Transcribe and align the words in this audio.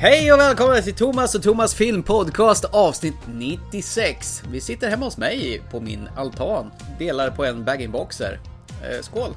Hej 0.00 0.32
och 0.32 0.38
välkomna 0.38 0.80
till 0.82 0.94
Thomas 0.94 1.34
och 1.34 1.42
Thomas 1.42 1.74
filmpodcast 1.74 2.64
avsnitt 2.64 3.14
96. 3.28 4.42
Vi 4.50 4.60
sitter 4.60 4.90
hemma 4.90 5.04
hos 5.04 5.16
mig 5.18 5.62
på 5.70 5.80
min 5.80 6.08
altan, 6.16 6.70
delar 6.98 7.30
på 7.30 7.44
en 7.44 7.64
bag-in-boxer. 7.64 8.40
Eh, 8.84 9.02
skål! 9.02 9.30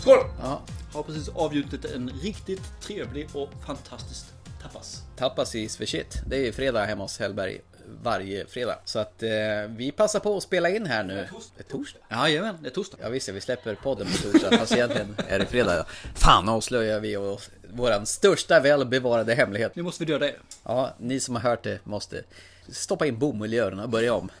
Skål! 0.00 0.18
Ja, 0.42 0.60
Har 0.92 1.02
precis 1.02 1.28
avgjutit 1.28 1.84
en 1.84 2.10
riktigt 2.22 2.62
trevlig 2.82 3.28
och 3.32 3.48
fantastisk 3.66 4.26
tapas. 4.62 5.02
tapas 5.16 5.54
is 5.54 5.76
för 5.76 5.86
shit. 5.86 6.22
Det 6.26 6.48
är 6.48 6.52
fredag 6.52 6.84
hemma 6.84 7.04
hos 7.04 7.18
Hellberg 7.18 7.60
varje 8.02 8.46
fredag. 8.46 8.78
Så 8.84 8.98
att 8.98 9.22
eh, 9.22 9.30
vi 9.68 9.92
passar 9.96 10.20
på 10.20 10.36
att 10.36 10.42
spela 10.42 10.68
in 10.70 10.86
här 10.86 11.04
nu. 11.04 11.14
Det 11.56 11.62
är 11.62 11.62
torsdag? 11.62 12.00
Jajamän, 12.10 12.54
det 12.62 12.68
är 12.68 12.70
torsdag. 12.70 12.98
Ja 13.02 13.08
visst, 13.08 13.28
vi 13.28 13.40
släpper 13.40 13.74
podden 13.74 14.06
på 14.06 14.30
torsdag, 14.30 14.58
fast 14.58 14.72
egentligen 14.72 15.16
är 15.28 15.38
det 15.38 15.46
fredag. 15.46 15.76
Ja. 15.76 15.84
Fan 16.14 16.48
avslöjar 16.48 17.00
vi 17.00 17.16
oss 17.16 17.50
våran 17.72 18.06
största 18.06 18.60
välbevarade 18.60 19.34
hemlighet. 19.34 19.76
Nu 19.76 19.82
måste 19.82 20.04
vi 20.04 20.12
döda 20.12 20.28
er. 20.28 20.38
Ja, 20.64 20.94
ni 20.98 21.20
som 21.20 21.34
har 21.34 21.42
hört 21.42 21.62
det 21.62 21.78
måste 21.84 22.22
stoppa 22.68 23.06
in 23.06 23.18
bomull 23.18 23.54
i 23.54 23.58
öronen 23.58 23.84
och 23.84 23.90
börja 23.90 24.14
om. 24.14 24.30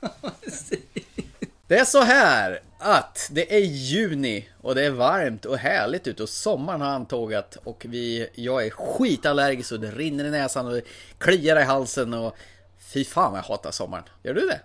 Det 1.68 1.78
är 1.78 1.84
så 1.84 2.00
här 2.00 2.60
att 2.78 3.28
det 3.30 3.54
är 3.54 3.60
juni 3.60 4.48
och 4.60 4.74
det 4.74 4.84
är 4.84 4.90
varmt 4.90 5.44
och 5.44 5.58
härligt 5.58 6.06
ute 6.06 6.22
och 6.22 6.28
sommaren 6.28 6.80
har 6.80 6.88
antågat 6.88 7.56
och 7.64 7.86
vi, 7.88 8.28
jag 8.34 8.66
är 8.66 8.70
skitallergisk 8.70 9.72
och 9.72 9.80
det 9.80 9.90
rinner 9.90 10.24
i 10.24 10.30
näsan 10.30 10.66
och 10.66 10.72
det 10.72 10.82
kliar 11.18 11.60
i 11.60 11.62
halsen 11.62 12.14
och 12.14 12.36
fy 12.88 13.04
fan 13.04 13.32
vad 13.32 13.38
jag 13.38 13.44
hatar 13.44 13.70
sommaren. 13.70 14.04
Gör 14.22 14.34
du 14.34 14.46
det? 14.46 14.60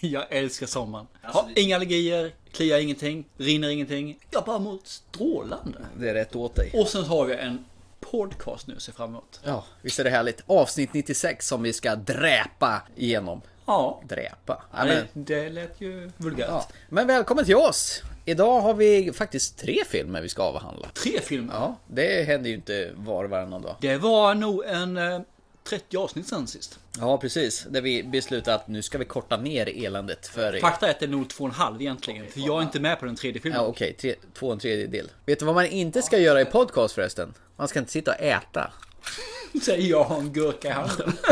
Jag 0.06 0.24
älskar 0.30 0.66
sommaren. 0.66 1.06
Har 1.22 1.44
inga 1.56 1.76
allergier, 1.76 2.34
kliar 2.52 2.78
ingenting, 2.78 3.24
rinner 3.36 3.68
ingenting. 3.68 4.18
Jag 4.30 4.44
bara 4.44 4.58
mår 4.58 4.78
strålande. 4.84 5.78
Det 5.98 6.10
är 6.10 6.14
rätt 6.14 6.36
åt 6.36 6.54
dig. 6.54 6.70
Och 6.74 6.88
sen 6.88 7.04
har 7.04 7.24
vi 7.24 7.34
en 7.34 7.64
podcast 8.00 8.66
nu 8.66 8.76
att 8.76 8.82
se 8.82 8.92
fram 8.92 9.10
emot. 9.10 9.40
Ja, 9.44 9.64
visst 9.82 9.98
är 9.98 10.04
det 10.04 10.10
härligt. 10.10 10.42
Avsnitt 10.46 10.92
96 10.94 11.46
som 11.48 11.62
vi 11.62 11.72
ska 11.72 11.96
dräpa 11.96 12.82
igenom. 12.96 13.40
Ja, 13.66 14.02
Dräpa? 14.08 14.62
Ja, 14.72 14.84
det, 14.84 15.06
men, 15.14 15.24
det 15.24 15.48
lät 15.48 15.80
ju 15.80 16.10
vulgärt. 16.16 16.48
ja. 16.48 16.68
men 16.88 17.06
välkommen 17.06 17.44
till 17.44 17.56
oss! 17.56 18.02
Idag 18.24 18.60
har 18.60 18.74
vi 18.74 19.12
faktiskt 19.12 19.58
tre 19.58 19.82
filmer 19.86 20.20
vi 20.20 20.28
ska 20.28 20.42
avhandla. 20.42 20.88
Tre 21.02 21.20
filmer. 21.20 21.54
Ja, 21.54 21.76
det 21.86 22.26
händer 22.26 22.50
ju 22.50 22.56
inte 22.56 22.92
var 22.96 23.24
och 23.24 23.30
varannan 23.30 23.62
dag. 23.62 23.76
Det 23.80 23.96
var 23.96 24.34
nog 24.34 24.64
en 24.64 24.96
eh, 24.96 25.20
30 25.66 25.96
avsnitt 25.96 26.28
sen 26.28 26.46
sist. 26.46 26.78
Ja, 27.00 27.18
precis. 27.18 27.66
Där 27.70 27.80
vi 27.80 28.02
beslutade 28.02 28.54
att 28.54 28.68
nu 28.68 28.82
ska 28.82 28.98
vi 28.98 29.04
korta 29.04 29.36
ner 29.36 29.86
eländet 29.86 30.26
för... 30.26 30.60
Fakta 30.60 30.86
är 30.86 30.90
att 30.90 31.00
det 31.00 31.06
är 31.06 31.10
nog 31.10 31.30
två 31.30 31.44
och 31.44 31.50
en 31.50 31.56
halv 31.56 31.80
egentligen. 31.80 32.26
För 32.26 32.40
jag 32.40 32.58
är 32.58 32.62
inte 32.62 32.80
med 32.80 33.00
på 33.00 33.06
den 33.06 33.16
tredje 33.16 33.42
filmen. 33.42 33.60
Ja, 33.60 33.66
okej. 33.66 33.92
Tre, 33.92 34.14
två 34.34 34.46
och 34.46 34.52
en 34.52 34.58
tredjedel. 34.58 35.10
Vet 35.26 35.38
du 35.38 35.44
vad 35.44 35.54
man 35.54 35.66
inte 35.66 36.02
ska 36.02 36.18
göra 36.18 36.40
i 36.40 36.44
podcast 36.44 36.94
förresten? 36.94 37.34
Man 37.56 37.68
ska 37.68 37.78
inte 37.78 37.92
sitta 37.92 38.10
och 38.10 38.20
äta. 38.20 38.72
Säger 39.62 39.90
jag 39.90 40.04
har 40.04 40.18
en 40.18 40.32
gurka 40.32 40.68
i 40.68 40.70
handen. 40.70 41.12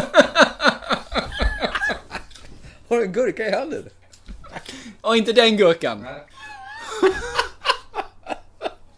Har 2.88 2.96
du 2.96 3.04
en 3.04 3.12
gurka 3.12 3.48
i 3.48 3.52
handen? 3.52 3.88
Och 5.00 5.16
inte 5.16 5.32
den 5.32 5.56
gurkan. 5.56 6.06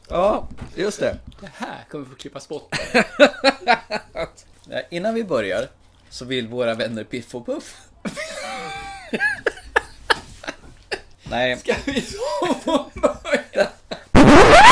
Ja, 0.08 0.48
just 0.74 1.00
det. 1.00 1.18
Det 1.40 1.50
här 1.54 1.84
kommer 1.90 2.04
få 2.04 2.14
klippas 2.14 2.48
bort. 2.48 2.76
Innan 4.96 5.14
vi 5.14 5.24
börjar 5.24 5.68
så 6.10 6.24
vill 6.24 6.48
våra 6.48 6.74
vänner 6.74 7.04
Piff 7.04 7.34
och 7.34 7.46
Puff. 7.46 7.76
Nej, 11.30 11.56
Ska 11.56 11.74
vi 11.86 12.00
så 12.00 12.54
få 12.64 12.90
börja? 12.94 13.68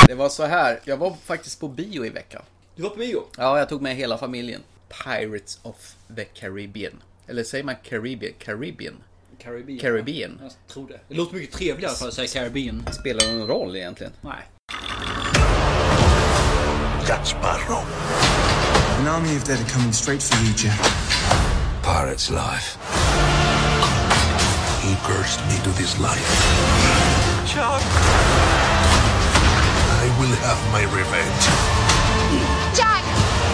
det 0.08 0.14
var 0.14 0.28
så 0.28 0.44
här. 0.44 0.80
Jag 0.84 0.96
var 0.96 1.16
faktiskt 1.24 1.60
på 1.60 1.68
bio 1.68 2.04
i 2.04 2.10
veckan. 2.10 2.42
Du 2.76 2.82
var 2.82 2.90
på 2.90 2.96
bio? 2.96 3.22
Ja, 3.38 3.58
jag 3.58 3.68
tog 3.68 3.82
med 3.82 3.96
hela 3.96 4.18
familjen. 4.18 4.60
Pirates 5.04 5.58
of 5.62 5.94
the 6.16 6.24
Caribbean. 6.24 7.02
Eller 7.26 7.44
säger 7.44 7.64
man 7.64 7.74
Caribbean? 7.82 8.32
Caribbean? 8.38 8.94
Caribbean. 9.38 9.78
Caribbean. 9.78 10.38
Jag 10.42 10.52
tror 10.68 10.88
det. 10.88 11.00
Det 11.08 11.14
låter 11.14 11.34
mycket 11.36 11.54
trevligare 11.54 11.94
fall 11.94 12.08
att 12.08 12.14
säga 12.14 12.28
Caribbean. 12.28 12.86
Spelar 12.92 13.32
någon 13.32 13.46
roll 13.46 13.76
egentligen? 13.76 14.12
Nej. 14.20 14.42
Jack 17.08 17.26
Sparrow. 17.26 17.84
An 19.00 19.06
army 19.08 19.36
of 19.36 19.44
dead 19.44 19.60
are 19.60 19.70
coming 19.70 19.92
straight 19.92 20.22
for 20.22 20.42
you, 20.44 20.52
Jack. 20.54 20.78
Pirate's 21.82 22.30
life. 22.30 22.76
He 24.82 24.94
cursed 25.08 25.40
me 25.48 25.56
to 25.64 25.70
this 25.80 25.98
life. 26.00 26.28
Chuck! 27.46 27.82
I 30.02 30.06
will 30.18 30.34
have 30.46 30.60
my 30.72 30.82
revenge. 30.98 31.44
Jack! 32.76 33.04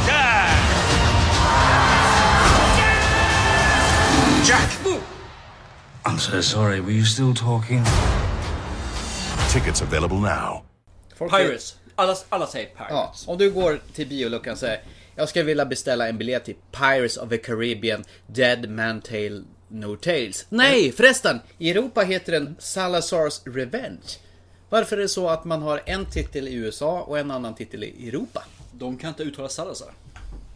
Jack! 0.07 0.61
I'm 6.07 6.19
so 6.19 6.41
sorry, 6.41 6.81
were 6.81 6.91
you 6.91 7.05
still 7.05 7.35
talking? 7.35 7.85
Tickets 9.51 9.81
available 9.81 10.19
now. 10.19 10.63
Folk 11.15 11.31
Pirates. 11.31 11.77
Alla, 11.97 12.17
alla 12.31 12.47
säger 12.47 12.69
Ja, 12.79 12.85
Pirates. 12.87 13.29
om 13.29 13.39
du 13.39 13.51
går 13.51 13.81
till 13.95 14.09
bioluckan 14.09 14.53
och 14.53 14.59
säger 14.59 14.81
Jag 15.17 15.29
skulle 15.29 15.45
vilja 15.45 15.67
beställa 15.67 16.09
en 16.09 16.19
biljett 16.19 16.45
till 16.45 16.57
Pirates 16.73 17.17
of 17.17 17.29
the 17.29 17.39
Caribbean 17.39 18.05
Dead 18.27 18.71
Man 18.71 19.01
Tale 19.01 19.43
No 19.69 19.97
Tales. 19.97 20.47
Nej, 20.49 20.93
förresten! 20.93 21.41
I 21.59 21.71
Europa 21.71 22.01
heter 22.01 22.33
den 22.33 22.57
Salazar's 22.59 23.55
Revenge. 23.55 24.19
Varför 24.69 24.97
är 24.97 25.01
det 25.01 25.09
så 25.09 25.29
att 25.29 25.45
man 25.45 25.63
har 25.63 25.83
en 25.87 26.07
titel 26.07 26.49
i 26.49 26.55
USA 26.55 27.01
och 27.01 27.19
en 27.19 27.31
annan 27.31 27.55
titel 27.55 27.85
i 27.85 28.09
Europa? 28.09 28.45
De 28.73 28.99
kan 28.99 29.09
inte 29.09 29.23
uttala 29.23 29.49
Salazar. 29.49 29.93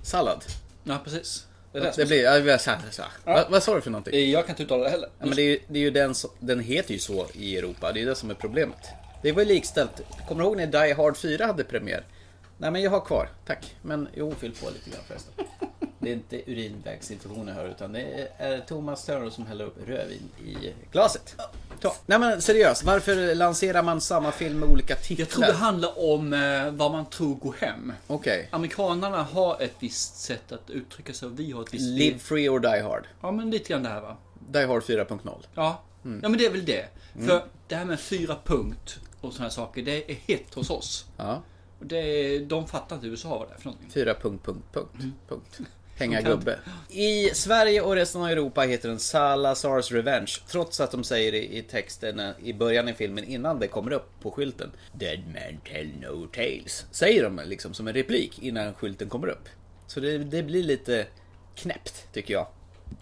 Sallad. 0.02 0.44
Ja, 0.84 1.00
precis. 1.04 1.46
Det 1.72 1.80
det, 1.80 1.92
Det 1.96 2.06
blir... 2.06 2.22
Ja, 2.22 2.58
så. 2.90 3.02
Vad, 3.24 3.50
vad 3.50 3.62
sa 3.62 3.74
du 3.74 3.80
för 3.80 3.90
någonting? 3.90 4.14
är... 4.14 4.26
Jag 4.26 4.46
kan 4.46 4.52
inte 4.52 4.62
uttala 4.62 4.84
det 4.84 4.90
heller. 4.90 5.08
Ja, 5.18 5.26
men 5.26 5.36
det 5.36 5.42
är, 5.42 5.46
ju, 5.46 5.58
det 5.68 5.78
är 5.78 5.82
ju 5.82 5.90
den 5.90 6.14
som, 6.14 6.30
Den 6.38 6.60
heter 6.60 6.92
ju 6.92 6.98
så 6.98 7.26
i 7.32 7.56
Europa. 7.58 7.92
Det 7.92 8.02
är 8.02 8.06
det 8.06 8.14
som 8.14 8.30
är 8.30 8.34
problemet. 8.34 8.78
Det 9.22 9.32
var 9.32 9.42
ju 9.42 9.48
likställt. 9.48 10.00
Kommer 10.28 10.42
du 10.42 10.48
ihåg 10.48 10.56
när 10.56 10.66
Die 10.66 10.92
Hard 10.92 11.16
4 11.16 11.46
hade 11.46 11.64
premiär? 11.64 12.04
Nej 12.58 12.70
men 12.70 12.82
jag 12.82 12.90
har 12.90 13.00
kvar, 13.00 13.28
tack. 13.46 13.76
Men 13.82 14.08
jo, 14.14 14.34
fyll 14.38 14.54
på 14.62 14.70
lite 14.70 14.90
grann 14.90 15.00
förresten. 15.06 15.46
Det 15.98 16.10
är 16.10 16.14
inte 16.14 16.50
urinvägsinfektioner 16.50 17.52
hör 17.52 17.68
utan 17.68 17.92
det 17.92 18.28
är 18.38 18.60
Thomas 18.60 19.04
Törner 19.04 19.30
som 19.30 19.46
häller 19.46 19.64
upp 19.64 19.88
rödvin 19.88 20.30
i 20.44 20.72
glaset. 20.92 21.36
Ta. 21.80 21.96
Nej 22.06 22.18
men 22.18 22.42
seriöst, 22.42 22.82
varför 22.84 23.34
lanserar 23.34 23.82
man 23.82 24.00
samma 24.00 24.32
film 24.32 24.58
med 24.58 24.68
olika 24.68 24.96
titlar? 24.96 25.22
Jag 25.22 25.28
tror 25.28 25.44
det 25.46 25.52
handlar 25.52 26.12
om 26.12 26.32
eh, 26.32 26.70
vad 26.70 26.92
man 26.92 27.06
tror 27.06 27.34
går 27.34 27.54
hem. 27.60 27.92
Okej. 28.06 28.48
Amerikanerna 28.52 29.22
har 29.22 29.62
ett 29.62 29.74
visst 29.78 30.20
sätt 30.20 30.52
att 30.52 30.70
uttrycka 30.70 31.12
sig 31.12 31.28
och 31.28 31.40
vi 31.40 31.52
har 31.52 31.62
ett 31.62 31.74
visst... 31.74 31.84
Live 31.84 32.18
Free 32.18 32.48
or 32.48 32.60
Die 32.60 32.82
Hard. 32.82 33.06
Ja, 33.20 33.30
men 33.30 33.50
lite 33.50 33.68
grann 33.72 33.82
det 33.82 33.88
här 33.88 34.00
va. 34.00 34.16
Die 34.48 34.66
Hard 34.66 34.82
4.0. 34.82 35.46
Ja. 35.54 35.82
Mm. 36.04 36.20
ja, 36.22 36.28
men 36.28 36.38
det 36.38 36.46
är 36.46 36.50
väl 36.50 36.64
det. 36.64 36.86
För 37.26 37.44
det 37.68 37.74
här 37.74 37.84
med 37.84 38.00
fyra 38.00 38.36
punkt 38.44 38.98
och 39.20 39.32
sådana 39.32 39.50
saker, 39.50 39.82
det 39.82 40.10
är 40.10 40.14
hett 40.14 40.54
hos 40.54 40.70
oss. 40.70 41.04
Ja. 41.16 41.42
Det 41.88 42.38
de 42.38 42.66
fattar 42.66 42.96
inte 42.96 43.08
USA 43.08 43.28
vad 43.38 43.48
det 43.48 43.54
är 43.54 43.58
för 43.58 43.64
någonting. 43.64 43.90
Fyra 43.90 44.14
punkt, 44.14 44.44
punkt, 44.44 44.64
punkt, 44.72 45.04
punkt. 45.28 45.60
Hänga 45.96 46.20
gubbe. 46.20 46.58
I 46.88 47.28
Sverige 47.28 47.80
och 47.80 47.94
resten 47.94 48.22
av 48.22 48.28
Europa 48.28 48.60
heter 48.60 48.88
den 48.88 48.98
Salazar's 48.98 49.92
Revenge. 49.92 50.32
Trots 50.48 50.80
att 50.80 50.90
de 50.90 51.04
säger 51.04 51.32
i, 51.32 51.58
i 51.58 51.62
texten 51.62 52.20
eh, 52.20 52.30
i 52.42 52.54
början 52.54 52.88
i 52.88 52.94
filmen 52.94 53.24
innan 53.24 53.58
det 53.58 53.66
kommer 53.66 53.92
upp 53.92 54.10
på 54.20 54.30
skylten. 54.30 54.70
Dead 54.92 55.20
man 55.26 55.60
tell 55.72 55.90
no 56.00 56.26
tales. 56.26 56.86
Säger 56.90 57.22
de 57.22 57.40
liksom 57.44 57.74
som 57.74 57.88
en 57.88 57.94
replik 57.94 58.42
innan 58.42 58.74
skylten 58.74 59.08
kommer 59.08 59.28
upp. 59.28 59.48
Så 59.86 60.00
det, 60.00 60.18
det 60.18 60.42
blir 60.42 60.62
lite 60.62 61.06
knäppt 61.54 62.12
tycker 62.12 62.34
jag. 62.34 62.46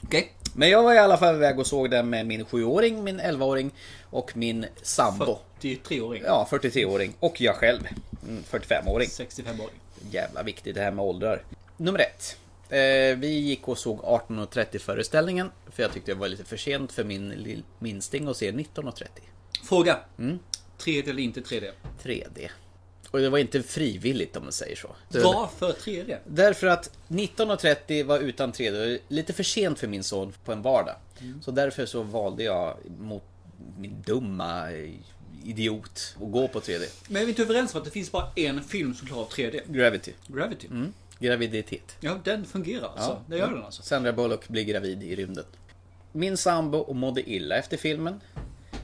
Okej. 0.02 0.32
Men 0.54 0.70
jag 0.70 0.82
var 0.82 0.94
i 0.94 0.98
alla 0.98 1.16
fall 1.16 1.34
iväg 1.34 1.58
och 1.58 1.66
såg 1.66 1.90
den 1.90 2.10
med 2.10 2.26
min 2.26 2.44
7-åring, 2.44 3.04
min 3.04 3.20
11-åring 3.20 3.70
och 4.12 4.36
min 4.36 4.66
sambo. 4.82 5.38
43-åring. 5.60 6.22
Ja, 6.26 6.48
43-åring. 6.50 7.14
Och 7.20 7.40
jag 7.40 7.56
själv. 7.56 7.80
Mm, 8.28 8.44
45-åring. 8.50 9.08
65-åring. 9.08 9.80
Jävla 10.10 10.42
viktigt 10.42 10.74
det 10.74 10.80
här 10.80 10.92
med 10.92 11.04
åldrar. 11.04 11.42
Nummer 11.76 11.98
ett. 11.98 12.36
Eh, 12.68 13.18
vi 13.18 13.28
gick 13.28 13.68
och 13.68 13.78
såg 13.78 14.00
18.30 14.00 14.78
föreställningen. 14.78 15.50
För 15.70 15.82
jag 15.82 15.92
tyckte 15.92 16.12
det 16.12 16.18
var 16.18 16.28
lite 16.28 16.44
för 16.44 16.56
sent 16.56 16.92
för 16.92 17.04
min 17.04 17.62
minsting 17.78 18.28
att 18.28 18.36
se 18.36 18.52
19.30. 18.52 19.06
Fråga. 19.64 19.98
Mm. 20.18 20.38
3D 20.78 21.10
eller 21.10 21.22
inte 21.22 21.40
3D? 21.40 21.70
3D. 22.02 22.48
Och 23.10 23.18
det 23.18 23.30
var 23.30 23.38
inte 23.38 23.62
frivilligt 23.62 24.36
om 24.36 24.42
man 24.42 24.52
säger 24.52 24.76
så. 24.76 24.88
Varför 25.08 25.72
3D? 25.72 26.18
Därför 26.26 26.66
att 26.66 26.90
19.30 27.08 28.04
var 28.04 28.18
utan 28.18 28.52
3D. 28.52 28.98
Lite 29.08 29.32
för 29.32 29.42
sent 29.42 29.78
för 29.78 29.88
min 29.88 30.02
son 30.02 30.32
på 30.44 30.52
en 30.52 30.62
vardag. 30.62 30.94
Så 31.42 31.50
därför 31.50 31.86
så 31.86 32.02
valde 32.02 32.42
jag 32.42 32.76
mot 32.98 33.24
min 33.78 34.02
dumma 34.06 34.72
eh, 34.72 34.90
idiot 35.44 36.16
att 36.22 36.32
gå 36.32 36.48
på 36.48 36.60
3D. 36.60 37.02
Men 37.08 37.22
är 37.22 37.26
vi 37.26 37.30
inte 37.30 37.42
överens 37.42 37.74
om 37.74 37.78
att 37.78 37.84
det 37.84 37.90
finns 37.90 38.12
bara 38.12 38.26
en 38.36 38.62
film 38.62 38.94
som 38.94 39.06
klarar 39.08 39.24
3D? 39.26 39.60
Gravity. 39.72 40.12
Gravity. 40.26 40.68
Graviditet. 41.18 41.96
Ja, 42.00 42.18
den 42.24 42.44
fungerar 42.44 42.88
alltså. 42.96 43.22
Det 43.26 43.38
gör 43.38 43.50
den 43.50 43.62
alltså. 43.64 43.82
Sandra 43.82 44.12
Bullock 44.12 44.48
blir 44.48 44.64
gravid 44.64 45.02
i 45.02 45.16
rymden. 45.16 45.44
Min 46.12 46.36
sambo 46.36 46.94
mådde 46.94 47.30
illa 47.30 47.56
efter 47.56 47.76
filmen. 47.76 48.20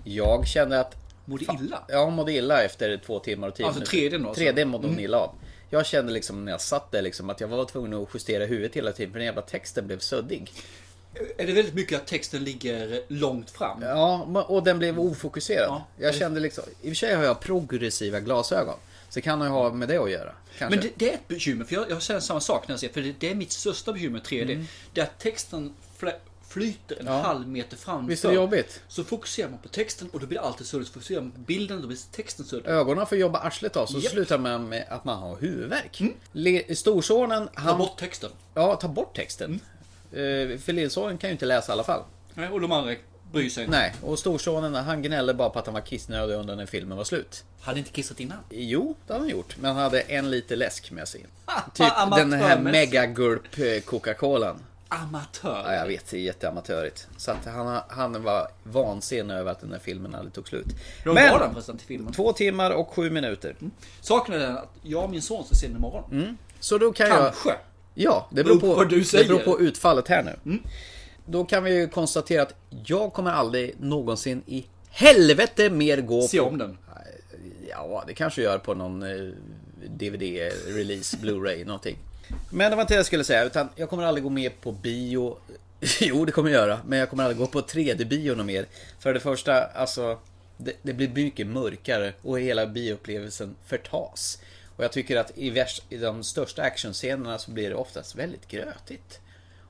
Jag 0.05 0.47
kände 0.47 0.81
att 0.81 0.97
Mådde 1.25 1.45
illa? 1.61 1.83
Ja, 1.89 2.05
hon 2.05 2.15
mådde 2.15 2.33
illa 2.33 2.63
efter 2.63 2.97
två 3.07 3.19
timmar 3.19 3.49
och 3.49 3.55
tio 3.55 3.67
Alltså, 3.67 3.79
minuter. 3.81 3.91
tredje 3.91 4.19
då, 4.19 4.29
alltså. 4.29 4.41
Tredje 4.43 4.65
mådde 4.65 4.89
hon 4.89 5.01
illa 5.01 5.19
av. 5.19 5.31
Jag 5.71 5.87
kände 5.87 6.13
liksom 6.13 6.45
när 6.45 6.53
jag 6.53 6.61
satt 6.61 6.91
där 6.93 7.03
liksom 7.03 7.31
att 7.31 7.41
jag 7.41 7.49
var 7.49 7.65
tvungen 7.65 7.95
att 7.95 8.09
justera 8.15 8.45
huvudet 8.45 8.75
hela 8.77 8.93
tiden 8.93 9.13
för 9.13 9.19
den 9.19 9.27
jävla 9.27 9.43
texten 9.43 9.87
blev 9.87 9.99
suddig. 9.99 10.51
Är 11.39 11.47
det 11.47 11.53
väldigt 11.53 11.75
mycket 11.75 12.01
att 12.01 12.07
texten 12.07 12.45
ligger 12.45 13.03
långt 13.09 13.51
fram? 13.51 13.83
Ja, 13.83 14.45
och 14.49 14.63
den 14.65 14.79
blev 14.79 15.01
ofokuserad. 15.01 15.67
Ja. 15.69 15.87
Jag 15.97 16.15
kände 16.15 16.41
liksom, 16.41 16.65
i 16.83 16.87
och 16.87 16.91
för 16.91 16.95
sig 16.95 17.15
har 17.15 17.25
jag 17.25 17.41
progressiva 17.41 18.21
glasögon. 18.21 18.75
Så 19.11 19.21
kan 19.21 19.39
det 19.39 19.45
ju 19.45 19.51
ha 19.51 19.73
med 19.73 19.89
det 19.89 19.97
att 19.99 20.11
göra. 20.11 20.33
Kanske. 20.59 20.77
Men 20.77 20.85
det, 20.87 20.93
det 20.97 21.11
är 21.11 21.15
ett 21.15 21.29
bekymmer, 21.29 21.65
för 21.65 21.75
jag, 21.75 21.91
jag 21.91 22.03
säger 22.03 22.21
samma 22.21 22.41
sak 22.41 22.69
när 22.69 22.73
jag 22.73 22.81
ser, 22.81 22.89
för 22.89 23.01
det, 23.01 23.15
det 23.19 23.31
är 23.31 23.35
mitt 23.35 23.53
största 23.53 23.93
bekymmer 23.93 24.21
3D. 24.21 24.65
Det 24.93 25.01
är 25.01 25.05
att 25.05 25.19
texten 25.19 25.75
flyter 26.49 26.97
en 26.97 27.01
Mm. 27.09 27.13
Ja. 27.15 27.21
halv 27.21 27.49
meter 27.49 27.77
framför. 27.77 28.09
Visst 28.09 28.25
är 28.25 28.29
det 28.29 28.35
jobbigt? 28.35 28.81
Så 28.89 29.05
fokuserar 29.05 29.49
man 29.51 29.59
på 29.59 29.69
texten 29.69 30.09
och 30.13 30.21
då 30.21 30.27
blir 30.27 30.39
det 30.39 30.45
alltid 30.45 30.67
suddigt. 30.67 30.89
Fokuserar 30.93 31.21
man 31.21 31.31
på 31.31 31.39
bilden 31.41 31.81
då 31.81 31.87
blir 31.87 31.99
texten 32.13 32.47
suddig. 32.47 32.69
Ögonen 32.71 33.07
får 33.07 33.19
jobba 33.19 33.39
arslet 33.39 33.77
av 33.77 33.87
så 33.87 33.99
Japp. 33.99 34.13
slutar 34.13 34.39
man 34.39 34.69
med 34.69 34.87
att 34.91 35.05
man 35.05 35.19
har 35.19 35.37
huvudvärk. 35.37 36.03
Le- 36.33 36.75
Storsonen, 36.75 37.49
Ta 37.55 37.61
han... 37.61 37.79
bort 37.79 37.99
texten. 37.99 38.31
Ja, 38.55 38.77
ta 38.77 38.89
bort 38.89 39.17
texten. 39.17 39.55
Eh, 39.55 39.78
För 40.61 40.73
lillsonen 40.73 41.19
kan 41.19 41.31
ju 41.31 41.33
inte 41.33 41.47
läsa 41.47 41.73
i 41.73 41.75
alla 41.75 41.85
fall. 41.85 42.03
Nej, 42.35 42.49
och 42.49 42.61
de 42.61 42.73
andra 42.73 42.95
bryr 43.33 43.49
sig 43.51 43.65
inte. 43.65 43.77
Nej, 43.79 43.95
och 44.03 44.19
storsonen 44.19 44.75
han 44.75 45.03
gnällde 45.03 45.35
bara 45.35 45.51
på 45.51 45.59
att 45.59 45.67
han 45.67 45.75
var 45.75 45.81
kissnödig 45.81 46.35
under 46.35 46.57
när 46.57 46.67
filmen 46.67 46.97
var 46.97 47.05
slut. 47.05 47.45
Hade 47.61 47.79
inte 47.79 47.91
kissat 47.91 48.21
innan. 48.21 48.39
Jo, 48.51 48.95
det 49.07 49.13
hade 49.13 49.25
han 49.25 49.31
gjort. 49.31 49.57
Men 49.61 49.75
han 49.75 49.83
hade 49.83 50.01
en 50.01 50.31
liter 50.31 50.57
läsk 50.57 50.91
med 50.91 51.09
sig. 51.09 51.21
Typ 51.75 51.93
den 52.17 52.33
här 52.33 52.61
megagulp 52.61 53.59
eh, 53.59 53.81
Coca-Colan. 53.85 54.57
Amatör. 54.91 55.63
Ja, 55.67 55.75
jag 55.75 55.87
vet, 55.87 56.11
det 56.11 56.17
är 56.17 56.21
jätteamatörigt. 56.21 57.09
Så 57.17 57.31
att 57.31 57.45
han, 57.45 57.81
han 57.89 58.23
var 58.23 58.49
vansinnig 58.63 59.35
över 59.35 59.53
att 59.53 59.61
den 59.61 59.73
här 59.73 59.79
filmen 59.79 60.15
aldrig 60.15 60.33
tog 60.33 60.49
slut. 60.49 60.67
Hur 61.05 61.13
Men, 61.13 61.33
var 61.33 61.39
den 61.39 61.53
förresten 61.53 61.79
till 61.79 61.87
filmen? 61.87 62.13
två 62.13 62.33
timmar 62.33 62.71
och 62.71 62.89
sju 62.95 63.11
minuter. 63.11 63.57
Saken 64.01 64.35
är 64.35 64.39
den 64.39 64.57
att 64.59 64.71
jag 64.83 65.05
och 65.05 65.11
min 65.11 65.23
son 65.23 65.45
ska 65.45 65.55
se 65.55 65.67
den 65.67 65.77
imorgon. 65.77 66.39
Så 66.61 66.79
då 66.79 66.93
kan 66.93 67.09
jag... 67.09 67.35
Ja, 68.01 68.29
det 68.31 68.45
beror, 68.45 68.61
på 68.61 68.75
vad 68.75 68.89
du 68.89 68.99
det 68.99 69.05
säger. 69.05 69.29
beror 69.29 69.39
på 69.39 69.61
utfallet 69.61 70.09
här 70.09 70.37
nu. 70.43 70.59
Då 71.27 71.45
kan 71.45 71.65
vi 71.65 71.75
ju 71.75 71.89
konstatera 71.89 72.43
att 72.43 72.55
jag 72.87 73.13
kommer 73.13 73.31
aldrig 73.31 73.75
någonsin 73.81 74.43
i 74.47 74.67
helvete 74.91 75.71
mer 75.71 76.01
gå 76.01 76.23
Se 76.23 76.39
på... 76.39 76.45
om 76.45 76.59
den. 76.59 76.79
Ja, 77.69 78.05
det 78.07 78.15
kanske 78.15 78.43
jag 78.43 78.53
gör 78.53 78.59
på 78.59 78.75
någon 78.75 79.03
eh, 79.03 79.33
DVD-release, 79.87 81.17
Blu-ray, 81.23 81.65
någonting. 81.65 81.99
Men 82.51 82.71
det 82.71 82.77
var 82.77 82.83
inte 82.83 82.95
det 82.95 82.99
jag 82.99 83.07
skulle 83.07 83.25
säga, 83.25 83.45
utan 83.45 83.69
jag 83.77 83.91
kommer 83.91 84.03
aldrig 84.03 84.25
gå 84.25 84.31
med 84.31 84.61
på 84.61 84.73
bio. 84.73 85.37
Jo, 86.01 86.25
det 86.25 86.33
kommer 86.33 86.51
jag 86.51 86.61
göra, 86.69 86.81
men 86.87 86.99
jag 86.99 87.11
kommer 87.11 87.25
aldrig 87.25 87.39
gå 87.39 87.47
på 87.47 87.61
3D-bio 87.61 88.35
något 88.35 88.47
mer. 88.47 88.67
För 88.99 89.15
det 89.15 89.21
första, 89.21 89.65
alltså, 89.65 90.19
det, 90.57 90.73
det 90.83 90.93
blir 90.93 91.09
mycket 91.09 91.47
mörkare 91.47 92.13
och 92.23 92.41
hela 92.41 92.67
bioupplevelsen 92.67 93.57
förtas. 93.67 94.39
Och 94.79 94.85
jag 94.85 94.93
tycker 94.93 95.17
att 95.17 95.39
i, 95.39 95.51
vers, 95.51 95.83
i 95.89 95.97
de 95.97 96.25
största 96.25 96.63
actionscenerna 96.63 97.39
så 97.39 97.51
blir 97.51 97.69
det 97.69 97.75
oftast 97.75 98.15
väldigt 98.15 98.49
grötigt. 98.49 99.21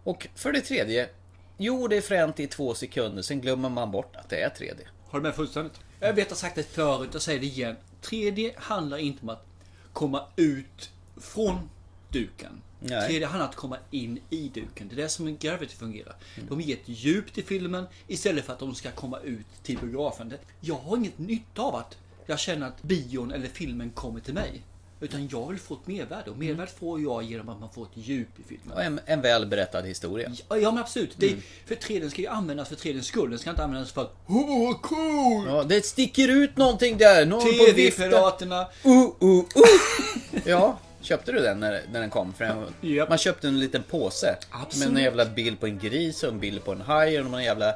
Och 0.04 0.28
för 0.34 0.52
det 0.52 0.60
tredje, 0.60 1.08
jo 1.56 1.88
det 1.88 1.96
är 1.96 2.00
fränt 2.00 2.40
i 2.40 2.46
två 2.46 2.74
sekunder, 2.74 3.22
sen 3.22 3.40
glömmer 3.40 3.68
man 3.68 3.90
bort 3.90 4.16
att 4.16 4.28
det 4.28 4.42
är 4.42 4.50
3D. 4.50 4.80
Har 5.08 5.18
du 5.18 5.22
med 5.22 5.34
fullständigt? 5.34 5.80
Jag 6.00 6.12
vet 6.12 6.24
att 6.26 6.30
jag 6.30 6.38
sagt 6.38 6.54
det 6.54 6.62
förut, 6.62 7.10
jag 7.12 7.22
säger 7.22 7.40
det 7.40 7.46
igen. 7.46 7.76
3D 8.02 8.52
handlar 8.56 8.98
inte 8.98 9.22
om 9.22 9.28
att 9.28 9.46
komma 9.92 10.24
ut 10.36 10.90
från 11.16 11.68
duken. 12.08 12.62
Nej. 12.80 13.10
3D 13.10 13.24
handlar 13.26 13.44
om 13.44 13.50
att 13.50 13.56
komma 13.56 13.76
in 13.90 14.20
i 14.30 14.48
duken. 14.48 14.88
Det 14.88 14.94
är 14.94 14.96
det 15.02 15.08
som 15.08 15.36
Gravity 15.36 15.74
fungerar. 15.76 16.16
De 16.48 16.60
ger 16.60 16.76
ett 16.76 16.82
djup 16.88 17.32
till 17.32 17.44
filmen 17.44 17.86
istället 18.06 18.44
för 18.44 18.52
att 18.52 18.58
de 18.58 18.74
ska 18.74 18.90
komma 18.90 19.18
ut 19.20 19.46
till 19.62 19.78
biografen. 19.78 20.28
Det- 20.28 20.38
Jag 20.60 20.74
har 20.74 20.96
inget 20.96 21.18
nytta 21.18 21.62
av 21.62 21.74
att 21.74 21.96
jag 22.26 22.38
känner 22.38 22.66
att 22.66 22.82
bion 22.82 23.32
eller 23.32 23.48
filmen 23.48 23.90
kommer 23.90 24.20
till 24.20 24.34
mig. 24.34 24.62
Utan 25.00 25.28
jag 25.28 25.48
vill 25.48 25.58
få 25.58 25.74
ett 25.74 25.86
mervärde 25.86 26.30
och 26.30 26.38
mervärde 26.38 26.70
får 26.70 27.00
jag 27.00 27.22
genom 27.22 27.48
att 27.48 27.60
man 27.60 27.70
får 27.70 27.82
ett 27.82 27.90
djup 27.94 28.28
i 28.38 28.42
filmen. 28.48 28.76
Och 28.76 28.82
en, 28.82 29.00
en 29.06 29.20
väl 29.20 29.46
berättad 29.46 29.82
historia. 29.82 30.30
Ja, 30.48 30.56
ja 30.56 30.70
men 30.70 30.80
absolut. 30.80 31.14
Det, 31.16 31.36
För 31.66 31.74
3D 31.74 32.08
ska 32.08 32.22
ju 32.22 32.28
användas 32.28 32.68
för 32.68 32.76
3D 32.76 33.00
skull. 33.00 33.30
Den 33.30 33.38
ska 33.38 33.50
inte 33.50 33.64
användas 33.64 33.92
för 33.92 34.02
att 34.02 34.16
Åh 34.26 34.66
vad 34.66 34.82
cool! 34.82 35.44
Ja, 35.46 35.64
det 35.64 35.84
sticker 35.84 36.28
ut 36.28 36.56
någonting 36.56 36.98
där. 36.98 37.26
Någon. 37.26 37.40
TV-piraterna. 37.40 38.66
Uh, 38.86 38.92
uh, 39.22 39.38
uh. 39.38 39.44
Ja, 40.44 40.78
köpte 41.00 41.32
du 41.32 41.38
den 41.38 41.60
när, 41.60 41.82
när 41.92 42.00
den 42.00 42.10
kom? 42.10 42.32
För 42.32 42.44
en, 42.44 42.64
Japp. 42.80 43.08
Man 43.08 43.18
köpte 43.18 43.48
en 43.48 43.60
liten 43.60 43.82
påse. 43.82 44.36
Absolut. 44.50 44.88
Med 44.88 44.98
en 44.98 45.04
jävla 45.04 45.24
bild 45.24 45.60
på 45.60 45.66
en 45.66 45.78
gris 45.78 46.22
och 46.22 46.32
en 46.32 46.40
bild 46.40 46.64
på 46.64 46.72
en 46.72 46.80
haj 46.80 47.20
och 47.20 47.38
en 47.38 47.44
jävla 47.44 47.74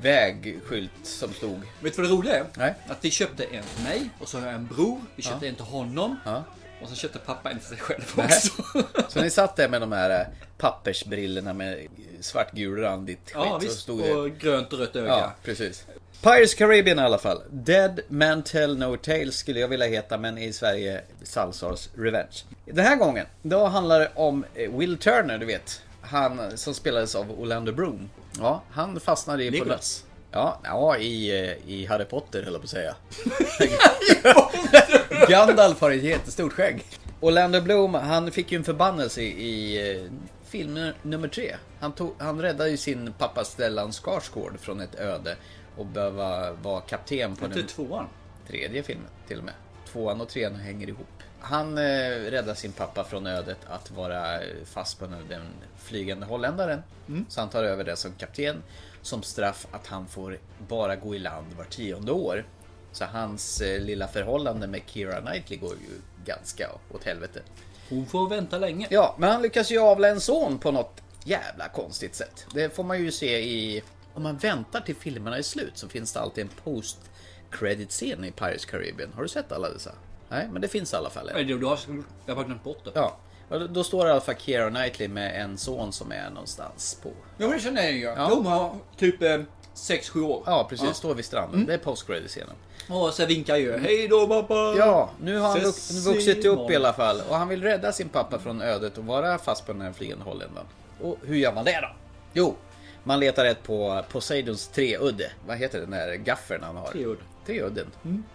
vägskylt 0.00 0.90
som 1.02 1.32
stod. 1.32 1.60
Vet 1.80 1.96
du 1.96 2.02
vad 2.02 2.10
det 2.10 2.14
roliga 2.16 2.34
är? 2.38 2.44
Nej. 2.56 2.74
Att 2.88 2.98
vi 3.04 3.10
köpte 3.10 3.44
en 3.44 3.62
till 3.74 3.84
mig 3.84 4.10
och 4.20 4.28
så 4.28 4.38
har 4.38 4.46
jag 4.46 4.54
en 4.54 4.66
bror. 4.66 5.00
Vi 5.16 5.22
köpte 5.22 5.48
en 5.48 5.54
till 5.54 5.64
honom. 5.64 6.16
Ja. 6.24 6.44
Och 6.82 6.88
så 6.88 6.94
köpte 6.94 7.18
pappa 7.18 7.50
en 7.50 7.58
till 7.58 7.68
sig 7.68 7.78
själv 7.78 8.02
Nej. 8.16 8.26
också. 8.26 8.52
Så 9.08 9.20
ni 9.22 9.30
satt 9.30 9.56
där 9.56 9.68
med 9.68 9.80
de 9.80 9.92
här 9.92 10.20
eh, 10.20 10.26
pappersbrillorna 10.58 11.52
med 11.52 11.86
svartgulrandigt 12.20 13.20
skit. 13.24 13.32
ja 13.34 13.54
och 13.54 13.62
visst. 13.62 13.78
stod 13.80 14.02
det- 14.02 14.14
Och 14.14 14.30
grönt 14.38 14.72
och 14.72 14.78
rött 14.78 14.96
öga. 14.96 15.08
Ja, 15.08 15.32
precis. 15.42 15.86
Pirates 16.22 16.54
Caribbean 16.54 16.98
i 16.98 17.02
alla 17.02 17.18
fall. 17.18 17.42
Dead 17.50 18.00
Man 18.08 18.42
Tell 18.42 18.78
No 18.78 18.96
Tales 18.96 19.36
skulle 19.36 19.60
jag 19.60 19.68
vilja 19.68 19.86
heta, 19.86 20.18
men 20.18 20.38
i 20.38 20.52
Sverige 20.52 21.00
Salsars 21.22 21.88
Revenge. 21.96 22.36
Den 22.64 22.84
här 22.84 22.96
gången, 22.96 23.26
då 23.42 23.64
handlar 23.66 24.00
det 24.00 24.10
om 24.14 24.44
eh, 24.54 24.70
Will 24.78 24.98
Turner, 24.98 25.38
du 25.38 25.46
vet. 25.46 25.82
Han 26.08 26.58
som 26.58 26.74
spelades 26.74 27.14
av 27.14 27.40
Orlando 27.40 27.72
Bloom. 27.72 28.10
Ja, 28.38 28.62
han 28.70 29.00
fastnade 29.00 29.44
i... 29.44 29.50
Legolas. 29.50 30.04
Ja, 30.32 30.60
ja 30.64 30.96
i, 30.96 31.44
eh, 31.44 31.70
i 31.70 31.86
Harry 31.86 32.04
Potter 32.04 32.42
höll 32.42 32.52
jag 32.52 32.62
på 32.62 32.64
att 32.64 32.70
säga. 32.70 32.96
Gandalf 35.28 35.80
har 35.80 35.90
ett 35.90 36.02
jättestort 36.02 36.52
skägg. 36.52 36.84
Orlando 37.20 37.60
Bloom, 37.60 37.94
han 37.94 38.30
fick 38.30 38.52
ju 38.52 38.58
en 38.58 38.64
förbannelse 38.64 39.22
i, 39.22 39.90
eh, 39.96 40.10
film 40.44 40.92
nummer 41.02 41.28
tre. 41.28 41.56
Han, 41.80 41.92
tog, 41.92 42.14
han 42.18 42.42
räddade 42.42 42.70
ju 42.70 42.76
sin 42.76 43.12
pappa 43.18 43.44
Stellan 43.44 43.92
Skarsgård 43.92 44.60
från 44.60 44.80
ett 44.80 44.94
öde 44.94 45.36
och 45.76 45.86
behöva 45.86 46.52
vara 46.52 46.80
kapten 46.80 47.36
på 47.36 47.44
Inte 47.44 47.58
den 47.58 47.66
tvåan. 47.66 48.06
tredje 48.48 48.82
filmen 48.82 49.08
till 49.28 49.38
och 49.38 49.44
med. 49.44 49.54
Tvåan 49.92 50.20
och 50.20 50.28
trean 50.28 50.54
hänger 50.54 50.88
ihop. 50.88 51.15
Han 51.48 51.78
eh, 51.78 52.10
räddar 52.30 52.54
sin 52.54 52.72
pappa 52.72 53.04
från 53.04 53.26
ödet 53.26 53.58
att 53.66 53.90
vara 53.90 54.40
fast 54.64 54.98
på 54.98 55.06
den 55.06 55.42
flygande 55.78 56.26
holländaren. 56.26 56.82
Så 57.28 57.40
han 57.40 57.50
tar 57.50 57.64
över 57.64 57.84
det 57.84 57.96
som 57.96 58.12
kapten. 58.12 58.62
Som 59.02 59.22
straff 59.22 59.66
att 59.70 59.86
han 59.86 60.06
får 60.06 60.38
bara 60.68 60.96
gå 60.96 61.14
i 61.14 61.18
land 61.18 61.46
var 61.56 61.64
tionde 61.64 62.12
år. 62.12 62.46
Så 62.92 63.04
hans 63.04 63.60
eh, 63.60 63.80
lilla 63.80 64.08
förhållande 64.08 64.66
med 64.66 64.82
Keira 64.86 65.20
Knightley 65.20 65.58
går 65.58 65.72
ju 65.72 66.00
ganska 66.24 66.68
åt 66.94 67.04
helvete. 67.04 67.42
Hon 67.88 68.06
får 68.06 68.28
vänta 68.28 68.58
länge. 68.58 68.86
Ja, 68.90 69.14
men 69.18 69.30
han 69.30 69.42
lyckas 69.42 69.70
ju 69.70 69.78
avla 69.78 70.08
en 70.08 70.20
son 70.20 70.58
på 70.58 70.70
något 70.70 71.02
jävla 71.24 71.68
konstigt 71.68 72.14
sätt. 72.14 72.46
Det 72.54 72.76
får 72.76 72.84
man 72.84 72.98
ju 72.98 73.12
se 73.12 73.38
i... 73.38 73.82
Om 74.14 74.22
man 74.22 74.36
väntar 74.36 74.80
till 74.80 74.96
filmerna 74.96 75.38
är 75.38 75.42
slut 75.42 75.78
så 75.78 75.88
finns 75.88 76.12
det 76.12 76.20
alltid 76.20 76.42
en 76.44 76.50
post 76.64 76.98
credit 77.50 77.90
scen 77.90 78.24
i 78.24 78.30
Pirates 78.30 78.64
Caribbean. 78.64 79.12
Har 79.14 79.22
du 79.22 79.28
sett 79.28 79.52
alla 79.52 79.70
dessa? 79.70 79.92
Nej, 80.28 80.48
men 80.52 80.62
det 80.62 80.68
finns 80.68 80.92
i 80.92 80.96
alla 80.96 81.10
fall 81.10 81.28
en. 81.28 81.34
Nej, 81.34 81.44
du, 81.44 81.58
du 81.58 81.66
har, 81.66 81.78
jag 82.26 82.34
har 82.34 82.36
bara 82.36 82.46
glömt 82.46 82.64
bort 82.64 82.84
det. 82.84 82.90
Ja, 82.94 83.16
och 83.48 83.70
då- 83.70 83.84
står 83.84 84.04
det 84.04 84.08
i 84.08 84.12
alla 84.12 84.20
fall 84.20 84.34
Keira 84.34 84.70
Knightley 84.70 85.08
med 85.08 85.42
en 85.42 85.58
son 85.58 85.92
som 85.92 86.12
är 86.12 86.30
någonstans 86.30 86.98
på... 87.02 87.08
Ja, 87.38 87.46
men 87.48 87.50
det 87.50 87.60
känner 87.60 87.82
jag 87.82 87.92
ju. 87.92 88.00
Ja. 88.00 88.28
De 88.28 88.46
har 88.46 88.74
typ 88.96 89.20
6-7 89.74 90.20
år. 90.22 90.42
Ja, 90.46 90.66
precis. 90.70 90.96
Står 90.96 91.14
vid 91.14 91.24
stranden. 91.24 91.66
Det 91.66 91.74
är 91.74 91.78
post 91.78 92.06
credit 92.06 92.28
scenen. 92.30 92.54
Och 92.88 93.12
så 93.14 93.26
vinkar 93.26 93.56
ju. 93.56 93.78
Hej 93.78 94.08
då 94.08 94.26
pappa! 94.26 94.54
Ja, 94.78 95.10
nu 95.20 95.38
har 95.38 95.48
han 95.48 95.58
vux- 95.60 96.04
vuxit 96.12 96.44
upp 96.44 96.70
i 96.70 96.76
alla 96.76 96.92
fall. 96.92 97.20
Och 97.28 97.36
han 97.36 97.48
vill 97.48 97.62
rädda 97.62 97.92
sin 97.92 98.08
pappa 98.08 98.38
från 98.38 98.62
ödet 98.62 98.98
och 98.98 99.04
vara 99.04 99.38
fast 99.38 99.66
på 99.66 99.72
den 99.72 99.80
här 99.82 99.92
flygande 99.92 100.24
holländaren. 100.24 100.66
Och 101.02 101.16
hur 101.22 101.36
gör 101.36 101.52
man 101.52 101.64
det 101.64 101.80
då? 101.82 101.88
Jo, 102.32 102.54
man 103.04 103.20
letar 103.20 103.44
rätt 103.44 103.62
på 103.62 104.04
Poseidons 104.12 104.68
treudde. 104.68 105.30
Vad 105.46 105.56
heter 105.56 105.80
den 105.80 105.90
där 105.90 106.14
gaffeln 106.14 106.62
han 106.62 106.76
har? 106.76 106.86
Treudd. 106.88 107.18
Treudden. 107.46 107.86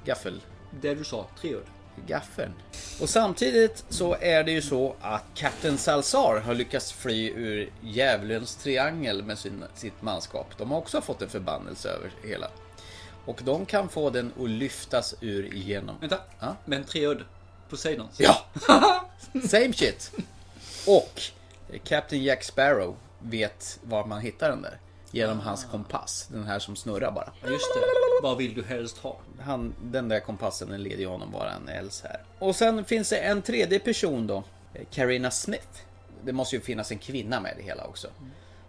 Gaffel. 0.05 0.41
Det 0.81 0.93
du 0.95 1.03
sa, 1.03 1.25
treudd. 1.41 1.63
Gaffeln. 2.07 2.53
Och 3.01 3.09
samtidigt 3.09 3.85
så 3.89 4.15
är 4.21 4.43
det 4.43 4.51
ju 4.51 4.61
så 4.61 4.95
att 5.01 5.23
Captain 5.35 5.77
Salsar 5.77 6.41
har 6.45 6.53
lyckats 6.53 6.93
fly 6.93 7.29
ur 7.29 7.71
djävulens 7.81 8.55
triangel 8.55 9.23
med 9.23 9.37
sin, 9.37 9.63
sitt 9.73 10.01
manskap. 10.01 10.47
De 10.57 10.71
har 10.71 10.77
också 10.77 11.01
fått 11.01 11.21
en 11.21 11.29
förbannelse 11.29 11.89
över 11.89 12.11
hela. 12.23 12.47
Och 13.25 13.41
de 13.43 13.65
kan 13.65 13.89
få 13.89 14.09
den 14.09 14.31
att 14.39 14.49
lyftas 14.49 15.15
ur 15.21 15.53
igenom. 15.53 15.95
Vänta. 15.99 16.17
Ja. 16.39 16.55
Men 16.65 16.83
treudd. 16.83 17.23
Poseidons. 17.69 18.19
Ja! 18.19 18.45
Same 19.49 19.73
shit! 19.73 20.11
Och 20.87 21.21
Captain 21.83 22.23
Jack 22.23 22.43
Sparrow 22.43 22.95
vet 23.19 23.79
var 23.83 24.05
man 24.05 24.21
hittar 24.21 24.49
den 24.49 24.61
där. 24.61 24.79
Genom 25.11 25.39
hans 25.39 25.65
kompass. 25.65 26.27
Den 26.31 26.43
här 26.43 26.59
som 26.59 26.75
snurrar 26.75 27.11
bara. 27.11 27.31
Just 27.51 27.73
det. 27.75 27.81
Vad 28.23 28.37
vill 28.37 28.53
du 28.53 28.63
helst 28.63 28.97
ha? 28.97 29.17
Han, 29.41 29.73
den 29.83 30.09
där 30.09 30.19
kompassen 30.19 30.69
den 30.69 30.83
leder 30.83 30.97
ju 31.01 31.07
honom 31.07 31.31
vara 31.31 31.51
en 31.51 31.67
äls 31.69 32.01
här. 32.01 32.23
Och 32.39 32.55
sen 32.55 32.85
finns 32.85 33.09
det 33.09 33.17
en 33.17 33.41
tredje 33.41 33.79
person 33.79 34.27
då. 34.27 34.43
Eh, 34.73 34.81
Carina 34.91 35.31
Smith. 35.31 35.67
Det 36.25 36.33
måste 36.33 36.55
ju 36.55 36.61
finnas 36.61 36.91
en 36.91 36.97
kvinna 36.97 37.39
med 37.39 37.51
i 37.53 37.55
det 37.57 37.63
hela 37.67 37.85
också. 37.85 38.07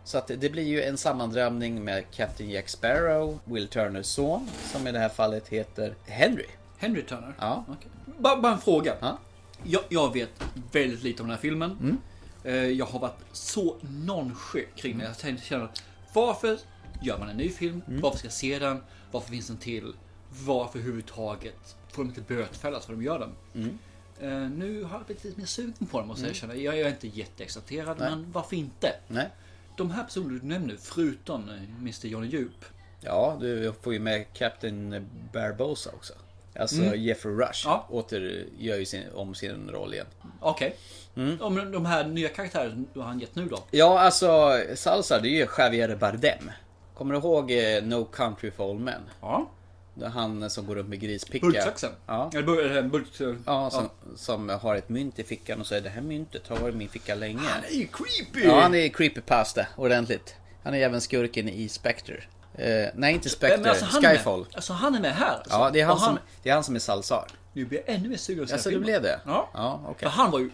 Så 0.05 0.19
att 0.19 0.27
det 0.27 0.53
blir 0.53 0.63
ju 0.63 0.83
en 0.83 0.97
sammandrabbning 0.99 1.85
med 1.85 2.05
Captain 2.11 2.51
Jack 2.51 2.69
Sparrow, 2.69 3.39
Will 3.45 3.69
Turners 3.69 4.07
son, 4.07 4.49
som 4.73 4.87
i 4.87 4.93
det 4.93 4.99
här 4.99 5.09
fallet 5.09 5.49
heter 5.49 5.95
Henry. 6.07 6.47
Henry 6.79 7.03
Turner? 7.03 7.35
Ja. 7.39 7.65
Okej. 7.69 7.91
Bara, 8.19 8.41
bara 8.41 8.53
en 8.53 8.59
fråga. 8.61 8.95
Ja. 9.01 9.19
Jag, 9.65 9.83
jag 9.89 10.13
vet 10.13 10.31
väldigt 10.73 11.03
lite 11.03 11.23
om 11.23 11.29
den 11.29 11.37
här 11.37 11.43
filmen. 11.43 11.71
Mm. 11.81 11.99
Eh, 12.45 12.55
Jag 12.79 12.87
har 12.87 12.99
varit 12.99 13.19
så 13.33 13.77
nonchalant 13.81 14.77
kring 14.77 14.99
den. 14.99 15.07
Jag 15.07 15.19
tänkte 15.19 15.47
känna 15.47 15.69
varför 16.13 16.59
gör 17.03 17.19
man 17.19 17.29
en 17.29 17.37
ny 17.37 17.51
film? 17.51 17.83
Mm. 17.89 18.01
Varför 18.01 18.19
ska 18.19 18.27
jag 18.27 18.33
se 18.33 18.59
den? 18.59 18.83
Varför 19.11 19.31
finns 19.31 19.47
den 19.47 19.57
till? 19.57 19.93
Varför 20.29 20.79
överhuvudtaget 20.79 21.77
får 21.89 22.03
de 22.03 22.09
inte 22.09 22.21
bötfällas 22.21 22.87
för 22.87 22.93
de 22.93 23.03
gör 23.03 23.19
den? 23.19 23.35
Mm. 23.55 23.79
Eh, 24.21 24.51
nu 24.51 24.85
har 24.85 24.99
jag 24.99 25.07
blivit 25.07 25.25
lite 25.25 25.39
mer 25.39 25.47
sugen 25.47 25.87
på 25.91 25.99
den 25.99 26.09
måste 26.09 26.25
jag 26.25 26.31
erkänna. 26.31 26.55
Jag 26.55 26.81
är 26.81 26.89
inte 26.89 27.09
jätteexalterad 27.09 27.99
men 27.99 28.33
varför 28.33 28.57
inte? 28.57 28.95
Nej. 29.09 29.31
De 29.77 29.91
här 29.91 30.05
personerna 30.05 30.39
du 30.43 30.47
nämner 30.47 30.77
förutom 30.81 31.49
eh, 31.49 31.55
Mr 31.81 32.07
Johnny 32.07 32.27
Djup. 32.27 32.65
Ja, 33.01 33.37
du 33.41 33.73
får 33.83 33.93
ju 33.93 33.99
med 33.99 34.33
Captain 34.33 35.09
Barbosa 35.33 35.91
också. 35.91 36.15
Alltså 36.57 36.95
Jeffrey 36.97 37.35
Rush 37.35 37.63
Ja. 37.65 37.87
åter 37.91 38.45
gör 38.59 38.77
ju 38.77 38.85
sin, 38.87 39.03
om 39.15 39.35
sin 39.35 39.71
roll 39.71 39.95
igen. 39.95 40.07
Okej. 40.41 40.77
Mm. 41.17 41.37
Ja, 41.41 41.49
men 41.49 41.73
de 41.73 41.87
här 41.87 42.05
nya 42.05 42.29
karaktärerna 42.29 42.85
du 42.95 43.01
har 43.01 43.07
han 43.07 43.21
gett 43.21 43.35
nu 43.35 43.49
då? 43.49 43.59
Ja, 43.71 44.01
alltså 44.01 44.59
Salsa 44.75 45.21
det 45.21 45.29
är 45.29 45.31
ju 45.31 45.47
Javier 45.59 45.97
Bardem. 45.97 46.51
Kommer 46.95 47.15
du 47.15 47.21
ihåg 47.21 47.51
eh, 47.51 47.83
No 47.83 48.05
Country 48.05 48.51
for 48.51 48.65
Old 48.71 48.81
Men? 48.81 49.01
Ja. 49.21 49.51
Det 49.95 50.05
är 50.05 50.09
Han 50.09 50.51
som 50.51 50.67
går 50.67 50.75
runt 50.75 50.89
med 50.89 51.01
grispicka. 51.01 51.47
Bultsaxen? 51.47 51.91
Ja. 52.07 52.31
Eller 52.33 52.43
bul- 52.43 52.71
eller 52.71 52.83
bult... 52.83 53.21
Ja, 53.47 53.71
som, 53.71 53.89
som 54.17 54.49
har 54.49 54.77
ett 54.77 54.89
mynt 54.89 55.19
i 55.19 55.25
fickan 55.25 55.61
och 55.61 55.67
säger 55.67 55.83
det 55.83 55.89
här 55.89 56.01
myntet 56.01 56.49
har 56.49 56.57
varit 56.57 56.75
i 56.75 56.79
min 56.79 56.89
ficka 56.89 57.15
länge. 57.15 57.39
Han 57.39 57.65
är 57.65 57.75
ju 57.75 57.87
creepy! 57.87 58.47
Ja, 58.49 58.61
han 58.61 58.75
är 58.75 58.89
creepypasta 58.89 59.67
ordentligt. 59.77 60.35
Han 60.63 60.75
är 60.75 60.79
även 60.79 61.01
skurken 61.01 61.49
i 61.49 61.69
Spectre. 61.69 62.23
Eh, 62.55 62.89
nej, 62.95 63.15
inte 63.15 63.29
Spectre. 63.29 63.59
Men 63.59 63.69
alltså, 63.71 63.85
han 63.85 64.03
Skyfall. 64.03 64.39
med. 64.41 64.49
Alltså 64.55 64.73
han 64.73 64.95
är 64.95 65.01
med 65.01 65.15
här 65.15 65.37
alltså. 65.37 65.51
Ja, 65.55 65.71
det 65.71 65.81
är 65.81 65.85
han, 65.85 65.95
Och 65.95 66.01
som, 66.01 66.19
det 66.43 66.51
är 66.51 66.55
han 66.55 66.65
som 66.65 66.75
är 66.75 66.79
Salsar. 66.79 67.27
Nu 67.53 67.65
blir 67.65 67.83
jag 67.87 67.95
ännu 67.97 68.09
mer 68.09 68.17
sugen 68.17 68.43
på 68.45 68.49
se 68.49 68.55
Alltså, 68.55 68.69
filmen. 68.69 68.85
blev 68.87 69.03
det? 69.03 69.21
Ja. 69.27 69.51
Ja, 69.55 69.81
okej. 69.85 70.09
För 70.09 70.17
han 70.17 70.31
var 70.31 70.39
ju 70.39 70.51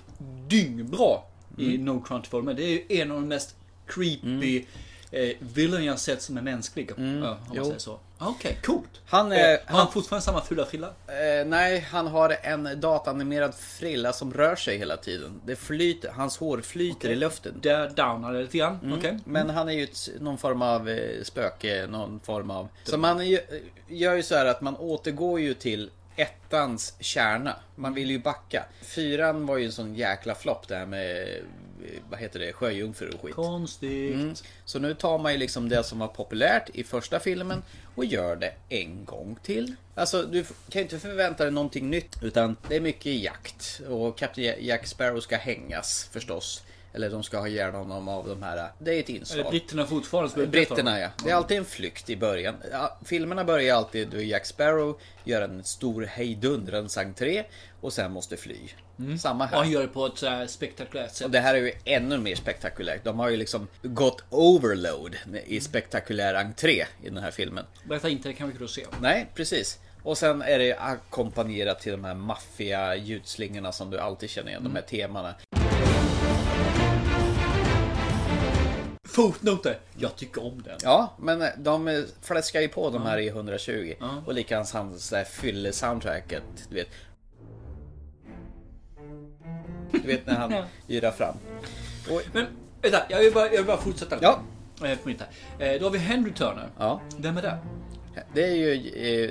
dyngbra 0.49 1.19
i 1.59 1.75
Mm. 1.75 1.85
No 1.85 2.01
Country 2.01 2.43
Men. 2.43 2.57
Det 2.57 2.63
är 2.63 2.69
ju 2.69 3.01
en 3.01 3.11
av 3.11 3.17
de 3.21 3.29
mest 3.29 3.57
creepy 3.87 4.65
eh, 5.11 5.29
villain 5.39 5.85
jag 5.85 5.99
sett 5.99 6.23
som 6.23 6.37
är 6.39 6.43
mänsklig. 6.43 6.91
Ja, 6.91 6.95
om 6.97 7.21
man 7.21 7.27
Mm. 7.29 7.37
Jo. 7.55 7.65
säger 7.65 7.79
så. 7.79 7.99
Okej, 8.21 8.59
coolt. 8.65 8.89
Han, 9.07 9.33
Eh, 9.33 9.39
eh, 9.39 9.45
har 9.51 9.59
han 9.67 9.77
han- 9.79 9.93
fortfarande 9.93 10.25
samma 10.25 10.41
fula 10.41 10.67
frilla? 10.67 10.87
Eh, 10.87 11.47
nej, 11.47 11.81
han 11.81 12.07
har 12.07 12.37
en 12.43 12.81
datanimerad 12.81 13.55
frilla 13.55 14.13
som 14.13 14.33
rör 14.35 14.57
sig 14.57 14.79
hela 14.79 14.97
tiden. 14.97 15.41
Det 15.47 15.57
flyter, 15.57 16.11
hans 16.11 16.39
hår 16.39 16.61
flyter 16.61 17.09
i 17.11 17.17
luften. 17.17 17.55
Där 17.63 17.91
downar 17.91 18.33
det 18.33 18.41
lite 18.43 18.59
grann. 18.59 18.79
Mm. 18.83 18.99
Okej. 18.99 19.19
Men 19.25 19.51
han 19.51 19.69
är 19.69 19.73
ju 19.73 19.85
ett, 19.85 20.09
någon 20.21 20.39
form 20.39 20.63
av 20.63 20.89
eh, 20.89 21.23
spöke, 21.23 21.87
någon 21.91 22.21
form 22.21 22.51
av... 22.51 22.69
Så 22.85 22.99
man 22.99 23.29
gör, 23.29 23.41
gör 23.89 24.15
ju 24.15 24.23
så 24.23 24.35
här 24.35 24.47
att 24.47 24.61
man 24.61 24.77
återgår 24.77 25.41
ju 25.41 25.55
till 25.55 25.91
ettans 26.17 26.95
kärna. 27.01 27.57
Man 27.75 27.95
vill 27.95 28.11
ju 28.11 28.19
backa. 28.19 28.65
Fyran 28.83 29.47
var 29.47 29.57
ju 29.57 29.67
en 29.67 29.73
sån 29.73 29.95
jäkla 29.95 30.35
flopp 30.35 30.69
det 30.69 30.77
här 30.77 30.87
med, 30.87 31.21
eh, 31.29 31.43
vad 32.11 32.21
heter 32.21 32.39
det, 32.41 32.53
sjöjungfrur 32.53 33.15
och 33.15 33.23
skit. 33.23 33.35
Konstigt. 33.35 34.15
Mm. 34.15 34.35
Så 34.65 34.79
nu 34.79 34.95
tar 34.95 35.19
man 35.19 35.33
ju 35.33 35.39
liksom 35.39 35.69
det 35.69 35.85
som 35.85 35.99
var 35.99 36.09
populärt 36.09 36.71
i 36.75 36.85
första 36.85 37.21
filmen 37.21 37.63
och 37.99 38.05
gör 38.05 38.37
det 38.37 38.53
en 38.69 39.05
gång 39.05 39.39
till. 39.43 39.75
Alltså 39.95 40.23
du 40.23 40.45
kan 40.45 40.55
ju 40.73 40.83
inte 40.83 40.99
förvänta 40.99 41.45
dig 41.45 41.53
någonting 41.53 41.91
nytt 41.91 42.17
utan 42.23 42.57
det 42.69 42.77
är 42.77 42.81
mycket 42.81 43.13
jakt 43.15 43.81
och 43.89 44.19
Captain 44.19 44.55
Jack 44.61 44.87
Sparrow 44.87 45.21
ska 45.21 45.37
hängas 45.37 46.09
förstås. 46.13 46.63
Eller 46.93 47.11
de 47.11 47.23
ska 47.23 47.39
ha 47.39 47.49
ihjäl 47.49 47.75
honom 47.75 48.09
av 48.09 48.29
de 48.29 48.43
här. 48.43 48.69
Det 48.79 48.95
är 48.95 49.01
ett 49.01 49.11
Är 49.11 49.15
inslag. 49.15 49.45
det 49.45 49.51
britterna 49.51 49.87
fortfarande 49.87 50.43
är 50.43 50.47
Britterna 50.47 51.01
ja. 51.01 51.09
Det 51.25 51.31
är 51.31 51.35
alltid 51.35 51.57
en 51.57 51.65
flykt 51.65 52.11
i 52.11 52.17
början. 52.17 52.55
Ja, 52.73 52.99
filmerna 53.05 53.45
börjar 53.45 53.77
alltid 53.77 54.09
då 54.09 54.21
Jack 54.21 54.47
Sparrow 54.47 55.01
gör 55.25 55.43
en 55.43 55.65
stor 55.65 56.03
hejdundrans 56.03 56.99
entré 56.99 57.45
och 57.81 57.93
sen 57.93 58.13
måste 58.13 58.37
fly. 58.37 58.57
Samma 59.21 59.47
här. 59.47 59.57
Och 59.57 59.63
han 59.63 59.71
gör 59.71 59.83
det 59.83 59.89
på 59.89 60.07
ett 60.07 60.19
så 60.19 60.45
spektakulärt 60.47 61.15
sätt. 61.15 61.25
Och 61.25 61.31
det 61.31 61.41
här 61.41 61.55
är 61.55 61.59
ju 61.59 61.73
ännu 61.85 62.19
mer 62.19 62.35
spektakulärt. 62.35 63.05
De 63.05 63.19
har 63.19 63.29
ju 63.29 63.37
liksom 63.37 63.69
gått 63.83 64.25
overload 64.31 65.17
i 65.47 65.61
spektakulär 65.61 66.35
entré 66.35 66.85
i 67.03 67.09
den 67.09 67.23
här 67.23 67.31
filmen. 67.31 67.65
Berätta 67.85 68.09
inte, 68.09 68.29
det 68.29 68.35
kan 68.35 68.49
vi 68.49 68.53
inte 68.53 68.69
se. 68.69 68.87
Nej, 69.01 69.31
precis. 69.35 69.79
Och 70.03 70.19
sen 70.19 70.43
är 70.43 70.59
det 70.59 70.75
ackompanjerat 70.75 71.81
till 71.81 71.93
de 71.93 72.05
här 72.05 72.15
maffiga 72.15 72.97
ljudslingorna 72.97 73.73
som 73.73 73.91
du 73.91 73.99
alltid 73.99 74.31
känner 74.31 74.49
igen, 74.49 74.65
de 74.65 74.75
här 74.75 74.83
temana. 74.83 75.35
Fotnoter. 79.05 79.79
Jag 79.99 80.17
tycker 80.17 80.45
om 80.45 80.63
den. 80.63 80.79
Ja, 80.83 81.17
men 81.19 81.45
de 81.57 82.07
fläskar 82.23 82.61
ju 82.61 82.69
på 82.69 82.91
de 82.91 83.03
här 83.03 83.19
i 83.19 83.29
120. 83.29 83.95
Och 84.27 84.35
likadant 84.35 84.71
hans 84.71 85.11
där 85.11 85.25
fylle-soundtracket, 85.25 86.43
du 86.69 86.75
vet. 86.75 86.89
Du 90.09 90.15
vet 90.17 90.27
när 90.27 90.35
han 90.35 90.53
yrar 90.89 91.11
fram. 91.11 91.35
Och, 92.11 92.23
Men 92.33 92.47
vänta, 92.83 93.03
jag 93.09 93.19
vill 93.19 93.33
bara, 93.33 93.45
jag 93.45 93.57
vill 93.57 93.65
bara 93.65 93.77
fortsätta. 93.77 94.17
Ja. 94.21 94.41
Eh, 94.85 94.99
på 94.99 95.09
mitt 95.09 95.21
här. 95.59 95.75
Eh, 95.75 95.81
Då 95.81 95.87
har 95.87 95.91
vi 95.91 95.99
Henry 95.99 96.33
Turner. 96.33 96.69
ja, 96.79 97.01
Vem 97.19 97.37
är 97.37 97.43
det? 97.43 97.59
det 98.35 98.43
är 98.45 98.55
ju 98.55 98.73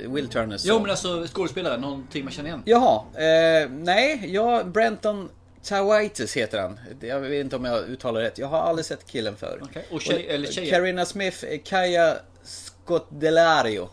eh, 0.03 0.11
Will 0.11 0.27
Turners 0.29 0.61
Jo 0.65 0.73
son. 0.73 0.81
men 0.81 0.91
alltså 0.91 1.27
skådespelare, 1.27 1.77
någonting 1.77 2.23
man 2.23 2.33
känner 2.33 2.49
igen. 2.49 2.61
Jaha, 2.65 3.01
eh, 3.13 3.69
nej, 3.69 4.23
ja, 4.33 4.63
Brenton 4.63 5.29
Tawaitis 5.63 6.37
heter 6.37 6.59
han. 6.61 6.79
Jag 6.99 7.19
vet 7.19 7.31
inte 7.41 7.55
om 7.55 7.65
jag 7.65 7.83
uttalar 7.89 8.21
rätt. 8.21 8.37
Jag 8.37 8.47
har 8.47 8.59
aldrig 8.59 8.85
sett 8.85 9.07
killen 9.07 9.35
förr. 9.35 9.59
Okej, 9.63 9.85
och 9.91 10.01
tjej- 10.01 10.27
eller 10.29 10.47
tjejer? 10.51 10.71
Carina 10.71 11.05
Smith, 11.05 11.45
eh, 11.45 11.59
Kaya 11.65 12.15
Scott 12.43 13.07
Delario. 13.09 13.89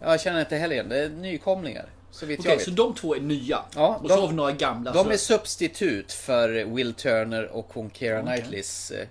Jag 0.00 0.20
känner 0.20 0.40
inte 0.40 0.56
heller 0.56 0.74
igen. 0.74 0.88
Det 0.88 0.98
är 0.98 1.08
nykomlingar. 1.08 1.86
Så 2.18 2.26
vitt 2.26 2.40
Okej, 2.40 2.50
jag 2.50 2.56
vet. 2.56 2.64
så 2.64 2.70
de 2.70 2.94
två 2.94 3.14
är 3.14 3.20
nya. 3.20 3.62
Ja, 3.74 3.96
och 4.02 4.08
de- 4.08 4.14
så 4.14 4.20
har 4.20 4.28
vi 4.28 4.34
några 4.34 4.52
gamla. 4.52 4.92
De 4.92 5.04
så... 5.04 5.10
är 5.10 5.16
substitut 5.16 6.12
för 6.12 6.64
Will 6.64 6.94
Turner 6.94 7.46
och 7.46 7.68
hon 7.72 7.90
Keira 7.90 8.22
Knightleys 8.22 8.90
eh, 8.90 9.06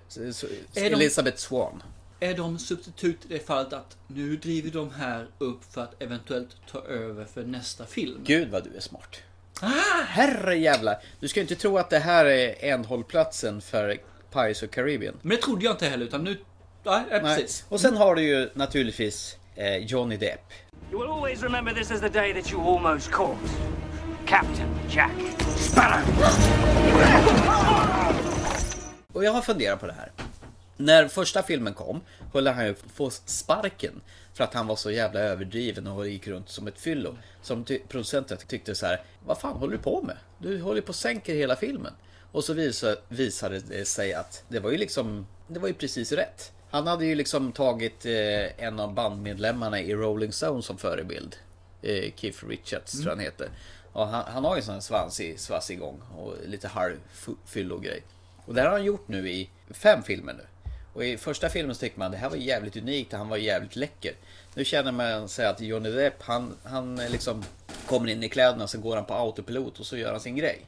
Är 0.74 0.90
de- 0.90 0.94
Elizabeth 0.94 1.36
Swan. 1.36 1.82
Är 2.20 2.34
de 2.34 2.58
substitut 2.58 3.18
i 3.24 3.28
det 3.28 3.46
fallet 3.46 3.72
att 3.72 3.96
nu 4.06 4.36
driver 4.36 4.70
de 4.70 4.90
här 4.90 5.26
upp 5.38 5.60
för 5.70 5.80
att 5.80 6.02
eventuellt 6.02 6.56
ta 6.72 6.82
över 6.84 7.24
för 7.24 7.42
nästa 7.44 7.86
film? 7.86 8.20
Gud 8.24 8.48
vad 8.50 8.64
du 8.64 8.76
är 8.76 8.80
smart. 8.80 9.16
Ah! 9.60 10.02
Herre 10.06 10.56
jävlar. 10.58 10.96
Du 11.20 11.28
ska 11.28 11.40
inte 11.40 11.54
tro 11.54 11.78
att 11.78 11.90
det 11.90 11.98
här 11.98 12.24
är 12.24 12.54
ändhållplatsen 12.64 13.60
för 13.60 13.96
Pirates 14.32 14.62
of 14.62 14.70
Caribbean. 14.70 15.14
Men 15.22 15.36
det 15.36 15.42
trodde 15.42 15.64
jag 15.64 15.74
inte 15.74 15.86
heller 15.86 16.04
utan 16.06 16.24
nu... 16.24 16.36
Ja, 16.84 17.04
ja, 17.10 17.20
Nej. 17.22 17.36
precis. 17.36 17.64
Och 17.68 17.80
sen 17.80 17.96
har 17.96 18.14
du 18.14 18.22
ju 18.22 18.50
naturligtvis 18.54 19.36
eh, 19.54 19.76
Johnny 19.76 20.16
Depp. 20.16 20.40
You 20.92 20.98
will 21.00 21.10
always 21.10 21.42
remember 21.42 21.72
this 21.74 21.90
as 21.90 22.00
the 22.00 22.08
day 22.08 22.32
that 22.32 22.52
you 22.52 22.60
almost 22.60 23.10
caught 23.10 23.38
Captain 24.26 24.68
Jack 24.90 25.12
Sparrow. 25.56 26.02
Och 29.12 29.24
jag 29.24 29.32
har 29.32 29.42
funderat 29.42 29.80
på 29.80 29.86
det 29.86 29.92
här. 29.92 30.12
När 30.76 31.08
första 31.08 31.42
filmen 31.42 31.74
kom 31.74 32.00
höll 32.32 32.46
han 32.46 32.66
ju 32.66 32.74
på 32.74 32.86
att 32.86 32.92
få 32.92 33.10
sparken 33.10 34.00
för 34.34 34.44
att 34.44 34.54
han 34.54 34.66
var 34.66 34.76
så 34.76 34.90
jävla 34.90 35.20
överdriven 35.20 35.86
och 35.86 36.08
gick 36.08 36.26
runt 36.26 36.48
som 36.48 36.66
ett 36.68 36.78
fyllo. 36.80 37.16
Som 37.42 37.64
ty- 37.64 37.80
producenten 37.88 38.38
tyckte 38.46 38.74
så 38.74 38.86
här, 38.86 39.02
vad 39.26 39.38
fan 39.38 39.56
håller 39.56 39.72
du 39.76 39.82
på 39.82 40.02
med? 40.02 40.16
Du 40.38 40.60
håller 40.62 40.80
på 40.80 40.88
och 40.88 40.94
sänker 40.94 41.34
hela 41.34 41.56
filmen. 41.56 41.92
Och 42.32 42.44
så 42.44 42.52
visade, 42.52 42.96
visade 43.08 43.60
det 43.60 43.84
sig 43.84 44.14
att 44.14 44.44
det 44.48 44.60
var 44.60 44.70
ju 44.70 44.78
liksom, 44.78 45.26
det 45.48 45.60
var 45.60 45.68
ju 45.68 45.74
precis 45.74 46.12
rätt. 46.12 46.52
Han 46.70 46.86
hade 46.86 47.06
ju 47.06 47.14
liksom 47.14 47.52
tagit 47.52 48.06
eh, 48.06 48.64
en 48.64 48.80
av 48.80 48.94
bandmedlemmarna 48.94 49.80
i 49.80 49.94
Rolling 49.94 50.32
Stone 50.32 50.62
som 50.62 50.78
förebild. 50.78 51.36
Eh, 51.82 52.12
Keith 52.16 52.46
Richards 52.46 52.92
tror 52.92 53.04
jag 53.04 53.10
han 53.10 53.24
heter. 53.24 53.48
Och 53.92 54.06
han, 54.06 54.24
han 54.32 54.44
har 54.44 54.56
ju 54.56 54.58
en 54.58 54.64
sån 54.64 54.74
här 54.74 54.80
svansig, 54.80 55.40
svassig 55.40 55.78
gång 55.78 56.00
och 56.16 56.34
lite 56.46 56.68
halvfyllo-grej. 56.68 58.02
Och 58.46 58.54
det 58.54 58.60
här 58.60 58.68
har 58.68 58.76
han 58.76 58.84
gjort 58.84 59.08
nu 59.08 59.30
i 59.30 59.50
fem 59.70 60.02
filmer 60.02 60.32
nu. 60.32 60.44
Och 60.92 61.04
i 61.04 61.16
första 61.16 61.48
filmen 61.48 61.74
så 61.74 61.80
tyckte 61.80 61.98
man 61.98 62.10
det 62.10 62.16
här 62.16 62.30
var 62.30 62.36
jävligt 62.36 62.76
unikt, 62.76 63.12
han 63.12 63.28
var 63.28 63.36
jävligt 63.36 63.76
läcker. 63.76 64.12
Nu 64.54 64.64
känner 64.64 64.92
man 64.92 65.28
sig 65.28 65.46
att 65.46 65.60
Johnny 65.60 65.90
Depp, 65.90 66.22
han, 66.22 66.56
han 66.64 66.96
liksom 66.96 67.44
kommer 67.86 68.08
in 68.08 68.22
i 68.22 68.28
kläderna, 68.28 68.66
så 68.66 68.78
går 68.78 68.96
han 68.96 69.04
på 69.04 69.14
autopilot 69.14 69.80
och 69.80 69.86
så 69.86 69.96
gör 69.96 70.10
han 70.10 70.20
sin 70.20 70.36
grej. 70.36 70.66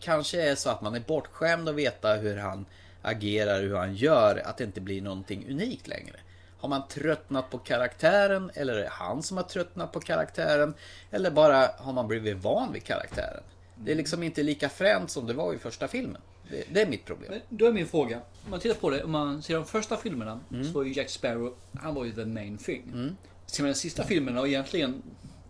Kanske 0.00 0.42
är 0.42 0.54
så 0.54 0.70
att 0.70 0.82
man 0.82 0.94
är 0.94 1.00
bortskämd 1.00 1.68
och 1.68 1.78
veta 1.78 2.14
hur 2.14 2.36
han 2.36 2.66
agerar, 3.06 3.60
hur 3.62 3.76
han 3.76 3.94
gör, 3.94 4.42
att 4.44 4.56
det 4.58 4.64
inte 4.64 4.80
blir 4.80 5.02
någonting 5.02 5.46
unikt 5.50 5.88
längre. 5.88 6.16
Har 6.58 6.68
man 6.68 6.88
tröttnat 6.88 7.50
på 7.50 7.58
karaktären 7.58 8.50
eller 8.54 8.74
är 8.74 8.82
det 8.82 8.88
han 8.90 9.22
som 9.22 9.36
har 9.36 9.44
tröttnat 9.44 9.92
på 9.92 10.00
karaktären? 10.00 10.74
Eller 11.10 11.30
bara 11.30 11.70
har 11.78 11.92
man 11.92 12.08
blivit 12.08 12.36
van 12.36 12.72
vid 12.72 12.84
karaktären? 12.84 13.42
Det 13.74 13.92
är 13.92 13.96
liksom 13.96 14.22
inte 14.22 14.42
lika 14.42 14.68
fränt 14.68 15.10
som 15.10 15.26
det 15.26 15.32
var 15.34 15.54
i 15.54 15.58
första 15.58 15.88
filmen. 15.88 16.20
Det, 16.50 16.64
det 16.72 16.82
är 16.82 16.86
mitt 16.86 17.04
problem. 17.04 17.30
Men 17.30 17.40
Då 17.48 17.66
är 17.66 17.72
min 17.72 17.86
fråga. 17.86 18.20
Om 18.44 18.50
man 18.50 18.60
tittar 18.60 18.80
på 18.80 18.90
det, 18.90 19.04
om 19.04 19.10
man 19.10 19.42
ser 19.42 19.54
de 19.54 19.64
första 19.64 19.96
filmerna 19.96 20.40
Mm. 20.50 20.64
så 20.64 20.72
var 20.72 20.82
ju 20.82 20.92
Jack 20.92 21.08
Sparrow, 21.10 21.54
han 21.80 21.94
var 21.94 22.04
ju 22.04 22.12
the 22.12 22.24
main 22.24 22.58
thing. 22.58 23.16
Ser 23.46 23.62
man 23.62 23.66
den 23.66 23.74
sista 23.74 24.04
filmen 24.04 24.38
och 24.38 24.48
egentligen 24.48 25.02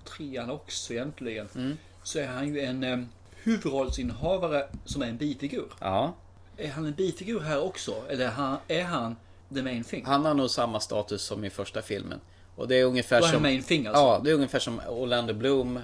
trean 0.05 0.51
också 0.51 0.93
egentligen. 0.93 1.49
Mm. 1.55 1.77
Så 2.03 2.19
är 2.19 2.27
han 2.27 2.55
ju 2.55 2.61
en 2.61 2.85
eh, 2.85 2.99
huvudrollsinnehavare 3.43 4.69
som 4.85 5.03
är 5.03 5.07
en 5.07 5.17
bifigur. 5.17 5.69
Ja, 5.81 6.15
Är 6.57 6.69
han 6.69 6.87
en 6.87 6.93
bifigur 6.93 7.41
här 7.41 7.63
också? 7.63 7.95
Eller 8.09 8.25
är 8.25 8.31
han, 8.31 8.59
är 8.69 8.85
han 8.85 9.17
the 9.55 9.63
main 9.63 9.85
thing. 9.85 10.05
Han 10.05 10.25
har 10.25 10.35
nog 10.35 10.51
samma 10.51 10.81
status 10.81 11.23
som 11.23 11.45
i 11.45 11.51
första 11.51 11.83
filmen. 11.83 12.21
Och 12.57 12.69
det 12.69 12.77
är 12.77 12.85
ungefär 12.85 13.21
som... 13.21 13.43
main 13.43 13.63
thing 13.63 13.87
alltså? 13.87 14.03
Ja, 14.03 14.21
det 14.25 14.31
är 14.31 14.35
ungefär 14.35 14.59
som 14.59 14.81
Orlando 14.89 15.35
Bloom 15.35 15.81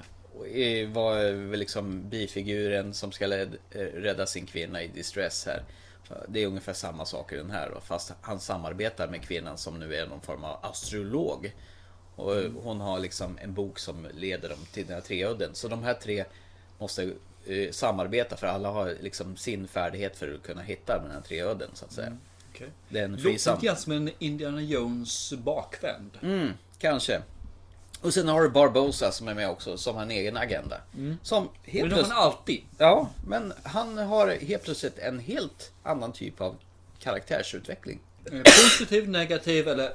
var 0.92 1.56
liksom 1.56 2.08
bifiguren 2.08 2.94
som 2.94 3.12
ska 3.12 3.24
eh, 3.24 3.48
rädda 3.94 4.26
sin 4.26 4.46
kvinna 4.46 4.82
i 4.82 4.88
distress 4.88 5.46
här. 5.46 5.62
Det 6.28 6.42
är 6.42 6.46
ungefär 6.46 6.72
samma 6.72 7.04
sak 7.04 7.32
i 7.32 7.36
den 7.36 7.50
här 7.50 7.70
då, 7.74 7.80
fast 7.80 8.12
han 8.20 8.40
samarbetar 8.40 9.08
med 9.08 9.22
kvinnan 9.22 9.58
som 9.58 9.78
nu 9.78 9.94
är 9.94 10.06
någon 10.06 10.20
form 10.20 10.44
av 10.44 10.58
astrolog. 10.62 11.52
Och 12.16 12.34
hon 12.62 12.80
har 12.80 12.98
liksom 12.98 13.38
en 13.42 13.54
bok 13.54 13.78
som 13.78 14.06
leder 14.14 14.48
dem 14.48 14.58
till 14.72 14.86
den 14.86 14.94
här 14.94 15.00
treudden. 15.00 15.54
Så 15.54 15.68
de 15.68 15.82
här 15.82 15.94
tre 15.94 16.24
måste 16.78 17.12
eh, 17.46 17.70
samarbeta 17.70 18.36
för 18.36 18.46
alla 18.46 18.70
har 18.70 18.96
liksom 19.00 19.36
sin 19.36 19.68
färdighet 19.68 20.16
för 20.16 20.34
att 20.34 20.42
kunna 20.42 20.62
hitta 20.62 20.98
den 20.98 21.10
här 21.10 21.20
treudden 21.20 21.70
så 21.74 21.84
att 21.84 21.92
säga. 21.92 22.16
Okej. 22.54 22.68
Det 22.88 22.98
är 22.98 23.04
en 23.04 23.12
Låter 23.12 23.30
lite 23.30 23.66
grann 23.66 23.76
som 23.76 23.92
en 23.92 24.10
Indiana 24.18 24.62
Jones 24.62 25.32
bakvänd. 25.32 26.10
Mm, 26.22 26.52
kanske. 26.78 27.22
Och 28.00 28.14
sen 28.14 28.28
har 28.28 28.42
du 28.42 28.48
Barbosa 28.48 29.12
som 29.12 29.28
är 29.28 29.34
med 29.34 29.50
också, 29.50 29.76
som 29.76 29.96
har 29.96 30.02
en 30.02 30.10
egen 30.10 30.36
agenda. 30.36 30.80
Som 31.22 31.48
helt 31.64 31.84
Mm. 31.84 31.88
Men 31.88 31.88
det 31.88 32.02
har 32.02 32.08
man 32.08 32.18
alltid. 32.18 32.60
Ja, 32.78 33.10
men 33.26 33.52
han 33.62 33.98
har 33.98 34.28
helt 34.28 34.62
plötsligt 34.62 34.98
en 34.98 35.18
helt 35.18 35.72
annan 35.82 36.12
typ 36.12 36.40
av 36.40 36.56
karaktärsutveckling. 36.98 38.00
Eh, 38.32 38.38
Positiv, 38.38 39.08
negativ 39.08 39.68
eller 39.68 39.92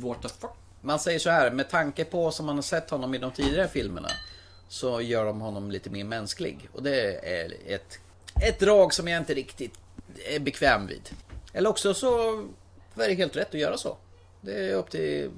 what 0.00 0.22
the 0.22 0.28
fuck? 0.28 0.50
Man 0.80 0.98
säger 0.98 1.18
så 1.18 1.30
här, 1.30 1.50
med 1.50 1.70
tanke 1.70 2.04
på 2.04 2.30
som 2.30 2.46
man 2.46 2.54
har 2.54 2.62
sett 2.62 2.90
honom 2.90 3.14
i 3.14 3.18
de 3.18 3.30
tidigare 3.30 3.68
filmerna 3.68 4.08
så 4.70 5.00
gör 5.00 5.24
de 5.24 5.40
honom 5.40 5.70
lite 5.70 5.90
mer 5.90 6.04
mänsklig. 6.04 6.68
Och 6.72 6.82
det 6.82 7.14
är 7.14 7.54
ett, 7.66 7.98
ett 8.42 8.58
drag 8.58 8.94
som 8.94 9.08
jag 9.08 9.18
inte 9.18 9.34
riktigt 9.34 9.72
är 10.26 10.40
bekväm 10.40 10.86
vid. 10.86 11.10
Eller 11.52 11.70
också 11.70 11.94
så 11.94 12.38
är 12.94 13.08
det 13.08 13.14
helt 13.14 13.36
rätt 13.36 13.54
att 13.54 13.60
göra 13.60 13.76
så. 13.76 13.96
Det 14.40 14.52
är 14.70 14.74
upp 14.74 14.90
till 14.90 15.00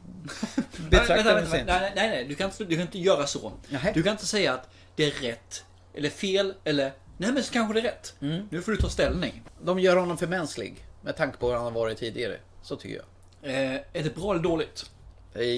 Nej, 0.56 0.90
betraktaren 0.90 1.46
sen. 1.46 1.66
nej, 1.66 1.80
nej, 1.80 1.92
nej, 1.96 2.08
nej. 2.08 2.24
Du, 2.24 2.34
kan 2.34 2.50
inte, 2.50 2.64
du 2.64 2.74
kan 2.74 2.82
inte 2.82 2.98
göra 2.98 3.26
så. 3.26 3.52
Nähä. 3.68 3.92
Du 3.94 4.02
kan 4.02 4.12
inte 4.12 4.26
säga 4.26 4.54
att 4.54 4.68
det 4.96 5.04
är 5.04 5.10
rätt 5.10 5.64
eller 5.94 6.10
fel 6.10 6.54
eller 6.64 6.92
nej 7.16 7.32
men 7.32 7.42
så 7.42 7.52
kanske 7.52 7.74
det 7.74 7.80
är 7.80 7.84
rätt. 7.84 8.14
Mm. 8.20 8.48
Nu 8.50 8.62
får 8.62 8.72
du 8.72 8.78
ta 8.78 8.88
ställning. 8.88 9.42
De 9.62 9.78
gör 9.78 9.96
honom 9.96 10.18
för 10.18 10.26
mänsklig. 10.26 10.86
Med 11.02 11.16
tanke 11.16 11.38
på 11.38 11.46
hur 11.46 11.54
han 11.54 11.64
har 11.64 11.70
varit 11.70 11.98
tidigare. 11.98 12.36
Så 12.62 12.76
tycker 12.76 12.96
jag. 12.96 13.50
Eh, 13.54 13.80
är 13.92 14.02
det 14.02 14.14
bra 14.14 14.32
eller 14.32 14.42
dåligt? 14.42 14.90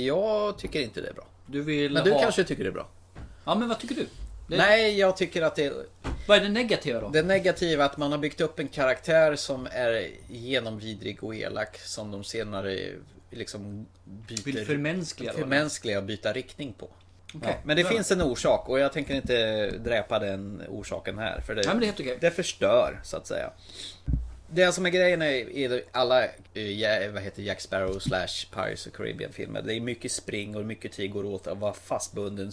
Jag 0.06 0.58
tycker 0.58 0.80
inte 0.80 1.00
det 1.00 1.08
är 1.08 1.14
bra. 1.14 1.26
Du 1.46 1.62
vill 1.62 1.92
Men 1.92 2.04
du 2.04 2.12
ha... 2.12 2.20
kanske 2.20 2.44
tycker 2.44 2.64
det 2.64 2.70
är 2.70 2.72
bra? 2.72 2.88
Ja 3.44 3.54
men 3.54 3.68
vad 3.68 3.78
tycker 3.80 3.94
du? 3.94 4.06
Det... 4.48 4.56
Nej, 4.56 4.98
jag 4.98 5.16
tycker 5.16 5.42
att 5.42 5.56
det, 5.56 5.72
Vad 6.28 6.38
är 6.38 6.42
det 6.42 6.48
negativa 6.48 7.00
då? 7.00 7.08
det 7.08 7.22
negativa 7.22 7.84
att 7.84 7.96
man 7.96 8.10
har 8.12 8.18
byggt 8.18 8.40
upp 8.40 8.58
en 8.58 8.68
karaktär 8.68 9.36
som 9.36 9.68
är 9.70 10.10
genomvidrig 10.28 11.24
och 11.24 11.34
elak 11.34 11.78
som 11.78 12.10
de 12.10 12.24
senare 12.24 12.90
liksom 13.30 13.86
byter... 14.04 14.42
Vill 14.44 14.66
förmänskliga 14.66 15.32
förmänskliga 15.32 15.98
och 15.98 16.04
byta 16.04 16.32
riktning 16.32 16.72
på. 16.72 16.88
Okej. 17.34 17.48
Ja, 17.50 17.56
men 17.64 17.76
det 17.76 17.82
Ja. 17.82 17.88
finns 17.88 18.10
en 18.10 18.22
orsak 18.22 18.68
och 18.68 18.78
jag 18.78 18.92
tänker 18.92 19.14
inte 19.14 19.70
dräpa 19.70 20.18
den 20.18 20.62
orsaken 20.68 21.18
här. 21.18 21.40
För 21.40 21.54
det, 21.54 21.62
men 21.66 21.80
det 21.80 22.00
är 22.00 22.18
det 22.20 22.30
förstör, 22.30 23.00
så 23.04 23.16
att 23.16 23.26
säga. 23.26 23.50
Det 24.54 24.72
som 24.72 24.86
är 24.86 24.90
grejen 24.90 25.22
är, 25.22 25.56
är 25.56 25.82
alla 25.92 26.24
eh, 26.24 27.12
vad 27.12 27.22
heter 27.22 27.42
Jack 27.42 27.60
Sparrow 27.60 27.98
slash 27.98 28.46
Pirates 28.54 28.86
of 28.86 28.92
Caribbean 28.92 29.32
filmer. 29.32 29.62
Det 29.62 29.74
är 29.74 29.80
mycket 29.80 30.12
spring 30.12 30.56
och 30.56 30.64
mycket 30.64 30.92
tid 30.92 31.12
går 31.12 31.24
åt 31.24 31.46
att 31.46 31.58
vara 31.58 31.72
fastbunden, 31.74 32.52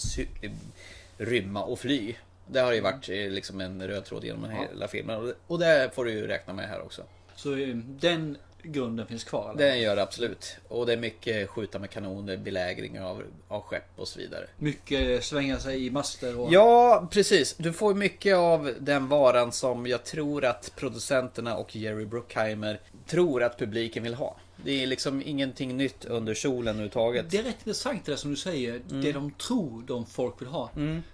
rymma 1.17 1.63
och 1.63 1.79
fly. 1.79 2.15
Det 2.47 2.59
har 2.59 2.73
ju 2.73 2.81
varit 2.81 3.09
eh, 3.09 3.15
liksom 3.29 3.61
en 3.61 3.87
röd 3.87 4.05
tråd 4.05 4.23
genom 4.25 4.49
hela 4.49 4.87
filmen 4.87 5.15
och 5.15 5.25
det- 5.27 5.35
och 5.47 5.59
det 5.59 5.89
får 5.95 6.05
du 6.05 6.11
ju 6.11 6.27
räkna 6.27 6.53
med 6.53 6.67
här 6.69 6.81
också. 6.81 7.03
Så 7.35 7.57
eh, 7.57 7.75
den 7.75 8.37
grunden 8.63 9.07
finns 9.07 9.23
kvar? 9.23 9.49
Eller? 9.49 9.71
Det 9.71 9.77
gör 9.77 9.95
det 9.95 10.01
absolut. 10.01 10.57
Och 10.67 10.85
det 10.85 10.93
är 10.93 10.97
mycket 10.97 11.49
skjuta 11.49 11.79
med 11.79 11.89
kanoner, 11.89 12.37
belägring 12.37 13.01
av, 13.01 13.23
av 13.47 13.61
skepp 13.61 13.89
och 13.95 14.07
så 14.07 14.19
vidare. 14.19 14.47
Mycket 14.57 15.23
svänga 15.23 15.59
sig 15.59 15.85
i 15.85 15.91
master 15.91 16.39
och... 16.39 16.53
Ja, 16.53 17.07
precis. 17.11 17.55
Du 17.57 17.73
får 17.73 17.93
mycket 17.93 18.35
av 18.35 18.73
den 18.79 19.07
varan 19.07 19.51
som 19.51 19.87
jag 19.87 20.03
tror 20.03 20.45
att 20.45 20.71
producenterna 20.75 21.55
och 21.55 21.75
Jerry 21.75 22.05
Bruckheimer 22.05 22.79
tror 23.07 23.43
att 23.43 23.59
publiken 23.59 24.03
vill 24.03 24.13
ha. 24.13 24.37
Det 24.65 24.83
är 24.83 24.87
liksom 24.87 25.21
ingenting 25.25 25.77
nytt 25.77 26.05
under 26.05 26.33
solen 26.33 26.67
överhuvudtaget. 26.67 27.25
Det 27.29 27.37
är 27.37 27.43
rätt 27.43 27.55
intressant 27.59 28.05
det 28.05 28.17
som 28.17 28.31
du 28.31 28.37
säger. 28.37 28.81
Mm. 28.89 29.01
Det 29.01 29.11
de 29.11 29.31
tror 29.31 29.83
de 29.87 30.05
folk 30.05 30.41
vill 30.41 30.47
ha. 30.47 30.69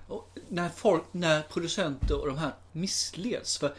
Och 0.08 0.30
när, 0.48 0.70
folk, 0.70 1.04
när 1.12 1.42
producenter 1.42 2.20
och 2.22 2.28
de 2.28 2.38
här 2.38 2.52
missleds. 2.72 3.58
För 3.58 3.74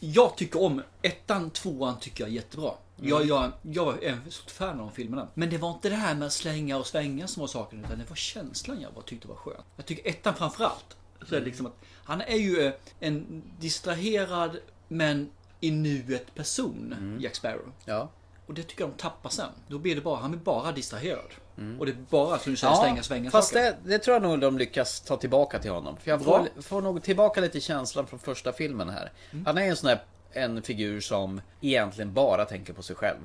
jag 0.00 0.36
tycker 0.36 0.62
om 0.62 0.82
ettan, 1.02 1.50
tvåan 1.50 2.00
tycker 2.00 2.24
jag 2.24 2.30
är 2.30 2.34
jättebra. 2.34 2.72
Mm. 2.98 3.10
Jag, 3.10 3.24
jag, 3.26 3.52
jag 3.62 3.84
var 3.84 3.98
en 4.02 4.30
stort 4.30 4.50
fan 4.50 4.68
av 4.70 4.76
de 4.86 4.92
filmerna. 4.92 5.28
Men 5.34 5.50
det 5.50 5.58
var 5.58 5.70
inte 5.70 5.88
det 5.88 5.96
här 5.96 6.14
med 6.14 6.26
att 6.26 6.32
slänga 6.32 6.76
och 6.76 6.86
svänga 6.86 7.26
som 7.26 7.40
var 7.40 7.48
saken. 7.48 7.84
Utan 7.84 7.98
det 7.98 8.08
var 8.08 8.16
känslan 8.16 8.80
jag 8.80 9.04
tyckte 9.06 9.28
var 9.28 9.34
skön. 9.36 9.62
Jag 9.76 9.86
tycker 9.86 10.10
ettan 10.10 10.34
framförallt. 10.34 10.96
Så 11.28 11.34
är 11.34 11.40
det 11.40 11.46
liksom 11.46 11.66
att 11.66 11.76
han 12.04 12.20
är 12.20 12.36
ju 12.36 12.66
eh, 12.66 12.72
en 13.00 13.42
distraherad 13.60 14.58
men 14.88 15.30
i 15.60 15.70
nuet 15.70 16.34
person, 16.34 16.94
Mm. 16.98 17.20
Jack 17.20 17.34
Sparrow. 17.36 17.72
Ja. 17.84 18.08
Och 18.46 18.54
det 18.54 18.62
tycker 18.62 18.82
jag 18.82 18.90
de 18.90 18.96
tappar 18.96 19.30
sen. 19.30 19.48
Då 19.68 19.78
blir 19.78 19.94
det 19.94 20.00
bara, 20.00 20.16
han 20.16 20.30
blir 20.30 20.40
bara 20.40 20.72
distraherad. 20.72 21.30
Och 21.78 21.86
det 21.86 21.92
är 21.92 21.96
bara 22.10 22.38
som 22.38 22.52
du 22.52 22.56
säger, 22.56 22.74
slänga, 22.74 23.02
svänga 23.02 23.20
Mm. 23.20 23.30
fast 23.32 23.48
saker. 23.48 23.62
det, 23.64 23.76
det 23.90 23.98
tror 23.98 24.14
jag 24.14 24.22
nog 24.22 24.40
de 24.40 24.58
lyckas 24.58 25.00
ta 25.00 25.16
tillbaka 25.16 25.58
till 25.58 25.70
honom. 25.70 25.96
För 25.96 26.10
jag 26.10 26.24
får, 26.24 26.62
får 26.62 26.80
nog 26.82 27.02
tillbaka 27.02 27.40
lite 27.40 27.60
känslan 27.60 28.06
från 28.06 28.18
första 28.18 28.52
filmen 28.52 28.88
här. 28.88 29.12
Mm. 29.30 29.46
Han 29.46 29.58
är 29.58 29.62
en 29.62 29.76
sån 29.76 29.88
här 29.88 30.02
en 30.36 30.62
figur 30.62 31.00
som 31.00 31.40
egentligen 31.60 32.12
bara 32.12 32.44
tänker 32.44 32.72
på 32.72 32.82
sig 32.82 32.96
själv. 32.96 33.18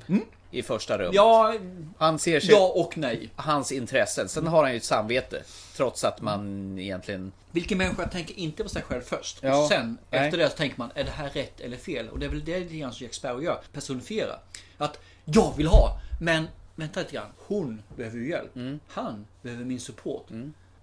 I 0.50 0.62
första 0.62 0.98
rummet. 0.98 1.14
Mm. 1.14 1.14
Ja, 1.14 1.54
Han 1.98 2.18
ser 2.18 2.40
sig... 2.40 2.50
ja 2.50 2.72
och 2.74 2.98
nej. 2.98 3.30
Hans 3.36 3.72
intressen. 3.72 4.28
Sen 4.28 4.46
har 4.46 4.62
han 4.62 4.70
ju 4.72 4.76
ett 4.76 4.84
samvete. 4.84 5.42
Trots 5.76 6.04
att 6.04 6.20
man 6.20 6.78
egentligen... 6.78 7.32
Vilken 7.50 7.78
människa 7.78 8.08
tänker 8.08 8.38
inte 8.38 8.62
på 8.62 8.68
sig 8.68 8.82
själv 8.82 9.00
först? 9.00 9.38
Ja, 9.42 9.62
och 9.62 9.68
sen, 9.68 9.98
nej. 10.10 10.24
efter 10.24 10.38
det 10.38 10.50
så 10.50 10.56
tänker 10.56 10.78
man, 10.78 10.90
är 10.94 11.04
det 11.04 11.10
här 11.10 11.30
rätt 11.30 11.60
eller 11.60 11.76
fel? 11.76 12.08
Och 12.08 12.18
det 12.18 12.26
är 12.26 12.30
väl 12.30 12.44
det 12.44 12.58
lite 12.58 12.76
grann 12.76 12.92
som 12.92 13.04
Jack 13.04 13.14
Sparrow 13.14 13.44
gör, 13.44 13.60
personifiera. 13.72 14.34
Att 14.78 14.98
jag 15.24 15.54
vill 15.56 15.66
ha, 15.66 16.00
men 16.20 16.48
vänta 16.74 17.00
lite 17.00 17.12
grann. 17.12 17.32
Hon 17.46 17.82
behöver 17.96 18.18
ju 18.18 18.30
hjälp. 18.30 18.80
Han 18.88 19.26
behöver 19.42 19.64
min 19.64 19.80
support. 19.80 20.26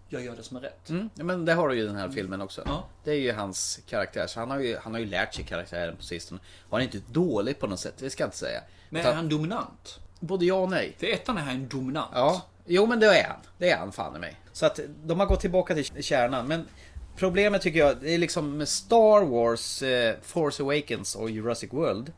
Jag 0.10 0.22
gör 0.26 0.36
det 0.36 0.44
som 0.44 0.58
är 0.58 0.62
rätt. 0.62 0.90
Mm, 0.90 1.10
men 1.16 1.46
det 1.46 1.54
har 1.54 1.70
du 1.70 1.76
ju 1.76 1.82
i 1.84 1.86
den 1.86 1.96
här 1.96 2.10
filmen 2.10 2.42
också. 2.42 2.64
Ja. 2.66 2.84
Det 3.04 3.12
är 3.12 3.16
ju 3.16 3.34
hans 3.34 3.80
karaktär. 3.90 4.28
Så 4.28 4.40
han 4.40 4.52
har 4.52 4.60
ju, 4.60 4.78
han 4.78 4.94
har 4.94 5.00
ju 5.00 5.06
lärt 5.06 5.34
sig 5.34 5.46
karaktären 5.46 5.96
på 5.96 6.04
sistone. 6.04 6.40
Och 6.70 6.72
han 6.72 6.82
är 6.82 6.86
inte 6.86 7.02
dålig 7.12 7.60
på 7.60 7.68
något 7.68 7.80
sätt, 7.80 7.94
det 7.98 8.10
ska 8.10 8.24
jag 8.24 8.28
inte 8.28 8.38
säga. 8.38 8.62
Men 8.90 9.00
Utan 9.00 9.12
är 9.12 9.16
han 9.16 9.30
dominant? 9.30 10.00
Både 10.20 10.46
ja 10.46 10.56
och 10.56 10.70
nej. 10.70 10.96
För 11.00 11.08
ettan 11.08 11.38
är 11.38 11.42
han 11.42 11.68
dominant. 11.68 12.12
Ja, 12.14 12.46
jo 12.66 12.86
men 12.86 13.00
det 13.00 13.20
är 13.20 13.28
han. 13.28 13.40
Det 13.58 13.72
är 13.72 13.78
han 13.78 13.92
fan 13.92 14.16
i 14.16 14.20
mig. 14.20 14.36
Så 14.54 14.66
att 14.66 14.80
de 15.04 15.20
har 15.20 15.28
gått 15.28 15.40
tillbaka 15.40 15.76
till 15.76 16.04
kärnan. 16.04 16.48
Men 16.48 16.68
problemet 17.16 17.62
tycker 17.62 17.80
jag, 17.80 17.98
det 18.02 18.14
är 18.14 18.18
liksom 18.18 18.58
med 18.58 18.68
Star 18.68 19.26
Wars, 19.26 19.84
eh, 19.84 20.16
Force 20.22 20.64
Awakens 20.64 21.16
och 21.16 21.30
Jurassic 21.30 21.74
World. 21.74 22.14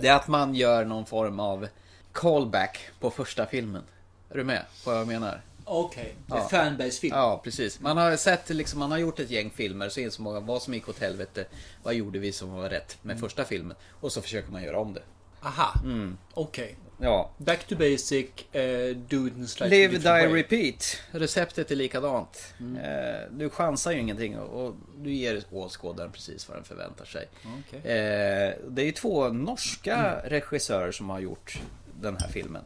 Det 0.00 0.08
är 0.08 0.16
att 0.16 0.28
man 0.28 0.54
gör 0.54 0.84
någon 0.84 1.06
form 1.06 1.40
av 1.40 1.68
callback 2.12 2.78
på 3.00 3.10
första 3.10 3.46
filmen. 3.46 3.82
Är 4.30 4.36
du 4.36 4.44
med 4.44 4.62
på 4.84 4.90
vad 4.90 5.00
jag 5.00 5.06
menar? 5.06 5.40
Okej, 5.80 6.14
är 6.30 6.36
Ja. 6.36 6.48
fanbase-film. 6.48 7.16
Ja, 7.16 7.40
precis. 7.44 7.80
Man 7.80 7.96
har 7.96 8.16
sett 8.16 8.48
liksom, 8.50 8.78
man 8.78 8.90
har 8.90 8.98
gjort 8.98 9.20
ett 9.20 9.30
gäng 9.30 9.50
filmer 9.50 9.88
så 9.88 10.00
insåg 10.00 10.24
man 10.24 10.46
vad 10.46 10.62
som 10.62 10.74
gick 10.74 10.88
åt 10.88 10.98
helvete. 10.98 11.44
Vad 11.82 11.94
gjorde 11.94 12.18
vi 12.18 12.32
som 12.32 12.52
var 12.52 12.68
rätt 12.70 12.98
med 13.02 13.20
första 13.20 13.44
filmen? 13.44 13.76
Och 14.00 14.12
så 14.12 14.22
försöker 14.22 14.52
man 14.52 14.62
göra 14.62 14.78
om 14.78 14.94
det. 14.94 15.02
Aha, 15.42 15.74
Mm. 15.84 16.18
okej. 16.34 16.76
Ja. 17.00 17.30
Back 17.38 17.66
to 17.66 17.76
basic, 17.76 18.26
uh, 18.54 18.96
do 18.96 19.26
it 19.26 19.36
in 19.36 19.48
slightly 19.48 19.78
Live, 19.88 19.98
die, 19.98 20.08
way. 20.28 20.42
repeat. 20.42 20.96
Receptet 21.10 21.70
är 21.70 21.76
likadant. 21.76 22.54
Eh, 22.60 23.30
du 23.30 23.50
chansar 23.50 23.92
ju 23.92 23.98
ingenting 24.00 24.38
och 24.38 24.66
och 24.66 24.74
du 24.96 25.12
ger 25.14 25.42
åskådaren 25.50 26.12
precis 26.12 26.48
vad 26.48 26.56
den 26.56 26.64
förväntar 26.64 27.04
sig. 27.04 27.28
Okej. 27.60 27.78
Eh, 27.78 28.54
det 28.68 28.82
är 28.82 28.86
ju 28.86 28.92
två 28.92 29.28
norska 29.28 30.20
regissörer 30.24 30.92
som 30.92 31.10
har 31.10 31.20
gjort 31.20 31.60
den 32.00 32.16
här 32.16 32.28
filmen. 32.28 32.62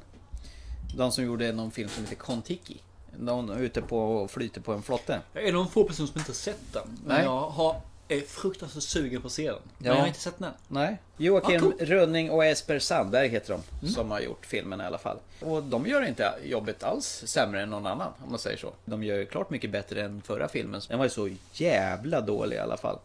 De 0.97 1.12
som 1.12 1.25
gjorde 1.25 1.53
någon 1.53 1.71
film 1.71 1.88
som 1.88 2.05
heter 2.05 2.16
Kontiki. 2.16 2.81
Någon 3.19 3.51
ute 3.51 3.83
på 3.83 3.99
och 4.01 4.31
flyter 4.31 4.61
på 4.61 4.73
en 4.73 4.83
flotte. 4.83 5.21
Jag 5.33 5.45
är 5.45 5.53
de 5.53 5.69
få 5.69 5.85
personer 5.85 6.07
som 6.07 6.19
inte 6.19 6.31
har 6.31 6.35
sett 6.35 6.73
den. 6.73 6.83
Men 7.07 7.17
Nej. 7.17 7.25
jag 7.25 7.41
har, 7.49 7.81
är 8.09 8.21
fruktansvärt 8.21 8.83
sugen 8.83 9.21
på 9.21 9.27
att 9.27 9.33
se 9.33 9.51
den. 9.51 9.59
Men 9.79 9.87
Ja. 9.87 9.93
jag 9.95 10.01
har 10.01 10.07
inte 10.09 10.21
sett 10.21 10.39
den 10.39 10.49
än. 10.49 10.55
Nej. 10.69 10.99
Joakim 11.17 11.57
Ah, 11.57 11.61
coolt. 11.61 11.83
Rönning 11.83 12.31
och 12.31 12.45
Esper 12.45 12.79
Sandberg 12.79 13.29
heter 13.29 13.59
de. 13.81 13.89
Som 13.89 14.11
har 14.11 14.21
gjort 14.21 14.47
filmen 14.47 14.81
i 14.81 14.85
alla 14.85 14.99
fall. 14.99 15.17
Och 15.41 15.63
de 15.63 15.87
gör 15.87 16.03
inte 16.09 16.35
jobbet 16.45 16.83
alls 16.83 17.23
sämre 17.27 17.63
än 17.63 17.71
någon 17.71 17.87
annan. 17.87 18.13
Om 18.25 18.31
man 18.31 18.39
säger 18.39 18.57
så. 18.57 18.73
De 18.85 19.05
gör 19.05 19.17
ju 19.17 19.27
klart 19.27 19.51
mycket 19.51 19.71
bättre 19.71 20.03
än 20.03 20.23
förra 20.23 20.49
filmen. 20.49 20.81
Den 20.89 20.99
var 20.99 21.05
ju 21.05 21.11
så 21.11 21.31
jävla 21.53 22.21
dålig 22.21 22.57
i 22.57 22.61
alla 22.61 22.77
fall. 22.77 22.99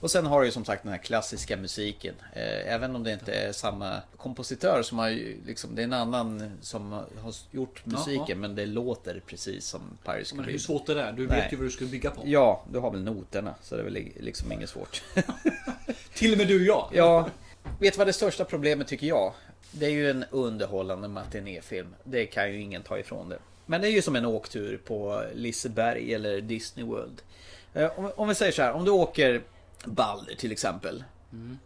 Och 0.00 0.10
sen 0.10 0.26
har 0.26 0.40
du 0.40 0.46
ju 0.46 0.52
som 0.52 0.64
sagt 0.64 0.82
den 0.82 0.92
här 0.92 0.98
klassiska 0.98 1.56
musiken. 1.56 2.14
Eh, 2.32 2.72
Även 2.74 2.96
om 2.96 3.02
det 3.04 3.12
inte 3.12 3.32
är 3.32 3.52
samma 3.52 4.00
kompositör 4.16 4.82
som 4.82 4.98
har 4.98 5.10
liksom, 5.46 5.74
det 5.74 5.82
är 5.82 5.84
en 5.84 5.92
annan 5.92 6.50
som 6.60 6.92
har 6.92 7.34
gjort 7.50 7.86
musiken. 7.86 8.24
ja. 8.28 8.34
Men 8.36 8.54
det 8.54 8.66
låter 8.66 9.22
precis 9.26 9.66
som 9.66 9.80
Pirates 10.04 10.32
Men 10.34 10.38
hur 10.38 10.44
Caribbean. 10.44 10.60
svårt 10.60 10.88
är 10.88 10.94
det? 10.94 11.12
Du 11.16 11.26
Nej. 11.26 11.40
vet 11.40 11.52
ju 11.52 11.56
vad 11.56 11.66
du 11.66 11.70
ska 11.70 11.84
bygga 11.84 12.10
på. 12.10 12.22
Ja, 12.24 12.64
du 12.72 12.78
har 12.78 12.90
väl 12.90 13.02
noterna. 13.02 13.54
Så 13.62 13.74
det 13.74 13.80
är 13.80 13.84
väl 13.84 14.08
liksom 14.20 14.52
inget 14.52 14.70
svårt. 14.70 15.02
Till 16.14 16.32
och 16.32 16.38
med 16.38 16.48
du 16.48 16.60
och 16.60 16.66
jag. 16.66 16.90
Ja, 16.96 17.28
vet 17.80 17.94
du 17.94 17.98
vad 17.98 18.06
det 18.06 18.12
största 18.12 18.44
problemet 18.44 18.88
tycker 18.88 19.06
jag? 19.06 19.32
Det 19.70 19.86
är 19.86 19.90
ju 19.90 20.10
en 20.10 20.24
underhållande 20.30 21.08
matinéfilm. 21.08 21.94
Det 22.04 22.26
kan 22.26 22.52
ju 22.52 22.60
ingen 22.60 22.82
ta 22.82 22.98
ifrån 22.98 23.28
det. 23.28 23.38
Men 23.66 23.80
det 23.80 23.88
är 23.88 23.92
ju 23.92 24.02
som 24.02 24.16
en 24.16 24.24
åktur 24.26 24.80
på 24.86 25.22
Liseberg 25.34 26.14
eller 26.14 26.40
Disney 26.40 26.84
World. 26.86 27.22
Eh, 27.74 27.98
Om, 27.98 28.10
om 28.16 28.28
vi 28.28 28.34
säger 28.34 28.52
så 28.52 28.62
här, 28.62 28.72
om 28.72 28.84
du 28.84 28.90
åker 28.90 29.42
Balder 29.86 30.34
till 30.34 30.52
exempel. 30.52 31.04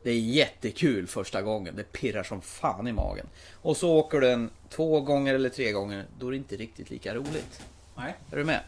Det 0.02 0.10
är 0.10 0.18
jättekul 0.18 1.06
första 1.06 1.42
gången. 1.42 1.76
Det 1.76 1.92
pirrar 1.92 2.22
som 2.22 2.42
fan 2.42 2.88
i 2.88 2.92
magen. 2.92 3.26
Och 3.62 3.76
så 3.76 3.90
åker 3.90 4.20
du 4.20 4.30
en 4.30 4.50
två 4.68 5.00
gånger 5.00 5.34
eller 5.34 5.48
tre 5.48 5.72
gånger. 5.72 6.04
Då 6.18 6.26
är 6.26 6.30
det 6.30 6.36
inte 6.36 6.56
riktigt 6.56 6.90
lika 6.90 7.14
roligt. 7.14 7.62
Nej. 7.96 8.14
Är 8.32 8.36
du 8.36 8.44
med? 8.44 8.60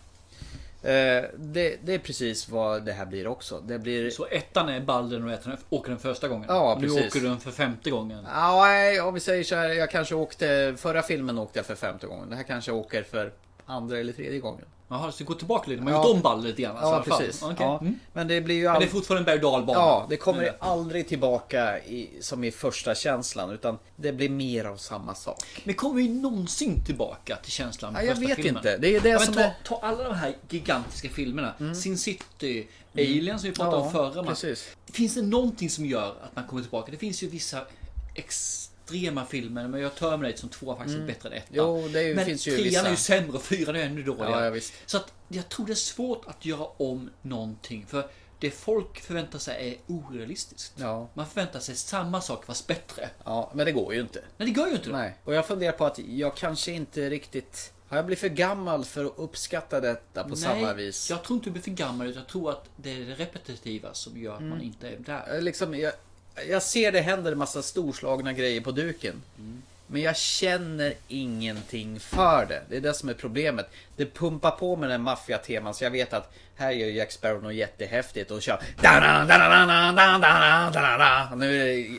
Eh, 0.83 1.25
det, 1.37 1.77
det 1.85 1.95
är 1.95 1.99
precis 1.99 2.49
vad 2.49 2.85
det 2.85 2.93
här 2.93 3.07
blir 3.07 3.27
också. 3.27 3.61
Det 3.61 3.79
blir... 3.79 4.11
Så 4.11 4.27
ettan 4.27 4.69
är 4.69 4.81
Balder 4.81 5.25
och 5.25 5.33
ettan 5.33 5.57
åker 5.71 5.91
den 5.91 5.99
första 5.99 6.29
gången. 6.29 6.47
Ja, 6.49 6.79
nu 6.81 6.87
precis. 6.87 7.07
åker 7.07 7.21
du 7.21 7.29
den 7.29 7.41
för 7.41 7.51
femte 7.51 7.91
gången. 7.91 8.27
Ja, 8.35 8.65
nej, 8.65 9.01
om 9.01 9.15
vi 9.15 9.21
säger 9.21 9.45
så 9.45 9.55
här. 9.55 9.69
Jag 9.69 9.91
kanske 9.91 10.15
åkte... 10.15 10.75
Förra 10.79 11.03
filmen 11.03 11.39
åkte 11.39 11.59
jag 11.59 11.67
för 11.67 11.75
femte 11.75 12.07
gången. 12.07 12.31
Det 12.31 12.37
här 12.37 12.43
kanske 12.43 12.71
jag 12.71 12.79
åker 12.79 13.03
för 13.03 13.33
andra 13.71 13.99
eller 13.99 14.13
tredje 14.13 14.39
gången. 14.39 14.65
Jaha, 14.93 15.13
så 15.13 15.25
gå 15.25 15.35
tillbaka 15.35 15.71
lite. 15.71 15.83
Man 15.83 15.93
har 15.93 16.01
Ja. 16.01 16.07
gjort 16.09 16.17
om 16.17 16.23
Balder 16.23 16.49
lite 16.49 16.63
grann. 16.63 16.77
alltså, 16.77 17.11
Ja, 17.13 17.19
precis. 17.19 17.43
Okej. 17.43 17.57
Ja. 17.59 17.79
Mm. 17.81 17.99
Men 18.13 18.29
det 18.29 18.41
blir 18.41 18.55
ju 18.55 18.71
Men 18.71 18.81
det 18.81 18.87
är 18.87 18.89
fortfarande 18.89 19.21
en 19.33 19.39
berg 19.39 19.51
dalbana. 19.51 19.79
Ja, 19.79 20.07
det 20.09 20.17
kommer 20.17 20.43
Mm. 20.43 20.55
aldrig 20.61 21.09
tillbaka 21.09 21.79
i, 21.85 22.11
som 22.21 22.45
i 22.45 22.51
första 22.51 22.95
känslan. 22.95 23.51
Utan 23.51 23.79
det 23.97 24.13
blir 24.13 24.29
mer 24.29 24.65
av 24.65 24.77
samma 24.77 25.15
sak. 25.15 25.39
Men 25.65 25.75
kommer 25.75 25.95
vi 25.95 26.09
någonsin 26.09 26.85
tillbaka 26.85 27.37
till 27.37 27.53
känslan 27.53 27.95
Ja, 27.95 28.03
jag 28.03 28.15
vet 28.15 28.37
filmen? 28.37 28.57
inte. 28.57 28.77
Det 28.79 28.97
är 28.97 29.01
det 29.01 29.09
ja, 29.09 29.19
som 29.19 29.35
ta, 29.35 29.41
är- 29.41 29.45
Mm. 29.45 29.57
ta 29.65 29.81
alla 29.83 30.05
de 30.05 30.15
här 30.15 30.37
gigantiska 30.49 31.09
filmerna. 31.09 31.75
Sin 31.75 31.99
City, 31.99 32.69
Alien 32.95 33.39
som 33.39 33.49
vi 33.51 33.55
pratade 33.57 33.77
om 33.83 33.93
förra. 33.93 34.15
man. 34.15 34.27
precis. 34.27 34.69
Finns 34.93 35.15
det 35.15 35.23
någonting 35.23 35.71
som 35.71 35.87
gör 35.87 36.09
att 36.23 36.37
man 36.37 36.47
kommer 36.47 36.63
tillbaka? 36.63 36.91
Det 36.91 36.97
finns 36.99 37.23
ju 37.23 37.29
vissa 37.29 37.61
extrema 38.95 39.25
filmer, 39.27 39.69
men 39.69 39.81
jag 39.81 39.95
Terminator 39.95 40.37
som 40.39 40.49
två 40.49 40.77
faktiskt 40.77 40.99
är 40.99 41.07
bättre 41.07 41.29
än 41.29 41.35
ettan. 41.35 41.49
Jo, 41.51 41.89
det 41.89 41.99
är 42.01 42.03
ju- 42.09 42.15
men 42.15 42.25
finns 42.25 42.47
ju 42.49 42.51
trean 42.53 42.65
vissa. 42.69 42.87
är 42.87 42.91
ju 42.91 42.97
sämre 42.97 43.33
och 43.37 43.43
fyran 43.43 43.77
är 43.77 43.81
ännu 43.85 44.03
dåligare. 44.03 44.31
Ja, 44.31 44.45
ja, 44.45 44.51
visst. 44.51 44.73
Så 44.87 44.97
att 44.97 45.13
jag 45.29 45.49
tror 45.49 45.67
det 45.67 45.73
är 45.73 45.75
svårt 45.75 46.27
att 46.27 46.45
göra 46.45 46.65
om 46.77 47.11
någonting. 47.23 47.87
För 47.87 48.09
det 48.39 48.51
folk 48.51 49.01
förväntar 49.01 49.39
sig 49.39 49.69
är 49.89 49.95
orealistiskt. 49.95 50.73
Ja. 50.77 51.09
Man 51.15 51.27
förväntar 51.27 51.61
sig 51.61 51.77
samma 51.77 52.21
sak 52.21 52.45
fast 52.45 52.67
bättre. 52.67 53.09
Ja, 53.25 53.51
men 53.55 53.67
det 53.67 53.73
går 53.73 53.95
ju 53.95 54.01
inte. 54.01 54.21
Nej, 54.37 54.47
det 54.49 54.55
går 54.55 54.69
ju 54.69 54.75
inte. 54.75 54.91
Nej. 54.91 55.17
Och 55.25 55.35
jag 55.35 55.47
funderar 55.47 55.73
på 55.73 55.87
att 55.87 55.99
jag 55.99 56.37
kanske 56.37 56.73
inte 56.73 57.11
riktigt... 57.11 57.73
Har 57.89 57.97
jag 57.97 58.07
blivit 58.07 58.21
för 58.21 58.29
gammal 58.29 58.85
för 58.85 59.05
att 59.05 59.13
uppskatta 59.17 59.81
detta 59.81 60.25
på 60.25 60.37
samma 60.37 60.73
vis? 60.75 61.11
jag 61.11 61.25
tror 61.25 61.37
inte 61.37 61.47
du 61.47 61.53
blir 61.53 61.63
för 61.63 61.71
gammal. 61.71 62.07
utan 62.07 62.21
Jag 62.23 62.29
tror 62.29 62.51
att 62.51 62.65
det 62.77 62.91
är 62.93 63.01
det 63.01 63.15
repetitiva 63.15 63.95
som 63.95 64.19
gör 64.19 64.33
att 64.35 64.39
Mm. 64.41 64.51
man 64.51 64.61
inte 64.63 64.89
är 64.89 64.97
där. 64.99 65.25
Jag 65.35 65.43
Liksom, 65.45 65.75
jag, 65.75 65.93
jag 66.49 66.63
ser 66.63 66.93
det 66.93 67.01
händer 67.01 67.33
en 67.33 67.39
massa 67.39 67.63
storslagna 67.63 68.33
grejer 68.33 68.61
på 68.61 68.71
duken. 68.71 69.23
Men 69.87 70.03
jag 70.03 70.17
känner 70.17 70.95
ingenting 71.09 72.01
för 72.01 72.47
det. 72.47 72.63
Det 72.69 72.77
är 72.77 72.81
det 72.81 72.95
som 72.95 73.09
är 73.09 73.15
problemet. 73.15 73.71
Det 73.97 74.07
pumpar 74.07 74.51
på 74.51 74.77
med 74.77 74.91
den 74.91 75.03
maffiateman 75.03 75.75
så 75.75 75.85
jag 75.85 75.91
vet 75.91 76.13
att 76.13 76.33
här 76.57 76.71
gör 76.71 76.89
Jack 76.89 77.13
Sparrow 77.13 77.43
något 77.43 77.55
jättehäftigt 77.55 78.31
och 78.31 78.43
kör 78.43 78.63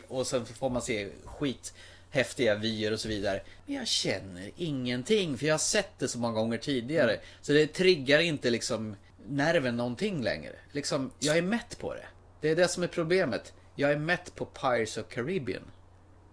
Och 0.08 0.28
sen 0.28 0.46
får 0.46 0.70
man 0.70 0.82
se 0.82 1.10
skit 1.26 1.74
häftiga 2.10 2.56
vyer 2.56 2.94
och 2.94 3.00
så 3.00 3.08
vidare. 3.08 3.42
Men 3.66 3.76
jag 3.76 3.88
känner 3.88 4.52
ingenting 4.58 5.38
för 5.38 5.46
jag 5.46 5.54
har 5.54 5.60
sett 5.60 6.00
det 6.00 6.08
så 6.08 6.20
många 6.20 6.34
gånger 6.34 6.58
tidigare. 6.58 7.20
Så 7.42 7.52
det 7.52 7.68
triggar 7.68 8.20
inte 8.20 8.50
liksom 8.50 8.96
nerven 9.28 9.78
någonting 9.78 10.24
längre. 10.24 10.54
Liksom, 10.72 11.12
jag 11.20 11.38
är 11.38 11.42
mätt 11.42 11.80
på 11.80 11.94
det. 11.94 12.06
Det 12.42 12.50
är 12.50 12.56
det 12.56 12.68
som 12.68 12.84
är 12.84 12.88
problemet. 12.88 13.54
Jag 13.82 13.92
är 13.92 13.98
mätt 13.98 14.36
på 14.36 14.46
Pirates 14.46 14.98
of 14.98 15.06
Caribbean. 15.10 15.64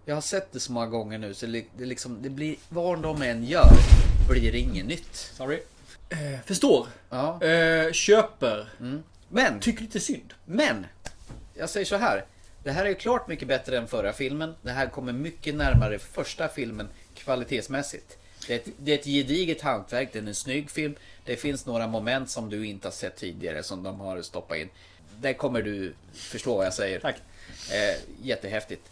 Jag 0.05 0.15
har 0.15 0.21
sett 0.21 0.51
det 0.51 0.59
så 0.59 0.71
många 0.71 0.87
gånger 0.87 1.17
nu 1.17 1.33
så 1.33 1.45
det, 1.45 1.65
det, 1.77 1.85
liksom, 1.85 2.21
det 2.21 2.29
blir, 2.29 2.55
vad 2.69 3.01
de 3.01 3.21
än 3.21 3.43
gör, 3.43 3.69
blir 4.29 4.51
det 4.51 4.57
inget 4.57 4.85
nytt. 4.85 5.15
Sorry. 5.15 5.59
Eh, 6.09 6.39
förstår. 6.45 6.87
Ja. 7.09 7.43
Eh, 7.43 7.91
köper. 7.91 8.69
Men, 9.29 9.59
Tycker 9.59 9.81
lite 9.81 9.99
synd. 9.99 10.33
men, 10.45 10.85
jag 11.53 11.69
säger 11.69 11.85
så 11.85 11.95
här. 11.95 12.25
Det 12.63 12.71
här 12.71 12.85
är 12.85 12.93
klart 12.93 13.27
mycket 13.27 13.47
bättre 13.47 13.77
än 13.77 13.87
förra 13.87 14.13
filmen. 14.13 14.55
Det 14.61 14.71
här 14.71 14.87
kommer 14.87 15.13
mycket 15.13 15.55
närmare 15.55 15.99
första 15.99 16.47
filmen 16.47 16.87
kvalitetsmässigt. 17.13 18.17
Det 18.47 18.53
är, 18.53 18.57
ett, 18.57 18.67
det 18.77 18.91
är 18.91 18.95
ett 18.97 19.05
gediget 19.05 19.61
hantverk, 19.61 20.09
det 20.13 20.19
är 20.19 20.23
en 20.23 20.35
snygg 20.35 20.69
film. 20.69 20.95
Det 21.25 21.35
finns 21.35 21.65
några 21.65 21.87
moment 21.87 22.29
som 22.29 22.49
du 22.49 22.65
inte 22.65 22.87
har 22.87 22.93
sett 22.93 23.15
tidigare 23.15 23.63
som 23.63 23.83
de 23.83 23.99
har 23.99 24.21
stoppat 24.21 24.57
in. 24.57 24.69
Där 25.19 25.33
kommer 25.33 25.61
du 25.61 25.93
förstå 26.13 26.57
vad 26.57 26.65
jag 26.65 26.73
säger. 26.73 26.99
Tack. 26.99 27.15
Eh, 27.71 27.97
jättehäftigt. 28.21 28.89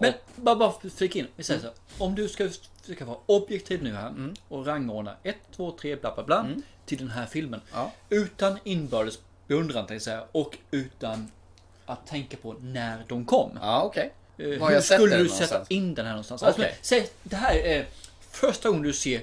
Men 0.00 0.12
bara, 0.36 0.56
bara 0.56 0.72
flika 0.96 1.18
in. 1.18 1.26
Vi 1.36 1.42
säger 1.42 1.60
så 1.60 1.66
här. 1.66 1.74
Om 1.98 2.14
du 2.14 2.28
ska 2.28 2.48
försöka 2.82 3.04
vara 3.04 3.18
objektiv 3.26 3.82
nu 3.82 3.92
här 3.94 4.08
Mm. 4.08 4.34
och 4.48 4.66
rangordna 4.66 5.16
1, 5.22 5.36
2, 5.56 5.70
3 5.80 5.96
bla 5.96 6.14
bla 6.14 6.24
bla 6.24 6.46
till 6.86 6.98
den 6.98 7.10
här 7.10 7.26
filmen. 7.26 7.60
Ja. 7.72 7.92
Utan 8.08 8.58
inbördes 8.64 9.18
beundran 9.46 9.86
tänkte 9.86 10.10
jag 10.10 10.24
och 10.32 10.58
utan 10.70 11.30
att 11.86 12.06
tänka 12.06 12.36
på 12.36 12.52
när 12.60 13.04
de 13.08 13.24
kom. 13.24 13.58
Ja, 13.60 13.82
okej. 13.82 14.12
Eh, 14.38 14.58
Var 14.60 14.70
Hur 14.70 14.80
skulle 14.80 15.16
du 15.16 15.28
sätta 15.28 15.38
någonstans? 15.38 15.70
in 15.70 15.94
den 15.94 16.06
här 16.06 16.12
någonstans? 16.12 16.42
Alltså, 16.42 16.62
Okej. 16.62 16.76
säg, 16.82 17.08
det 17.22 17.36
här 17.36 17.54
är 17.54 17.86
första 18.30 18.68
gången 18.68 18.82
du 18.82 18.92
ser 18.92 19.20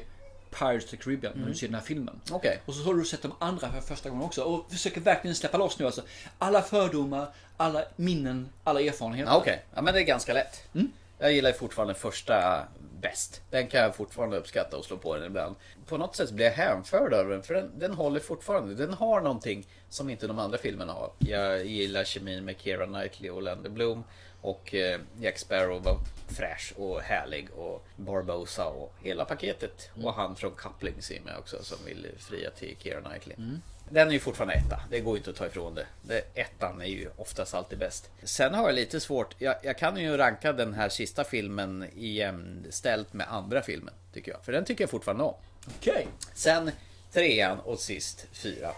Pirates 0.52 0.84
of 0.84 0.90
the 0.90 0.98
Caribbean, 0.98 1.34
när 1.36 1.48
du 1.48 1.56
ser 1.56 1.68
den 1.68 1.76
här 1.76 1.82
filmen. 1.82 2.22
Mm. 2.28 2.36
Okej. 2.36 2.62
Och 2.66 2.74
så 2.74 2.84
har 2.84 2.94
du 2.94 3.06
sett 3.06 3.22
de 3.22 3.32
andra 3.40 3.72
för 3.72 3.82
första 3.82 4.10
gången 4.10 4.26
också 4.26 4.44
och 4.44 4.72
försöker 4.72 5.02
verkligen 5.02 5.36
släppa 5.36 5.58
loss 5.58 5.80
nu 5.80 5.86
alltså. 5.86 6.02
Alla 6.38 6.62
fördomar, 6.62 7.28
alla 7.58 7.84
minnen, 7.96 8.50
alla 8.64 8.82
erfarenheter. 8.82 9.36
Okej, 9.36 9.66
ja, 9.76 9.82
men 9.82 9.94
det 9.94 10.00
är 10.00 10.04
ganska 10.04 10.34
lätt. 10.34 10.64
Mm. 10.74 10.92
Jag 11.20 11.34
gillar 11.34 11.52
fortfarande 11.52 11.94
första 11.94 12.64
bäst. 13.02 13.42
Den 13.50 13.68
kan 13.68 13.82
jag 13.82 13.96
fortfarande 13.96 14.38
uppskatta 14.38 14.78
och 14.78 14.86
slå 14.86 14.98
på 14.98 15.16
den 15.16 15.26
ibland. 15.26 15.56
På 15.86 15.98
något 15.98 16.16
sätt 16.16 16.32
blir 16.32 16.46
jag 16.46 16.52
hänförd 16.52 17.14
av 17.14 17.30
den, 17.30 17.44
för 17.44 17.54
den, 17.54 17.80
den 17.80 17.94
håller 17.94 18.20
fortfarande. 18.20 18.76
Den 18.76 18.94
har 18.94 19.22
någonting 19.22 19.68
som 19.90 20.10
inte 20.10 20.28
de 20.28 20.40
andra 20.40 20.58
filmerna 20.58 20.94
har. 20.94 21.12
Jag 21.20 21.66
gillar 21.66 22.04
kemin 22.04 22.46
med 22.46 22.56
Keira 22.60 22.86
Knightley 22.86 23.30
och 23.30 23.38
Orlando 23.38 23.70
Bloom. 23.70 24.04
Och 24.42 24.76
eh, 24.76 25.00
Jack 25.20 25.38
Sparrow 25.38 25.84
var 25.84 26.00
fräsch 26.28 26.74
och 26.78 27.02
härlig 27.02 27.50
och 27.52 27.86
Barbosa 27.96 28.66
och 28.66 28.94
hela 29.02 29.26
paketet. 29.26 29.90
Mm. 29.94 30.06
Och 30.06 30.14
han 30.14 30.36
från 30.36 30.52
Couplings 30.56 31.12
är 31.12 31.22
med 31.22 31.38
också 31.38 31.64
som 31.64 31.78
vill 31.86 32.08
fria 32.18 32.50
till 32.50 32.76
Keira 32.80 33.02
Knightley. 33.02 33.36
Mm. 33.38 33.62
Den 33.90 34.08
är 34.08 34.12
ju 34.12 34.20
fortfarande 34.20 34.54
etta. 34.54 34.80
Det 34.90 35.00
går 35.00 35.14
ju 35.14 35.18
inte 35.18 35.30
att 35.30 35.36
ta 35.36 35.46
ifrån 35.46 35.76
det. 35.76 35.86
det. 36.02 36.22
Ettan 36.34 36.82
är 36.82 36.86
ju 36.86 37.10
oftast 37.18 37.54
alltid 37.54 37.80
bäst. 37.80 38.10
Sen 38.24 38.54
har 38.54 38.66
jag 38.66 38.76
lite 38.76 39.00
svårt. 39.00 39.36
Jag, 39.38 39.56
jag 39.64 39.78
kan 39.78 39.98
ju 39.98 40.18
ranka 40.18 40.54
den 40.54 40.74
här 40.74 40.90
sista 40.90 41.24
filmen 41.24 41.86
jämställt 41.96 43.14
med 43.14 43.34
andra 43.34 43.62
filmen. 43.62 43.94
Tycker 44.14 44.32
jag. 44.32 44.46
För 44.46 44.52
den 44.52 44.66
tycker 44.66 44.84
jag 44.84 44.90
fortfarande 44.90 45.24
om. 45.24 45.34
Okej. 45.80 46.08
Sen 46.34 46.72
trean 47.12 47.60
och 47.60 47.80
sist 47.80 48.28
fyra. 48.32 48.72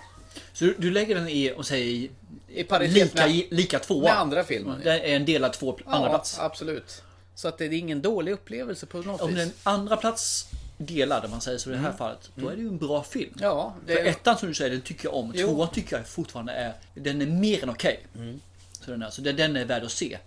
Så 0.53 0.65
du, 0.65 0.75
du 0.77 0.91
lägger 0.91 1.15
den 1.15 1.27
i 1.27 1.53
och 1.55 1.65
säger 1.65 2.09
i 2.47 2.63
paritet 2.63 2.93
lika, 2.93 3.27
med, 3.27 3.43
lika 3.49 3.79
tvåa? 3.79 4.03
med 4.03 4.19
andra 4.19 4.43
filmen. 4.43 4.81
Det 4.83 4.99
är 4.99 5.15
en 5.15 5.25
delad 5.25 5.53
två 5.53 5.77
andra 5.85 6.09
plats. 6.09 6.39
absolut. 6.39 7.03
Så 7.35 7.47
att 7.47 7.57
det 7.57 7.65
är 7.65 7.73
ingen 7.73 8.01
dålig 8.01 8.31
upplevelse 8.31 8.85
på 8.85 8.97
något 8.97 9.21
Om 9.21 9.29
vis. 9.29 9.37
den 9.37 9.51
andra 9.63 9.97
plats 9.97 10.47
delad, 10.77 11.25
om 11.25 11.31
man 11.31 11.41
säger 11.41 11.57
så 11.57 11.69
i 11.69 11.73
det 11.73 11.79
här 11.79 11.93
fallet, 11.93 12.29
då 12.35 12.49
är 12.49 12.55
det 12.55 12.61
ju 12.61 12.67
en 12.67 12.77
bra 12.77 13.03
film. 13.03 13.33
Mm. 13.33 13.43
Ja, 13.43 13.75
det 13.85 13.95
För 13.95 14.05
ettan 14.05 14.37
som 14.37 14.47
du 14.47 14.53
säger, 14.53 14.71
den 14.71 14.81
tycker 14.81 15.05
jag 15.05 15.15
om. 15.15 15.31
Jo. 15.35 15.47
Tvåan 15.47 15.69
tycker 15.71 15.97
jag 15.97 16.07
fortfarande 16.07 16.53
är, 16.53 16.73
den 16.93 17.21
är 17.21 17.25
mer 17.25 17.63
än 17.63 17.69
okej. 17.69 17.99
Mm. 18.15 18.41
Så 18.71 18.91
den 18.91 19.01
är, 19.01 19.09
så 19.09 19.21
den, 19.21 19.35
den 19.35 19.55
är 19.55 19.65
värd 19.65 19.83
att 19.83 19.91
se. 19.91 20.17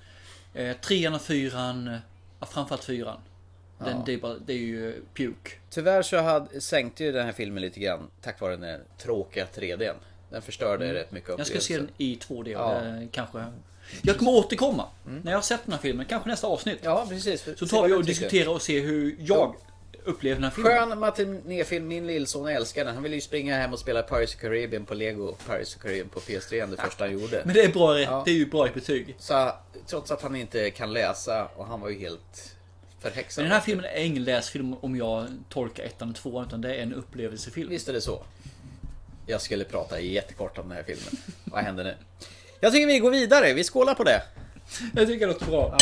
Eh, 0.54 0.76
trean 0.76 1.14
och 1.14 1.22
fyran, 1.22 1.98
ja, 2.40 2.46
framförallt 2.46 2.84
fyran. 2.84 3.16
Den, 3.78 4.14
är 4.14 4.18
bara, 4.18 4.34
det 4.46 4.52
är 4.52 4.56
ju 4.56 5.02
puke. 5.14 5.50
Tyvärr 5.70 6.02
så 6.02 6.16
hade, 6.16 6.60
sänkte 6.60 7.04
ju 7.04 7.12
den 7.12 7.26
här 7.26 7.32
filmen 7.32 7.62
lite 7.62 7.80
grann 7.80 8.10
tack 8.22 8.40
vare 8.40 8.56
den 8.56 8.80
tråkiga 8.98 9.46
3Dn. 9.54 9.94
Den 10.30 10.42
förstörde 10.42 10.94
rätt 10.94 11.12
mycket 11.12 11.28
Mm. 11.28 11.38
Jag 11.38 11.46
ska 11.46 11.60
se 11.60 11.76
den 11.76 11.88
i 11.98 12.16
två 12.16 12.42
delar. 12.42 12.74
Ja. 12.74 12.80
Mm. 12.80 13.02
eh, 13.02 13.08
Kanske. 13.12 13.44
Jag 14.02 14.18
kommer 14.18 14.30
återkomma. 14.30 14.86
När 15.22 15.30
jag 15.30 15.38
har 15.38 15.42
sett 15.42 15.60
den 15.64 15.72
här 15.72 15.80
filmen, 15.80 16.06
kanske 16.06 16.28
nästa 16.28 16.46
avsnitt. 16.46 16.78
Ja, 16.82 17.06
precis. 17.08 17.48
Så 17.58 17.66
tar 17.66 17.88
vi 17.88 17.94
och 17.94 18.04
diskuterar 18.04 18.48
och 18.48 18.62
ser 18.62 18.80
hur 18.80 19.16
jag 19.18 19.54
upplever 20.04 20.34
den 20.34 20.44
här 20.44 20.50
filmen. 20.50 20.72
Skön 20.88 20.98
matinéfilm, 20.98 21.88
min 21.88 22.06
lillson 22.06 22.48
älskar 22.48 22.84
den. 22.84 22.94
Han 22.94 23.02
ville 23.02 23.14
ju 23.14 23.20
springa 23.20 23.56
hem 23.56 23.72
och 23.72 23.78
spela 23.78 24.02
Pirates 24.02 24.34
of 24.34 24.40
Caribbean 24.40 24.84
på 24.84 24.94
Lego 24.94 25.34
Pirates 25.46 25.76
of 25.76 25.82
Caribbean 25.82 26.08
på 26.08 26.20
PS3 26.20 26.70
det 26.70 26.76
första 26.76 27.04
han 27.04 27.12
gjorde. 27.12 27.42
Men 27.44 27.54
det 27.54 27.62
är 27.62 27.72
bra, 27.72 28.00
Ja. 28.00 28.22
det 28.24 28.30
är 28.30 28.34
ju 28.34 28.46
bra 28.46 28.68
i 28.68 28.70
betyg. 28.70 29.14
Så 29.18 29.50
trots 29.86 30.10
att 30.10 30.22
han 30.22 30.36
inte 30.36 30.70
kan 30.70 30.92
läsa 30.92 31.46
och 31.56 31.66
han 31.66 31.80
var 31.80 31.88
ju 31.88 31.98
helt 31.98 32.53
förhäxad. 33.04 33.42
Men 33.44 33.50
den 33.50 33.58
här 33.60 33.64
filmen 33.64 33.84
är 33.84 34.04
ingen 34.04 34.24
läsfilm 34.24 34.74
om 34.80 34.96
jag 34.96 35.26
tolkar 35.48 35.84
ettan 35.84 36.10
och 36.10 36.16
tvåan, 36.16 36.46
utan 36.46 36.60
det 36.60 36.74
är 36.74 36.82
en 36.82 36.94
upplevelsefilm. 36.94 37.70
Visst 37.70 37.88
är 37.88 37.92
det 37.92 38.00
så. 38.00 38.24
Jag 39.26 39.40
skulle 39.40 39.64
prata 39.64 40.00
jättekort 40.00 40.58
om 40.58 40.68
den 40.68 40.76
här 40.76 40.84
filmen. 40.84 41.22
Vad 41.44 41.64
händer 41.64 41.84
nu? 41.84 41.94
Jag 42.60 42.72
tycker 42.72 42.86
vi 42.86 42.98
går 42.98 43.10
vidare. 43.10 43.52
Vi 43.54 43.64
skålar 43.64 43.94
på 43.94 44.04
det. 44.04 44.22
Jag 44.94 45.06
tycker 45.06 45.26
det 45.26 45.32
låter 45.32 45.46
bra. 45.46 45.78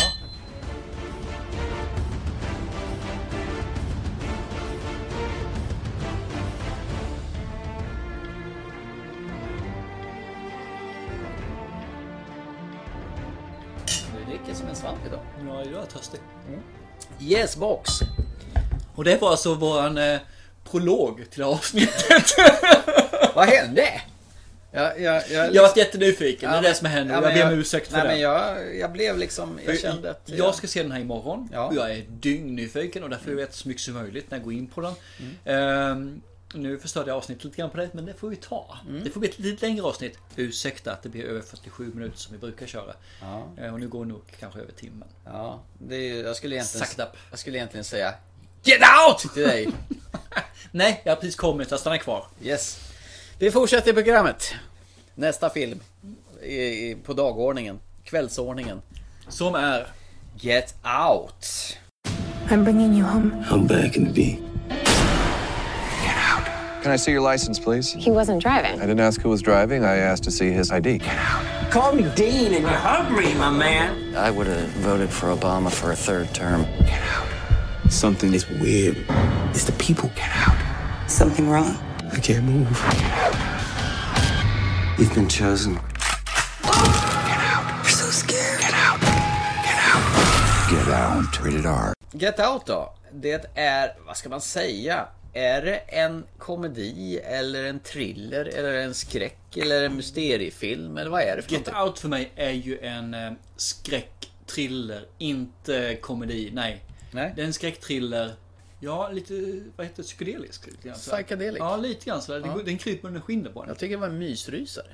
Du 14.19 14.39
dricker 14.39 14.55
som 14.55 14.69
en 14.69 14.77
svamp 14.77 15.07
idag. 15.07 15.21
Ja, 15.47 15.65
jag 15.65 15.83
är 15.83 15.87
törstig. 15.87 16.21
Yes 17.27 17.57
box. 17.57 17.91
Och 18.95 19.05
det 19.05 19.21
var 19.21 19.31
alltså 19.31 19.55
våran 19.55 19.99
eh, 19.99 20.19
prolog 20.71 21.31
till 21.31 21.43
avsnittet. 21.43 22.25
Vad 23.35 23.49
hände? 23.49 24.01
Jag, 24.75 25.01
jag, 25.01 25.23
jag, 25.31 25.55
Jag 25.55 25.63
var 25.63 25.73
jättenyfiken, 25.77 26.51
det 26.51 26.57
är 26.57 26.63
Ja, 26.63 26.69
det 26.69 26.75
som 26.75 26.87
händer. 26.87 27.15
ja, 27.15 27.23
Jag 27.23 27.35
ber 27.35 27.53
om 27.53 27.59
ursäkt 27.59 27.87
för 27.89 27.97
nej, 27.97 28.03
det. 28.03 28.09
Men 28.09 28.21
jag, 28.21 28.77
jag 28.77 28.93
blev 28.93 29.19
liksom, 29.19 29.59
jag 29.67 29.79
kände 29.81 30.11
att... 30.11 30.23
Jag 30.25 30.55
ska 30.55 30.67
se 30.67 30.83
den 30.83 30.93
här 30.93 31.01
imorgon. 31.01 31.49
Ja. 31.53 31.73
Jag 31.75 31.91
är 31.91 32.05
dyngnyfiken 32.09 33.03
och 33.05 33.11
därför 33.11 33.25
vill 33.25 33.33
jag 33.39 33.47
veta 33.47 33.53
så 33.53 33.69
mycket 33.69 33.83
som 33.83 33.95
möjligt 33.95 34.31
när 34.31 34.39
jag 34.39 34.45
går 34.45 34.53
in 34.53 34.67
på 34.67 34.81
den. 34.81 34.95
Mm. 35.19 35.37
Ehm, 35.45 36.23
nu 36.55 36.79
förstörde 36.79 37.11
jag 37.11 37.17
avsnittet 37.17 37.45
lite 37.45 37.57
grann 37.57 37.71
på 37.71 37.77
det, 37.77 37.91
men 37.93 38.07
det 38.07 38.15
får 38.15 38.29
vi 38.29 38.37
ta. 38.37 38.79
Mm. 38.89 39.05
Det 39.05 39.11
får 39.11 39.21
bli 39.21 39.29
ett 39.29 39.39
lite 39.39 39.67
längre 39.67 39.83
avsnitt. 39.83 40.19
Ursäkta 40.37 40.93
att 40.93 41.03
det 41.03 41.09
blir 41.09 41.25
över 41.25 41.41
47 41.41 41.93
minuter 41.95 42.19
som 42.19 42.33
vi 42.33 42.39
brukar 42.39 42.67
köra. 42.67 42.95
Ja. 43.21 43.49
Ehm, 43.59 43.75
och 43.75 43.81
nu 43.81 43.89
går 43.89 44.05
det 44.05 44.11
nog 44.11 44.23
kanske 44.41 44.61
över 44.61 44.73
timmen. 44.73 45.09
Ja, 45.25 45.63
det 45.79 45.97
är, 45.97 46.25
jag 46.25 46.37
skulle 46.37 46.55
egentligen... 46.55 46.87
Suck 46.87 46.95
it 46.99 47.05
up. 47.05 47.17
Jag 47.31 47.39
skulle 47.39 47.59
egentligen 47.59 47.85
säga 47.85 48.15
Get 48.65 48.81
out! 49.09 49.35
Till 49.35 49.43
dig. 49.43 49.69
Nej, 50.71 51.01
jag 51.05 51.13
har 51.13 51.17
precis 51.17 51.37
kommit. 51.37 51.71
Jag 51.71 51.81
stannar 51.81 51.99
kvar. 51.99 52.27
Yes. 52.43 52.81
Vi 53.39 53.51
fortsätter 53.51 53.93
programmet. 53.93 54.55
Nästa 55.15 55.51
film 55.51 55.81
i, 56.43 56.57
i, 56.57 56.97
på 57.05 57.13
dagordningen. 57.13 57.81
Kvällsordningen. 58.05 58.83
Som 59.29 59.55
är... 59.55 59.87
Get 60.37 60.75
out. 61.09 61.77
I'm 62.49 62.65
bringing 62.65 62.95
you 62.95 63.09
home. 63.09 63.45
How 63.49 63.59
bad 63.59 63.95
can 63.95 64.07
it 64.07 64.15
be? 64.15 64.52
Can 66.83 66.91
I 66.91 66.97
see 66.97 67.13
your 67.13 67.21
license, 67.21 67.61
please? 67.61 67.93
He 67.93 68.11
wasn't 68.11 68.43
driving. 68.43 68.73
I 68.81 68.87
didn't 68.87 68.99
ask 68.99 69.21
who 69.21 69.29
was 69.29 69.41
driving. 69.41 69.85
I 69.85 69.99
asked 69.99 70.25
to 70.25 70.33
see 70.33 70.51
his 70.51 70.73
ID. 70.73 70.99
Get 70.99 71.17
out. 71.17 71.71
Call 71.71 71.93
me 71.93 72.03
Dean 72.17 72.53
and 72.55 72.63
you're 72.63 72.71
hungry, 72.71 73.33
my 73.35 73.51
man. 73.51 74.17
I 74.17 74.33
would 74.33 74.49
have 74.49 74.69
voted 74.83 75.09
for 75.09 75.29
Obama 75.29 75.71
for 75.71 75.93
a 75.93 75.97
third 75.97 76.35
term. 76.35 76.65
Get 76.81 77.01
out. 77.03 77.29
Something 77.89 78.35
is 78.35 78.49
weird. 78.51 78.97
It's 79.51 79.65
the 79.65 79.73
people. 79.79 80.11
Get 80.17 80.29
out. 80.35 80.57
Something 81.09 81.49
wrong? 81.49 81.79
I 82.11 82.19
can't 82.19 82.45
move. 82.45 82.69
You've 84.99 85.15
been 85.15 85.29
chosen. 85.29 85.79
Oh! 86.65 87.25
Get 87.29 87.39
out. 87.39 87.85
We're 87.85 87.91
so 87.91 88.11
scared. 88.11 88.61
Get 88.61 88.75
out. 88.75 89.01
Get 89.01 89.79
out. 89.79 90.69
Get 90.69 90.89
out. 90.89 91.41
Rated 91.45 91.65
R. 91.65 91.95
Get 92.19 92.41
out 92.41 92.67
då. 92.67 92.93
Det 93.13 93.47
är, 93.55 93.93
vad 94.07 94.17
ska 94.17 94.29
man 94.29 94.41
säga? 94.41 95.07
Är 95.33 95.63
det 95.63 95.77
en 95.77 96.25
komedi 96.39 97.19
eller 97.19 97.65
en 97.65 97.81
thriller 97.81 98.45
eller 98.45 98.73
en 98.75 98.95
skräck 98.95 99.57
eller 99.57 99.85
en 99.85 99.97
mysteriefilm 99.97 100.97
eller 100.97 101.11
vad 101.11 101.23
är 101.23 101.37
det 101.37 101.43
för 101.43 101.51
Get 101.51 101.67
någonting? 101.67 101.89
Out 101.89 101.99
för 101.99 102.09
mig 102.09 102.33
är 102.37 102.51
ju 102.51 102.79
en 102.79 103.15
eh, 103.15 103.33
skräcktriller, 103.57 105.07
inte 105.19 105.97
komedi. 106.01 106.51
Nej. 106.53 106.85
Nej. 107.11 107.33
Det 107.37 107.43
är 107.43 107.47
en 107.47 107.53
skräcktriller. 107.53 108.35
Ja, 108.81 109.09
lite, 109.09 109.35
vad 109.77 109.87
heter 109.87 109.97
det, 109.97 110.03
psykedelisk? 110.03 110.67
Lite 110.67 110.89
grann. 110.89 110.97
Psychedelic. 110.97 111.59
Ja, 111.59 111.77
lite 111.77 112.05
grann 112.05 112.23
sådär. 112.23 112.41
Den, 112.41 112.65
den 112.65 112.79
kryper 112.79 113.09
under 113.09 113.21
skinnet 113.21 113.55
på 113.55 113.63
en. 113.63 113.69
Jag 113.69 113.79
tycker 113.79 113.97
det 113.97 114.01
var 114.01 114.09
en 114.09 114.19
mysrysare. 114.19 114.87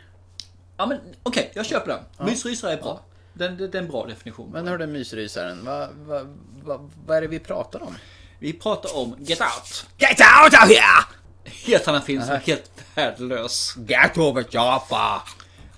Ja, 0.76 0.86
men 0.86 0.98
okej, 1.22 1.50
jag 1.54 1.66
köper 1.66 1.88
den. 1.88 2.26
Mysrysare 2.26 2.72
är 2.72 2.82
bra. 2.82 3.04
Den, 3.32 3.56
den, 3.56 3.70
det 3.70 3.78
är 3.78 3.82
en 3.82 3.88
bra 3.88 4.06
definition. 4.06 4.50
Men 4.52 4.68
hörde 4.68 4.86
mysrysaren, 4.86 5.64
vad, 5.64 5.88
vad, 5.94 6.38
vad, 6.62 6.90
vad 7.06 7.16
är 7.16 7.20
det 7.20 7.28
vi 7.28 7.38
pratar 7.38 7.82
om? 7.82 7.94
Vi 8.38 8.52
pratar 8.52 8.96
om 8.96 9.16
Get 9.18 9.40
Out. 9.40 9.86
Get 9.98 10.20
out 10.20 10.52
of 10.62 10.68
here! 10.68 11.04
Helt 11.44 11.88
annan 11.88 12.02
film 12.02 12.22
som 12.22 12.30
är 12.34 12.38
helt 12.38 12.70
värdelös. 12.94 13.74
Get 13.88 14.18
over 14.18 14.44
Japa! 14.50 15.22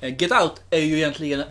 Eh, 0.00 0.22
Get 0.22 0.32
Out 0.32 0.62
är 0.70 0.78
ju 0.80 0.96
egentligen... 0.96 1.44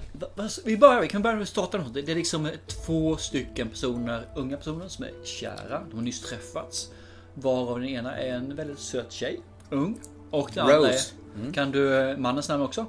Vi, 0.66 0.78
börjar, 0.78 1.02
vi 1.02 1.08
kan 1.08 1.22
börja 1.22 1.36
med 1.36 1.44
att 1.44 1.50
starta 1.50 1.78
något. 1.78 1.94
Det 1.94 2.12
är 2.12 2.16
liksom 2.16 2.46
eh, 2.46 2.52
två 2.86 3.18
stycken 3.18 3.70
personer, 3.70 4.28
unga 4.36 4.58
personer 4.58 4.88
som 4.88 5.06
är 5.06 5.12
kära. 5.26 5.82
De 5.90 5.96
har 5.96 6.02
nyss 6.04 6.22
träffats. 6.22 6.88
Varav 7.34 7.80
den 7.80 7.90
ena 7.90 8.18
är 8.18 8.34
en 8.34 8.56
väldigt 8.56 8.80
söt 8.80 9.12
tjej. 9.12 9.40
Ung. 9.70 10.00
Och 10.32 10.50
den 10.54 10.64
andra 10.64 10.78
Rose. 10.78 11.12
är... 11.50 11.54
Kan 11.54 11.72
du 11.72 11.96
eh, 12.12 12.18
mannens 12.18 12.50
namn 12.50 12.64
också? 12.64 12.86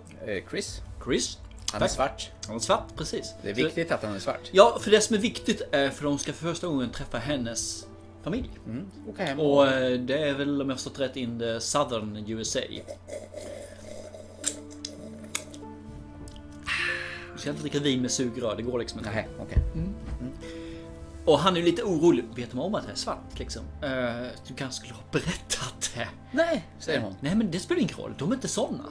Chris, 0.51 0.81
Chris. 1.05 1.39
han 1.73 1.83
är 1.83 1.87
Tack. 1.87 1.95
svart. 1.97 2.31
Han 2.47 2.57
är 2.57 2.61
svart, 2.61 2.97
precis. 2.97 3.35
Det 3.43 3.51
är 3.51 3.55
Så- 3.55 3.63
viktigt 3.65 3.93
att 3.93 4.03
han 4.03 4.15
är 4.15 4.19
svart. 4.19 4.41
Ja, 4.53 4.79
för 4.81 4.91
det 4.91 5.01
som 5.01 5.17
är 5.17 5.21
viktigt 5.21 5.63
är 5.73 5.91
för 5.91 6.05
de 6.05 6.19
ska 6.19 6.33
för 6.33 6.49
första 6.49 6.67
gången 6.67 6.91
träffa 6.91 7.19
hennes 7.19 7.87
familj. 8.23 8.51
Åka 9.09 9.25
hem 9.25 9.41
Och 9.41 9.67
eh, 9.67 10.01
det 10.01 10.29
är 10.29 10.35
väl 10.35 10.63
om 10.63 10.69
jag 10.69 10.79
förstått 10.79 11.01
rätt 11.01 11.17
in 11.17 11.39
the 11.39 11.61
southern 11.61 12.25
USA. 12.27 12.61
Du 17.33 17.39
ska 17.39 17.51
inte 17.51 17.63
dricka 17.63 17.79
vin 17.79 18.03
med 18.03 18.11
sugrör, 18.11 18.57
det 18.57 18.63
går 18.63 18.79
liksom 18.79 18.99
inte. 18.99 19.11
Nej, 19.11 19.29
okej. 19.41 19.59
Och 21.25 21.39
han 21.39 21.55
är 21.57 21.61
ju 21.61 21.67
lite 21.67 21.83
orolig. 21.83 22.25
Vet 22.35 22.51
de 22.51 22.61
om 22.61 22.75
att 22.75 22.87
det 22.87 22.93
är 22.93 22.97
svart 22.97 23.39
liksom? 23.39 23.63
Eh, 23.83 24.29
du 24.49 24.55
kanske 24.55 24.77
skulle 24.77 24.95
ha 24.95 25.03
berättat 25.13 25.91
det. 25.95 26.09
Nej, 26.33 26.67
säger 26.79 27.01
hon. 27.01 27.15
Nej 27.21 27.35
men 27.35 27.51
det 27.51 27.59
spelar 27.59 27.81
ingen 27.81 27.97
roll, 27.97 28.15
de 28.19 28.31
är 28.31 28.35
inte 28.35 28.49
såna. 28.49 28.85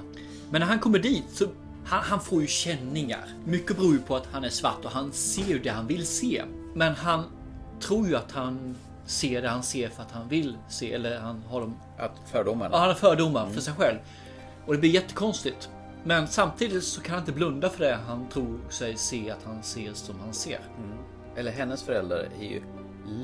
Men 0.51 0.61
när 0.61 0.67
han 0.67 0.79
kommer 0.79 0.99
dit 0.99 1.25
så 1.33 1.45
han, 1.85 2.03
han 2.03 2.21
får 2.21 2.41
ju 2.41 2.47
känningar. 2.47 3.25
Mycket 3.45 3.77
beror 3.77 3.93
ju 3.93 3.99
på 3.99 4.15
att 4.15 4.27
han 4.31 4.43
är 4.43 4.49
svart 4.49 4.85
och 4.85 4.91
han 4.91 5.11
ser 5.11 5.47
ju 5.47 5.59
det 5.59 5.69
han 5.69 5.87
vill 5.87 6.05
se. 6.05 6.43
Men 6.75 6.95
han 6.95 7.23
tror 7.79 8.07
ju 8.07 8.15
att 8.15 8.31
han 8.31 8.75
ser 9.09 9.41
det 9.41 9.49
han 9.49 9.63
ser 9.63 9.89
för 9.89 10.03
att 10.03 10.11
han 10.11 10.29
vill 10.29 10.57
se. 10.67 10.93
Eller 10.93 11.19
han 11.19 11.43
har 11.49 11.61
dem... 11.61 11.79
Att 11.97 12.11
fördomarna. 12.31 12.75
Ja, 12.75 12.79
han 12.79 12.87
har 12.87 12.95
fördomar 12.95 13.49
för 13.49 13.61
sig 13.61 13.73
själv. 13.73 13.97
Och 14.65 14.73
det 14.73 14.79
blir 14.79 14.89
jättekonstigt. 14.89 15.69
Men 16.03 16.27
samtidigt 16.27 16.83
så 16.83 17.01
kan 17.01 17.13
han 17.13 17.21
inte 17.21 17.31
blunda 17.31 17.69
för 17.69 17.83
det 17.85 17.99
han 18.07 18.29
tror 18.29 18.59
sig 18.69 18.97
se 18.97 19.31
att 19.31 19.43
han 19.43 19.63
ser 19.63 19.93
som 19.93 20.19
han 20.19 20.33
ser. 20.33 20.59
Eller 21.35 21.51
hennes 21.51 21.83
föräldrar 21.83 22.27
är 22.39 22.45
ju 22.45 22.61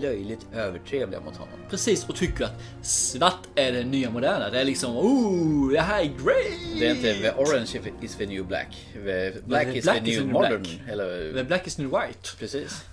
löjligt 0.02 0.48
övertrevliga 0.54 1.20
mot 1.20 1.38
honom. 1.38 1.60
Precis, 1.70 2.10
och 2.10 2.16
tycker 2.16 2.44
att 2.46 2.62
svart 2.82 3.48
är 3.56 3.72
det 3.72 3.84
nya 3.84 4.10
moderna. 4.10 4.50
Det 4.50 4.62
är 4.62 4.66
liksom, 4.66 4.98
oh, 4.98 5.72
det 5.72 5.82
här 5.82 6.02
är 6.02 6.06
great! 6.06 6.80
Det 6.80 6.88
är 6.88 6.96
inte 6.96 7.14
the 7.14 7.32
orange 7.32 7.94
is 8.02 8.16
the 8.16 8.26
new 8.26 8.46
black. 8.48 8.88
The 8.94 9.32
black 9.46 9.66
the 9.66 9.78
is 9.78 9.84
black 9.84 10.04
the 10.04 10.12
is 10.12 10.20
new 10.20 10.28
the 10.28 10.34
modern. 10.34 10.62
black. 10.62 10.80
Eller, 10.90 11.34
The 11.34 11.44
black 11.44 11.68
is 11.68 11.78
new 11.78 11.90
white. 11.90 12.30
precis. 12.40 12.86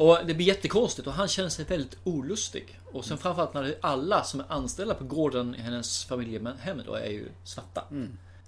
Och 0.00 0.18
det 0.26 0.34
blir 0.34 0.46
jättekonstigt 0.46 1.08
och 1.08 1.14
han 1.14 1.28
känner 1.28 1.48
sig 1.48 1.64
väldigt 1.64 1.96
olustig. 2.04 2.80
Och 2.92 3.04
sen 3.04 3.18
framförallt 3.18 3.54
när 3.54 3.74
alla 3.80 4.24
som 4.24 4.40
är 4.40 4.44
anställda 4.48 4.94
på 4.94 5.04
gården 5.04 5.54
i 5.54 5.58
hennes 5.58 6.04
familjehem 6.04 6.82
då 6.86 6.94
är 6.94 7.10
ju 7.10 7.28
svarta. 7.44 7.84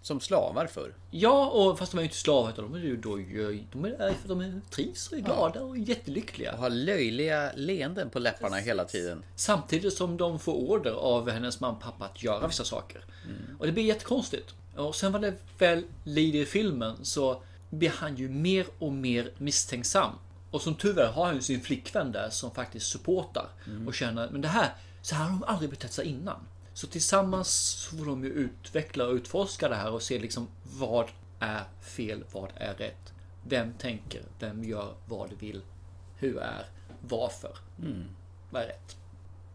Som 0.02 0.20
slavar 0.20 0.66
för. 0.66 0.94
Ja, 1.10 1.50
och 1.50 1.78
fast 1.78 1.92
de 1.92 1.98
är 1.98 2.02
ju 2.02 2.06
inte 2.06 2.16
slavar 2.16 2.50
utan 2.50 2.64
de 2.64 2.74
är 2.74 2.84
ju 2.84 2.96
då 2.96 3.16
de 3.16 3.84
är 3.84 4.14
för 4.14 4.28
de 4.28 4.40
är 4.40 4.60
trivs 4.70 5.08
och 5.08 5.18
är 5.18 5.22
glada 5.22 5.62
och 5.62 5.78
jättelyckliga. 5.78 6.52
Och 6.52 6.58
har 6.58 6.70
löjliga 6.70 7.52
leenden 7.56 8.10
på 8.10 8.18
läpparna 8.18 8.56
hela 8.56 8.84
tiden. 8.84 9.24
Samtidigt 9.36 9.92
som 9.92 10.16
de 10.16 10.38
får 10.38 10.54
order 10.54 10.92
av 10.92 11.30
hennes 11.30 11.60
mamma 11.60 11.76
och 11.76 11.82
pappa 11.82 12.04
att 12.04 12.22
göra 12.22 12.46
vissa 12.46 12.64
saker. 12.64 13.04
Och 13.58 13.66
det 13.66 13.72
blir 13.72 13.84
jättekonstigt. 13.84 14.54
Och 14.76 14.94
sen 14.94 15.12
vad 15.12 15.22
det 15.22 15.34
väl 15.58 15.84
lider 16.04 16.38
i 16.38 16.46
filmen 16.46 16.96
så 17.02 17.42
blir 17.70 17.90
han 17.90 18.16
ju 18.16 18.28
mer 18.28 18.66
och 18.78 18.92
mer 18.92 19.30
misstänksam. 19.38 20.10
Och 20.52 20.62
som 20.62 20.74
tur 20.74 20.98
är 20.98 21.12
har 21.12 21.26
han 21.26 21.34
ju 21.34 21.42
sin 21.42 21.60
flickvän 21.60 22.12
där 22.12 22.30
som 22.30 22.50
faktiskt 22.50 22.86
supportar 22.86 23.48
och 23.86 23.94
känner 23.94 24.30
men 24.30 24.40
det 24.40 24.48
här, 24.48 24.74
så 25.02 25.14
här 25.14 25.24
har 25.24 25.30
de 25.30 25.44
aldrig 25.44 25.70
betett 25.70 25.92
sig 25.92 26.06
innan. 26.06 26.46
Så 26.74 26.86
tillsammans 26.86 27.48
så 27.50 27.96
får 27.96 28.06
de 28.06 28.24
ju 28.24 28.30
utveckla 28.30 29.06
och 29.06 29.14
utforska 29.14 29.68
det 29.68 29.74
här 29.74 29.90
och 29.90 30.02
se 30.02 30.18
liksom 30.18 30.48
vad 30.78 31.08
är 31.38 31.64
fel, 31.80 32.24
vad 32.32 32.50
är 32.56 32.74
rätt? 32.74 33.12
Vem 33.48 33.72
tänker, 33.72 34.22
vem 34.38 34.64
gör 34.64 34.94
vad 35.08 35.32
vill? 35.32 35.62
Hur 36.16 36.38
är, 36.38 36.66
varför? 37.00 37.56
Vad 38.50 38.62
är 38.62 38.66
rätt? 38.66 38.96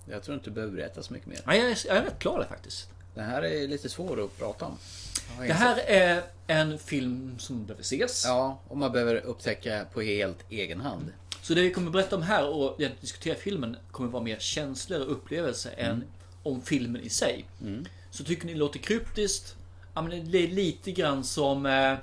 Jag 0.05 0.23
tror 0.23 0.35
inte 0.37 0.49
du 0.49 0.53
behöver 0.53 0.73
berätta 0.73 1.03
så 1.03 1.13
mycket 1.13 1.27
mer. 1.27 1.39
Nej, 1.45 1.59
jag 1.59 1.71
är, 1.71 1.87
jag 1.87 1.97
är 1.97 2.03
rätt 2.03 2.19
klar 2.19 2.39
där 2.39 2.47
faktiskt. 2.47 2.89
Det 3.17 3.23
här 3.23 3.41
är 3.41 3.67
lite 3.67 3.89
svårt 3.89 4.19
att 4.19 4.37
prata 4.37 4.65
om. 4.65 4.77
Det 5.39 5.53
här 5.53 5.77
är 5.77 6.23
en 6.47 6.79
film 6.79 7.39
som 7.39 7.65
behöver 7.65 7.81
ses. 7.81 8.25
Ja, 8.25 8.59
och 8.67 8.77
man 8.77 8.91
behöver 8.91 9.15
upptäcka 9.15 9.85
på 9.93 10.01
helt 10.01 10.37
egen 10.49 10.81
hand. 10.81 11.13
Så 11.41 11.53
det 11.53 11.61
vi 11.61 11.71
kommer 11.71 11.91
berätta 11.91 12.15
om 12.15 12.21
här 12.21 12.47
och 12.47 12.81
diskutera 13.01 13.35
filmen 13.35 13.77
kommer 13.91 14.09
vara 14.09 14.23
mer 14.23 14.39
känslor 14.39 15.01
och 15.01 15.11
upplevelser 15.11 15.73
än 15.77 16.03
om 16.43 16.61
filmen 16.61 17.01
i 17.01 17.09
sig. 17.09 17.45
Så 18.11 18.23
tycker 18.23 18.45
ni 18.45 18.53
det 18.53 18.59
låter 18.59 18.79
kryptiskt? 18.79 19.55
Ja, 19.93 20.01
men 20.01 20.31
det 20.31 20.37
är 20.37 20.47
lite 20.47 20.91
grann 20.91 21.23
som 21.23 21.65
eh, 21.65 21.95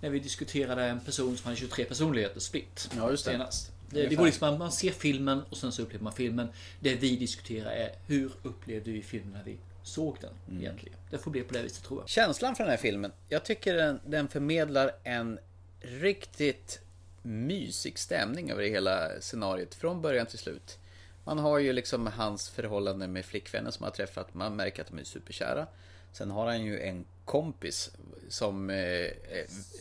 när 0.00 0.10
vi 0.10 0.18
diskuterade 0.18 0.84
en 0.84 1.00
person 1.00 1.36
som 1.36 1.44
hade 1.44 1.56
23 1.56 1.84
personligheter, 1.84 2.40
Split. 2.40 2.90
Ja, 2.96 3.10
just 3.10 3.24
det. 3.24 3.30
Senast. 3.30 3.72
Det, 3.90 4.06
det 4.06 4.14
går 4.14 4.24
liksom 4.24 4.58
man 4.58 4.72
ser 4.72 4.90
filmen 4.90 5.42
och 5.50 5.56
sen 5.56 5.72
så 5.72 5.82
upplever 5.82 6.04
man 6.04 6.12
filmen. 6.12 6.48
Det 6.80 6.94
vi 6.94 7.16
diskuterar 7.16 7.70
är 7.70 7.90
hur 8.06 8.30
upplevde 8.42 8.90
vi 8.90 9.02
filmen 9.02 9.32
när 9.32 9.44
vi 9.44 9.56
såg 9.84 10.16
den 10.20 10.58
egentligen? 10.60 10.98
Det 11.10 11.18
får 11.18 11.30
bli 11.30 11.42
på 11.42 11.54
det 11.54 11.62
viset 11.62 11.84
tror 11.84 12.00
jag. 12.00 12.08
Känslan 12.08 12.56
för 12.56 12.64
den 12.64 12.70
här 12.70 12.78
filmen. 12.78 13.12
Jag 13.28 13.44
tycker 13.44 13.74
den, 13.74 14.00
den 14.06 14.28
förmedlar 14.28 14.90
en 15.02 15.38
riktigt 15.80 16.80
mysig 17.22 17.98
stämning 17.98 18.50
över 18.50 18.62
hela 18.62 19.20
scenariot. 19.20 19.74
Från 19.74 20.02
början 20.02 20.26
till 20.26 20.38
slut. 20.38 20.78
Man 21.24 21.38
har 21.38 21.58
ju 21.58 21.72
liksom 21.72 22.06
hans 22.06 22.48
förhållande 22.48 23.06
med 23.06 23.24
flickvännen 23.24 23.72
som 23.72 23.84
har 23.84 23.90
träffat. 23.90 24.34
Man 24.34 24.56
märker 24.56 24.82
att 24.82 24.88
de 24.88 24.98
är 24.98 25.04
superkära. 25.04 25.66
Sen 26.14 26.30
har 26.30 26.46
han 26.46 26.62
ju 26.62 26.80
en 26.80 27.04
kompis 27.24 27.90
som... 28.28 28.70
Eh, 28.70 28.76
eh, 28.76 29.10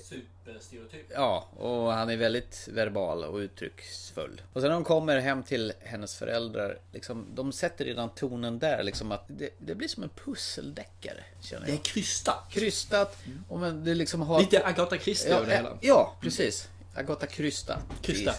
Superstereotyp. 0.04 1.06
ja, 1.14 1.48
och 1.58 1.92
han 1.94 2.10
är 2.10 2.18
väldigt 2.18 2.68
verbal 2.72 3.24
och 3.24 3.38
uttrycksfull. 3.38 4.42
Och 4.54 4.62
sen 4.62 4.70
när 4.70 4.76
de 4.76 4.84
kommer 4.84 5.20
hem 5.20 5.44
till 5.44 5.74
hennes 5.80 6.16
föräldrar, 6.16 6.78
liksom, 6.92 7.26
de 7.36 7.52
sätter 7.52 7.86
redan 7.86 8.10
tonen 8.10 8.60
där, 8.60 8.84
liksom 8.84 9.12
att 9.12 9.24
det, 9.28 9.50
det 9.58 9.76
blir 9.76 9.88
som 9.88 10.04
en 10.04 10.10
pusseldeckare, 10.26 11.24
känner 11.42 11.66
Det 11.66 11.72
är 11.72 11.76
jag. 11.76 11.84
krystat. 11.84 12.48
Krystat, 12.52 13.18
och 13.50 13.60
men 13.60 13.84
det 13.86 13.96
liksom 13.96 14.22
har... 14.22 14.40
Lite 14.40 14.66
Agatha 14.66 14.98
Christie 14.98 15.30
ja, 15.32 15.38
över 15.38 15.48
det 15.48 15.56
hela. 15.56 15.70
eh, 15.70 15.76
ja, 15.82 16.16
precis. 16.22 16.68
Agatha 16.96 17.26
Krysta. 17.26 17.80
Krysta. 18.02 18.34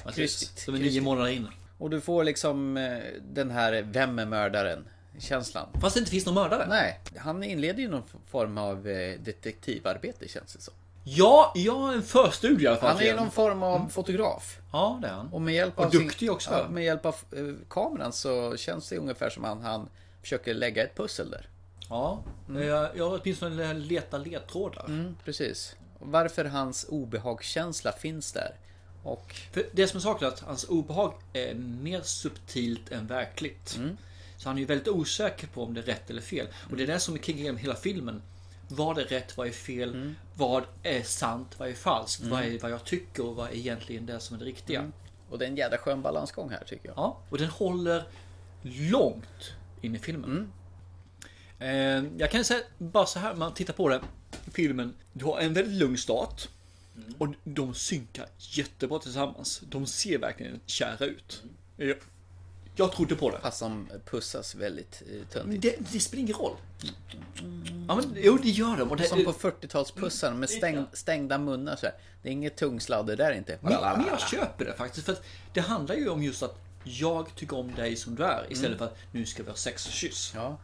Som 0.56 0.74
är 0.74 0.78
nio 0.78 1.00
månader 1.00 1.30
in. 1.30 1.48
Och 1.78 1.90
du 1.90 2.00
får 2.00 2.24
liksom 2.24 2.76
eh, 2.76 2.98
den 3.22 3.50
här 3.50 3.82
Vem 3.82 4.18
är 4.18 4.26
mördaren? 4.26 4.88
Känslan. 5.18 5.68
Fast 5.80 5.94
det 5.94 5.98
inte 5.98 6.10
finns 6.10 6.26
någon 6.26 6.34
mördare. 6.34 6.66
Nej, 6.68 7.00
han 7.16 7.42
inleder 7.42 7.80
ju 7.80 7.88
någon 7.88 8.02
form 8.26 8.58
av 8.58 8.88
eh, 8.88 9.20
detektivarbete 9.20 10.28
känns 10.28 10.52
det 10.52 10.60
som. 10.60 10.74
Ja, 11.06 11.52
jag 11.54 11.74
har 11.74 11.92
en 11.92 12.02
förstudie 12.02 12.64
i 12.64 12.66
alla 12.66 12.76
fall. 12.76 12.92
Han 12.92 13.02
är 13.02 13.06
ju 13.06 13.16
någon 13.16 13.30
form 13.30 13.62
av 13.62 13.88
fotograf. 13.88 14.58
Ja, 14.72 14.98
det 15.02 15.08
är 15.08 15.12
han. 15.12 15.28
Och 15.32 15.42
med 15.42 15.54
hjälp 15.54 15.78
Och 15.78 15.84
av 15.84 15.90
duktig 15.90 16.32
också. 16.32 16.50
Ja, 16.50 16.68
med 16.68 16.84
hjälp 16.84 17.06
av 17.06 17.14
eh, 17.32 17.54
kameran 17.70 18.12
så 18.12 18.56
känns 18.56 18.88
det 18.88 18.98
ungefär 18.98 19.30
som 19.30 19.44
han, 19.44 19.60
han 19.60 19.88
försöker 20.22 20.54
lägga 20.54 20.84
ett 20.84 20.96
pussel 20.96 21.30
där. 21.30 21.48
Ja, 21.88 22.22
jag, 22.48 22.88
jag 22.96 23.10
har 23.10 23.20
åtminstone 23.22 23.74
letat 23.74 24.26
ledtrådar. 24.26 24.84
Mm, 24.86 25.16
precis. 25.24 25.76
Och 25.98 26.06
varför 26.06 26.44
hans 26.44 26.86
obehagskänsla 26.88 27.92
finns 27.92 28.32
där. 28.32 28.54
Och 29.02 29.34
För 29.52 29.66
det 29.72 29.86
som 29.86 29.96
är 29.96 30.00
saken 30.00 30.28
är 30.28 30.32
att 30.32 30.40
hans 30.40 30.64
obehag 30.64 31.14
är 31.32 31.54
mer 31.54 32.00
subtilt 32.00 32.92
än 32.92 33.06
verkligt. 33.06 33.76
Mm. 33.76 33.96
Så 34.44 34.48
han 34.50 34.56
är 34.56 34.60
ju 34.60 34.66
väldigt 34.66 34.88
osäker 34.88 35.46
på 35.46 35.62
om 35.62 35.74
det 35.74 35.80
är 35.80 35.84
rätt 35.84 36.10
eller 36.10 36.22
fel. 36.22 36.46
Och 36.70 36.76
det 36.76 36.82
är 36.82 36.86
det 36.86 36.98
som 37.00 37.14
är 37.14 37.18
kring 37.18 37.38
genom 37.38 37.56
hela 37.56 37.74
filmen. 37.74 38.22
Vad 38.68 38.98
är 38.98 39.04
rätt, 39.04 39.36
vad 39.36 39.46
är 39.46 39.50
fel, 39.50 39.94
Mm. 39.94 40.14
vad 40.34 40.64
är 40.82 41.02
sant, 41.02 41.54
vad 41.58 41.68
är 41.68 41.72
falskt, 41.74 42.22
vad 42.22 42.42
är 42.44 42.58
vad 42.58 42.70
jag 42.70 42.84
tycker 42.84 43.26
och 43.26 43.36
vad 43.36 43.50
är 43.50 43.54
egentligen 43.54 44.06
det 44.06 44.20
som 44.20 44.36
är 44.36 44.40
det 44.40 44.44
riktiga. 44.46 44.78
Mm. 44.78 44.92
Och 45.30 45.38
det 45.38 45.44
är 45.44 45.48
en 45.48 45.56
jädra 45.56 45.78
skön 45.78 46.02
balansgång 46.02 46.50
här 46.50 46.64
tycker 46.66 46.88
jag. 46.88 46.96
Ja, 46.96 47.20
och 47.28 47.38
den 47.38 47.48
håller 47.48 48.04
långt 48.62 49.52
in 49.80 49.96
i 49.96 49.98
filmen. 49.98 50.52
Eh, 51.58 52.04
jag 52.18 52.30
kan 52.30 52.44
säga 52.44 52.60
bara 52.78 53.06
så 53.06 53.18
här, 53.18 53.34
man 53.34 53.54
tittar 53.54 53.74
på 53.74 53.88
det. 53.88 54.00
Filmen, 54.52 54.94
du 55.12 55.24
har 55.24 55.40
en 55.40 55.54
väldigt 55.54 55.74
lugn 55.74 55.98
start. 55.98 56.48
Och 57.18 57.28
de 57.44 57.74
synkar 57.74 58.26
jättebra 58.38 58.98
tillsammans. 58.98 59.62
De 59.68 59.86
ser 59.86 60.18
verkligen 60.18 60.60
kära 60.66 61.04
ut. 61.06 61.42
Jag, 62.76 62.92
trodde 62.92 63.16
på 63.16 63.30
det. 63.30 63.38
Fast 63.42 63.60
de 63.60 63.88
pussas 64.04 64.54
väldigt 64.54 65.02
eh, 65.06 65.26
töntigt. 65.32 65.62
det, 65.62 65.92
det 65.92 66.00
spelar 66.00 66.20
ingen 66.20 66.36
roll. 66.36 66.56
Ja, 67.88 67.96
men, 67.96 68.16
jo, 68.16 68.38
det 68.42 68.48
gör 68.48 68.76
de. 68.76 68.96
Det, 68.96 69.04
Som 69.04 69.24
på 69.24 69.32
40-talspussar 69.32 70.34
med 70.34 70.50
stäng, 70.50 70.86
stängda 70.92 71.38
munnar 71.38 71.76
så 71.76 71.86
här. 71.86 71.94
Det 72.22 72.28
är 72.28 72.32
inget 72.32 72.56
tungsladder 72.56 73.16
där 73.16 73.32
inte. 73.32 73.58
Men, 73.60 73.72
men 73.72 74.06
jag 74.06 74.20
köper 74.20 74.64
det 74.64 74.72
faktiskt. 74.72 75.06
För 75.06 75.16
det 75.52 75.60
handlar 75.60 75.94
ju 75.94 76.08
om 76.08 76.22
just 76.22 76.42
att 76.42 76.58
jag 76.84 77.34
tycker 77.34 77.56
om 77.56 77.74
dig 77.74 77.96
som 77.96 78.14
du 78.14 78.24
är. 78.24 78.46
Istället 78.48 78.78
för 78.78 78.84
att 78.84 78.96
nu 79.12 79.26
ska 79.26 79.42
vi 79.42 79.48
ha 79.48 79.56
sex 79.56 79.86
och 79.86 79.92
kyss. 79.92 80.32
Ja. 80.34 80.58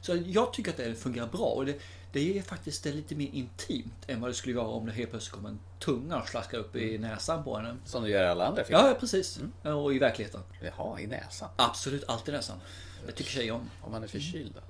Så 0.00 0.18
jag 0.26 0.52
tycker 0.52 0.70
att 0.70 0.76
det 0.76 0.94
fungerar 0.94 1.26
bra. 1.26 1.46
Och 1.46 1.66
det, 1.66 1.78
det 2.12 2.38
är 2.38 2.42
faktiskt 2.42 2.84
det 2.84 2.92
lite 2.92 3.14
mer 3.14 3.28
intimt 3.32 4.04
än 4.06 4.20
vad 4.20 4.30
det 4.30 4.34
skulle 4.34 4.54
vara 4.56 4.66
om 4.66 4.86
det 4.86 4.92
helt 4.92 5.10
plötsligt 5.10 5.34
kom 5.34 5.46
en 5.46 5.60
tunga 5.78 6.16
och 6.22 6.28
slaskade 6.28 6.62
upp 6.62 6.76
i 6.76 6.98
näsan 6.98 7.44
på 7.44 7.56
henne. 7.56 7.76
Som 7.84 8.02
du 8.02 8.10
gör 8.10 8.24
i 8.24 8.28
alla 8.28 8.46
andra 8.46 8.64
filmer. 8.64 8.88
Ja, 8.88 8.96
precis. 9.00 9.40
Och 9.62 9.94
i 9.94 9.98
verkligheten. 9.98 10.40
Jaha, 10.62 11.00
i 11.00 11.06
näsan. 11.06 11.48
Absolut 11.56 12.04
alltid 12.08 12.34
näsan. 12.34 12.58
Det 13.06 13.12
tycker 13.12 13.30
tjejer 13.30 13.52
om. 13.52 13.70
Om 13.82 13.92
man 13.92 14.02
är 14.02 14.06
förkyld 14.06 14.52
då? 14.54 14.60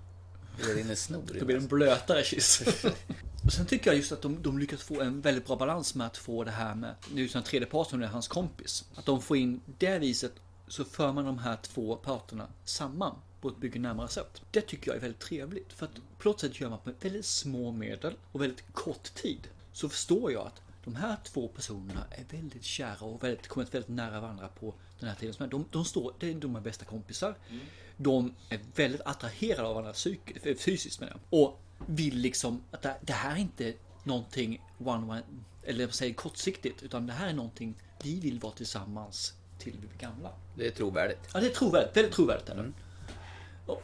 Eller 0.65 0.75
rinner 0.75 0.95
snor 0.95 1.37
i 1.37 1.39
Då 1.39 1.45
blir 1.45 1.57
det 1.57 1.63
en 1.63 1.69
blötare 1.69 2.25
kyss. 2.25 2.63
Och 3.45 3.53
sen 3.53 3.67
tycker 3.67 3.91
jag 3.91 3.97
just 3.97 4.13
att 4.13 4.23
de, 4.23 4.43
de 4.43 4.59
lyckas 4.59 4.83
få 4.83 5.01
en 5.01 5.21
väldigt 5.21 5.47
bra 5.47 5.57
balans 5.57 5.95
med 5.95 6.07
att 6.07 6.17
få 6.17 6.45
det 6.45 6.51
här 6.51 6.75
med, 6.75 6.95
nu 7.15 7.29
det 7.29 7.35
en 7.35 7.43
tredje 7.43 7.67
part 7.69 7.91
som 7.91 8.03
är 8.03 8.07
hans 8.07 8.29
kompis. 8.29 8.85
Att 8.95 9.07
de 9.07 9.23
får 9.23 9.37
in 9.37 9.61
det 9.79 9.99
viset 9.99 10.33
så 10.69 10.85
för 10.85 11.13
man 11.13 11.25
de 11.25 11.39
här 11.39 11.59
två 11.63 11.97
parterna 11.97 12.49
samman 12.65 13.17
på 13.41 13.49
ett 13.49 13.59
mycket 13.59 13.81
närmare 13.81 14.09
sätt. 14.09 14.43
Det 14.51 14.61
tycker 14.61 14.91
jag 14.91 14.97
är 14.97 15.01
väldigt 15.01 15.21
trevligt. 15.21 15.73
För 15.73 15.87
att 15.87 15.93
på 16.19 16.29
något 16.29 16.41
sätt 16.41 16.61
gör 16.61 16.69
man 16.71 16.79
med 16.85 16.95
väldigt 17.01 17.27
små 17.27 17.73
medel 17.73 18.15
och 18.33 18.41
väldigt 18.43 18.65
kort 18.73 19.15
tid. 19.15 19.49
Så 19.73 19.89
förstår 19.89 20.33
jag 20.33 20.47
att 20.47 20.63
de 20.85 20.95
här 20.97 21.17
två 21.25 21.49
personerna 21.49 22.05
är 22.11 22.25
väldigt 22.37 22.65
kära 22.65 23.01
och 23.05 23.25
väldigt, 23.25 23.49
kommit 23.49 23.75
väldigt 23.75 23.89
nära 23.91 24.21
varandra 24.21 24.49
på 24.49 24.75
den 24.99 25.09
här 25.09 25.17
tiden. 25.17 25.49
De, 25.51 25.65
de, 25.71 25.85
står, 25.85 26.15
är 26.21 26.35
de 26.35 26.57
är 26.57 26.61
bästa 26.61 26.85
kompisar. 26.85 27.35
De 27.97 28.35
är 28.49 28.61
väldigt 28.77 29.01
attraherade 29.05 29.63
av 29.69 29.75
varandra 29.75 29.93
psyk- 29.93 30.57
fysiskt 30.59 31.01
med 31.01 31.09
det. 31.09 31.37
Och 31.37 31.61
vill 31.87 32.17
liksom 32.19 32.63
att 32.71 32.83
det, 32.83 32.97
det 33.03 33.13
här 33.13 33.33
är 33.33 33.37
inte 33.41 33.75
någonting 34.05 34.63
one, 34.79 35.07
one 35.07 35.23
eller 35.63 35.81
jag 35.85 35.95
säger 35.95 36.15
kortsiktigt. 36.15 36.83
Utan 36.83 37.07
det 37.07 37.13
här 37.13 37.29
är 37.29 37.33
någonting 37.33 37.75
vi 38.03 38.21
vill 38.21 38.39
vara 38.39 38.53
tillsammans 38.53 39.35
till 39.59 39.73
vi 39.81 39.87
blir 39.89 39.99
gamla. 39.99 40.33
Det 40.57 40.67
är 40.67 40.71
trovärdigt. 40.71 41.19
Ja, 41.35 41.41
det 41.41 41.47
är 41.47 41.55
trovärdigt. 41.55 41.97
Väldigt 41.97 42.15
trovärdigt 42.15 42.49
är 42.49 42.55
det. 42.55 42.61
Och- 42.63 42.67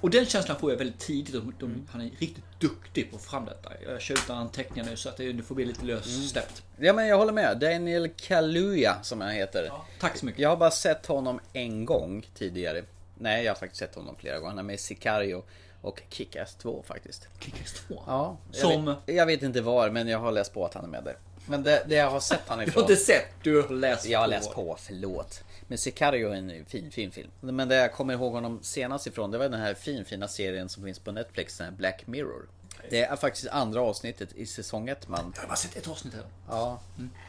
Och 0.01 0.11
den 0.11 0.27
känslan 0.27 0.59
får 0.59 0.71
jag 0.71 0.79
väldigt 0.79 0.99
tidigt. 1.01 1.33
De, 1.33 1.55
de, 1.59 1.87
Han 1.91 2.01
är 2.01 2.05
riktigt 2.19 2.45
duktig 2.61 3.11
på 3.11 3.17
att 3.17 3.23
få 3.23 3.31
fram 3.31 3.45
detta. 3.45 3.71
Jag 3.87 4.01
kör 4.01 4.15
ut 4.15 4.31
anteckningar 4.31 4.91
nu 4.91 4.97
så 4.97 5.09
att 5.09 5.17
det, 5.17 5.43
får 5.43 5.55
bli 5.55 5.65
lite 5.65 5.85
lössläppt. 5.85 6.63
Ja 6.79 6.93
men 6.93 7.07
jag 7.07 7.19
håller 7.19 7.33
med. 7.33 7.59
Daniel 7.59 8.09
Kaluuya 8.17 8.97
som 9.03 9.21
han 9.21 9.31
heter. 9.31 9.73
Tack 10.01 10.17
så 10.17 10.27
mycket. 10.27 10.41
Jag 10.41 10.49
har 10.49 10.57
bara 10.57 10.71
sett 10.71 11.07
honom 11.07 11.41
en 11.53 11.85
gång 11.85 12.27
tidigare. 12.35 12.83
Nej, 13.19 13.45
jag 13.45 13.51
har 13.53 13.57
faktiskt 13.59 13.79
sett 13.79 13.95
honom 13.95 14.17
flera 14.19 14.39
gånger. 14.39 14.51
Han 14.51 14.59
är 14.59 14.63
med 14.63 14.75
i 14.75 14.79
Sicario 14.79 15.43
och 15.83 16.03
Kick-Ass 16.11 16.57
2 16.59 16.83
faktiskt. 16.87 17.29
Kick-Ass 17.41 17.75
2? 17.89 18.03
Ja. 18.07 18.37
Som- 18.53 18.87
Jag 18.87 18.95
vet, 19.07 19.17
jag 19.17 19.27
vet 19.27 19.43
inte 19.43 19.61
var, 19.61 19.91
men 19.91 20.09
jag 20.09 20.19
har 20.19 20.33
läst 20.33 20.55
på 20.55 20.65
att 20.65 20.75
han 20.75 20.85
är 20.85 20.89
med 20.89 21.05
där. 21.05 21.17
Men 21.47 21.63
det, 21.63 21.83
det 21.89 21.95
jag 21.95 22.11
har 22.11 22.21
sett 22.21 22.41
han 22.47 22.59
Du 22.59 22.63
har 22.65 22.69
ifrån. 22.69 22.83
inte 22.83 22.97
sett, 22.97 23.25
du 23.43 23.63
har 23.63 23.69
läst 23.69 24.07
Jag 24.07 24.19
har 24.19 24.27
läst 24.27 24.53
på, 24.53 24.77
förlåt. 24.81 25.43
Men 25.69 25.79
Sicario 25.79 26.29
är 26.31 26.35
en 26.35 26.65
fin, 26.65 26.91
fin 26.91 27.11
film. 27.11 27.31
Men 27.41 27.69
det 27.69 27.75
jag 27.75 27.93
kommer 27.93 28.15
ihåg 28.15 28.33
honom 28.33 28.59
senast 28.63 29.07
ifrån, 29.07 29.31
det 29.31 29.39
var 29.39 29.49
den 29.49 29.61
här 29.61 29.75
fin, 29.75 30.05
fina 30.05 30.29
serien 30.29 30.69
som 30.69 30.85
finns 30.85 30.99
på 30.99 31.13
Netflix, 31.13 31.59
den 31.59 31.65
här 31.67 31.75
Black 31.75 32.07
Mirror. 32.07 32.49
Det 32.91 33.03
är 33.05 33.17
faktiskt 33.17 33.49
andra 33.49 33.81
avsnittet 33.81 34.33
i 34.33 34.47
säsong 34.47 34.89
ett 34.89 35.09
man. 35.09 35.33
Jag 35.35 35.43
har 35.43 35.49
bara 35.49 35.57
sett 35.57 35.77
ett 35.77 35.89
avsnitt 35.89 36.15
här. 36.15 36.23
Ja, 36.49 36.81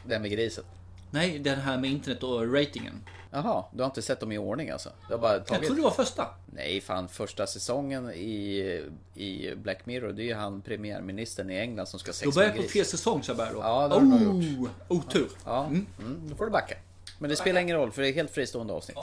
den 0.06 0.22
med 0.22 0.32
grisen. 0.32 0.64
Nej, 1.10 1.40
den 1.40 1.60
här 1.60 1.78
med 1.78 1.90
internet 1.92 2.24
och 2.24 2.54
ratingen. 2.54 3.04
Jaha, 3.32 3.66
du 3.72 3.82
har 3.82 3.86
inte 3.86 4.02
sett 4.02 4.20
dem 4.20 4.32
i 4.32 4.38
ordning 4.38 4.70
alltså? 4.70 4.90
Du 5.08 5.14
har 5.14 5.22
bara 5.22 5.34
Jag 5.34 5.46
tagit... 5.46 5.66
trodde 5.66 5.82
det 5.82 5.84
var 5.84 5.92
första. 5.92 6.28
Nej, 6.46 6.82
fan 6.82 7.08
första 7.08 7.48
säsongen 7.48 8.12
i, 8.12 8.84
i 9.16 9.56
Black 9.56 9.86
Mirror, 9.86 10.14
det 10.14 10.24
är 10.24 10.26
ju 10.26 10.34
han 10.34 10.62
premiärministern 10.62 11.50
i 11.50 11.58
England 11.58 11.88
som 11.88 12.00
ska 12.00 12.08
Då 12.08 12.14
sexa 12.14 12.32
började 12.32 12.54
en 12.54 12.58
jag 12.58 12.66
på 12.66 12.72
fel 12.72 12.86
säsong 12.86 13.24
så 13.24 13.30
jag 13.30 13.38
började 13.38 13.56
då. 13.56 13.62
Ja, 13.62 13.88
det 13.88 13.94
har 13.94 14.02
du 14.02 14.08
nog 14.08 14.44
gjort. 14.44 14.70
oh, 14.88 14.98
Otur. 14.98 15.30
Ja, 15.46 15.66
mm. 15.66 15.86
då 16.30 16.36
får 16.36 16.46
du 16.46 16.52
backa. 16.52 16.76
Men 17.20 17.30
det 17.30 17.36
spelar 17.36 17.62
ingen 17.62 17.78
roll 17.78 17.92
för 17.92 18.02
det 18.02 18.10
är 18.10 18.14
helt 18.14 18.32
fristående 18.32 18.74
avsnitt. 18.74 18.98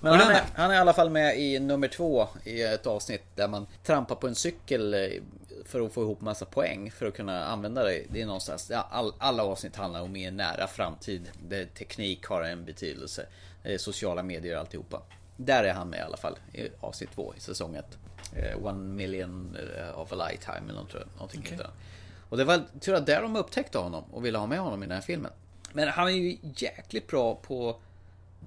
Men 0.00 0.12
Och 0.12 0.18
han 0.18 0.34
är, 0.34 0.42
han 0.54 0.70
är 0.70 0.74
i 0.74 0.78
alla 0.78 0.92
fall 0.92 1.10
med 1.10 1.40
i 1.40 1.58
nummer 1.58 1.88
två 1.88 2.28
i 2.44 2.62
ett 2.62 2.86
avsnitt 2.86 3.22
där 3.34 3.48
man 3.48 3.66
trampar 3.84 4.14
på 4.14 4.26
en 4.26 4.34
cykel 4.34 4.94
eh, 4.94 5.00
för 5.68 5.80
att 5.80 5.92
få 5.92 6.02
ihop 6.02 6.20
massa 6.20 6.44
poäng 6.44 6.90
för 6.90 7.06
att 7.06 7.14
kunna 7.14 7.44
använda 7.44 7.84
det. 7.84 8.02
Det 8.10 8.22
är 8.22 8.26
någonstans, 8.26 8.70
all, 8.70 9.12
alla 9.18 9.42
avsnitt 9.42 9.76
handlar 9.76 10.02
om 10.02 10.16
en 10.16 10.36
nära 10.36 10.66
framtid 10.66 11.30
där 11.48 11.64
teknik 11.64 12.24
har 12.24 12.42
en 12.42 12.64
betydelse. 12.64 13.26
Sociala 13.78 14.22
medier 14.22 14.54
och 14.54 14.60
alltihopa. 14.60 15.02
Där 15.36 15.64
är 15.64 15.72
han 15.72 15.90
med 15.90 15.98
i 15.98 16.02
alla 16.02 16.16
fall 16.16 16.38
i 16.52 16.68
avsnitt 16.80 17.10
två 17.14 17.34
i 17.36 17.40
säsong 17.40 17.74
ett. 17.76 17.98
Eh, 18.32 18.66
One 18.66 18.94
million 18.94 19.56
eh, 19.76 19.98
of 20.00 20.12
a 20.12 20.28
lifetime 20.28 20.70
eller 20.70 20.80
något, 20.80 20.94
någonting 21.14 21.46
han. 21.50 21.70
Och 22.28 22.36
det 22.36 22.44
var 22.44 22.62
tur 22.80 22.94
att 22.94 23.06
där 23.06 23.22
de 23.22 23.36
upptäckte 23.36 23.78
honom 23.78 24.04
och 24.12 24.24
ville 24.24 24.38
ha 24.38 24.46
med 24.46 24.58
honom 24.58 24.82
i 24.82 24.86
den 24.86 24.94
här 24.94 25.02
filmen. 25.02 25.32
Men 25.72 25.88
han 25.88 26.06
är 26.06 26.12
ju 26.12 26.36
jäkligt 26.56 27.06
bra 27.06 27.34
på, 27.34 27.76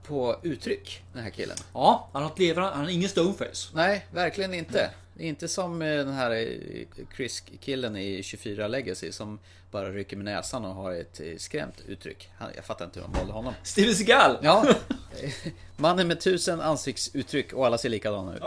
på 0.03 0.35
uttryck, 0.43 1.03
den 1.13 1.23
här 1.23 1.29
killen. 1.29 1.57
Ja, 1.73 2.09
han 2.13 2.23
har 2.23 2.31
ett 2.31 2.39
levande, 2.39 2.69
han 2.69 2.83
har 2.83 2.91
ingen 2.91 3.09
stoneface. 3.09 3.71
Nej, 3.73 4.05
verkligen 4.11 4.53
inte. 4.53 4.89
Det 5.19 5.25
är 5.25 5.29
inte 5.29 5.47
som 5.47 5.81
eh, 5.81 5.87
den 5.87 6.13
här 6.13 6.31
eh, 6.31 7.03
Chris-killen 7.15 7.97
i 7.97 8.23
24 8.23 8.67
Legacy 8.67 9.11
som 9.11 9.39
bara 9.71 9.91
rycker 9.91 10.17
med 10.17 10.25
näsan 10.25 10.65
och 10.65 10.75
har 10.75 10.91
ett 10.91 11.19
eh, 11.19 11.37
skrämt 11.37 11.81
uttryck. 11.87 12.29
Jag 12.55 12.65
fattar 12.65 12.85
inte 12.85 12.99
hur 12.99 13.07
de 13.07 13.13
valde 13.13 13.33
honom. 13.33 13.53
Steven 13.63 13.95
Seagal! 13.95 14.37
Ja, 14.41 14.65
mannen 15.77 16.07
med 16.07 16.19
tusen 16.19 16.61
ansiktsuttryck 16.61 17.53
och 17.53 17.65
alla 17.65 17.77
ser 17.77 17.89
likadana 17.89 18.35
ut. 18.35 18.43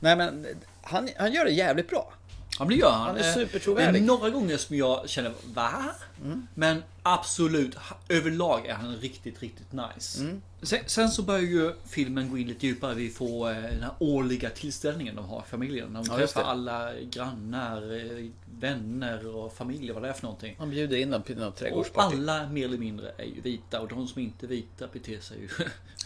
Nej 0.00 0.16
men, 0.16 0.46
han, 0.82 1.08
han 1.16 1.32
gör 1.32 1.44
det 1.44 1.50
jävligt 1.50 1.88
bra. 1.88 2.12
Ja 2.58 2.64
men 2.64 2.68
det 2.68 2.74
gör 2.74 2.90
han. 2.90 3.06
Han 3.06 3.16
är 3.16 3.32
supertrovärdig. 3.32 4.02
Det 4.02 4.04
är 4.04 4.06
några 4.06 4.30
gånger 4.30 4.56
som 4.56 4.76
jag 4.76 5.08
känner, 5.08 5.32
va? 5.44 5.84
Mm. 6.24 6.46
Men 6.54 6.82
absolut, 7.02 7.76
överlag 8.08 8.66
är 8.66 8.74
han 8.74 8.96
riktigt, 8.96 9.42
riktigt 9.42 9.72
nice. 9.72 10.20
Mm. 10.20 10.42
Sen, 10.62 10.78
sen 10.86 11.10
så 11.10 11.22
börjar 11.22 11.40
ju 11.42 11.72
filmen 11.86 12.30
gå 12.30 12.38
in 12.38 12.48
lite 12.48 12.66
djupare. 12.66 12.94
Vi 12.94 13.10
får 13.10 13.50
eh, 13.50 13.54
den 13.56 13.82
här 13.82 13.92
årliga 13.98 14.50
tillställningen 14.50 15.16
de 15.16 15.24
har 15.24 15.42
familjen. 15.42 15.92
De 15.92 16.04
Ja, 16.08 16.16
träffar 16.16 16.40
det. 16.40 16.46
alla 16.46 16.94
grannar, 17.00 17.96
eh, 18.20 18.26
vänner 18.58 19.26
och 19.36 19.52
familjer, 19.52 19.94
vad 19.94 20.02
det 20.02 20.08
är 20.08 20.12
för 20.12 20.22
någonting. 20.22 20.54
Han 20.58 20.70
bjuder 20.70 20.96
in 20.96 21.10
dem 21.10 21.22
till 21.22 21.36
något 21.38 21.48
Och 21.52 21.56
trädgårdsparty. 21.58 22.16
alla 22.16 22.48
mer 22.48 22.64
eller 22.64 22.78
mindre 22.78 23.12
är 23.18 23.24
ju 23.24 23.40
vita 23.40 23.80
och 23.80 23.88
de 23.88 24.08
som 24.08 24.22
inte 24.22 24.46
är 24.46 24.48
vita 24.48 24.86
beter 24.92 25.20
sig 25.20 25.38
ju 25.40 25.48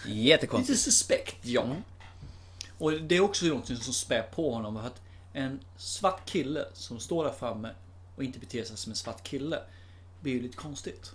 lite 0.06 0.18
Jättekonstigt. 0.18 0.80
suspekt. 0.80 1.36
Ja. 1.46 1.66
Och 2.78 2.92
det 2.92 3.16
är 3.16 3.20
också 3.20 3.46
något 3.46 3.66
som 3.66 3.94
spär 3.94 4.22
på 4.22 4.52
honom. 4.54 4.76
Att 4.76 5.00
En 5.32 5.60
svart 5.76 6.30
kille 6.30 6.64
som 6.74 6.98
står 6.98 7.24
där 7.24 7.32
framme 7.32 7.70
och 8.16 8.24
inte 8.24 8.38
beter 8.38 8.64
sig 8.64 8.76
som 8.76 8.92
en 8.92 8.96
svart 8.96 9.22
kille 9.22 9.58
blir 10.20 10.32
ju 10.32 10.42
lite 10.42 10.56
konstigt. 10.56 11.12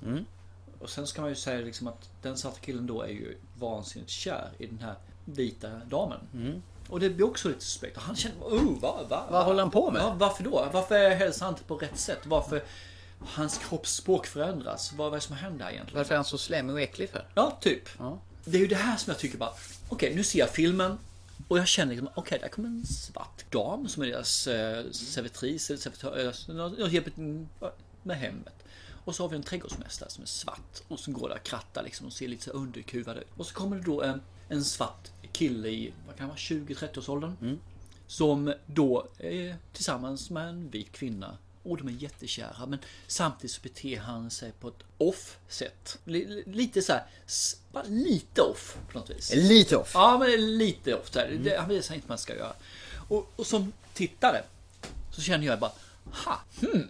Och 0.80 0.90
sen 0.90 1.08
ska 1.08 1.22
man 1.22 1.30
ju 1.30 1.36
säga 1.36 1.66
liksom 1.66 1.88
att 1.88 2.10
den 2.22 2.38
svarta 2.38 2.58
killen 2.62 2.88
då 2.88 3.02
är 3.02 3.08
ju 3.08 3.38
vansinnigt 3.60 4.12
kär 4.12 4.50
i 4.58 4.66
den 4.66 4.80
här 4.80 4.96
vita 5.26 5.70
damen. 5.90 6.20
Och 6.90 7.00
det 7.00 7.10
blir 7.10 7.26
också 7.26 7.48
lite 7.48 7.66
suspekt. 7.66 7.98
Han 7.98 8.16
känner, 8.16 8.36
oh, 8.38 8.80
va, 8.80 9.04
va, 9.10 9.28
Vad 9.32 9.46
håller 9.46 9.60
han 9.60 9.72
på 9.72 9.92
med? 9.92 10.02
Ja, 10.02 10.16
varför 10.20 10.44
då? 10.44 10.70
Varför 10.74 11.10
hälsar 11.10 11.46
han 11.46 11.54
inte 11.56 11.64
på 11.64 11.76
rätt 11.76 11.98
sätt? 11.98 12.20
Varför 12.24 12.64
hans 13.20 13.58
kroppsspråk 13.58 14.26
förändras? 14.26 14.94
Vad, 14.94 14.98
vad 14.98 15.14
är 15.14 15.16
det 15.16 15.22
som 15.22 15.36
händer 15.36 15.66
här 15.66 15.72
egentligen? 15.72 15.98
Varför 15.98 16.14
är 16.14 16.18
han 16.18 16.26
så 16.26 16.38
slemmig 16.38 16.74
och 16.74 16.82
äcklig 16.82 17.10
för? 17.10 17.26
Ja, 17.36 17.58
typ. 17.62 17.90
Ja. 18.00 18.20
Det 18.46 18.58
är 18.58 18.62
ju 18.62 18.68
det 18.68 18.76
här 18.76 18.98
som 18.98 19.12
jag 19.12 19.20
tycker 19.20 19.38
bara, 19.38 19.54
okej 19.90 20.16
nu 20.16 20.24
ser 20.24 20.40
jag 20.40 20.50
filmen 20.50 20.98
och 21.48 21.58
jag 21.58 21.68
känner 21.68 21.94
liksom, 21.94 22.10
okej 22.16 22.40
där 22.42 22.48
kommer 22.48 22.70
en 22.70 22.86
svart 22.86 23.52
dam 23.52 23.88
som 23.88 24.04
är 24.04 24.08
deras 24.08 24.48
eh, 24.48 24.92
servitris 24.92 25.70
eller 25.70 25.80
servitör, 25.80 26.26
eh, 26.26 26.56
något 26.56 26.92
hjälper 26.92 27.12
med 28.04 28.18
hemmet. 28.18 28.54
Och 29.08 29.16
så 29.16 29.24
har 29.24 29.30
vi 29.30 29.36
en 29.36 29.44
trädgårdsmästare 29.44 30.10
som 30.10 30.24
är 30.24 30.28
svart 30.28 30.82
och 30.88 31.00
som 31.00 31.14
går 31.14 31.30
där 31.30 31.36
och 31.36 31.44
krattar 31.44 31.84
liksom 31.84 32.08
och 32.08 32.14
ser 32.14 32.28
lite 32.28 32.44
så 32.44 32.52
underkuvad 32.52 33.18
ut. 33.18 33.28
Och 33.38 33.46
så 33.46 33.54
kommer 33.54 33.76
det 33.78 33.82
då 33.84 34.02
en, 34.02 34.22
en 34.50 34.64
svart 34.64 35.12
kille 35.32 35.70
i, 35.70 35.94
vad 36.08 36.16
kan 36.18 36.28
vara, 36.28 36.38
20-30 36.38 36.98
års 37.00 37.10
åldern. 37.10 37.60
Som 38.08 38.54
då 38.66 39.08
är 39.18 39.56
tillsammans 39.74 40.30
med 40.30 40.48
en 40.50 40.70
vit 40.70 40.92
kvinna. 40.92 41.38
Och 41.64 41.78
de 41.78 41.88
är 41.88 41.92
jättekära 41.92 42.66
men 42.66 42.80
samtidigt 43.08 43.52
så 43.52 43.62
beter 43.62 44.00
han 44.00 44.30
sig 44.32 44.52
på 44.52 44.68
ett 44.68 44.84
off 44.98 45.38
sätt. 45.48 45.98
Li- 46.06 46.44
Lite 46.46 46.82
så 46.82 46.94
här, 46.94 47.06
lite 47.86 48.42
off 48.42 48.78
på 48.92 49.00
något 49.00 49.10
vis. 49.10 49.34
Lite 49.36 49.78
off. 49.78 49.92
Ja, 49.94 50.18
men 50.18 50.58
lite 50.58 50.96
off. 50.96 51.10
Där. 51.12 51.40
Det, 51.44 51.58
han 51.58 51.70
visar 51.70 51.96
inte 51.96 52.08
vad 52.08 52.12
man 52.12 52.18
ska 52.18 52.36
göra. 52.36 52.54
Och, 53.10 53.32
och 53.36 53.48
som 53.48 53.74
tittare 53.94 54.44
så 55.12 55.22
känner 55.22 55.46
jag 55.46 55.60
bara, 55.60 55.72
ha, 56.26 56.40
hmm. 56.62 56.90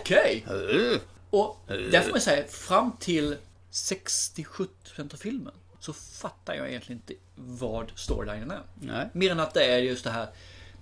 Okej. 0.00 0.46
Uh. 0.50 0.98
Och 1.30 1.60
där 1.66 2.00
får 2.00 2.10
man 2.10 2.20
säga, 2.20 2.44
fram 2.48 2.92
till 3.00 3.36
60-70% 3.72 4.68
av 5.12 5.16
filmen 5.16 5.54
så 5.80 5.92
fattar 5.92 6.54
jag 6.54 6.68
egentligen 6.68 7.02
inte 7.06 7.22
vad 7.34 7.92
storylinen 7.94 8.50
är. 8.50 8.62
Nej. 8.74 9.08
Mer 9.12 9.30
än 9.30 9.40
att 9.40 9.54
det 9.54 9.64
är 9.64 9.78
just 9.78 10.04
det 10.04 10.10
här 10.10 10.28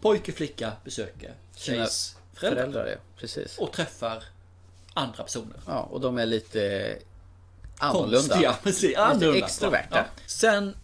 pojke, 0.00 0.32
flicka 0.32 0.72
besöker 0.84 1.34
tjejs 1.56 2.16
föräldrar. 2.34 2.62
Föräldrar, 2.62 2.86
ja. 2.86 2.96
Precis. 3.16 3.58
Och 3.58 3.72
träffar 3.72 4.24
andra 4.94 5.22
personer. 5.22 5.60
Ja, 5.66 5.80
och 5.80 6.00
de 6.00 6.18
är 6.18 6.26
lite 6.26 6.96
annorlunda. 7.78 8.18
Konstiga, 8.18 8.52
precis. 8.62 8.96
Annorlunda. 8.96 9.46
extroverta. 9.46 9.96
Ja. 9.96 10.04
Sen 10.26 10.76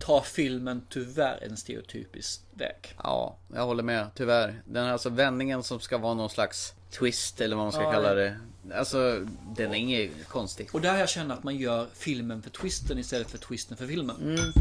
tar 0.00 0.20
filmen 0.20 0.86
tyvärr 0.88 1.38
en 1.42 1.56
stereotypisk 1.56 2.40
väg. 2.50 2.96
Ja, 3.02 3.36
jag 3.54 3.66
håller 3.66 3.82
med. 3.82 4.10
Tyvärr. 4.14 4.62
Den 4.64 4.84
här 4.84 4.92
alltså 4.92 5.10
vändningen 5.10 5.62
som 5.62 5.80
ska 5.80 5.98
vara 5.98 6.14
någon 6.14 6.30
slags 6.30 6.74
twist 6.98 7.40
eller 7.40 7.56
vad 7.56 7.64
man 7.64 7.72
ska 7.72 7.82
Ja, 7.82 7.92
kalla 7.92 8.14
det. 8.14 8.36
Alltså, 8.74 9.26
den 9.56 9.70
är 9.70 9.74
inget 9.78 10.28
konstigt. 10.28 10.74
Och 10.74 10.80
där 10.80 10.98
jag 10.98 11.08
känner 11.08 11.34
att 11.34 11.42
man 11.44 11.56
gör 11.56 11.86
filmen 11.94 12.42
för 12.42 12.50
twisten 12.50 12.98
istället 12.98 13.30
för 13.30 13.38
twisten 13.38 13.76
för 13.76 13.86
filmen. 13.86 14.16
Mm. 14.22 14.52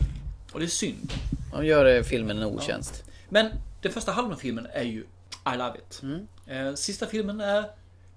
Och 0.51 0.59
det 0.59 0.65
är 0.65 0.67
synd. 0.67 1.13
De 1.51 1.65
gör 1.65 2.03
filmen 2.03 2.37
en 2.37 2.43
otjänst. 2.43 3.03
Men 3.29 3.49
den 3.81 3.91
första 3.91 4.11
halvan 4.11 4.33
av 4.33 4.37
filmen 4.37 4.67
är 4.73 4.83
ju 4.83 4.99
I 5.53 5.57
Love 5.57 5.77
It. 5.77 6.01
Mm. 6.03 6.27
Eh, 6.47 6.73
Sista 6.75 7.05
filmen 7.07 7.41
är 7.41 7.65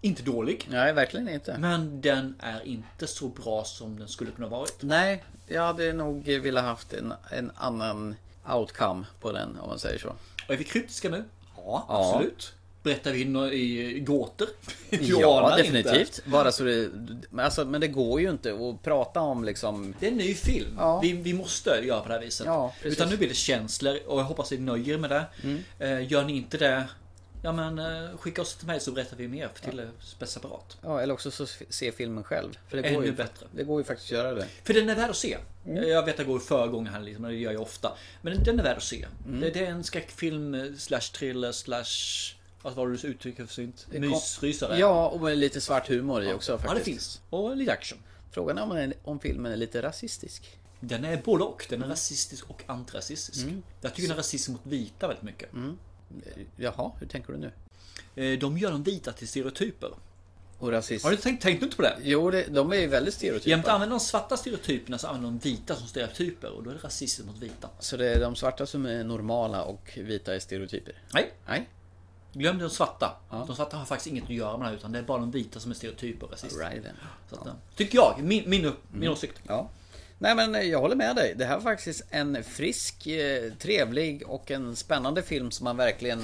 inte 0.01 0.23
dålig. 0.23 0.67
Nej, 0.71 0.93
verkligen 0.93 1.29
inte. 1.29 1.59
Men 1.59 2.01
den 2.01 2.35
är 2.39 2.67
inte 2.67 3.07
så 3.07 3.29
bra 3.29 3.65
som 3.65 3.99
den 3.99 4.09
skulle 4.09 4.31
kunna 4.31 4.49
varit. 4.49 4.77
Nej, 4.81 5.25
jag 5.47 5.63
hade 5.63 5.93
nog 5.93 6.25
velat 6.25 6.65
haft 6.65 6.93
en, 6.93 7.13
en 7.31 7.51
annan 7.57 8.15
outcome 8.49 9.05
på 9.21 9.33
den 9.33 9.59
om 9.59 9.69
man 9.69 9.79
säger 9.79 9.99
så. 9.99 10.09
Och 10.49 10.55
är 10.55 10.57
vi 10.57 10.65
kryptiska 10.65 11.09
nu? 11.09 11.25
Ja, 11.57 11.87
Ja. 11.89 12.15
absolut. 12.15 12.53
Berättar 12.87 13.13
vi 13.13 13.21
i 13.55 14.01
gåtor? 14.01 14.49
Ja, 14.91 15.57
definitivt. 15.57 16.19
Inte. 16.19 16.31
Bara 16.31 16.53
så 16.53 16.65
det, 16.65 16.91
men, 17.31 17.45
alltså, 17.45 17.65
men 17.65 17.81
det 17.81 17.89
går 17.89 18.21
ju 18.21 18.31
inte 18.31 18.55
att 18.55 18.83
prata 18.83 19.21
om 19.21 19.45
liksom... 19.45 19.95
Det 20.01 20.07
är 20.07 20.11
en 20.11 20.17
ny 20.17 20.35
film. 20.35 20.75
Ja. 20.79 21.01
Vi, 21.01 21.13
vi 21.13 21.33
måste 21.33 21.71
göra 21.71 22.01
på 22.01 22.09
det 22.09 22.15
här 22.15 22.21
viset. 22.21 22.47
Ja. 22.47 22.75
Mm. 22.81 22.93
Utan 22.93 23.09
nu 23.09 23.17
blir 23.17 23.29
det 23.29 23.35
känslor 23.35 23.99
och 24.07 24.21
jag 24.21 24.25
hoppas 24.25 24.51
ni 24.51 24.59
nöjer 24.59 24.95
er 24.95 24.99
med 24.99 25.11
det. 25.11 25.25
Eh, 25.79 26.13
gör 26.13 26.25
ni 26.25 26.37
inte 26.37 26.59
det, 26.59 26.85
ja 27.43 27.53
men 27.53 27.79
eh, 27.79 28.17
skicka 28.19 28.43
oss 28.43 28.55
till 28.55 28.67
mig 28.67 28.81
så 28.81 28.93
berättar 28.93 29.17
vi 29.17 29.29
mer 29.29 29.49
till 29.63 29.89
ja. 30.19 30.27
separat. 30.27 30.79
Ja, 30.83 31.01
eller 31.01 31.15
också 31.15 31.31
så 31.31 31.47
se 31.69 31.93
filmen 31.93 32.25
själv. 32.25 32.59
För 32.69 32.77
det 32.77 32.83
Ännu 32.83 32.97
går 32.97 33.05
ju, 33.05 33.13
bättre. 33.13 33.47
Det 33.53 33.65
går 33.65 33.81
ju 33.81 33.85
faktiskt 33.85 34.13
att 34.13 34.19
göra 34.19 34.35
det. 34.35 34.47
För 34.65 34.75
den 34.75 34.89
är 34.89 34.95
värd 34.95 35.11
att 35.11 35.17
se. 35.17 35.37
Mm. 35.67 35.89
Jag 35.89 36.05
vet 36.05 36.15
att 36.15 36.19
jag 36.19 36.29
går 36.29 36.39
för 36.39 36.67
gånger 36.67 36.91
här 36.91 37.01
liksom, 37.01 37.25
det 37.25 37.35
gör 37.35 37.53
jag 37.53 37.63
ofta. 37.63 37.93
Men 38.23 38.43
den 38.43 38.59
är 38.59 38.65
värd 38.65 38.77
att 38.77 38.83
se. 38.83 39.07
Mm. 39.27 39.41
Det, 39.41 39.51
det 39.51 39.67
är 39.67 39.71
en 39.71 39.85
skräckfilm 39.85 40.55
eh, 40.55 40.75
slash 40.79 41.01
thriller 41.01 41.53
slash... 41.53 42.35
Vad 42.67 42.75
var 42.75 42.89
det 42.89 42.97
du 42.97 43.09
uttrycker 43.09 43.47
för 43.47 43.55
synt? 43.55 43.87
Mysrysare. 43.91 44.79
Ja, 44.79 45.09
och 45.09 45.21
med 45.21 45.39
lite 45.39 45.61
svart 45.61 45.89
humor 45.89 46.23
i 46.25 46.33
också 46.33 46.53
faktiskt. 46.59 46.69
ja, 46.73 46.79
det 46.79 46.85
finns. 46.85 47.21
Och 47.31 47.57
lite 47.57 47.73
action. 47.73 47.99
Frågan 48.31 48.59
är 48.59 48.63
om, 48.63 48.69
den- 48.77 48.95
om 49.05 49.21
filmen 49.21 49.53
är 49.53 49.57
lite 49.57 49.83
rasistisk. 49.83 50.59
Den 50.81 51.05
är 51.05 51.23
både 51.25 51.45
och. 51.45 51.67
Den 51.71 51.83
är 51.83 51.89
rasistisk 51.89 52.51
och 52.51 52.63
antirasistisk. 52.67 53.43
Mm. 53.45 53.63
Jag 53.81 53.95
tycker 53.95 54.09
den 54.09 54.13
är 54.17 54.17
rasistisk 54.19 54.49
mot 54.51 54.61
vita 54.67 55.07
väldigt 55.09 55.23
mycket. 55.25 55.49
Jaha, 56.57 56.93
hur 57.01 57.07
tänker 57.07 57.33
du 57.33 57.39
nu? 57.39 57.53
Eh, 58.33 58.39
De 58.39 58.59
gör 58.59 58.71
de 58.71 58.83
vita 58.83 59.13
till 59.13 59.29
stereotyper. 59.29 59.91
Och 60.59 60.71
rasist? 60.73 61.05
Har 61.05 61.11
du 61.11 61.17
tänkt, 61.17 61.43
tänkt 61.43 61.63
inte 61.63 61.77
på 61.77 61.83
det? 61.83 61.97
Jo, 62.03 62.31
det, 62.31 62.47
de 62.49 62.73
är 62.73 62.77
ju 62.77 62.87
väldigt 62.87 63.15
stereotypa. 63.15 63.51
Jämte 63.51 63.73
använder 63.73 63.97
de 63.97 64.01
svarta 64.01 64.37
stereotyperna 64.37 64.99
så 64.99 65.07
använder 65.07 65.29
de 65.31 65.39
vita 65.39 65.75
som 65.77 65.87
stereotyper 65.89 66.51
och 66.51 66.63
då 66.63 66.71
är 66.71 66.75
det 66.75 66.81
rasism 66.85 67.27
mot 67.27 67.39
vita. 67.39 67.71
Så 67.79 67.97
det 67.97 68.13
är 68.13 68.21
de 68.21 68.37
svarta 68.37 68.67
som 68.67 68.87
är 68.87 69.05
normala 69.05 69.63
och 69.65 69.99
vita 70.03 70.35
är 70.35 70.39
stereotyper? 70.39 70.95
Nej, 71.15 71.33
Nej? 71.49 71.69
Glöm 72.39 72.59
de 72.59 72.71
svarta. 72.71 73.17
Ja. 73.31 73.45
De 73.47 73.57
svarta 73.57 73.77
har 73.77 73.85
faktiskt 73.85 74.07
inget 74.07 74.25
att 74.25 74.31
göra 74.31 74.57
med 74.57 74.67
det 74.67 74.71
här 74.71 74.77
utan 74.77 74.93
det 74.93 74.99
är 74.99 75.03
bara 75.03 75.19
de 75.19 75.31
vita 75.31 75.61
som 75.61 75.71
är 75.71 75.75
stereotyper 75.75 76.27
och 76.27 76.33
rasister. 76.33 76.71
Right. 76.71 76.85
Så 77.31 77.37
att, 77.37 77.47
eh, 77.47 77.53
Tycker 77.77 77.99
jag, 77.99 78.23
min, 78.23 78.51
min, 78.51 78.73
min 78.93 79.09
åsikt. 79.09 79.41
Ja. 79.47 79.69
Nej 80.19 80.35
men 80.35 80.55
eh, 80.55 80.61
jag 80.61 80.81
håller 80.81 80.97
med 80.97 81.17
dig. 81.17 81.35
Det 81.37 81.45
här 81.45 81.55
var 81.55 81.63
faktiskt 81.63 82.05
en 82.11 82.45
frisk, 82.45 83.07
eh, 83.07 83.53
trevlig 83.53 84.23
och 84.27 84.51
en 84.51 84.77
spännande 84.77 85.23
film 85.23 85.51
som 85.51 85.65
man 85.65 85.77
verkligen 85.77 86.23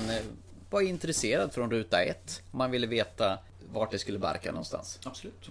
var 0.70 0.80
intresserad 0.80 1.52
från 1.52 1.70
ruta 1.70 2.02
ett. 2.02 2.42
Man 2.50 2.70
ville 2.70 2.86
veta 2.86 3.38
vart 3.72 3.90
det 3.90 3.98
skulle 3.98 4.18
barka 4.18 4.50
någonstans. 4.50 4.98
Absolut. 5.04 5.48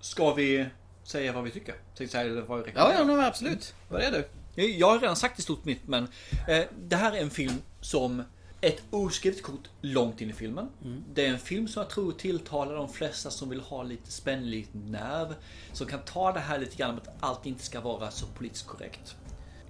Ska 0.00 0.34
vi 0.34 0.66
säga 1.04 1.32
vad 1.32 1.44
vi 1.44 1.50
tycker? 1.50 1.74
Tänkte 1.96 2.12
säga, 2.12 2.24
eller 2.24 2.42
vad 2.42 2.64
vi 2.64 2.72
Ja, 2.74 2.92
ja, 2.98 3.04
men 3.04 3.20
absolut. 3.20 3.74
Vad 3.88 4.02
är 4.02 4.12
du? 4.12 4.28
Jag 4.62 4.86
har 4.86 4.98
redan 4.98 5.16
sagt 5.16 5.38
i 5.38 5.42
stort 5.42 5.64
mitt 5.64 5.88
men 5.88 6.08
eh, 6.48 6.64
det 6.78 6.96
här 6.96 7.12
är 7.12 7.20
en 7.20 7.30
film 7.30 7.62
som 7.80 8.22
ett 8.60 8.82
oskrivet 8.90 9.42
kort 9.42 9.68
långt 9.80 10.20
in 10.20 10.30
i 10.30 10.32
filmen. 10.32 10.68
Det 11.14 11.26
är 11.26 11.30
en 11.30 11.38
film 11.38 11.68
som 11.68 11.82
jag 11.82 11.90
tror 11.90 12.12
tilltalar 12.12 12.74
de 12.74 12.88
flesta 12.88 13.30
som 13.30 13.48
vill 13.48 13.60
ha 13.60 13.82
lite 13.82 14.12
spänning, 14.12 14.50
lite 14.50 14.78
nerv. 14.78 15.34
Som 15.72 15.86
kan 15.86 16.00
ta 16.00 16.32
det 16.32 16.40
här 16.40 16.58
lite 16.58 16.76
grann 16.76 16.94
med 16.94 17.02
att 17.02 17.14
allt 17.20 17.46
inte 17.46 17.64
ska 17.64 17.80
vara 17.80 18.10
så 18.10 18.26
politiskt 18.26 18.66
korrekt. 18.66 19.16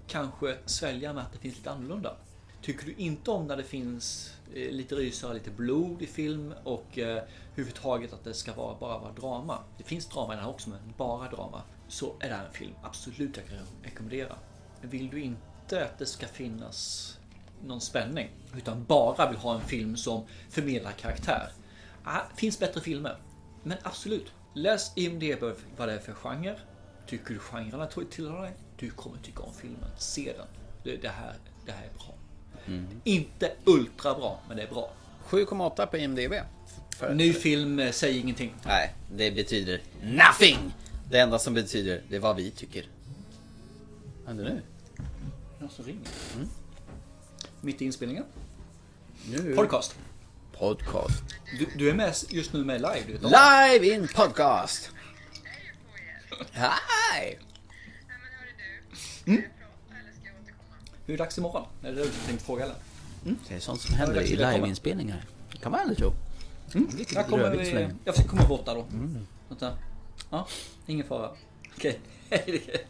Kanske 0.06 0.56
svälja 0.66 1.12
med 1.12 1.22
att 1.22 1.32
det 1.32 1.38
finns 1.38 1.56
lite 1.56 1.70
annorlunda. 1.70 2.16
Tycker 2.62 2.86
du 2.86 2.94
inte 2.96 3.30
om 3.30 3.46
när 3.46 3.56
det 3.56 3.64
finns 3.64 4.34
eh, 4.54 4.70
lite 4.70 4.94
rysare, 4.94 5.34
lite 5.34 5.50
blod 5.50 6.02
i 6.02 6.06
film 6.06 6.54
och 6.64 6.98
eh, 6.98 7.22
huvudtaget 7.54 8.12
att 8.12 8.24
det 8.24 8.34
ska 8.34 8.54
vara, 8.54 8.76
bara 8.80 8.98
vara 8.98 9.12
drama. 9.12 9.58
Det 9.78 9.84
finns 9.84 10.06
drama 10.06 10.32
i 10.32 10.36
den 10.36 10.44
här 10.44 10.50
också 10.50 10.70
men 10.70 10.78
bara 10.96 11.30
drama. 11.30 11.62
Så 11.88 12.14
är 12.20 12.28
det 12.28 12.34
här 12.34 12.46
en 12.46 12.52
film 12.52 12.74
absolut 12.82 13.36
jag 13.36 13.46
kan 13.46 13.58
rekommendera. 13.82 14.36
Vill 14.80 15.10
du 15.10 15.20
inte 15.20 15.84
att 15.84 15.98
det 15.98 16.06
ska 16.06 16.26
finnas 16.26 17.12
någon 17.64 17.80
spänning 17.80 18.28
utan 18.56 18.84
bara 18.84 19.30
vill 19.30 19.38
ha 19.38 19.54
en 19.54 19.60
film 19.60 19.96
som 19.96 20.24
förmedlar 20.50 20.92
karaktär. 20.92 21.52
Ah, 22.04 22.20
finns 22.36 22.58
bättre 22.58 22.80
filmer. 22.80 23.16
Men 23.62 23.78
absolut, 23.82 24.32
läs 24.54 24.92
IMDB 24.96 25.44
vad 25.76 25.88
det 25.88 25.94
är 25.94 25.98
för 25.98 26.12
genre. 26.12 26.58
Tycker 27.06 27.34
du 27.34 27.40
genrerna 27.40 27.86
tillhör 28.10 28.42
dig? 28.42 28.52
Du 28.78 28.90
kommer 28.90 29.18
tycka 29.18 29.42
om 29.42 29.52
filmen. 29.54 29.90
Se 29.98 30.32
den. 30.32 30.46
Det, 30.82 30.96
det, 30.96 31.08
här, 31.08 31.34
det 31.66 31.72
här 31.72 31.84
är 31.84 31.98
bra. 31.98 32.14
Inte 33.04 33.52
ultra 33.64 34.14
bra, 34.14 34.40
men 34.48 34.56
det 34.56 34.62
är 34.62 34.70
bra. 34.70 34.90
7,8 35.28 35.86
på 35.86 35.96
IMDB. 35.96 36.32
För, 36.90 37.14
Ny 37.14 37.32
film 37.32 37.78
eh, 37.78 37.90
säger 37.90 38.20
ingenting. 38.20 38.54
Nej, 38.66 38.94
det 39.12 39.30
betyder 39.30 39.80
nothing! 40.02 40.58
Det 41.10 41.18
enda 41.18 41.38
som 41.38 41.54
betyder, 41.54 42.02
det 42.08 42.16
är 42.16 42.20
vad 42.20 42.36
vi 42.36 42.50
tycker. 42.50 42.86
Vad 44.18 44.26
händer 44.26 44.44
nu? 44.44 44.62
Någon 45.58 45.70
som 45.70 45.84
ringer. 45.84 46.08
Mitt 47.66 47.82
i 47.82 47.84
inspelningen. 47.84 48.24
nu 49.30 49.54
Podcast. 49.54 49.96
Podcast. 50.58 51.22
Du, 51.58 51.66
du 51.76 51.90
är 51.90 51.94
med 51.94 52.14
just 52.28 52.52
nu 52.52 52.64
med 52.64 52.80
live. 52.80 53.02
Du 53.06 53.12
vet 53.12 53.24
om. 53.24 53.30
Live 53.30 53.94
in 53.94 54.08
podcast! 54.14 54.90
Hi! 56.52 57.36
Hur 59.24 59.34
är 59.34 59.42
det 61.06 61.16
dags 61.16 61.38
imorgon? 61.38 61.66
Är 61.82 61.92
det 61.92 61.94
det 61.94 62.02
du 62.04 62.10
tänkte 62.26 62.44
fråga 62.44 62.64
eller? 62.64 62.76
Det 63.48 63.54
är 63.54 63.60
sånt 63.60 63.80
som 63.80 63.94
händer 63.94 64.20
i 64.22 64.36
liveinspelningar. 64.36 65.24
Det 65.52 65.58
kan 65.58 65.72
man 65.72 65.80
aldrig 65.80 65.98
tro. 65.98 66.12
Lite 66.98 67.14
Jag 67.14 67.26
kommer, 67.26 67.94
jag 68.04 68.14
försöker 68.14 68.30
komma 68.30 68.48
bort 68.48 68.64
där 68.66 68.74
då. 68.74 68.86
Vänta. 69.48 69.78
Ja, 70.30 70.48
ingen 70.86 71.06
fara. 71.06 71.30
Okej. 71.76 72.00
Hej. 72.30 72.86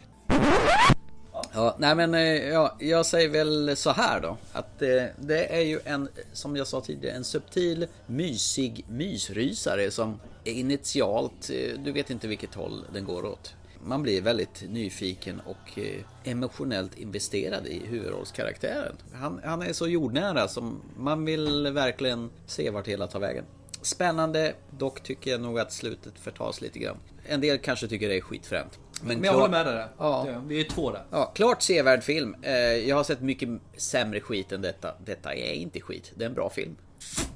Ja, 1.57 1.75
nej 1.79 1.95
men 1.95 2.13
eh, 2.13 2.47
ja, 2.47 2.75
jag 2.79 3.05
säger 3.05 3.29
väl 3.29 3.75
så 3.77 3.91
här 3.91 4.21
då. 4.21 4.37
Att 4.51 4.81
eh, 4.81 5.03
det 5.19 5.55
är 5.55 5.61
ju 5.61 5.79
en, 5.85 6.09
som 6.33 6.55
jag 6.55 6.67
sa 6.67 6.81
tidigare, 6.81 7.15
en 7.15 7.23
subtil, 7.23 7.87
mysig 8.05 8.85
mysrysare 8.89 9.91
som 9.91 10.19
initialt, 10.43 11.49
eh, 11.49 11.79
du 11.79 11.91
vet 11.91 12.09
inte 12.09 12.27
vilket 12.27 12.53
håll 12.53 12.85
den 12.93 13.05
går 13.05 13.25
åt. 13.25 13.55
Man 13.83 14.03
blir 14.03 14.21
väldigt 14.21 14.63
nyfiken 14.69 15.41
och 15.45 15.79
eh, 15.79 16.01
emotionellt 16.23 16.97
investerad 16.97 17.67
i 17.67 17.85
huvudrollskaraktären. 17.85 18.95
Han, 19.13 19.41
han 19.43 19.61
är 19.61 19.73
så 19.73 19.87
jordnära 19.87 20.47
som 20.47 20.81
man 20.97 21.25
vill 21.25 21.67
verkligen 21.67 22.29
se 22.45 22.69
vart 22.69 22.87
hela 22.87 23.07
tar 23.07 23.19
vägen. 23.19 23.43
Spännande, 23.81 24.53
dock 24.77 25.03
tycker 25.03 25.31
jag 25.31 25.41
nog 25.41 25.59
att 25.59 25.73
slutet 25.73 26.19
förtas 26.19 26.61
lite 26.61 26.79
grann. 26.79 26.97
En 27.25 27.41
del 27.41 27.57
kanske 27.57 27.87
tycker 27.87 28.09
det 28.09 28.17
är 28.17 28.21
skitfränt. 28.21 28.79
Men 29.03 29.23
jag 29.23 29.33
håller 29.33 29.49
med 29.49 29.65
dig 29.65 29.73
där. 29.75 29.87
Ja. 29.97 30.25
Vi 30.47 30.59
är 30.59 30.63
två 30.69 30.91
där. 30.91 31.03
Ja, 31.11 31.25
klart 31.25 31.61
sevärd 31.61 32.03
film. 32.03 32.35
Eh, 32.41 32.51
Jag 32.53 32.95
har 32.95 33.03
sett 33.03 33.21
mycket 33.21 33.49
sämre 33.77 34.19
skit 34.19 34.51
än 34.51 34.61
detta. 34.61 34.93
Detta 35.05 35.33
är 35.33 35.53
inte 35.53 35.81
skit. 35.81 36.11
Det 36.15 36.23
är 36.23 36.29
en 36.29 36.33
bra 36.35 36.49
film. 36.49 36.75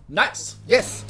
Nice! 0.08 0.56
Yes! 0.70 1.06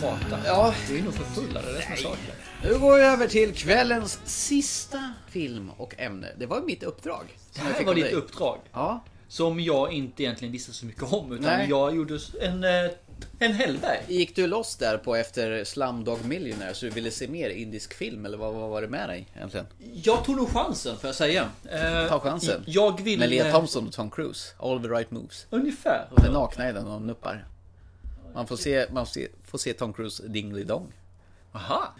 Pratar. 0.00 0.40
Ja. 0.46 0.74
Vi 0.90 0.98
är 0.98 1.02
nog 1.02 1.14
för 1.14 1.24
fulla, 1.24 1.62
det 1.62 1.68
är 1.68 1.72
det 1.72 1.82
som 1.82 1.92
är 1.92 1.96
saken. 1.96 2.34
Nu 2.62 2.78
går 2.78 2.96
vi 2.96 3.02
över 3.02 3.28
till 3.28 3.54
kvällens 3.54 4.20
sista 4.24 5.12
film 5.28 5.70
och 5.76 5.94
ämne. 5.98 6.28
Det 6.38 6.46
var 6.46 6.60
mitt 6.60 6.82
uppdrag. 6.82 7.38
Det 7.54 7.60
här 7.60 7.84
var 7.84 7.88
av 7.88 7.94
ditt 7.94 8.12
uppdrag. 8.12 8.58
Ja. 8.72 9.04
Som 9.28 9.60
jag 9.60 9.92
inte 9.92 10.22
egentligen 10.22 10.52
visste 10.52 10.72
så 10.72 10.86
mycket 10.86 11.12
om. 11.12 11.32
Utan 11.32 11.44
Nej. 11.44 11.68
jag 11.68 11.96
gjorde 11.96 12.18
en, 12.40 12.64
eh, 12.64 12.90
en 13.38 13.52
Hellberg. 13.52 14.00
Gick 14.08 14.36
du 14.36 14.46
loss 14.46 14.76
där 14.76 14.98
på 14.98 15.16
efter 15.16 15.64
Slumdog 15.64 16.24
Millionaire 16.24 16.74
så 16.74 16.86
du 16.86 16.90
ville 16.90 17.10
se 17.10 17.28
mer 17.28 17.50
indisk 17.50 17.94
film 17.94 18.26
eller 18.26 18.38
vad, 18.38 18.54
vad 18.54 18.70
var 18.70 18.82
det 18.82 18.88
med 18.88 19.08
dig 19.08 19.26
egentligen? 19.36 19.66
Jag 19.94 20.24
tog 20.24 20.36
nog 20.36 20.48
chansen 20.48 20.96
får 20.96 21.08
jag 21.08 21.14
säga. 21.14 21.48
Eh, 21.64 22.08
Ta 22.08 22.20
chansen. 22.20 22.64
Jag 22.66 23.00
vill... 23.02 23.18
Med 23.18 23.30
Lea 23.30 23.52
Thompson 23.52 23.86
och 23.86 23.92
Tom 23.92 24.10
Cruise. 24.10 24.52
All 24.58 24.82
the 24.82 24.88
right 24.88 25.10
moves. 25.10 25.46
Ungefär. 25.50 26.08
De 26.16 26.24
är 26.26 26.30
nakna 26.32 26.70
i 26.70 26.72
den 26.72 26.86
och 26.86 27.02
nuppar. 27.02 27.46
Man 28.36 28.46
får 28.46 28.56
se, 28.56 28.86
man 28.92 29.06
får 29.06 29.12
se, 29.12 29.28
får 29.44 29.58
se 29.58 29.72
Tom 29.72 29.92
Cruise 29.92 30.22
dingly 30.28 30.64
dong. 30.64 30.92
Aha. 31.52 31.94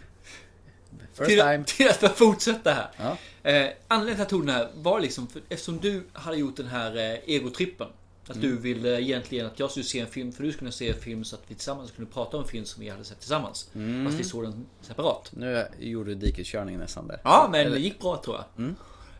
First 1.13 1.29
till, 1.29 1.39
time. 1.39 1.63
till 1.67 1.87
att 2.05 2.17
fortsätta 2.17 2.73
här. 2.73 2.89
Ja. 2.97 3.17
Eh, 3.51 3.69
anledningen 3.87 4.05
till 4.05 4.11
att 4.13 4.17
jag 4.19 4.29
tog 4.29 4.45
den 4.45 4.55
här 4.55 4.69
var 4.75 4.99
liksom 4.99 5.27
för, 5.27 5.41
eftersom 5.49 5.79
du 5.79 6.03
hade 6.13 6.37
gjort 6.37 6.57
den 6.57 6.67
här 6.67 6.95
eh, 6.95 7.19
egotrippen. 7.35 7.87
Att 8.27 8.35
Mm. 8.35 8.49
du 8.49 8.57
ville 8.57 9.01
egentligen 9.01 9.45
att 9.45 9.59
jag 9.59 9.71
skulle 9.71 9.83
se 9.83 9.99
en 9.99 10.07
film 10.07 10.31
för 10.31 10.43
du 10.43 10.51
skulle 10.51 10.71
se 10.71 10.89
en 10.89 10.95
film 10.99 11.23
så 11.23 11.35
att 11.35 11.41
vi 11.47 11.55
tillsammans 11.55 11.91
kunde 11.91 12.11
prata 12.11 12.37
om 12.37 12.43
en 12.43 12.49
film 12.49 12.65
som 12.65 12.81
vi 12.83 12.89
hade 12.89 13.03
sett 13.03 13.19
tillsammans. 13.19 13.69
Mm. 13.75 14.05
Fast 14.05 14.19
vi 14.19 14.23
såg 14.23 14.43
den 14.43 14.65
separat. 14.81 15.31
Nu 15.33 15.65
gjorde 15.79 16.09
du 16.09 16.15
dikeskörningen 16.15 16.81
nästan 16.81 17.07
där. 17.07 17.19
Ja, 17.23 17.47
men 17.51 17.61
Eller- 17.61 17.71
det 17.75 17.79
gick 17.81 17.99
bra 17.99 18.21
tror 18.25 18.35
jag. 18.35 18.45
Mm. 18.65 18.75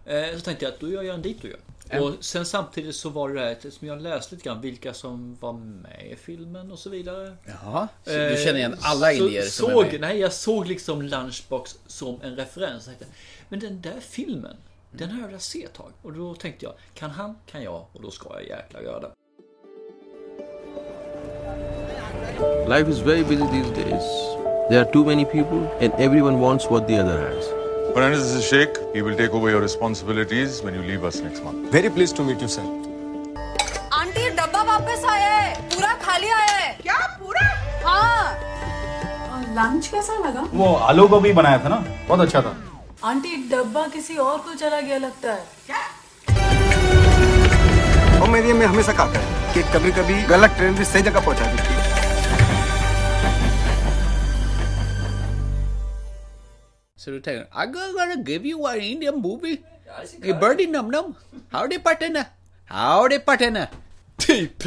Eh, 0.06 0.36
så 0.36 0.42
tänkte 0.42 0.66
jag 0.66 0.74
att 0.74 0.80
då 0.80 0.90
gör 0.90 1.04
jag 1.04 1.16
en 1.16 1.22
dit 1.22 1.42
du 1.42 1.50
gör. 1.50 1.60
Och 1.94 2.12
sen 2.20 2.46
samtidigt 2.46 2.96
så 2.96 3.10
var 3.10 3.30
det 3.30 3.40
här 3.40 3.70
som 3.70 3.88
jag 3.88 4.02
läste 4.02 4.36
lite 4.36 4.46
grann 4.46 4.62
vilka 4.62 4.94
som 4.94 5.38
var 5.40 5.54
med 5.54 6.08
i 6.12 6.16
filmen 6.16 6.72
och 6.72 6.80
så 6.80 6.90
vidare. 6.90 7.38
Jaha, 7.46 7.88
så 8.04 8.12
du 8.12 8.36
känner 8.44 8.60
igen 8.60 8.78
alla 8.82 9.12
Eh, 9.12 9.18
så 9.18 9.24
indier 9.26 9.42
som 9.42 9.70
är 9.70 9.74
såg, 9.74 9.86
med? 9.86 10.02
Nej, 10.02 10.20
jag 10.20 10.34
såg 10.34 10.68
liksom 10.68 11.02
Lunchbox 11.02 11.76
som 11.88 12.22
en 12.22 12.36
referens. 12.36 12.90
Men 13.50 13.60
den 13.60 13.82
där 13.82 14.00
filmen, 14.00 14.58
den 14.92 15.10
har 15.10 15.20
jag 15.20 15.28
velat 15.28 15.42
se 15.42 15.64
ett 15.64 15.74
tag. 15.74 15.92
Och 16.02 16.14
då 16.14 16.36
tänkte 16.36 16.66
jag, 16.66 16.74
kan 16.94 17.10
han, 17.10 17.36
kan 17.46 17.64
jag 17.64 17.86
och 17.94 18.02
då 18.02 18.12
ska 18.12 18.30
jag 18.34 18.44
jäkla 18.44 18.82
göra 18.82 19.00
det. 19.00 19.12
Life 22.68 22.92
is 22.92 23.00
very 23.00 23.24
busy 23.24 23.48
these 23.48 23.70
days. 23.72 24.04
There 24.70 24.82
are 24.82 24.92
too 24.92 25.06
many 25.06 25.26
people, 25.26 25.68
and 25.82 25.94
everyone 25.94 26.40
wants 26.40 26.70
what 26.70 26.88
the 26.88 27.00
other 27.00 27.18
has. 27.18 27.57
My 27.98 28.04
name 28.04 28.16
is 28.16 28.48
Sheikh. 28.48 28.76
He 28.94 29.02
will 29.02 29.16
take 29.20 29.32
over 29.38 29.50
your 29.50 29.60
responsibilities 29.60 30.58
when 30.64 30.76
you 30.76 30.82
leave 30.88 31.04
us 31.04 31.16
next 31.20 31.44
month. 31.44 31.72
Very 31.76 31.90
pleased 31.90 32.16
to 32.18 32.26
meet 32.28 32.44
you, 32.44 32.50
sir. 32.56 32.66
Aunty 34.00 34.26
डब्बा 34.40 34.62
वापस 34.64 35.06
आया 35.14 35.30
है। 35.30 35.56
पूरा 35.72 35.94
खाली 36.04 36.30
आया 36.30 36.58
है। 36.58 36.68
क्या? 36.82 36.98
पूरा? 37.22 37.46
हाँ। 37.86 38.26
लंच 39.58 39.88
कैसा 39.88 40.18
लगा? 40.28 40.44
वो 40.54 40.68
आलू 40.90 41.08
गोभी 41.08 41.32
बनाया 41.34 41.64
था 41.64 41.70
ना? 41.70 41.80
बहुत 42.10 42.20
अच्छा 42.20 42.42
था। 42.42 42.54
आंटी 43.04 43.36
डब्बा 43.56 43.88
किसी 43.96 44.16
और 44.28 44.38
को 44.38 44.54
चला 44.54 44.80
गया 44.82 44.98
लगता 45.08 45.34
है। 45.34 45.42
और 48.22 48.28
मेरी 48.30 48.52
अम्मी 48.52 48.66
हमेशा 48.66 48.94
कहता 48.94 49.20
है 49.20 49.54
कि 49.54 49.60
कभी 49.74 49.92
कभी 50.02 50.22
गलत 50.36 50.52
ट्रेन 50.58 50.74
भी 50.76 50.86
सही 50.86 51.02
जगह 51.10 51.26
पहुँचा 51.26 51.46
देती 51.46 51.74
है। 51.74 51.77
Så 57.08 57.12
du 57.12 57.22
tänker, 57.22 57.46
I'm 57.52 57.72
gonna 57.72 58.24
give 58.30 58.48
you 58.50 58.68
an 58.68 58.82
Indian 58.82 59.16
movie. 59.22 59.58
Hey, 60.24 60.34
birdie 60.34 60.68
num 60.68 60.92
num. 60.92 61.14
Howdy 61.52 61.80
partner. 61.80 62.24
Howdy 62.68 63.20
partner. 63.20 63.68
Typ. 64.18 64.64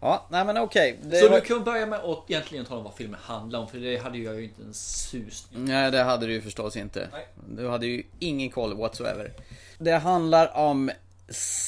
Ja, 0.00 0.26
nej 0.30 0.44
men 0.44 0.56
okej. 0.58 0.98
Det 1.02 1.16
Så 1.20 1.28
var- 1.28 1.40
du 1.40 1.46
kan 1.46 1.64
börja 1.64 1.86
med 1.86 1.98
att 1.98 2.30
egentligen 2.30 2.64
tala 2.64 2.78
om 2.78 2.84
vad 2.84 2.94
filmen 2.94 3.20
handlar 3.22 3.58
om. 3.60 3.68
För 3.68 3.78
det 3.78 3.96
hade 3.96 4.18
jag 4.18 4.34
ju 4.34 4.44
inte 4.44 4.62
en 4.62 4.74
susning 4.74 5.64
Nej, 5.64 5.90
det 5.90 6.02
hade 6.02 6.26
du 6.26 6.32
ju 6.32 6.40
förstås 6.40 6.76
inte. 6.76 7.08
Du 7.48 7.68
hade 7.68 7.86
ju 7.86 8.02
ingen 8.18 8.50
koll 8.50 8.76
whatsoever. 8.76 9.32
Det 9.78 9.92
handlar 9.98 10.56
om 10.56 10.90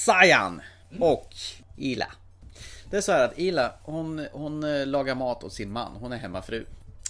Sayan 0.04 0.60
och 1.00 1.34
Ila. 1.76 2.12
Det 2.90 2.96
är 2.96 3.00
så 3.00 3.12
här 3.12 3.24
att 3.24 3.38
Ila, 3.38 3.72
hon, 3.82 4.26
hon 4.32 4.64
eh, 4.64 4.86
lagar 4.86 5.14
mat 5.14 5.44
åt 5.44 5.52
sin 5.52 5.72
man. 5.72 5.96
Hon 6.00 6.12
är 6.12 6.16
hemmafru. 6.16 6.64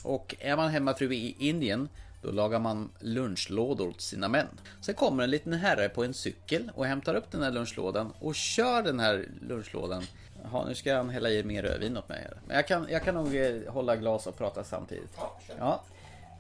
Och 0.05 0.35
är 0.41 0.57
man 0.57 0.71
hemmafru 0.71 1.15
i 1.15 1.37
Indien, 1.39 1.89
då 2.23 2.31
lagar 2.31 2.59
man 2.59 2.91
lunchlådor 2.99 3.89
åt 3.89 4.01
sina 4.01 4.29
män. 4.29 4.47
Sen 4.81 4.95
kommer 4.95 5.25
en 5.25 5.31
liten 5.31 5.53
herre 5.53 5.89
på 5.89 6.05
en 6.05 6.15
cykel 6.15 6.71
och 6.75 6.87
hämtar 6.87 7.15
upp 7.15 7.31
den 7.31 7.43
här 7.43 7.51
lunchlådan 7.51 8.13
och 8.19 8.35
kör 8.35 8.83
den 8.83 9.01
här 9.01 9.29
lunchlådan. 9.49 10.03
Jaha, 10.43 10.65
nu 10.67 10.75
ska 10.75 10.97
han 10.97 11.11
hälla 11.11 11.31
i 11.31 11.45
mer 11.45 11.63
rödvin 11.63 11.97
åt 11.97 12.09
mig 12.09 12.21
här. 12.23 12.37
Men 12.47 12.57
jag 12.57 12.67
kan, 12.67 12.87
jag 12.91 13.03
kan 13.03 13.15
nog 13.15 13.37
eh, 13.37 13.73
hålla 13.73 13.97
glas 13.97 14.27
och 14.27 14.39
prata 14.39 14.65
samtidigt. 14.65 15.19
Ja. 15.59 15.83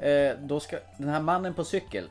Eh, 0.06 0.36
då 0.40 0.60
ska 0.60 0.78
den 0.98 1.08
här 1.08 1.20
mannen 1.20 1.54
på 1.54 1.64
cykel. 1.64 2.04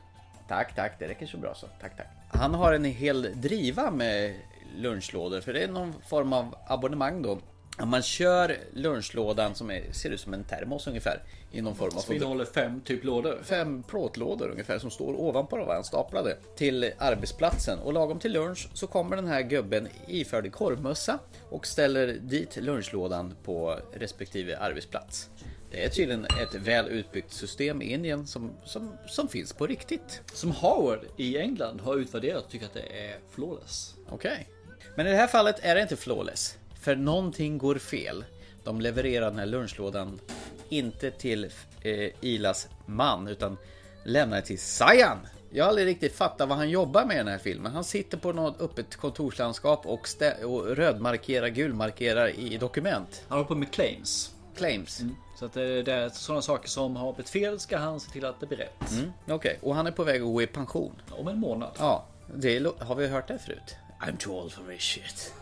Tack, 0.48 0.74
tack, 0.74 0.98
det 0.98 1.08
räcker 1.08 1.26
så 1.26 1.36
bra 1.36 1.54
så. 1.54 1.66
Tack, 1.80 1.96
tack. 1.96 2.06
Han 2.28 2.54
har 2.54 2.72
en 2.72 2.84
hel 2.84 3.30
driva 3.34 3.90
med 3.90 4.34
lunchlådor. 4.76 5.40
För 5.40 5.52
det 5.52 5.62
är 5.62 5.68
någon 5.68 5.94
form 6.06 6.32
av 6.32 6.54
abonnemang 6.66 7.22
då. 7.22 7.38
Om 7.78 7.88
man 7.88 8.02
kör 8.02 8.58
lunchlådan 8.72 9.54
som 9.54 9.70
är, 9.70 9.92
ser 9.92 10.10
ut 10.10 10.20
som 10.20 10.34
en 10.34 10.44
termos 10.44 10.86
ungefär. 10.86 11.22
I 11.50 11.60
någon 11.60 11.74
form 11.74 11.96
av 11.96 12.00
Som 12.00 12.14
innehåller 12.14 12.44
fem 12.44 12.80
typ 12.80 13.04
lådor. 13.04 13.38
Fem 13.42 13.82
plåtlådor 13.82 14.50
ungefär 14.50 14.78
som 14.78 14.90
står 14.90 15.20
ovanpå 15.20 15.56
varandra 15.56 15.82
staplade 15.82 16.36
till 16.56 16.92
arbetsplatsen. 16.98 17.78
Och 17.78 17.92
lagom 17.92 18.18
till 18.18 18.32
lunch 18.32 18.68
så 18.74 18.86
kommer 18.86 19.16
den 19.16 19.26
här 19.26 19.42
gubben 19.42 19.88
iförd 20.08 20.52
korvmössa 20.52 21.18
och 21.50 21.66
ställer 21.66 22.06
dit 22.06 22.56
lunchlådan 22.56 23.34
på 23.44 23.78
respektive 23.92 24.58
arbetsplats. 24.58 25.30
Det 25.70 25.84
är 25.84 25.88
tydligen 25.88 26.24
ett 26.24 26.54
väl 26.54 26.88
utbyggt 26.88 27.32
system 27.32 27.82
i 27.82 27.92
Indien 27.92 28.26
som, 28.26 28.50
som, 28.64 28.96
som 29.06 29.28
finns 29.28 29.52
på 29.52 29.66
riktigt. 29.66 30.22
Som 30.32 30.50
Harvard 30.50 31.00
i 31.16 31.38
England 31.38 31.80
har 31.80 31.96
utvärderat 31.96 32.44
och 32.44 32.50
tycker 32.50 32.66
att 32.66 32.74
det 32.74 33.08
är 33.08 33.18
flawless. 33.34 33.94
Okej. 34.08 34.48
Men 34.96 35.06
i 35.06 35.10
det 35.10 35.16
här 35.16 35.26
fallet 35.26 35.56
är 35.62 35.74
det 35.74 35.82
inte 35.82 35.96
flawless. 35.96 36.58
För 36.84 36.96
någonting 36.96 37.58
går 37.58 37.78
fel. 37.78 38.24
De 38.64 38.80
levererar 38.80 39.30
den 39.30 39.38
här 39.38 39.46
lunchlådan 39.46 40.20
inte 40.68 41.10
till 41.10 41.44
eh, 41.82 42.10
Ilas 42.20 42.68
man 42.86 43.28
utan 43.28 43.56
lämnar 44.04 44.36
det 44.36 44.42
till 44.42 44.58
Sayan. 44.58 45.18
Jag 45.50 45.64
har 45.64 45.68
aldrig 45.68 45.86
riktigt 45.86 46.14
fattat 46.16 46.48
vad 46.48 46.58
han 46.58 46.70
jobbar 46.70 47.04
med 47.04 47.14
i 47.14 47.18
den 47.18 47.28
här 47.28 47.38
filmen. 47.38 47.72
Han 47.72 47.84
sitter 47.84 48.18
på 48.18 48.32
något 48.32 48.60
öppet 48.60 48.96
kontorslandskap 48.96 49.86
och, 49.86 50.08
och 50.44 50.66
rödmarkerar, 50.76 51.48
gulmarkerar 51.48 52.28
i 52.38 52.56
dokument. 52.56 53.24
Han 53.28 53.38
håller 53.38 53.48
på 53.48 53.54
med 53.54 53.72
claims. 53.72 54.34
Claims. 54.56 55.00
Så 55.38 55.44
att 55.44 55.52
det 55.52 55.82
det 55.82 55.92
är 55.92 56.08
sådana 56.08 56.42
saker 56.42 56.68
som 56.68 56.96
har 56.96 57.12
blivit 57.12 57.30
fel 57.30 57.60
ska 57.60 57.78
han 57.78 58.00
se 58.00 58.10
till 58.10 58.24
att 58.24 58.40
det 58.40 58.46
blir 58.46 58.58
rätt. 58.58 58.90
Mm, 58.92 59.12
Okej, 59.28 59.58
och 59.62 59.74
han 59.74 59.86
är 59.86 59.90
på 59.90 60.04
väg 60.04 60.20
att 60.22 60.26
gå 60.26 60.42
i 60.42 60.46
pension. 60.46 60.92
Om 61.10 61.28
en 61.28 61.38
månad. 61.38 61.70
Ja, 61.78 62.04
det 62.34 62.60
lo- 62.60 62.76
har 62.80 62.94
vi 62.94 63.06
hört 63.08 63.28
det 63.28 63.38
förut? 63.38 63.76
I'm 64.00 64.16
too 64.16 64.34
old 64.42 64.52
for 64.52 64.62
this 64.72 64.82
shit. 64.82 65.32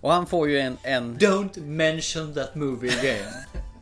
Och 0.00 0.12
han 0.12 0.26
får 0.26 0.48
ju 0.48 0.58
en... 0.58 0.78
en... 0.82 1.18
Don't 1.18 1.60
mention 1.66 2.34
that 2.34 2.54
movie 2.54 2.98
again. 2.98 3.32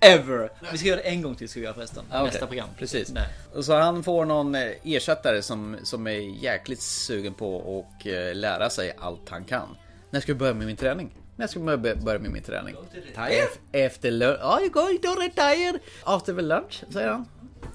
Ever. 0.00 0.50
Vi 0.72 0.78
ska 0.78 0.88
göra 0.88 0.96
det 0.96 1.08
en 1.08 1.22
gång 1.22 1.34
till 1.34 1.48
ska 1.48 1.60
vi 1.60 1.64
göra 1.64 1.74
förresten. 1.74 2.04
Ah, 2.10 2.18
okej. 2.20 2.32
Nästa 2.32 2.46
program. 2.46 2.68
Precis. 2.78 3.12
Nej. 3.12 3.28
Och 3.54 3.64
så 3.64 3.74
han 3.74 4.02
får 4.02 4.24
någon 4.24 4.54
eh, 4.54 4.70
ersättare 4.84 5.42
som, 5.42 5.76
som 5.82 6.06
är 6.06 6.42
jäkligt 6.44 6.82
sugen 6.82 7.34
på 7.34 7.84
att 8.00 8.06
eh, 8.06 8.34
lära 8.34 8.70
sig 8.70 8.96
allt 8.98 9.28
han 9.28 9.44
kan. 9.44 9.68
När 10.10 10.20
ska 10.20 10.30
jag 10.30 10.38
börja 10.38 10.54
med 10.54 10.66
min 10.66 10.76
träning? 10.76 11.10
När 11.36 11.46
ska 11.46 11.60
jag 11.60 11.80
börja 11.80 12.18
med 12.18 12.30
min 12.30 12.42
träning? 12.42 12.76
Ef- 13.16 13.58
Efter 13.72 14.10
lunch. 14.10 14.40
Oh, 14.42 14.58
you're 14.58 14.72
going 14.72 14.98
to 14.98 15.08
retire 15.14 15.78
after 16.04 16.34
the 16.34 16.42
lunch, 16.42 16.84
säger 16.92 17.08
han. 17.08 17.26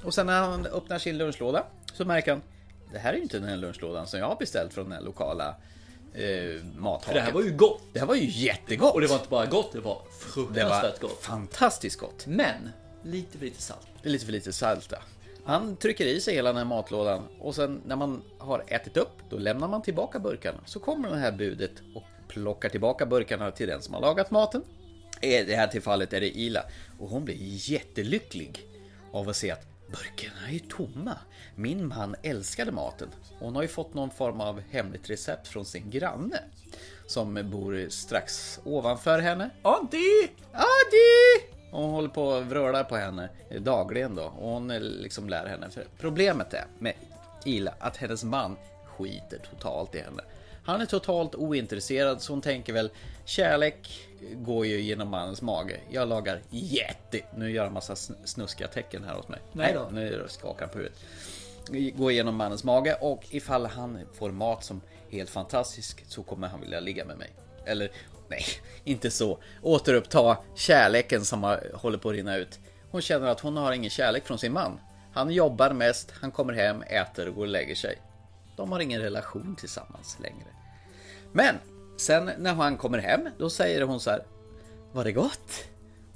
Och 0.03 0.13
sen 0.13 0.25
när 0.25 0.41
han 0.41 0.65
öppnar 0.65 0.99
sin 0.99 1.17
lunchlåda 1.17 1.63
så 1.93 2.05
märker 2.05 2.31
han 2.31 2.41
det 2.91 2.99
här 2.99 3.13
är 3.13 3.17
ju 3.17 3.23
inte 3.23 3.39
den 3.39 3.49
här 3.49 3.57
lunchlådan 3.57 4.07
som 4.07 4.19
jag 4.19 4.27
har 4.27 4.35
beställt 4.35 4.73
från 4.73 4.83
den 4.83 4.93
här 4.93 5.01
lokala 5.01 5.55
eh, 6.17 6.63
mathaken. 6.77 7.05
För 7.07 7.13
det 7.13 7.19
här 7.21 7.31
var 7.31 7.41
ju 7.41 7.51
gott. 7.51 7.81
Det 7.93 7.99
här 7.99 8.05
var 8.05 8.15
ju 8.15 8.29
jättegott. 8.29 8.93
Och 8.93 9.01
det 9.01 9.07
var 9.07 9.15
inte 9.15 9.29
bara 9.29 9.45
gott, 9.45 9.71
det 9.71 9.79
var 9.79 10.01
Det 10.05 10.25
fruktansvärt 10.25 11.01
var 11.01 11.09
gott. 11.09 11.21
fantastiskt 11.21 11.99
gott. 11.99 12.25
Men 12.27 12.69
lite 13.03 13.37
för 13.37 13.45
lite 13.45 13.61
salt. 13.61 13.87
Det 14.01 14.09
är 14.09 14.11
lite 14.11 14.25
för 14.25 14.31
lite 14.31 14.53
salt 14.53 14.87
ja. 14.91 14.97
Han 15.45 15.75
trycker 15.77 16.05
i 16.05 16.21
sig 16.21 16.35
hela 16.35 16.49
den 16.49 16.57
här 16.57 16.65
matlådan 16.65 17.23
och 17.39 17.55
sen 17.55 17.81
när 17.85 17.95
man 17.95 18.21
har 18.37 18.63
ätit 18.67 18.97
upp 18.97 19.17
då 19.29 19.37
lämnar 19.37 19.67
man 19.67 19.81
tillbaka 19.81 20.19
burkarna. 20.19 20.57
Så 20.65 20.79
kommer 20.79 21.09
det 21.09 21.17
här 21.17 21.31
budet 21.31 21.71
och 21.95 22.03
plockar 22.27 22.69
tillbaka 22.69 23.05
burkarna 23.05 23.51
till 23.51 23.67
den 23.67 23.81
som 23.81 23.93
har 23.93 24.01
lagat 24.01 24.31
maten. 24.31 24.61
I 25.21 25.43
det 25.43 25.55
här 25.55 25.67
tillfallet 25.67 26.13
är 26.13 26.21
det 26.21 26.37
Ila 26.37 26.63
och 26.99 27.09
hon 27.09 27.25
blir 27.25 27.35
jättelycklig 27.39 28.67
av 29.11 29.29
att 29.29 29.35
se 29.35 29.51
att 29.51 29.74
burkarna 29.87 30.47
är 30.47 30.51
ju 30.51 30.59
tomma. 30.59 31.17
Min 31.55 31.87
man 31.87 32.15
älskade 32.23 32.71
maten. 32.71 33.07
Hon 33.39 33.55
har 33.55 33.61
ju 33.61 33.67
fått 33.67 33.93
någon 33.93 34.11
form 34.11 34.41
av 34.41 34.61
hemligt 34.71 35.09
recept 35.09 35.47
från 35.47 35.65
sin 35.65 35.89
granne 35.89 36.39
som 37.07 37.49
bor 37.51 37.89
strax 37.89 38.59
ovanför 38.63 39.19
henne. 39.19 39.49
Auntie! 39.61 40.29
Och 41.71 41.81
hon 41.81 41.91
håller 41.91 42.09
på 42.09 42.27
och 42.27 42.45
vrålar 42.45 42.83
på 42.83 42.95
henne 42.95 43.29
dagligen 43.59 44.15
då. 44.15 44.23
Och 44.23 44.49
hon 44.49 44.71
eh, 44.71 44.79
liksom 44.79 45.29
lär 45.29 45.45
henne. 45.45 45.69
För 45.69 45.85
problemet 45.99 46.53
är 46.53 46.65
med 46.79 46.93
Ila 47.45 47.73
att 47.79 47.97
hennes 47.97 48.23
man 48.23 48.57
skiter 48.85 49.37
totalt 49.37 49.95
i 49.95 49.99
henne. 49.99 50.23
Han 50.65 50.81
är 50.81 50.85
totalt 50.85 51.35
ointresserad 51.35 52.21
så 52.21 52.33
hon 52.33 52.41
tänker 52.41 52.73
väl 52.73 52.89
kärlek 53.25 54.07
går 54.33 54.65
ju 54.65 54.81
genom 54.81 55.09
mannens 55.09 55.41
mage. 55.41 55.79
Jag 55.89 56.07
lagar 56.09 56.41
jätte... 56.49 57.21
Nu 57.35 57.51
gör 57.51 57.65
en 57.65 57.73
massa 57.73 57.93
sn- 57.93 58.25
snuskiga 58.25 58.67
tecken 58.67 59.03
här 59.03 59.15
hos 59.15 59.27
mig. 59.27 59.39
Nej 59.51 59.73
då. 59.73 59.89
Nu 59.91 60.25
skakar 60.27 60.59
han 60.65 60.69
på 60.69 60.77
huvudet. 60.77 60.99
Gå 61.97 62.11
igenom 62.11 62.35
mannens 62.35 62.63
mage 62.63 62.93
och 63.01 63.23
ifall 63.29 63.65
han 63.65 63.99
får 64.13 64.31
mat 64.31 64.63
som 64.63 64.81
är 65.09 65.17
helt 65.17 65.29
fantastisk 65.29 66.03
så 66.07 66.23
kommer 66.23 66.47
han 66.47 66.61
vilja 66.61 66.79
ligga 66.79 67.05
med 67.05 67.17
mig. 67.17 67.29
Eller 67.65 67.91
nej, 68.27 68.43
inte 68.83 69.11
så. 69.11 69.37
Återuppta 69.61 70.37
kärleken 70.55 71.25
som 71.25 71.43
har, 71.43 71.71
håller 71.73 71.97
på 71.97 72.09
att 72.09 72.15
rinna 72.15 72.35
ut. 72.37 72.59
Hon 72.91 73.01
känner 73.01 73.27
att 73.27 73.39
hon 73.39 73.57
har 73.57 73.71
ingen 73.71 73.89
kärlek 73.89 74.25
från 74.25 74.37
sin 74.39 74.53
man. 74.53 74.79
Han 75.13 75.31
jobbar 75.31 75.71
mest, 75.71 76.11
han 76.21 76.31
kommer 76.31 76.53
hem, 76.53 76.81
äter 76.81 77.27
och 77.27 77.35
går 77.35 77.41
och 77.41 77.47
lägger 77.47 77.75
sig. 77.75 77.97
De 78.55 78.71
har 78.71 78.79
ingen 78.79 79.01
relation 79.01 79.55
tillsammans 79.59 80.17
längre. 80.21 80.45
Men 81.35 81.55
sen 81.97 82.31
när 82.37 82.53
han 82.53 82.77
kommer 82.77 82.97
hem, 82.97 83.29
då 83.37 83.49
säger 83.49 83.81
hon 83.81 83.99
så 83.99 84.09
här. 84.09 84.23
Var 84.91 85.03
det 85.03 85.11
gott? 85.11 85.51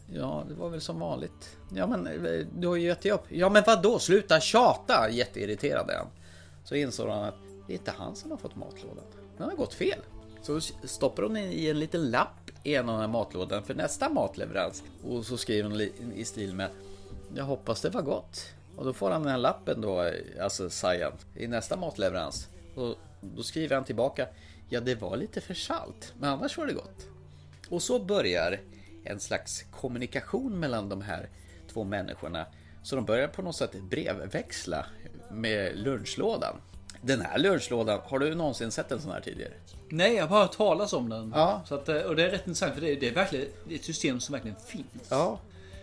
Ja, 0.07 0.43
det 0.47 0.53
var 0.53 0.69
väl 0.69 0.81
som 0.81 0.99
vanligt. 0.99 1.57
Ja, 1.75 1.87
men 1.87 2.07
eh, 2.07 2.45
du 2.57 2.67
har 2.67 2.75
ju 2.75 2.87
gett 2.87 3.01
dig 3.01 3.11
upp. 3.11 3.23
Ja, 3.29 3.49
men 3.49 3.63
vad 3.67 3.81
då? 3.81 3.99
Sluta 3.99 4.39
tjata! 4.39 5.09
Jätteirriterad 5.09 5.89
är 5.89 5.97
han. 5.97 6.07
Så 6.63 6.75
insåg 6.75 7.09
han 7.09 7.23
att 7.23 7.35
det 7.67 7.73
är 7.73 7.77
inte 7.77 7.93
han 7.97 8.15
som 8.15 8.31
har 8.31 8.37
fått 8.37 8.55
matlådan. 8.55 9.03
Den 9.37 9.49
har 9.49 9.55
gått 9.55 9.73
fel. 9.73 9.99
Så 10.41 10.61
stoppar 10.83 11.23
hon 11.23 11.37
in 11.37 11.51
i 11.51 11.67
en 11.67 11.79
liten 11.79 12.11
lapp 12.11 12.51
i 12.63 12.75
en 12.75 12.89
av 12.89 12.95
de 12.95 13.01
här 13.01 13.07
matlådan 13.07 13.63
för 13.63 13.73
nästa 13.73 14.09
matleverans. 14.09 14.83
Och 15.03 15.25
så 15.25 15.37
skriver 15.37 15.69
hon 15.69 15.81
i 16.15 16.25
stil 16.25 16.55
med 16.55 16.69
Jag 17.35 17.43
hoppas 17.43 17.81
det 17.81 17.89
var 17.89 18.01
gott. 18.01 18.45
Och 18.75 18.85
då 18.85 18.93
får 18.93 19.11
han 19.11 19.21
den 19.21 19.31
här 19.31 19.37
lappen 19.37 19.81
då, 19.81 20.03
eh, 20.03 20.13
alltså 20.43 20.69
Sayan, 20.69 21.13
i 21.35 21.47
nästa 21.47 21.77
matleverans. 21.77 22.47
Och 22.75 22.95
då 23.21 23.43
skriver 23.43 23.75
han 23.75 23.85
tillbaka 23.85 24.27
Ja, 24.69 24.79
det 24.79 24.95
var 24.95 25.17
lite 25.17 25.41
för 25.41 25.53
salt, 25.53 26.13
men 26.19 26.29
annars 26.29 26.57
var 26.57 26.67
det 26.67 26.73
gott. 26.73 27.07
Och 27.69 27.83
så 27.83 27.99
börjar 27.99 28.59
en 29.03 29.19
slags 29.19 29.63
kommunikation 29.71 30.59
mellan 30.59 30.89
de 30.89 31.01
här 31.01 31.29
två 31.73 31.83
människorna. 31.83 32.45
Så 32.83 32.95
de 32.95 33.05
börjar 33.05 33.27
på 33.27 33.41
något 33.41 33.55
sätt 33.55 33.81
brevväxla 33.89 34.85
med 35.31 35.77
lunchlådan. 35.77 36.55
Den 37.01 37.21
här 37.21 37.39
lunchlådan, 37.39 37.99
har 38.03 38.19
du 38.19 38.35
någonsin 38.35 38.71
sett 38.71 38.91
en 38.91 39.01
sån 39.01 39.11
här 39.11 39.21
tidigare? 39.21 39.53
Nej, 39.89 40.15
jag 40.15 40.23
har 40.23 40.29
bara 40.29 40.41
hört 40.41 40.57
talas 40.57 40.93
om 40.93 41.09
den. 41.09 41.31
Ja. 41.35 41.61
Så 41.65 41.75
att, 41.75 41.89
eh, 41.89 42.01
och 42.01 42.15
det 42.15 42.23
är 42.23 42.29
rätt 42.29 42.47
intressant 42.47 42.73
för 42.73 42.81
det 42.81 42.91
är, 42.91 42.99
det 42.99 43.07
är 43.07 43.13
verkligen 43.13 43.47
det 43.67 43.73
är 43.73 43.79
ett 43.79 43.85
system 43.85 44.19
som 44.19 44.33
verkligen 44.33 44.57
finns. 44.67 45.07
Ja. 45.09 45.39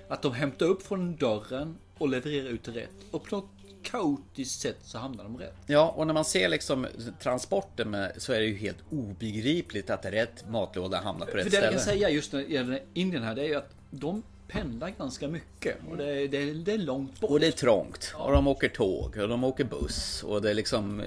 Att 0.08 0.22
de 0.22 0.32
hämtar 0.32 0.66
upp 0.66 0.82
från 0.82 1.16
dörren 1.16 1.76
och 1.98 2.08
levererar 2.08 2.48
ut 2.48 2.68
rätt. 2.68 2.90
Och 3.10 3.24
på 3.24 3.36
något 3.36 3.50
kaotiskt 3.90 4.60
sätt 4.60 4.76
så 4.82 4.98
hamnar 4.98 5.24
de 5.24 5.38
rätt. 5.38 5.54
Ja, 5.66 5.94
och 5.96 6.06
när 6.06 6.14
man 6.14 6.24
ser 6.24 6.48
liksom 6.48 6.86
transporten 7.22 7.90
med, 7.90 8.12
så 8.16 8.32
är 8.32 8.40
det 8.40 8.46
ju 8.46 8.56
helt 8.56 8.78
obegripligt 8.90 9.90
att 9.90 10.04
rätt 10.04 10.48
matlåda 10.48 11.00
hamnar 11.00 11.26
på 11.26 11.36
rätt 11.36 11.44
För 11.44 11.50
det 11.50 11.56
jag 11.56 11.64
ställe. 11.64 11.76
kan 11.76 11.84
säga 11.84 12.10
just 12.10 12.32
när 12.32 12.40
det 12.40 12.52
gäller 12.52 12.82
Indien 12.94 13.22
här, 13.22 13.34
det 13.34 13.42
är 13.42 13.48
ju 13.48 13.54
att 13.54 13.70
de 13.90 14.22
pendlar 14.48 14.92
ganska 14.98 15.28
mycket. 15.28 15.76
Och 15.90 15.96
det 15.96 16.04
är, 16.04 16.28
det 16.28 16.38
är, 16.38 16.54
det 16.54 16.72
är 16.72 16.78
långt 16.78 17.20
bort. 17.20 17.30
Och 17.30 17.40
det 17.40 17.46
är 17.46 17.52
trångt. 17.52 18.14
Och 18.18 18.32
de 18.32 18.48
åker 18.48 18.68
tåg 18.68 19.16
och 19.16 19.28
de 19.28 19.44
åker 19.44 19.64
buss. 19.64 20.22
Och 20.22 20.42
det 20.42 20.50
är 20.50 20.54
liksom 20.54 21.02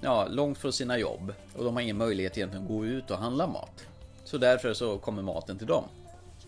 ja, 0.00 0.26
långt 0.30 0.58
från 0.58 0.72
sina 0.72 0.98
jobb. 0.98 1.32
Och 1.56 1.64
de 1.64 1.74
har 1.74 1.82
ingen 1.82 1.96
möjlighet 1.96 2.38
egentligen 2.38 2.62
att 2.62 2.68
gå 2.70 2.86
ut 2.86 3.10
och 3.10 3.18
handla 3.18 3.46
mat. 3.46 3.86
Så 4.24 4.38
därför 4.38 4.74
så 4.74 4.98
kommer 4.98 5.22
maten 5.22 5.58
till 5.58 5.66
dem. 5.66 5.84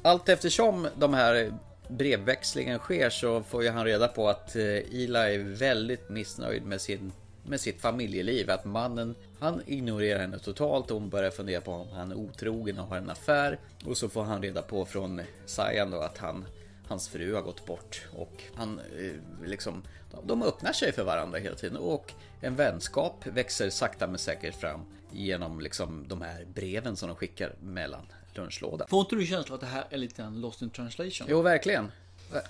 Allt 0.03 0.29
eftersom 0.29 0.89
de 0.99 1.15
här 1.15 1.53
brevväxlingen 1.91 2.79
sker 2.79 3.11
så 3.11 3.43
får 3.43 3.63
ju 3.63 3.71
han 3.71 3.85
reda 3.85 4.09
på 4.09 4.29
att 4.29 4.57
eh, 4.57 4.63
Eli 4.63 4.87
Ila 4.91 5.33
är 5.33 5.39
väldigt 5.39 6.09
missnöjd 6.09 6.63
med, 6.63 6.81
sin, 6.81 7.13
med 7.47 7.61
sitt 7.61 7.81
familjeliv. 7.81 8.51
Att 8.51 8.65
mannen, 8.65 9.15
han 9.39 9.63
ignorerar 9.67 10.21
henne 10.21 10.39
totalt 10.39 10.91
och 10.91 11.01
hon 11.01 11.11
börjar 11.11 11.31
fundera 11.31 11.61
på 11.61 11.73
om 11.73 11.89
han 11.93 12.11
är 12.11 12.17
otrogen 12.17 12.79
och 12.79 12.87
har 12.87 12.97
en 12.97 13.11
affär. 13.11 13.59
Och 13.85 13.97
så 13.97 14.09
får 14.09 14.23
han 14.23 14.43
reda 14.43 14.63
på 14.63 14.85
från 14.85 15.21
Sayan 15.47 15.91
då 15.91 16.01
att 16.01 16.19
han 16.19 16.45
Hans 16.91 17.09
fru 17.09 17.35
har 17.35 17.43
gått 17.43 17.67
bort 17.67 18.09
och 18.17 18.43
han 18.55 18.79
eh, 18.99 19.49
liksom 19.49 19.83
De 20.23 20.43
öppnar 20.43 20.73
sig 20.73 20.93
för 20.93 21.05
varandra 21.05 21.39
hela 21.39 21.57
tiden 21.57 21.77
och 21.77 22.13
en 22.41 22.57
vänskap 22.57 23.27
växer 23.27 23.71
sakta 23.71 24.07
men 24.07 24.19
säkert 24.19 24.55
fram 24.55 24.81
genom 25.13 25.61
liksom 25.61 26.09
de 26.09 26.23
här 26.23 26.45
breven 26.55 26.97
som 26.97 27.09
de 27.09 27.17
skickar 27.17 27.55
mellan 27.61 28.07
lunchlådan. 28.37 28.89
Får 28.89 29.01
inte 29.01 29.17
du 29.17 29.27
känslan 29.27 29.55
att 29.55 29.61
det 29.61 29.67
här 29.67 29.85
är 29.91 29.99
lite 29.99 30.23
grann 30.23 30.41
lost 30.41 30.63
in 30.63 30.71
translation? 30.71 31.27
Jo, 31.31 31.43
verkligen. 31.43 31.93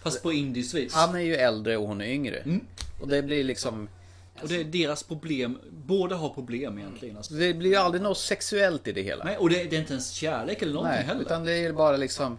Fast 0.02 0.22
på 0.22 0.32
indiskt 0.32 0.74
vis. 0.74 0.94
Han 0.94 1.14
är 1.14 1.20
ju 1.20 1.34
äldre 1.34 1.76
och 1.76 1.88
hon 1.88 2.00
är 2.00 2.06
yngre. 2.06 2.36
Mm. 2.36 2.60
Och 3.00 3.08
det 3.08 3.22
blir 3.22 3.44
liksom... 3.44 3.88
Och 4.42 4.48
det 4.48 4.56
är 4.60 4.64
deras 4.64 5.02
problem. 5.02 5.58
Båda 5.70 6.16
har 6.16 6.28
problem 6.28 6.78
egentligen. 6.78 7.16
Alltså. 7.16 7.34
Det 7.34 7.54
blir 7.54 7.70
ju 7.70 7.76
aldrig 7.76 8.02
något 8.02 8.18
sexuellt 8.18 8.88
i 8.88 8.92
det 8.92 9.02
hela. 9.02 9.24
Nej, 9.24 9.36
och 9.36 9.50
det, 9.50 9.64
det 9.64 9.76
är 9.76 9.80
inte 9.80 9.92
ens 9.92 10.10
kärlek 10.10 10.62
eller 10.62 10.72
någonting 10.72 10.96
Nej, 10.96 11.06
heller. 11.06 11.20
utan 11.20 11.44
det 11.44 11.52
är 11.52 11.72
bara 11.72 11.96
liksom... 11.96 12.38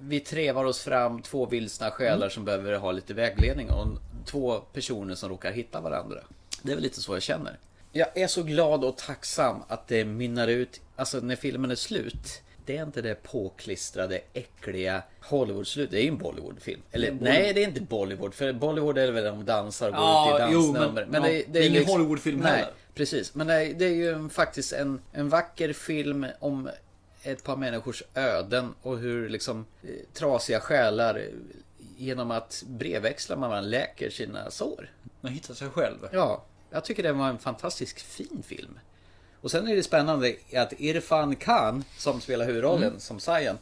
Vi 0.00 0.20
trevar 0.20 0.64
oss 0.64 0.80
fram, 0.80 1.22
två 1.22 1.46
vilsna 1.46 1.90
själar 1.90 2.16
Mm. 2.16 2.30
som 2.30 2.44
behöver 2.44 2.72
ha 2.78 2.92
lite 2.92 3.14
vägledning 3.14 3.70
och 3.70 3.86
två 4.24 4.58
personer 4.60 5.14
som 5.14 5.28
råkar 5.28 5.52
hitta 5.52 5.80
varandra. 5.80 6.18
Det 6.62 6.72
är 6.72 6.76
väl 6.76 6.82
lite 6.82 7.00
så 7.00 7.14
jag 7.14 7.22
känner. 7.22 7.58
Jag 7.92 8.16
är 8.18 8.26
så 8.26 8.42
glad 8.42 8.84
och 8.84 8.96
tacksam 8.96 9.62
att 9.68 9.88
det 9.88 10.04
mynnar 10.04 10.48
ut, 10.48 10.80
alltså 10.96 11.20
när 11.20 11.36
filmen 11.36 11.70
är 11.70 11.74
slut. 11.74 12.42
Det 12.66 12.76
är 12.76 12.82
inte 12.82 13.02
det 13.02 13.14
påklistrade, 13.22 14.20
äckliga 14.32 15.02
Hollywood-slut. 15.20 15.90
Det 15.90 15.98
är 15.98 16.02
ju 16.02 16.08
en 16.08 16.18
Bollywood-film. 16.18 16.80
Eller 16.92 17.10
Det 17.10 17.24
nej, 17.24 17.52
det 17.54 17.62
är 17.62 17.68
inte 17.68 17.80
Bollywood. 17.80 18.34
För 18.34 18.52
Bollywood 18.52 18.98
är 18.98 19.12
väl 19.12 19.24
de 19.24 19.44
dansar 19.44 19.88
och 19.88 19.94
går 19.94 20.02
Ja, 20.04 20.44
ut 20.46 20.50
i 20.50 20.54
jo, 20.54 20.60
dansnummer. 20.72 21.06
men- 21.10 21.24
ja, 21.34 21.42
det 21.48 21.58
är 21.58 21.68
ingen 21.70 21.84
Hollywoodfilm 21.86 22.40
nej, 22.40 22.52
heller. 22.52 22.72
Precis, 22.94 23.34
men 23.34 23.46
det 23.46 23.54
är, 23.54 23.74
det 23.74 23.84
är 23.84 23.94
ju 23.94 24.10
en, 24.12 24.30
faktiskt 24.30 24.72
en, 24.72 25.00
en 25.12 25.28
vacker 25.28 25.72
film 25.72 26.26
om 26.40 26.70
ett 27.22 27.44
par 27.44 27.56
människors 27.56 28.02
öden 28.14 28.74
och 28.82 28.98
hur 28.98 29.28
liksom 29.28 29.66
eh, 29.82 29.88
trasiga 30.12 30.60
själar 30.60 31.14
eh, 31.14 31.22
genom 31.96 32.30
att 32.30 32.62
brevväxla 32.66 33.36
med 33.36 33.48
varandra 33.48 33.70
läker 33.70 34.10
sina 34.10 34.50
sår. 34.50 34.90
Man 35.20 35.32
hittar 35.32 35.54
sig 35.54 35.68
själv. 35.68 35.98
Ja, 36.12 36.44
jag 36.70 36.84
tycker 36.84 37.02
det 37.02 37.12
var 37.12 37.28
en 37.28 37.38
fantastiskt 37.38 38.00
fin 38.00 38.42
film. 38.46 38.78
Och 39.44 39.50
sen 39.50 39.68
är 39.68 39.76
det 39.76 39.82
spännande 39.82 40.34
att 40.56 40.72
Irfan 40.78 41.36
Khan 41.36 41.84
som 41.98 42.20
spelar 42.20 42.46
huvudrollen 42.46 42.88
Mm. 42.88 43.00
som 43.00 43.20
Sayan 43.20 43.58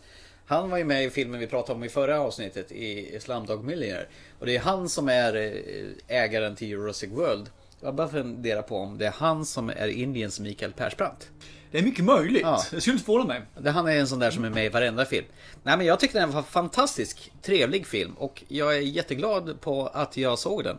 han 0.46 0.70
var 0.70 0.78
ju 0.78 0.84
med 0.84 1.04
i 1.04 1.10
filmen 1.10 1.40
vi 1.40 1.46
pratade 1.46 1.72
om 1.76 1.84
i 1.84 1.88
förra 1.88 2.20
avsnittet 2.20 2.72
i 2.72 3.18
Slumdog 3.20 3.64
Millionaire. 3.64 4.06
Och 4.38 4.46
det 4.46 4.56
är 4.56 4.60
han 4.60 4.88
som 4.88 5.08
är 5.08 5.36
eh, 5.36 6.16
ägaren 6.22 6.56
till 6.56 6.68
Jurassic 6.68 7.10
World. 7.10 7.50
Jag 7.80 7.94
bara 7.94 8.08
funderar 8.08 8.62
på 8.62 8.76
om 8.76 8.98
det 8.98 9.06
är 9.06 9.10
han 9.10 9.46
som 9.46 9.70
är 9.70 9.88
Indiens 9.88 10.40
Mikael 10.40 10.72
Persbrandt. 10.72 11.30
Det 11.70 11.78
är 11.78 11.82
mycket 11.82 12.04
möjligt. 12.04 12.42
Ja. 12.42 12.62
Det 12.70 12.80
skulle 12.80 12.94
inte 12.94 13.04
förvåna 13.06 13.24
mig. 13.24 13.42
Det- 13.60 13.70
Han 13.70 13.86
är 13.88 13.96
en 13.96 14.06
sån 14.08 14.18
där 14.18 14.30
som 14.30 14.44
är 14.44 14.50
med 14.50 14.66
i 14.66 14.68
varenda 14.68 15.04
film. 15.04 15.26
Nej 15.62 15.76
men 15.76 15.86
jag 15.86 16.00
tyckte 16.00 16.18
den 16.18 16.30
var 16.30 16.38
en 16.38 16.44
fantastisk, 16.44 17.32
trevlig 17.42 17.86
film 17.86 18.12
och 18.14 18.42
jag 18.48 18.76
är 18.76 18.80
jätteglad 18.80 19.60
på 19.60 19.86
att 19.86 20.16
jag 20.16 20.38
såg 20.38 20.64
den. 20.64 20.78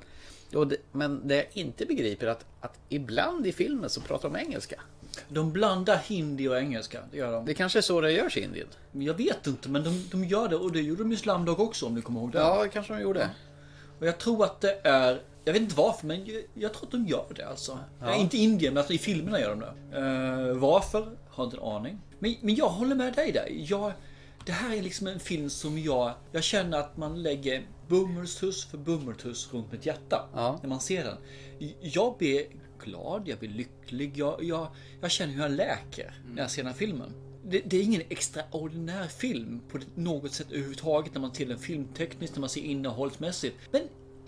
Det, 0.70 0.78
men 0.92 1.28
det 1.28 1.36
jag 1.36 1.46
inte 1.54 1.86
begriper 1.86 2.28
är 2.28 2.32
att, 2.32 2.46
att 2.62 2.80
ibland 2.90 3.48
i 3.48 3.52
filmen 3.52 3.90
så 3.90 4.02
pratar 4.02 4.30
de 4.30 4.40
engelska. 4.40 4.76
De 5.30 5.52
blandar 5.52 5.98
hindi 5.98 6.48
och 6.48 6.58
engelska. 6.58 7.00
Det 7.12 7.18
gör 7.18 7.32
de. 7.32 7.46
Det 7.46 7.54
kanske 7.54 7.80
är 7.80 7.82
så 7.82 8.02
det 8.02 8.12
görs 8.12 8.38
i 8.38 8.44
Indien. 8.44 8.68
Jag 8.92 9.14
vet 9.14 9.48
inte, 9.48 9.70
men 9.70 9.84
de, 9.84 10.04
de 10.12 10.26
gör 10.26 10.48
det. 10.48 10.56
Och 10.56 10.72
det 10.72 10.82
gjorde 10.82 11.04
de 11.04 11.12
i 11.12 11.18
Slumdog 11.18 11.60
också 11.60 11.86
om 11.86 11.96
du 11.96 12.02
kommer 12.02 12.20
ihåg 12.20 12.32
det. 12.32 12.38
Ja, 12.40 12.68
kanske 12.74 12.94
de 12.94 13.02
gjorde. 13.02 13.30
Och 14.00 14.08
jag 14.08 14.18
tror 14.18 14.44
att 14.44 14.62
det 14.62 14.82
är... 14.84 15.22
Jag 15.46 15.54
vet 15.54 15.62
inte 15.62 15.76
varför, 15.76 16.08
men 16.08 16.26
jag, 16.26 16.44
jag 16.54 16.74
tror 16.74 16.86
att 16.86 16.92
de 16.92 17.06
gör 17.06 17.26
det 17.36 17.44
alltså. 17.44 17.80
Ja. 18.00 18.06
Nej, 18.06 18.22
inte 18.22 18.38
i 18.38 18.44
Indien, 18.44 18.74
men 18.74 18.82
alltså 18.82 18.94
i 18.94 18.98
filmerna 18.98 19.40
gör 19.40 19.50
de 19.50 19.60
det. 19.60 20.00
Uh, 20.00 20.58
varför? 20.58 21.18
Har 21.30 21.44
inte 21.44 21.58
en 21.58 21.64
aning. 21.64 22.02
Men, 22.20 22.36
men 22.42 22.56
jag 22.56 22.70
håller 22.70 22.96
med 22.96 23.14
dig 23.14 23.32
där. 23.32 23.48
Jag, 23.50 23.92
det 24.46 24.52
här 24.52 24.76
är 24.78 24.82
liksom 24.82 25.08
en 25.08 25.20
film 25.20 25.50
som 25.50 25.80
jag... 25.80 26.14
Jag 26.32 26.44
känner 26.44 26.78
att 26.78 26.98
man 26.98 27.24
lägger 27.24 27.64
bummeltuss 27.88 28.66
för 28.66 28.78
bummeltuss 28.78 29.54
runt 29.54 29.72
mitt 29.72 29.86
hjärta. 29.86 30.26
När 30.34 30.70
man 30.70 30.80
ser 30.80 31.04
den. 31.04 31.18
Jag 31.82 32.18
blir 32.18 32.46
glad, 32.84 33.28
jag 33.28 33.40
blir 33.40 33.50
lycklig. 33.50 34.18
Jag, 34.18 34.44
jag, 34.44 34.68
jag 35.02 35.12
känner 35.12 35.34
hur 35.34 35.42
jag 35.42 35.52
läker 35.52 36.14
när 36.36 36.42
jag 36.42 36.52
ser 36.52 36.64
den 36.64 36.72
här 36.72 36.78
filmen. 36.80 37.14
Det, 37.46 37.62
det 37.66 37.78
är 37.78 37.84
ingen 37.84 38.02
extraordinär 38.10 39.08
film 39.08 39.62
på 39.72 39.80
något 39.96 40.32
sätt 40.34 40.48
överhuvudtaget 40.52 41.14
när 41.14 41.22
man 41.22 41.34
ser 41.34 41.46
den 41.46 41.58
filmtekniskt, 41.60 42.36
när 42.36 42.40
man 42.40 42.50
ser 42.50 42.62
innehållsmässigt. 42.62 43.56
Men 43.72 43.82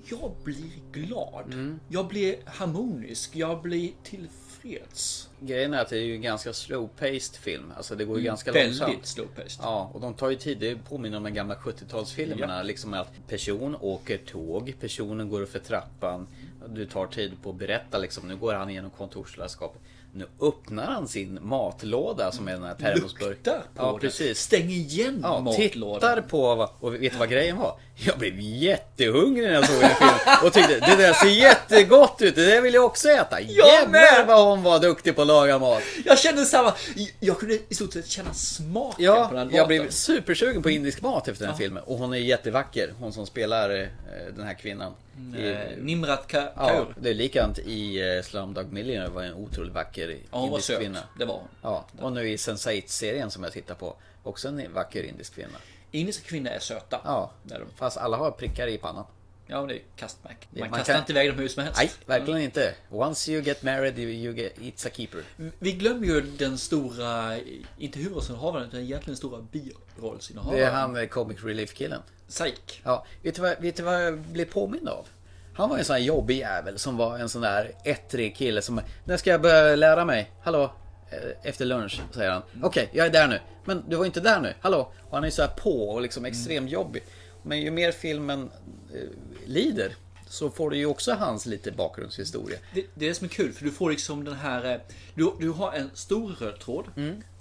jag 0.10 0.32
blir 0.44 0.72
glad. 0.92 1.78
Jag 1.90 2.08
blir 2.08 2.36
harmonisk. 2.46 3.36
Jag 3.36 3.62
blir 3.62 3.92
tillfreds. 4.04 5.30
Grejen 5.40 5.74
är 5.74 5.82
att 5.82 5.90
det 5.90 5.98
är 5.98 6.02
ju 6.04 6.16
en 6.16 6.22
ganska 6.22 6.52
slow-paced 6.52 7.38
film. 7.38 7.72
Alltså 7.78 7.96
det 7.96 8.06
går 8.06 8.16
ju 8.18 8.22
Mm, 8.22 8.26
ganska 8.32 8.52
väldigt 8.52 8.80
långsamt. 8.80 9.06
slow-paced. 9.06 9.60
Ja, 9.62 9.92
och 9.94 10.02
de 10.02 10.14
tar 10.14 10.30
ju 10.30 10.36
tid. 10.36 10.58
Det 10.60 10.76
påminner 10.76 11.18
om 11.18 11.24
de 11.24 11.34
gamla 11.34 11.56
70-talsfilmerna. 11.56 12.64
Liksom 12.64 12.94
att 12.94 13.28
person 13.28 13.76
åker 13.82 14.18
tåg, 14.18 14.74
personen 14.80 15.30
går 15.30 15.42
upp 15.42 15.52
för 15.52 15.60
trappan. 15.60 16.28
Du 16.70 16.86
tar 16.86 17.08
tid 17.08 17.32
på 17.44 17.50
att 17.50 17.56
berätta 17.56 17.98
liksom. 17.98 18.28
Nu 18.28 18.36
går 18.36 18.54
han 18.54 18.74
genom 18.74 18.90
kontorslandskapet. 18.92 19.82
Nu 20.14 20.26
öppnar 20.42 20.86
han 20.92 21.08
sin 21.08 21.40
matlåda 21.42 22.32
som 22.32 22.48
är 22.48 22.52
den 22.52 22.64
här 22.64 22.76
termosburken. 22.76 23.30
Luktar 23.30 23.54
på 23.60 23.84
Ja, 23.84 23.92
den. 23.92 24.00
precis. 24.00 24.40
Stäng 24.40 24.70
igen 24.70 25.20
Ja, 25.24 25.40
matlådan. 25.40 26.00
tittar 26.00 26.22
på 26.22 26.56
vad, 26.56 26.70
och 26.80 26.94
vet 26.94 27.12
du 27.14 27.18
vad 27.18 27.30
grejen 27.30 27.58
var? 27.58 27.80
Jag 27.98 28.18
blev 28.20 28.40
jättehungrig 28.40 29.44
när 29.48 29.54
jag 29.54 29.68
såg 29.68 29.80
den 29.82 29.90
filmen 29.90 30.38
och 30.44 30.54
tyckte 30.54 30.74
det 30.80 30.96
där 30.96 31.14
ser 31.14 31.28
jättegott 31.28 32.22
ut, 32.22 32.36
det 32.36 32.46
där 32.46 32.62
vill 32.62 32.74
jag 32.74 32.86
också 32.86 33.10
äta. 33.10 33.42
Jävlar 33.42 34.26
vad 34.26 34.46
hon 34.48 34.64
var 34.64 34.80
duktig 34.80 35.16
på 35.16 35.22
att 35.22 35.28
laga 35.28 35.60
mat. 35.60 35.82
Jag 36.06 36.20
kände 36.20 36.46
samma. 36.46 36.74
Jag 37.20 37.40
kunde 37.40 37.60
i 37.70 37.76
stort 37.76 37.94
sett 37.94 38.08
känna 38.08 38.34
smaken 38.34 38.96
på 38.96 39.02
den 39.02 39.06
Ja, 39.06 39.28
här 39.28 39.36
jag 39.38 39.46
maten. 39.52 39.68
blev 39.68 39.90
supersugen 39.90 40.62
på 40.64 40.70
indisk 40.70 41.02
mat 41.02 41.28
efter 41.28 41.46
den 41.46 41.54
Ja. 41.54 41.58
filmen 41.58 41.84
och 41.84 41.98
hon 41.98 42.14
är 42.14 42.18
jättevacker, 42.18 42.94
hon 43.00 43.14
som 43.14 43.26
spelar 43.26 43.70
eh, 43.82 43.88
den 44.36 44.46
här 44.48 44.54
kvinnan. 44.54 44.94
I- 45.38 45.50
Eh, 45.50 45.58
Nimrat 45.78 46.28
Ka- 46.32 46.50
Ja, 46.56 46.68
Kaur. 46.68 46.96
det 47.02 47.10
är 47.10 47.14
likadant 47.14 47.60
i 47.60 48.02
eh, 48.18 48.24
Slumdog 48.24 48.72
Millionaire 48.74 49.10
var 49.12 49.24
en 49.24 49.34
otroligt 49.34 49.74
vacker 49.74 50.18
Ja, 50.32 50.46
indisk 50.46 50.78
kvinna. 50.78 51.00
Det 51.20 51.26
var 51.26 51.34
hon. 51.36 51.48
Ja, 51.62 51.86
och 52.02 52.12
nu 52.12 52.30
i 52.30 52.36
Sense8-serien 52.36 53.30
som 53.30 53.44
jag 53.44 53.54
tittar 53.54 53.76
på, 53.76 53.96
också 54.24 54.48
en 54.48 54.74
vacker 54.74 55.04
indisk 55.04 55.36
kvinna. 55.36 55.58
Indiska 56.00 56.28
kvinnor 56.30 56.52
är 56.52 56.60
söta. 56.60 57.02
Ja, 57.04 57.32
är 57.52 57.60
de. 57.60 57.66
fast 57.76 57.98
alla 57.98 58.18
har 58.18 58.32
prickar 58.32 58.68
i 58.68 58.78
pannan. 58.78 59.06
Ja, 59.48 59.62
det 59.66 59.74
är 59.76 59.82
kastmärk. 59.96 60.48
Man, 60.52 60.60
Man 60.60 60.70
kastar 60.80 60.94
kan- 60.94 61.02
inte 61.02 61.12
iväg 61.12 61.30
dem 61.30 61.40
hur 61.40 61.48
som 61.48 61.64
helst. 61.64 61.80
Nej, 61.80 61.92
verkligen 62.06 62.42
inte. 62.42 62.74
Once 62.90 63.32
you 63.32 63.42
get 63.44 63.64
married, 63.64 64.00
you, 64.00 64.12
you 64.12 64.34
get, 64.36 64.58
it's 64.58 64.88
a 64.88 64.90
keeper. 64.94 65.24
Vi 65.60 65.72
glömmer 65.72 66.08
ju 66.08 66.22
den 66.22 66.58
stora, 66.58 67.38
inte 67.78 68.00
huvudrollsinnehavaren, 68.00 68.68
utan 68.68 68.80
egentligen 68.80 69.06
den 69.06 69.16
stora 69.18 69.42
birollsinnehavaren. 69.52 70.60
Det 70.60 70.66
är 70.66 70.72
han 70.72 70.96
eh, 70.98 71.08
comic 71.08 71.44
relief-killen. 71.44 72.02
Psych. 72.28 72.82
Ja, 72.84 73.06
vet 73.24 73.36
du, 73.36 73.42
vad, 73.42 73.62
vet 73.62 73.76
du 73.76 73.84
vad 73.84 74.06
jag 74.06 74.18
blev 74.20 74.46
påmind 74.46 74.90
av? 74.90 75.08
Han 75.56 75.70
var 75.70 75.78
en 75.78 75.86
sån 75.86 75.94
här 75.96 76.04
jobbig 76.04 76.38
jävel 76.38 76.80
som 76.80 76.98
var 76.98 77.20
en 77.20 77.30
sån 77.30 77.42
där 77.42 77.72
ettrig 77.84 78.36
kille 78.36 78.62
som 78.62 78.82
När 79.04 79.18
ska 79.18 79.30
jag 79.30 79.42
börja 79.42 79.76
lära 79.76 80.06
mig? 80.06 80.32
Hallå? 80.44 80.72
Eh, 81.10 81.18
Efter 81.50 81.66
lunch, 81.66 82.02
säger 82.14 82.32
han. 82.32 82.42
Okej, 82.64 82.90
jag 82.94 83.06
är 83.06 83.12
där 83.12 83.28
nu. 83.28 83.40
Men 83.66 83.84
du 83.90 83.96
var 83.96 84.06
inte 84.06 84.20
där 84.20 84.40
nu. 84.42 84.54
Hallå? 84.62 84.92
Och 85.10 85.16
han 85.18 85.24
är 85.24 85.30
så 85.30 85.42
här 85.42 85.50
på 85.50 85.90
och 85.90 86.02
liksom 86.02 86.26
extremt 86.26 86.72
jobbig. 86.72 87.04
Men 87.44 87.62
ju 87.62 87.72
mer 87.72 87.92
filmen 87.92 88.52
eh, 88.94 89.00
lider 89.46 89.96
så 90.30 90.50
får 90.50 90.70
du 90.70 90.78
ju 90.78 90.86
också 90.86 91.14
hans 91.14 91.46
lite 91.46 91.72
bakgrundshistoria. 91.72 92.58
Det, 92.74 92.86
det 92.96 93.06
är 93.06 93.10
det 93.10 93.16
som 93.16 93.26
är 93.26 93.30
kul, 93.30 93.54
för 93.54 93.66
du 93.66 93.72
får 93.72 93.90
liksom 93.90 94.24
den 94.24 94.34
här... 94.36 94.72
eh, 94.74 94.80
Du, 95.16 95.32
du 95.40 95.50
har 95.50 95.72
en 95.74 95.90
stor 95.94 96.30
röd 96.32 96.60
tråd 96.60 96.86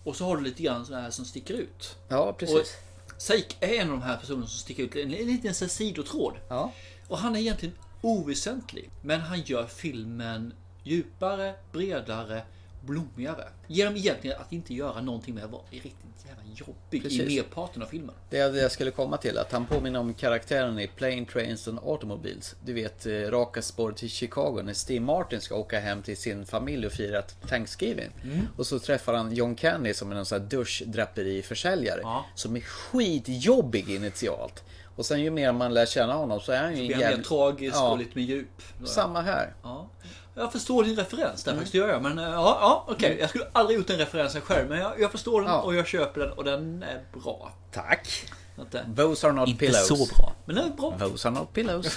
och 0.05 0.17
så 0.17 0.25
har 0.25 0.37
du 0.37 0.43
lite 0.43 0.62
grann 0.62 0.87
så 0.87 0.95
här 0.95 1.11
som 1.11 1.25
sticker 1.25 1.55
ut. 1.55 1.97
Ja, 2.09 2.33
precis. 2.33 2.57
Och 2.57 2.67
Seik 3.23 3.57
är 3.61 3.69
en 3.75 3.91
av 3.91 3.97
de 3.99 4.03
här 4.03 4.17
personerna 4.17 4.47
som 4.47 4.59
sticker 4.59 4.83
ut. 4.83 4.95
En, 4.97 5.15
en 5.15 5.27
liten 5.27 5.55
så 5.55 5.69
sidotråd. 5.69 6.35
Ja. 6.49 6.73
Och 7.09 7.19
han 7.19 7.37
är 7.37 7.41
egentligen 7.41 7.75
oväsentlig. 8.01 8.91
Men 9.03 9.21
han 9.21 9.41
gör 9.43 9.67
filmen 9.67 10.55
djupare, 10.83 11.55
bredare, 11.73 12.43
blommigare. 12.87 13.49
Genom 13.66 13.97
egentligen 13.97 14.41
att 14.41 14.53
inte 14.53 14.74
göra 14.74 15.01
någonting 15.01 15.35
med 15.35 15.45
att 15.45 15.51
vara 15.51 15.62
riktigt 15.70 15.95
jävla 16.28 16.43
jobbig 16.55 16.99
i 16.99 17.01
Precis. 17.01 17.37
merparten 17.37 17.82
av 17.82 17.87
filmen. 17.87 18.14
Det 18.30 18.39
är 18.39 18.53
det 18.53 18.59
jag 18.61 18.72
skulle 18.72 18.91
komma 18.91 19.16
till, 19.16 19.39
att 19.39 19.53
han 19.53 19.66
påminner 19.66 20.01
om 20.01 20.14
karaktären 20.14 20.78
i 20.78 20.87
Plane, 20.87 21.24
Trains 21.32 21.68
and 21.68 21.78
Automobiles. 21.85 22.55
Du 22.64 22.72
vet, 22.72 23.07
eh, 23.07 23.12
raka 23.12 23.62
spår 23.62 23.93
till 23.93 24.11
Chicago 24.11 24.61
när 24.64 24.72
Steve 24.74 25.05
Martin 25.05 25.41
ska 25.41 25.55
åka 25.57 25.80
hem 25.80 26.03
till 26.03 26.16
sin 26.16 26.47
familj 26.47 26.87
och 26.87 26.93
fira 26.93 27.22
Thanksgiving. 27.22 28.11
Mm. 28.22 28.41
Och 28.57 28.66
så 28.66 28.78
träffar 28.78 29.14
han 29.14 29.35
John 29.35 29.55
Candy 29.55 29.95
som 29.95 30.12
är 30.12 30.16
en 30.16 30.26
sån 30.26 30.41
här 30.41 30.49
duschdraperiförsäljare. 30.49 32.01
Ja. 32.03 32.24
Som 32.35 32.57
är 32.57 32.61
skitjobbig 32.61 33.91
initialt. 33.91 34.64
Och 34.97 35.07
sen 35.07 35.20
ju 35.22 35.30
mer 35.30 35.53
man 35.53 35.74
lär 35.74 35.87
känna 35.87 36.12
honom 36.12 36.41
så 36.41 36.53
är 36.53 36.62
han 36.62 36.76
ju 36.76 36.87
Blir 36.95 37.07
han 37.07 37.16
mer 37.16 37.22
tragisk 37.24 37.76
Ja. 37.76 37.91
och 37.93 37.99
lite 37.99 38.18
mer 38.18 38.24
djup. 38.24 38.62
Samma 38.85 39.20
här. 39.20 39.55
Ja. 39.62 39.89
Jag 40.35 40.53
förstår 40.53 40.85
din 40.85 40.97
referens 40.97 41.45
där 41.45 41.53
Mm. 41.53 41.61
faktiskt, 41.61 41.72
det 41.72 41.78
gör 41.78 41.89
jag. 41.89 42.03
Men 42.03 42.18
eh, 42.18 42.24
ja, 42.24 42.59
ja 42.61 42.85
okej. 42.89 43.16
Jag 43.20 43.28
skulle 43.28 43.47
aldrig 43.53 43.78
gjort 43.78 43.87
den 43.87 43.99
referensen 43.99 44.41
själv. 44.41 44.68
Men 44.68 44.78
jag, 44.78 45.01
jag 45.01 45.11
förstår 45.12 45.41
den 45.43 45.51
Ja. 45.51 45.61
och 45.61 45.74
jag 45.74 45.87
köper 45.87 46.20
den 46.20 46.32
och 46.32 46.45
den 46.45 46.82
är 46.82 47.03
bra. 47.22 47.53
Tack. 47.72 48.09
Inte, 48.61 48.87
Those 48.97 49.26
are 49.26 49.32
not 49.35 49.49
inte 49.49 49.66
pillows. 49.66 49.87
så 49.89 49.97
bra. 50.16 50.32
Men 50.45 50.57
den 50.57 50.64
är 50.64 50.76
bra. 50.76 50.99
Those 50.99 51.28
are 51.28 51.35
not 51.35 51.53
pillows. 51.53 51.97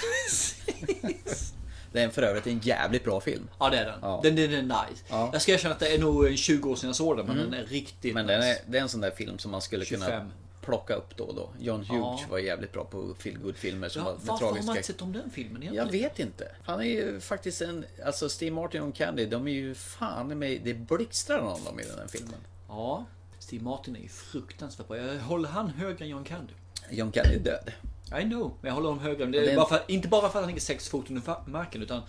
det 1.92 2.02
är 2.02 2.08
för 2.08 2.22
övrigt 2.22 2.46
en 2.46 2.58
jävligt 2.58 3.04
bra 3.04 3.20
film. 3.20 3.48
Ja, 3.58 3.70
det 3.70 3.78
är 3.78 3.84
den. 3.84 3.98
Ja. 4.02 4.20
Den, 4.22 4.36
den 4.36 4.52
är 4.52 4.62
nice. 4.62 5.04
Ja. 5.08 5.30
Jag 5.32 5.42
ska 5.42 5.52
erkänna 5.52 5.74
att 5.74 5.80
det 5.80 5.94
är 5.94 5.98
nog 5.98 6.38
20 6.38 6.70
år 6.70 6.76
sedan 6.76 6.88
jag 6.88 6.96
såg 6.96 7.16
den, 7.16 7.26
men 7.26 7.38
Mm. 7.38 7.50
den 7.50 7.60
är 7.60 7.66
riktigt 7.66 8.14
Men 8.14 8.26
den 8.26 8.40
nice. 8.40 8.52
är, 8.52 8.58
det 8.66 8.78
är 8.78 8.82
en 8.82 8.88
sån 8.88 9.00
där 9.00 9.10
film 9.10 9.38
som 9.38 9.50
man 9.50 9.60
skulle 9.62 9.84
kunna 9.84 10.06
25. 10.06 10.30
Plocka 10.60 10.94
upp 10.94 11.16
då 11.16 11.24
och 11.24 11.34
då. 11.34 11.50
John 11.58 11.80
Hughes 11.84 12.20
Ja. 12.22 12.26
var 12.30 12.38
jävligt 12.38 12.72
bra 12.72 12.84
på 12.84 13.14
feel 13.18 13.54
filmer 13.54 13.88
som 13.88 14.00
Ja, 14.02 14.04
var 14.06 14.12
med 14.14 14.22
varför 14.26 14.44
har 14.46 14.52
man 14.54 14.64
tragiska... 14.64 14.92
sett 14.92 15.02
om 15.02 15.12
den 15.12 15.30
filmen 15.30 15.62
Jag 15.62 15.72
egentligen? 15.74 16.08
vet 16.08 16.18
inte. 16.18 16.48
Han 16.64 16.80
är 16.80 16.84
ju 16.84 17.20
faktiskt 17.20 17.60
en... 17.62 17.84
Alltså 18.06 18.28
Steve 18.28 18.50
Martin 18.54 18.82
och 18.82 18.94
Candy, 18.94 19.26
de 19.26 19.48
är 19.48 19.52
ju 19.52 19.74
fan 19.74 20.38
med... 20.38 20.60
Det 20.64 20.74
blixtrar 20.74 21.38
om 21.38 21.64
dem 21.64 21.80
i 21.80 21.82
den 21.84 21.98
här 21.98 22.06
filmen. 22.06 22.34
Ja, 22.68 23.04
Steve 23.38 23.64
Martin 23.64 23.96
är 23.96 24.00
ju 24.00 24.08
fruktansvärt 24.08 24.88
bra. 24.88 24.96
Jag 24.96 25.20
håller 25.20 25.48
han 25.48 25.68
högre 25.70 26.04
än 26.04 26.10
John 26.10 26.24
Candy. 26.24 26.52
John 26.90 27.12
Candy 27.12 27.34
är 27.34 27.38
död. 27.40 27.72
I 28.20 28.22
know, 28.24 28.52
men 28.60 28.68
jag 28.68 28.74
håller 28.74 28.88
honom 28.88 29.04
högre. 29.04 29.24
Det 29.26 29.30
Det 29.32 29.38
är 29.38 29.42
är 29.42 29.50
en- 29.50 29.56
bara 29.56 29.68
för, 29.68 29.80
inte 29.86 30.08
bara 30.08 30.20
för 30.20 30.26
att 30.28 30.34
han 30.34 30.46
ligger 30.46 30.60
sex 30.60 30.88
fot 30.88 31.10
under 31.10 31.48
marken, 31.50 31.82
utan... 31.82 32.02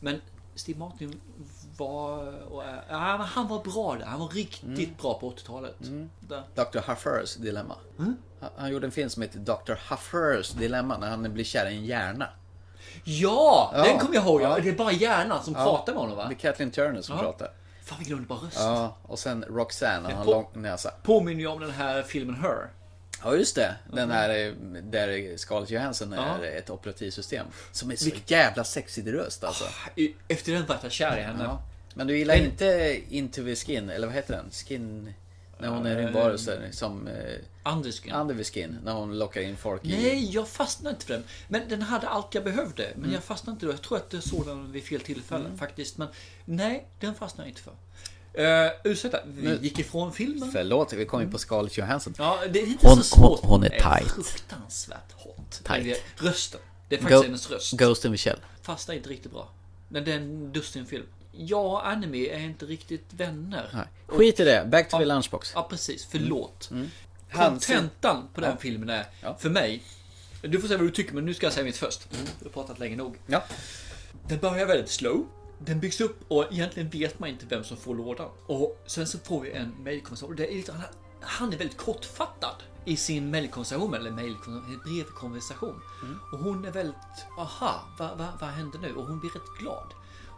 Men 0.00 0.20
Steve 0.54 0.78
Martin 0.78 1.20
var... 1.78 2.18
Och, 2.52 2.62
ja, 2.88 2.96
han 3.34 3.48
var 3.48 3.62
bra 3.64 3.96
där. 3.98 4.06
Han 4.06 4.20
var 4.20 4.28
riktigt 4.28 4.62
Mm. 4.88 4.94
bra 5.02 5.18
på 5.18 5.30
80-talet. 5.30 5.76
Där. 6.20 6.42
Dr. 6.54 6.78
Huffers 6.90 7.34
dilemma. 7.34 7.74
Han, 7.98 8.16
han 8.56 8.70
gjorde 8.70 8.86
en 8.86 8.90
film 8.92 9.10
som 9.10 9.22
heter 9.22 9.38
Dr. 9.38 9.72
Huffers 9.90 10.50
dilemma 10.50 10.98
när 10.98 11.10
han 11.10 11.32
blir 11.34 11.44
kär 11.44 11.66
i 11.70 11.76
en 11.76 11.84
hjärna. 11.84 12.28
Ja, 13.04 13.72
Ja. 13.74 13.82
den 13.84 13.98
kommer 13.98 14.14
jag 14.14 14.24
ihåg. 14.24 14.42
Ja. 14.42 14.58
Det 14.62 14.68
är 14.68 14.72
bara 14.74 14.92
hjärnan 14.92 15.44
som 15.44 15.54
Ja. 15.54 15.64
pratar 15.64 15.92
med 15.92 16.02
honom 16.02 16.16
va? 16.16 16.26
Det 16.28 16.34
är 16.34 16.38
Kathleen 16.38 16.70
Turner 16.70 17.02
som 17.02 17.16
Ja. 17.16 17.22
pratar. 17.22 17.50
Fan 17.84 17.98
vi 17.98 18.04
glömde 18.04 18.26
bara 18.26 18.38
röst. 18.38 18.56
Ja, 18.58 18.96
och 19.02 19.18
sen 19.18 19.44
Roxanne, 19.48 20.08
han 20.08 20.16
har 20.16 20.24
på- 20.24 20.30
lång 20.30 20.48
näsa. 20.62 20.90
Påminner 21.02 21.40
ju 21.40 21.46
om 21.46 21.60
den 21.60 21.70
här 21.70 22.02
filmen 22.02 22.34
Her. 22.36 22.70
Ja 23.24 23.34
just 23.34 23.54
det, 23.54 23.74
den 23.92 24.10
här 24.10 24.28
eh, 24.46 24.52
där 24.82 25.36
Scarlett 25.36 25.70
Johansson 25.70 26.12
Ja. 26.12 26.22
är 26.46 26.58
ett 26.58 26.70
operativsystem. 26.70 27.46
Som 27.72 27.90
är 27.90 27.96
så 27.96 28.10
jävla 28.26 28.64
sexig 28.64 29.12
röst 29.14 29.44
alltså. 29.44 29.64
I- 29.96 30.14
Efter 30.28 30.52
den 30.52 30.66
vart 30.66 30.82
jag 30.82 30.92
kär 30.92 31.18
i 31.18 31.22
henne. 31.22 31.44
Ja. 31.44 31.62
Men 31.98 32.06
du 32.06 32.18
gillar 32.18 32.34
inte 32.34 33.00
Into 33.08 33.44
the 33.44 33.56
Skin, 33.56 33.90
eller 33.90 34.06
vad 34.06 34.16
heter 34.16 34.34
den? 34.36 34.50
Skin... 34.50 35.12
När 35.60 35.68
hon 35.68 35.86
är 35.86 35.90
Eh, 35.98 36.04
rymdvarelse 36.04 36.68
som... 36.72 37.08
Eh, 37.08 37.72
Under 37.74 37.92
Skin. 37.92 38.12
Under 38.12 38.34
the 38.34 38.44
Skin, 38.44 38.78
när 38.84 38.92
hon 38.92 39.18
lockar 39.18 39.40
in 39.40 39.56
folk 39.56 39.84
i... 39.84 39.88
Nej, 39.88 40.30
jag 40.34 40.48
fastnade 40.48 40.94
inte 40.94 41.06
för 41.06 41.14
den. 41.14 41.24
Men 41.48 41.68
den 41.68 41.82
hade 41.82 42.08
allt 42.08 42.34
jag 42.34 42.44
behövde. 42.44 42.88
Men 42.94 43.02
Mm. 43.04 43.12
jag 43.14 43.24
fastnade 43.24 43.54
inte 43.54 43.66
då. 43.66 43.72
Jag 43.72 43.82
tror 43.82 43.98
att 43.98 44.12
jag 44.12 44.22
såg 44.22 44.46
den 44.46 44.72
vid 44.72 44.82
fel 44.84 45.00
tillfällen 45.00 45.58
faktiskt. 45.58 45.98
Men 45.98 46.08
nej, 46.44 46.86
den 47.00 47.14
fastnade 47.14 47.48
jag 47.48 47.52
inte 47.52 47.62
för. 47.62 47.72
Uh, 48.38 48.70
ursäkta, 48.84 49.18
vi 49.26 49.42
Nu- 49.42 49.58
gick 49.62 49.78
ifrån 49.78 50.12
filmen. 50.12 50.50
Förlåt, 50.52 50.92
vi 50.92 51.04
kom 51.04 51.20
in 51.22 51.30
på 51.30 51.38
Scarlett 51.38 51.76
Johansson. 51.78 52.14
Ja, 52.18 52.38
det 52.52 52.62
är 52.62 52.66
inte 52.66 52.86
Hon- 52.88 52.96
så 52.96 53.02
svårt. 53.16 53.40
hon- 53.40 53.50
hon 53.50 53.64
är 53.64 53.68
tight. 53.68 54.10
Fruktansvärt 54.26 55.12
hot. 55.16 55.60
Tight. 55.64 56.02
Rösten. 56.16 56.60
Det 56.88 56.94
är 56.96 57.00
faktiskt 57.00 57.20
Go- 57.22 57.26
hennes 57.26 57.50
röst. 57.50 57.72
Ghost 57.72 58.04
in 58.04 58.12
the 58.12 58.18
Shell. 58.18 58.38
Fastnar 58.62 58.94
inte 58.94 59.08
riktigt 59.08 59.32
bra. 59.32 59.48
Men 59.88 60.04
det 60.04 60.12
är 60.12 60.16
en 60.16 60.52
dussin 60.52 60.86
film. 60.86 61.06
Jag 61.40 61.64
och 61.66 61.88
anime 61.88 62.16
är 62.28 62.38
inte 62.38 62.66
riktigt 62.66 63.06
vänner. 63.12 63.70
Nej. 63.74 63.86
Skit 64.06 64.40
i 64.40 64.44
det, 64.44 64.68
back 64.70 64.88
to 64.88 64.98
the 64.98 65.04
lunchbox. 65.04 65.52
Ja, 65.54 65.66
precis. 65.70 66.06
Förlåt. 66.10 66.70
Mm. 66.70 66.90
Han- 67.30 67.50
Kontentan 67.50 68.28
på 68.34 68.40
den 68.40 68.50
Ja. 68.50 68.56
filmen 68.60 68.88
är, 68.90 69.06
Ja. 69.22 69.36
för 69.40 69.50
mig, 69.50 69.82
du 70.42 70.60
får 70.60 70.68
säga 70.68 70.78
vad 70.78 70.86
du 70.86 70.90
tycker 70.90 71.14
men 71.14 71.24
nu 71.24 71.34
ska 71.34 71.46
jag 71.46 71.52
säga 71.52 71.64
mitt 71.64 71.76
först. 71.76 72.08
Du 72.10 72.44
har 72.44 72.50
pratat 72.50 72.78
länge 72.78 72.96
nog. 72.96 73.16
Ja. 73.26 73.42
Den 74.28 74.38
börjar 74.38 74.66
väldigt 74.66 74.90
slow. 74.90 75.26
Den 75.58 75.80
byggs 75.80 76.00
upp 76.00 76.20
och 76.28 76.52
egentligen 76.52 76.90
vet 76.90 77.18
man 77.18 77.28
inte 77.28 77.46
vem 77.46 77.64
som 77.64 77.76
får 77.76 77.94
lådan. 77.94 78.30
Och 78.46 78.82
sen 78.86 79.06
så 79.06 79.18
får 79.18 79.40
vi 79.40 79.52
en 79.52 79.74
mailkonversation. 79.84 80.36
Det 80.36 80.46
är 80.52 80.54
lite, 80.54 80.72
han, 80.72 80.82
han 81.20 81.52
är 81.52 81.56
väldigt 81.56 81.76
kortfattad 81.78 82.56
i 82.84 82.96
sin 82.96 83.30
mailkonversation, 83.30 83.94
eller 83.94 84.10
mailkonversation, 84.10 84.80
brevkonversation. 84.84 85.80
Och 86.32 86.38
hon 86.38 86.64
är 86.64 86.70
väldigt, 86.70 86.96
aha, 87.38 87.84
vad 87.98 88.18
va, 88.18 88.28
vad 88.40 88.50
händer 88.50 88.78
nu? 88.78 88.94
Och 88.94 89.04
hon 89.06 89.20
blir 89.20 89.30
rätt 89.30 89.58
glad. 89.60 89.86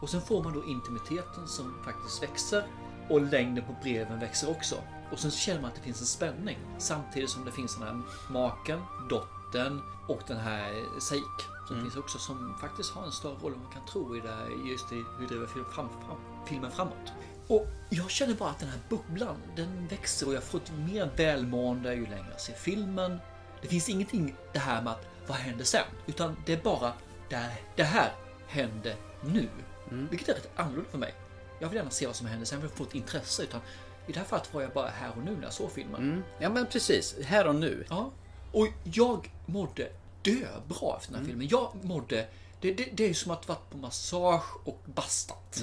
Och 0.01 0.11
sen 0.11 0.20
får 0.20 0.44
man 0.44 0.53
då 0.53 0.64
intimiteten 0.64 1.48
som 1.48 1.74
faktiskt 1.84 2.22
växer 2.22 2.66
och 3.09 3.20
längden 3.20 3.64
på 3.64 3.74
breven 3.82 4.20
växer 4.20 4.51
också. 4.51 4.76
Och 5.12 5.18
sen 5.18 5.30
känner 5.30 5.61
man 5.61 5.70
att 5.70 5.76
det 5.76 5.82
finns 5.82 6.01
en 6.01 6.07
spänning 6.07 6.59
samtidigt 6.78 7.30
som 7.30 7.44
det 7.44 7.53
finns 7.53 7.76
den 7.76 7.86
här 7.86 8.03
maken, 8.32 8.80
dottern 9.11 9.82
och 10.09 10.22
den 10.26 10.36
här 10.36 11.01
Seik 11.01 11.51
som 11.68 11.82
finns 11.82 11.96
också 11.96 12.18
som 12.18 12.55
faktiskt 12.61 12.90
har 12.90 13.05
en 13.05 13.12
större 13.12 13.34
roll 13.34 13.53
än 13.53 13.62
man 13.62 13.72
kan 13.72 13.86
tro 13.86 14.16
i 14.16 14.20
det, 14.20 14.68
just 14.70 14.92
i 14.92 15.05
hur 15.18 15.26
driver 15.26 15.46
film, 15.46 15.64
fram, 15.74 15.88
fram, 15.88 16.46
filmen 16.46 16.70
framåt. 16.70 17.12
Och 17.48 17.66
jag 17.90 18.11
känner 18.11 18.34
bara 18.34 18.51
att 18.51 18.59
den 18.59 18.68
här 18.68 18.80
bubblan, 18.88 19.36
den 19.57 19.88
växer 19.88 20.28
och 20.28 20.34
jag 20.34 20.42
får 20.42 20.59
ett 20.59 20.72
mer 20.72 21.11
välmående 21.16 21.94
ju 21.94 22.07
längre 22.07 22.26
jag 22.30 22.40
ser 22.40 22.55
filmen. 22.55 23.18
Det 23.62 23.68
finns 23.68 23.88
ingenting 23.88 24.34
det 24.53 24.59
här 24.59 24.82
med 24.82 24.92
att 24.92 25.07
vad 25.26 25.36
händer 25.36 25.64
sen? 25.64 25.84
Utan 26.07 26.36
det 26.46 26.53
är 26.53 26.62
bara 26.62 26.92
det, 27.28 27.51
det 27.76 27.84
här 27.84 28.12
händer 28.46 28.96
nu. 29.24 29.48
Vilket 29.91 30.28
är 30.28 30.34
rätt 30.34 30.51
annorlunda 30.57 30.91
för 30.91 30.99
mig. 30.99 31.14
Jag 31.59 31.68
vill 31.68 31.76
gärna 31.76 31.91
se 31.91 32.07
vad 32.07 32.16
som 32.16 32.26
händer 32.26 32.47
sen 32.47 32.61
för 32.61 32.66
att 32.66 32.74
få 32.74 32.84
ett 32.84 32.95
intresse. 32.95 33.43
Utan 33.43 33.61
i 34.07 34.12
det 34.12 34.18
här 34.18 34.26
fallet 34.26 34.55
var 34.55 34.62
jag 34.62 34.72
bara 34.72 34.88
här 34.88 35.11
och 35.16 35.24
nu 35.24 35.36
när 35.36 35.43
jag 35.43 35.53
såg 35.53 35.72
filmen. 35.72 36.03
Mm. 36.03 36.22
Ja 36.38 36.51
men 36.51 36.66
precis, 36.66 37.16
här 37.24 37.47
och 37.47 37.55
nu. 37.55 37.84
Ja. 37.88 38.11
Och 38.53 38.68
jag 38.84 39.30
mådde 39.47 39.88
dö 40.22 40.47
bra 40.68 40.97
efter 40.99 41.12
den 41.12 41.20
här 41.20 41.28
filmen. 41.28 41.49
Jag 41.49 41.84
mådde... 41.84 42.28
Det, 42.61 42.74
det, 42.74 42.88
det 42.93 43.11
är 43.11 43.14
som 43.14 43.32
att 43.32 43.49
varit 43.49 43.70
på 43.70 43.76
massage 43.76 44.57
och 44.64 44.80
bastat. 44.84 45.62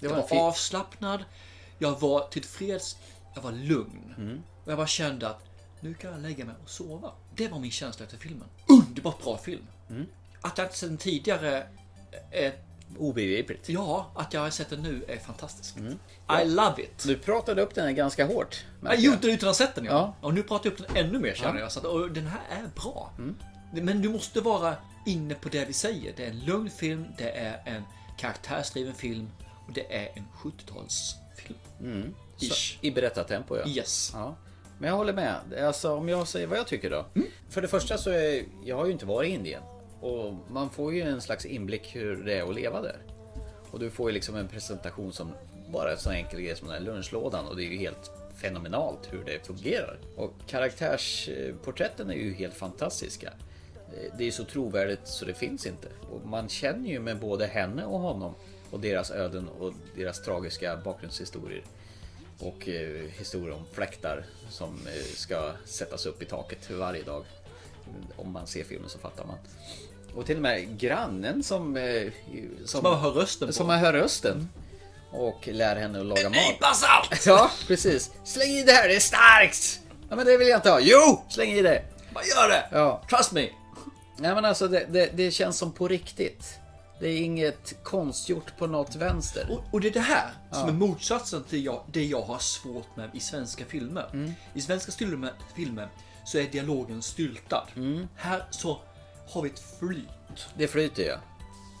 Det 0.00 0.06
Jag 0.06 0.10
var 0.10 0.28
var 0.30 0.48
avslappnad. 0.48 1.24
Jag 1.78 2.00
var 2.00 2.28
tillfreds. 2.28 2.96
Jag 3.34 3.42
var 3.42 3.52
lugn. 3.52 4.14
Mm. 4.18 4.42
Och 4.64 4.70
jag 4.70 4.78
bara 4.78 4.86
kände 4.86 5.28
att 5.28 5.44
nu 5.80 5.94
kan 5.94 6.12
jag 6.12 6.20
lägga 6.20 6.44
mig 6.44 6.54
och 6.62 6.70
sova. 6.70 7.12
Det 7.34 7.48
var 7.48 7.58
min 7.58 7.70
känsla 7.70 8.04
efter 8.04 8.18
filmen. 8.18 8.48
Underbart 8.66 9.22
bra 9.22 9.38
film. 9.38 9.66
Mm. 9.90 10.06
Att 10.40 10.58
jag 10.58 10.64
inte 10.64 10.78
sett 10.78 10.88
den 10.88 10.98
tidigare 10.98 11.66
är... 12.30 12.54
Obegripligt. 12.98 13.68
Ja, 13.68 14.10
att 14.14 14.34
jag 14.34 14.40
har 14.40 14.50
sett 14.50 14.70
den 14.70 14.82
nu 14.82 15.04
är 15.08 15.16
fantastiskt. 15.18 15.76
Mm. 15.76 15.98
I 16.42 16.44
love 16.44 16.82
it. 16.82 17.04
Du 17.06 17.16
pratade 17.16 17.62
upp 17.62 17.74
den 17.74 17.94
ganska 17.94 18.26
hårt. 18.26 18.64
Jag 18.84 19.00
gjorde 19.00 19.18
det 19.20 19.26
utan 19.32 19.48
att 19.48 19.58
ha 19.58 19.66
sett 19.66 19.74
den 19.74 19.84
ja. 19.84 19.92
Ja. 19.92 20.14
Och 20.26 20.34
nu 20.34 20.42
pratar 20.42 20.70
jag 20.70 20.80
upp 20.80 20.86
den 20.88 20.96
ännu 21.06 21.18
mer 21.18 21.34
känner 21.34 21.54
Ja. 21.54 21.60
jag. 21.60 21.72
Så 21.72 21.78
att, 21.78 21.84
och 21.84 22.10
den 22.10 22.26
här 22.26 22.40
är 22.50 22.66
bra. 22.82 23.10
Mm. 23.18 23.36
Men 23.72 24.02
du 24.02 24.08
måste 24.08 24.40
vara 24.40 24.76
inne 25.06 25.34
på 25.34 25.48
det 25.48 25.64
vi 25.64 25.72
säger. 25.72 26.12
Det 26.16 26.24
är 26.24 26.30
en 26.30 26.40
lugn 26.40 26.70
film, 26.70 27.04
det 27.18 27.30
är 27.30 27.62
en 27.64 27.82
karaktärsdriven 28.18 28.94
film 28.94 29.28
och 29.66 29.72
det 29.72 29.96
är 29.96 30.08
en 30.14 30.24
70-talsfilm. 30.42 31.54
Mm. 31.80 32.14
I 32.80 32.90
berättartempo 32.90 33.56
ja. 33.56 33.66
Yes. 33.66 34.10
ja. 34.14 34.36
Men 34.78 34.88
jag 34.90 34.96
håller 34.96 35.12
med. 35.12 35.34
Alltså 35.66 35.94
om 35.94 36.08
jag 36.08 36.28
säger 36.28 36.46
vad 36.46 36.58
jag 36.58 36.66
tycker 36.66 36.90
då. 36.90 37.06
Mm. 37.14 37.28
För 37.50 37.62
det 37.62 37.68
första 37.68 37.98
så 37.98 38.10
är 38.10 38.44
jag 38.64 38.76
har 38.76 38.86
ju 38.86 38.92
inte 38.92 39.06
varit 39.06 39.30
i 39.30 39.32
Indien. 39.32 39.62
Och 40.02 40.34
man 40.50 40.70
får 40.70 40.94
ju 40.94 41.00
en 41.02 41.20
slags 41.20 41.46
inblick 41.46 41.96
hur 41.96 42.24
det 42.24 42.38
är 42.38 42.48
att 42.48 42.54
leva 42.54 42.82
där. 42.82 42.98
Och 43.70 43.78
du 43.78 43.90
får 43.90 44.10
ju 44.10 44.14
liksom 44.14 44.36
en 44.36 44.48
presentation 44.48 45.12
som 45.12 45.32
bara 45.72 45.88
är 45.88 45.92
en 45.92 45.98
så 45.98 46.10
enkel 46.10 46.40
grej 46.40 46.56
som 46.56 46.68
den 46.68 46.76
här 46.76 46.84
lunchlådan. 46.84 47.46
Och 47.46 47.56
det 47.56 47.62
är 47.62 47.70
ju 47.70 47.76
helt 47.76 48.10
fenomenalt 48.36 49.12
hur 49.12 49.24
det 49.24 49.46
fungerar. 49.46 49.98
Och 50.16 50.32
karaktärsporträtten 50.46 52.10
är 52.10 52.14
ju 52.14 52.34
helt 52.34 52.54
fantastiska. 52.54 53.32
Eh, 53.92 54.16
det 54.18 54.26
är 54.26 54.30
så 54.30 54.44
trovärdigt 54.44 55.00
så 55.08 55.24
det 55.24 55.34
finns 55.34 55.66
inte. 55.66 55.88
Och 56.10 56.26
man 56.26 56.48
känner 56.48 56.88
ju 56.88 57.00
med 57.00 57.18
både 57.18 57.46
henne 57.46 57.84
och 57.84 58.00
honom. 58.00 58.34
Och 58.70 58.80
deras 58.80 59.10
öden 59.10 59.48
och 59.48 59.72
deras 59.96 60.22
tragiska 60.22 60.76
bakgrundshistorier. 60.76 61.64
Och 62.38 62.68
eh, 62.68 63.08
historier 63.10 63.54
om 63.54 63.64
fläktar 63.72 64.24
som 64.48 64.86
eh, 64.86 65.02
ska 65.14 65.52
sättas 65.64 66.06
upp 66.06 66.22
i 66.22 66.24
taket 66.24 66.70
varje 66.70 67.02
dag. 67.02 67.24
Om 68.16 68.32
man 68.32 68.46
ser 68.46 68.64
filmen 68.64 68.88
så 68.88 68.98
fattar 68.98 69.26
man. 69.26 69.38
Och 70.16 70.26
till 70.26 70.36
och 70.36 70.42
med 70.42 70.78
grannen 70.80 71.42
som... 71.42 71.76
Eh, 71.76 72.12
Som 72.64 72.82
man 72.82 72.98
hör 73.00 73.10
rösten 73.10 73.48
på. 73.48 73.52
Som 73.54 73.66
man 73.66 73.78
hör 73.78 73.92
rösten. 73.92 74.48
Och 75.10 75.48
lär 75.52 75.76
henne 75.76 76.00
att 76.00 76.06
laga 76.06 76.28
mat. 76.28 76.38
nypa 76.52 76.74
salt! 76.74 77.22
Ja, 77.26 77.50
precis. 77.66 78.10
Släng 78.24 78.50
i 78.50 78.62
det 78.62 78.72
här, 78.72 78.88
det 78.88 78.96
är 78.96 79.00
starkt! 79.00 79.80
Ja, 80.10 80.16
men 80.16 80.26
det 80.26 80.36
vill 80.36 80.48
jag 80.48 80.58
inte 80.58 80.70
ha. 80.70 80.80
Jo! 80.80 81.22
Släng 81.28 81.50
i 81.52 81.62
det! 81.62 81.82
Vad 82.14 82.24
gör 82.26 82.48
det? 82.48 82.68
Ja. 82.72 83.02
Trust 83.10 83.32
me! 83.32 83.48
Nej 84.16 84.34
men 84.34 84.44
alltså 84.44 84.68
det, 84.68 84.86
det, 84.90 85.10
det 85.16 85.30
känns 85.30 85.58
som 85.58 85.72
på 85.72 85.88
riktigt. 85.88 86.58
Det 87.00 87.08
är 87.08 87.20
inget 87.20 87.74
konstgjort 87.82 88.58
på 88.58 88.66
något 88.66 88.94
vänster. 88.96 89.46
Och, 89.50 89.64
och 89.74 89.80
det 89.80 89.88
är 89.88 89.92
det 89.92 90.00
här 90.00 90.30
som 90.52 90.60
Ja. 90.62 90.68
är 90.68 90.72
motsatsen 90.72 91.44
till 91.44 91.64
jag, 91.64 91.80
det 91.92 92.04
jag 92.04 92.22
har 92.22 92.38
svårt 92.38 92.96
med 92.96 93.10
i 93.14 93.20
svenska 93.20 93.64
filmer. 93.64 94.08
Mm. 94.12 94.32
I 94.54 94.60
svenska 94.60 94.92
filmer, 94.92 95.32
filmer 95.56 95.88
så 96.24 96.38
är 96.38 96.42
dialogen 96.44 97.02
styltad. 97.02 97.66
Mm. 97.76 98.08
Här 98.16 98.44
så 98.50 98.80
har 99.32 99.42
vi 99.42 99.50
ett 99.50 99.62
flyt. 99.78 100.46
Det 100.56 100.68
flyter 100.68 101.02
ju. 101.02 101.14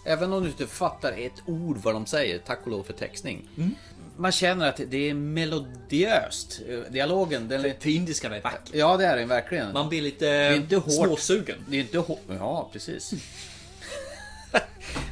Även 0.06 0.32
om 0.32 0.42
du 0.42 0.48
inte 0.48 0.66
fattar 0.66 1.12
ett 1.12 1.42
ord 1.46 1.76
vad 1.76 1.94
de 1.94 2.06
säger, 2.06 2.38
tack 2.38 2.58
och 2.64 2.70
lov 2.70 2.82
för 2.82 2.92
textning. 2.92 3.48
Mm. 3.56 3.74
Man 4.16 4.32
känner 4.32 4.68
att 4.68 4.80
det 4.86 5.10
är 5.10 5.14
melodiöst. 5.14 6.60
Dialogen, 6.90 7.48
den 7.48 7.64
är... 7.64 7.74
För 7.80 7.90
indiska 7.90 8.36
är 8.36 8.40
vacker. 8.42 8.78
Ja, 8.78 8.96
det 8.96 9.06
är 9.06 9.16
den 9.16 9.28
verkligen. 9.28 9.72
Man 9.72 9.88
blir 9.88 10.02
lite 10.02 10.24
det 10.24 10.30
är 10.30 10.56
inte 10.56 10.76
hårt. 10.76 10.92
småsugen. 10.92 11.56
Det 11.68 11.76
är 11.76 11.80
inte 11.80 11.98
hårt. 11.98 12.20
Ja, 12.28 12.68
precis. 12.72 13.12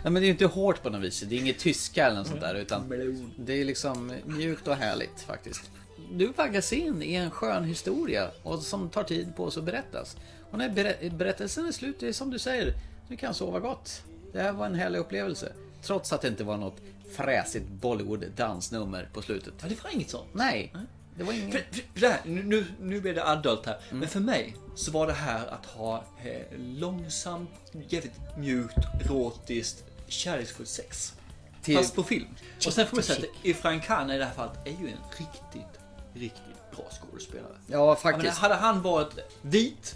Nej, 0.03 0.13
men 0.13 0.15
det 0.15 0.29
är 0.29 0.31
inte 0.31 0.47
hårt 0.47 0.83
på 0.83 0.91
något 0.91 1.03
vis. 1.03 1.21
Det 1.21 1.35
är 1.35 1.39
inget 1.39 1.59
tyska 1.59 2.07
eller 2.07 2.17
något 2.17 2.27
sånt 2.27 2.41
där. 2.41 2.55
Utan 2.55 2.89
det 3.37 3.61
är 3.61 3.65
liksom 3.65 4.15
mjukt 4.25 4.69
och 4.69 4.77
härligt 4.77 5.21
faktiskt. 5.21 5.71
Du 6.13 6.27
vaggas 6.27 6.73
in 6.73 7.03
i 7.03 7.15
en 7.15 7.31
skön 7.31 7.65
historia 7.65 8.31
och 8.43 8.63
som 8.63 8.89
tar 8.89 9.03
tid 9.03 9.37
på 9.37 9.51
sig 9.51 9.61
att 9.61 9.67
berättas. 9.67 10.17
Och 10.51 10.59
när 10.59 10.69
berä- 10.69 11.17
berättelsen 11.17 11.67
är 11.67 11.73
slut, 11.73 11.97
det 12.01 12.09
är 12.09 12.13
som 12.13 12.31
du 12.31 12.39
säger, 12.39 12.75
du 13.09 13.17
kan 13.17 13.35
sova 13.35 13.61
gott. 13.61 14.03
Det 14.33 14.43
här 14.43 14.53
var 14.53 14.67
en 14.67 14.75
härlig 14.75 14.99
upplevelse. 14.99 15.53
Trots 15.83 16.13
att 16.13 16.21
det 16.21 16.29
inte 16.29 16.45
var 16.45 16.57
något 16.57 16.77
fräsigt 17.17 17.67
Bollywood-dansnummer 17.69 19.09
på 19.13 19.23
slutet. 19.23 19.55
Ja, 19.63 19.69
det 19.69 19.85
var 19.85 19.91
inget 19.91 20.11
sånt. 20.11 20.29
Nej, 20.33 20.73
det 21.17 21.25
var 21.25 21.33
ingen... 21.33 21.53
För, 21.53 21.59
för, 21.73 21.83
för 22.01 22.07
här, 22.07 22.21
nu, 22.25 22.43
nu, 22.43 22.65
nu 22.81 23.01
blir 23.01 23.15
det 23.15 23.25
adult 23.25 23.67
här. 23.67 23.79
Men 23.91 24.09
för 24.09 24.21
mig 24.21 24.57
så 24.77 24.91
var 24.91 25.07
det 25.07 25.13
här 25.13 25.47
att 25.47 25.67
ha 25.67 26.05
eh, 26.25 26.59
långsamt, 26.59 27.51
jävligt 27.89 28.21
mjukt, 28.39 28.77
erotiskt, 29.05 29.85
kärleksfullt 30.09 30.69
sex. 30.69 31.15
Till- 31.63 31.77
Fast 31.77 31.95
på 31.95 32.03
film. 32.03 32.27
Och 32.67 32.73
sen 32.73 32.87
får 32.87 32.97
man 32.97 33.03
säga 33.03 33.19
att 33.19 33.47
Ifran 33.47 33.81
Khan 33.81 34.11
i 34.11 34.19
det 34.19 34.25
här 34.25 34.33
fallet 34.35 34.59
är 34.67 34.71
ju 34.71 34.89
en 34.89 34.99
riktigt, 35.19 35.81
riktigt 36.15 36.71
bra 36.77 36.85
skådespelare. 37.01 37.53
Ja, 37.67 37.79
Jag 37.87 38.01
faktiskt. 38.01 38.39
hade 38.39 38.55
han 38.55 38.83
varit 38.83 39.19
vit 39.43 39.95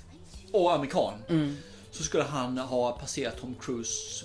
och 0.55 0.75
amerikan 0.75 1.15
Mm. 1.29 1.57
så 1.91 2.03
skulle 2.03 2.23
han 2.23 2.59
ha 2.59 2.93
passerat 2.93 3.41
Tom 3.41 3.55
Cruise 3.61 4.25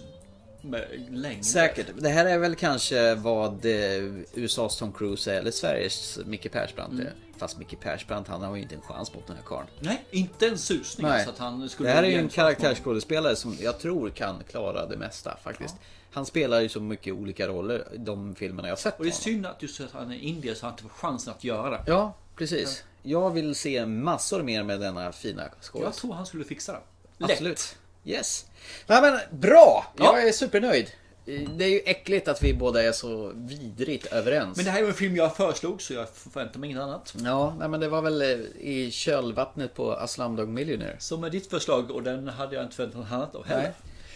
längd. 1.09 1.45
Säkert. 1.45 1.87
Det 1.97 2.09
här 2.09 2.25
är 2.25 2.37
väl 2.37 2.55
kanske 2.55 3.15
vad 3.15 3.65
eh, 3.65 4.03
USAs 4.33 4.77
Tom 4.77 4.91
Cruise 4.93 5.33
är, 5.33 5.37
eller 5.39 5.51
Sveriges 5.51 6.19
Micke 6.25 6.51
Persbrandt 6.51 6.93
är. 6.99 7.01
Mm. 7.01 7.13
Fast 7.37 7.57
Micke 7.57 7.79
Persbrandt, 7.79 8.29
han 8.29 8.41
har 8.41 8.55
ju 8.55 8.61
inte 8.61 8.75
en 8.75 8.81
chans 8.81 9.13
mot 9.13 9.27
den 9.27 9.35
här 9.35 9.43
karln. 9.43 9.67
Nej, 9.79 10.05
inte 10.11 10.47
en 10.47 10.57
susning. 10.57 11.07
Nej. 11.07 11.15
Alltså 11.15 11.29
att 11.29 11.37
han 11.37 11.69
skulle 11.69 11.89
det 11.89 11.95
här 11.95 12.03
är 12.03 12.07
ju 12.07 12.17
en 12.19 12.29
karaktärsskådespelare 12.29 13.35
som 13.35 13.57
jag 13.61 13.79
tror 13.79 14.09
kan 14.09 14.43
klara 14.49 14.85
det 14.85 14.97
mesta 14.97 15.37
faktiskt. 15.43 15.75
Han 16.11 16.25
spelar 16.25 16.61
ju 16.61 16.69
så 16.69 16.79
mycket 16.79 17.13
olika 17.13 17.47
roller 17.47 17.87
i 17.93 17.97
de 17.97 18.35
filmerna 18.35 18.67
jag 18.67 18.79
sett 18.79 18.97
Och 18.97 19.03
det 19.03 19.09
är 19.09 19.13
synd 19.13 19.45
att 19.45 19.61
just 19.61 19.81
att 19.81 19.91
han 19.91 20.11
är 20.11 20.15
indier 20.17 20.53
så 20.53 20.65
han 20.65 20.73
inte 20.73 20.83
får 20.83 20.89
chansen 20.89 21.33
att 21.33 21.43
göra 21.43 21.69
det. 21.69 21.83
Ja, 21.87 22.13
precis. 22.35 22.83
Jag 23.03 23.31
vill 23.31 23.55
se 23.55 23.85
massor 23.85 24.43
mer 24.43 24.63
med 24.63 24.79
denna 24.79 25.11
fina 25.11 25.43
skådis. 25.61 25.85
Jag 25.85 25.93
tror 25.93 26.13
han 26.13 26.25
skulle 26.25 26.43
fixa 26.43 26.71
det. 26.71 27.25
Absolut. 27.25 27.77
Yes. 28.05 28.45
Nej 28.87 29.01
men 29.01 29.19
bra! 29.39 29.93
Ja. 29.97 30.05
Jag 30.17 30.27
är 30.27 30.31
supernöjd. 30.31 30.91
Det 31.25 31.65
är 31.65 31.69
ju 31.69 31.79
äckligt 31.85 32.27
att 32.27 32.43
vi 32.43 32.53
båda 32.53 32.83
är 32.83 32.91
så 32.91 33.31
vidrigt 33.35 34.05
överens. 34.05 34.57
Men 34.57 34.65
det 34.65 34.71
här 34.71 34.83
är 34.83 34.87
en 34.87 34.93
film 34.93 35.15
jag 35.15 35.35
föreslog 35.35 35.81
så 35.81 35.93
jag 35.93 36.09
förväntar 36.09 36.59
mig 36.59 36.69
inget 36.69 36.81
annat. 36.81 37.15
Ja, 37.17 37.55
nej, 37.59 37.69
men 37.69 37.79
det 37.79 37.89
var 37.89 38.01
väl 38.01 38.21
eh, 38.21 38.27
i 38.59 38.89
kölvattnet 38.91 39.73
på 39.73 39.93
A 39.93 40.07
Slumdog 40.07 40.49
Millionaire. 40.49 40.95
Som 40.99 41.23
är 41.23 41.29
ditt 41.29 41.49
förslag 41.49 41.91
och 41.91 42.03
den 42.03 42.27
hade 42.27 42.55
jag 42.55 42.63
inte 42.63 42.75
förväntat 42.75 43.01
mig 43.01 43.13
annat 43.13 43.35
av 43.35 43.45
heller. 43.45 43.63
Nej. 43.63 43.73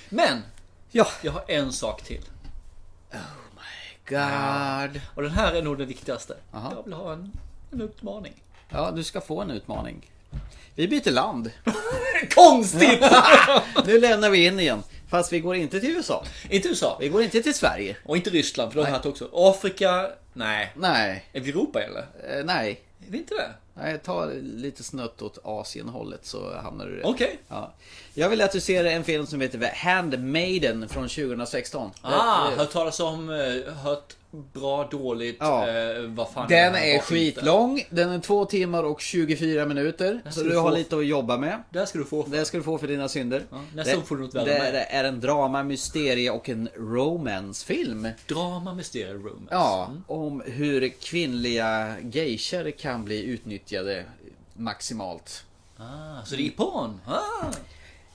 Men! 0.09 0.41
Ja. 0.91 1.07
Jag 1.21 1.31
har 1.31 1.43
en 1.47 1.73
sak 1.73 2.03
till. 2.03 2.21
God. 4.05 5.01
Och 5.15 5.21
den 5.21 5.31
här 5.31 5.53
är 5.53 5.61
nog 5.61 5.77
den 5.77 5.87
viktigaste. 5.87 6.37
Aha. 6.53 6.73
Jag 6.75 6.83
vill 6.83 6.93
ha 6.93 7.13
en, 7.13 7.31
en 7.71 7.81
utmaning. 7.81 8.43
Ja, 8.73 8.91
du 8.91 9.03
ska 9.03 9.21
få 9.21 9.41
en 9.41 9.51
utmaning. 9.51 10.11
Vi 10.75 10.87
byter 10.87 11.11
land. 11.11 11.51
Konstigt! 12.35 13.03
nu 13.85 13.99
lämnar 13.99 14.29
vi 14.29 14.45
in 14.45 14.59
igen. 14.59 14.83
Fast 15.09 15.33
vi 15.33 15.39
går 15.39 15.55
inte 15.55 15.79
till 15.79 15.89
USA. 15.89 16.25
Inte 16.49 16.67
USA. 16.67 16.97
Vi 16.99 17.09
går 17.09 17.21
inte 17.23 17.41
till 17.43 17.53
Sverige. 17.53 17.97
Och 18.05 18.17
inte 18.17 18.29
Ryssland 18.29 18.73
för 18.73 18.83
de 18.83 18.91
haft 18.91 19.05
också. 19.05 19.29
Afrika? 19.33 20.07
Nej. 20.33 20.71
Nej. 20.75 21.25
Är 21.33 21.39
vi 21.41 21.49
Europa 21.49 21.81
eller? 21.83 21.99
Eh, 22.29 22.45
nej. 22.45 22.81
Är 23.07 23.11
vi 23.11 23.17
inte 23.17 23.33
det? 23.33 23.49
Nej, 23.73 23.99
ta 23.99 24.25
lite 24.41 24.83
snött 24.83 25.21
åt 25.21 25.37
Asienhållet 25.43 26.25
så 26.25 26.55
hamnar 26.57 26.85
du 26.85 26.95
rätt. 26.95 27.05
Okej. 27.05 27.39
Ja. 27.47 27.73
Jag 28.13 28.29
vill 28.29 28.41
att 28.41 28.51
du 28.51 28.59
ser 28.61 28.85
en 28.85 29.03
film 29.03 29.25
som 29.25 29.41
heter 29.41 29.71
Handmaiden 29.75 30.89
från 30.89 31.09
2016. 31.09 31.91
Ah, 32.01 32.49
Det- 32.49 32.55
hört 32.55 32.71
talas 32.71 32.99
om, 32.99 33.29
eh, 33.29 33.73
hört 33.73 34.13
bra, 34.53 34.87
dåligt, 34.91 35.37
Ja. 35.39 35.67
eh, 35.69 36.01
vad 36.01 36.29
fan 36.29 36.47
Den 36.49 36.73
det 36.73 36.79
är 36.79 36.99
för 36.99 37.15
inte. 37.15 37.39
skitlång. 37.39 37.83
Den 37.89 38.09
är 38.09 38.19
två 38.19 38.45
timmar 38.45 38.83
och 38.83 39.01
24 39.01 39.65
minuter. 39.65 40.21
Så 40.31 40.41
du 40.43 40.49
du 40.49 40.57
har 40.57 40.71
lite 40.71 40.97
att 40.97 41.05
jobba 41.05 41.37
med. 41.37 41.63
Det 41.69 41.85
ska 41.85 41.99
du 41.99 42.05
få. 42.05 42.23
Det 42.23 42.45
ska 42.45 42.57
du 42.57 42.63
få 42.63 42.77
för 42.77 42.87
dina 42.87 43.09
synder. 43.09 43.43
nästa 43.75 43.95
det, 43.95 44.01
får 44.01 44.15
du 44.15 44.21
något 44.23 44.31
det 44.33 44.45
med. 44.45 44.85
är 44.89 45.03
en 45.03 45.19
drama, 45.19 45.63
mysterie 45.63 46.29
och 46.31 46.49
en 46.49 46.69
romancefilm. 46.75 48.07
Drama, 48.27 48.73
mysterie, 48.73 49.13
romance. 49.13 49.47
Ja, 49.51 49.91
om 50.07 50.43
hur 50.45 50.87
kvinnliga 50.89 51.95
geishor 52.01 52.71
kan 52.71 53.05
bli 53.05 53.23
utnyttjade 53.23 54.05
maximalt. 54.53 55.43
Ah, 55.77 56.25
så 56.25 56.35
det 56.35 56.47
är 56.47 56.51
porn? 56.51 56.99
Ah. 57.05 57.45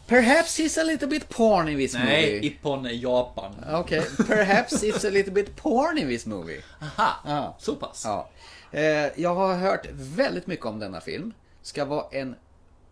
Perhaps 0.08 0.58
he's 0.58 0.80
a 0.80 0.84
little 0.84 1.08
bit 1.08 1.28
porn 1.28 1.68
in 1.68 1.78
this 1.78 1.94
Nej, 1.94 2.34
movie. 2.34 2.46
Ippon 2.46 2.86
är 2.86 2.90
Japan. 2.90 3.54
Okej, 3.72 4.02
perhaps 4.28 4.82
it's 4.82 5.06
a 5.06 5.10
little 5.10 5.32
bit 5.32 5.56
porn 5.56 5.98
in 5.98 6.08
this 6.08 6.26
movie. 6.26 6.60
Aha, 6.82 7.20
Ja. 7.24 7.56
så 7.58 7.74
pass. 7.74 8.02
Ja. 8.04 8.28
Eh, 8.72 9.06
jag 9.20 9.34
har 9.34 9.54
hört 9.54 9.86
väldigt 9.92 10.46
mycket 10.46 10.66
om 10.66 10.78
denna 10.78 11.00
film. 11.00 11.32
Ska 11.62 11.84
vara 11.84 12.04
en 12.12 12.34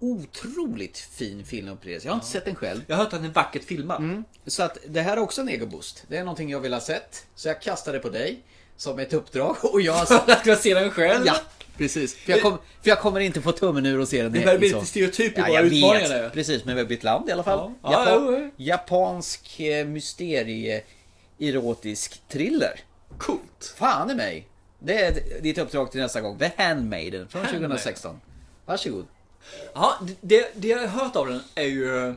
otroligt 0.01 0.99
fin 0.99 1.45
filmupplevelse. 1.45 2.07
Jag 2.09 2.13
har 2.13 2.17
inte 2.17 2.27
sett 2.27 2.45
den 2.45 2.55
själv. 2.55 2.81
Jag 2.87 2.97
har 2.97 3.05
hört 3.05 3.13
att 3.13 3.21
den 3.21 3.31
är 3.31 3.35
vackert 3.35 3.65
filmad. 3.65 3.99
Mm. 3.99 4.25
Så 4.47 4.63
att 4.63 4.79
det 4.89 5.01
här 5.03 5.17
är 5.17 5.21
också 5.21 5.41
en 5.41 5.49
egoboost. 5.49 6.05
Det 6.09 6.17
är 6.17 6.25
någonting 6.25 6.51
jag 6.51 6.61
vill 6.61 6.73
ha 6.73 6.81
sett. 6.81 7.27
Så 7.35 7.49
jag 7.49 7.63
kastade 7.63 7.99
på 7.99 8.09
dig 8.09 8.39
som 8.77 8.99
ett 8.99 9.13
uppdrag 9.13 9.57
och 9.63 9.81
jag 9.81 10.07
att 10.13 10.43
kunna 10.45 10.57
se 10.57 10.75
den 10.75 10.91
själv? 10.91 11.27
Ja, 11.27 11.37
precis. 11.79 12.15
För 12.15 12.33
jag, 12.33 12.43
kom, 12.43 12.59
för 12.83 12.89
jag 12.89 13.01
kommer 13.01 13.21
inte 13.21 13.41
få 13.41 13.53
tummen 13.53 13.87
ur 13.87 14.01
och 14.01 14.09
se 14.09 14.23
den 14.23 14.33
Det 14.33 14.45
börjar 14.45 14.59
bli 14.59 14.69
lite 14.69 14.87
stereotyp 14.87 15.39
i 15.39 15.41
våra 15.41 15.53
jag 15.53 15.65
utmaningar 15.65 16.09
där. 16.09 16.31
Precis, 16.31 16.65
men 16.65 16.75
vi 16.75 16.81
har 16.81 16.89
bytt 16.89 17.05
land 17.05 17.29
i 17.29 17.33
alla 17.33 17.43
fall. 17.43 17.73
Ja. 17.83 17.91
Ja, 17.93 18.11
Japan, 18.11 18.35
ja, 18.35 18.41
ja. 18.41 18.51
Japansk 18.57 19.61
eh, 19.61 19.87
mysterie 19.87 20.83
erotisk 21.39 22.21
thriller. 22.29 22.81
Coolt. 23.19 23.75
Fan 23.77 24.11
i 24.11 24.15
mig. 24.15 24.49
Det 24.79 25.05
är 25.05 25.43
ditt 25.43 25.59
uppdrag 25.59 25.93
till 25.93 26.01
nästa 26.01 26.21
gång. 26.21 26.39
The 26.39 26.51
Handmaiden 26.57 27.29
från 27.29 27.43
Handmaiden. 27.43 27.71
2016. 27.71 28.21
Varsågod. 28.67 29.07
Ja, 29.75 29.99
det, 30.21 30.51
det 30.55 30.69
jag 30.69 30.79
har 30.79 31.05
hört 31.05 31.17
av 31.17 31.27
den 31.27 31.41
är 31.55 31.63
ju 31.63 32.15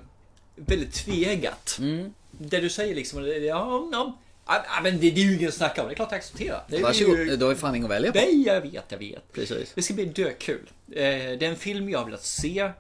väldigt 0.56 0.94
tvegat. 0.94 1.78
Mm. 1.80 2.14
Det 2.32 2.60
du 2.60 2.70
säger 2.70 2.96
liksom, 2.96 3.28
ja, 3.28 3.90
ja, 3.92 4.18
ja, 4.50 4.82
men 4.84 5.00
det, 5.00 5.12
det 5.12 5.22
är 5.22 5.26
ju 5.26 5.36
inget 5.38 5.50
att 5.50 5.54
snacka 5.56 5.82
om. 5.82 5.88
Det 5.88 5.94
är 5.94 5.96
klart 5.96 6.08
att 6.08 6.14
acceptera. 6.14 6.62
Det 6.68 6.78
är 6.78 6.82
Varsågod. 6.84 7.18
ju- 7.18 7.36
Du 7.38 7.46
har 7.46 7.52
ju 7.52 7.58
fan 7.58 7.76
inget 7.76 7.86
att 7.86 7.92
välja 7.92 8.12
på. 8.12 8.18
Nej, 8.18 8.44
jag 8.46 8.62
vet, 8.62 8.86
jag 8.90 8.98
vet. 8.98 9.34
Precis. 9.34 9.72
Det 9.76 9.82
ska 9.82 9.94
bli 9.94 10.06
dökul. 10.06 10.70
Eh, 10.92 10.96
Det 10.96 11.42
är 11.42 11.44
en 11.44 11.56
film 11.56 11.90
jag 11.90 12.00
har 12.00 12.06
velat 12.06 12.26
se. 12.26 12.72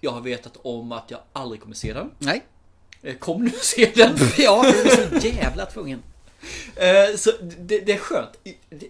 Jag 0.00 0.10
har 0.10 0.20
vetat 0.20 0.56
om 0.62 0.92
att 0.92 1.10
jag 1.10 1.20
aldrig 1.32 1.60
kommer 1.60 1.74
se 1.74 1.92
den. 1.92 2.02
Mm. 2.02 2.14
Nej. 2.18 2.42
Eh, 3.02 3.14
Kommer 3.16 3.44
du 3.50 3.58
se 3.60 3.92
den? 3.94 4.16
Ja, 4.38 4.62
du 4.72 4.90
är 4.90 5.20
så 5.20 5.26
jävla 5.26 5.66
tvungen. 5.66 6.02
Eh, 6.76 7.16
Så 7.16 7.30
det, 7.40 7.78
det 7.78 7.92
är 7.92 7.98
skönt. 7.98 8.30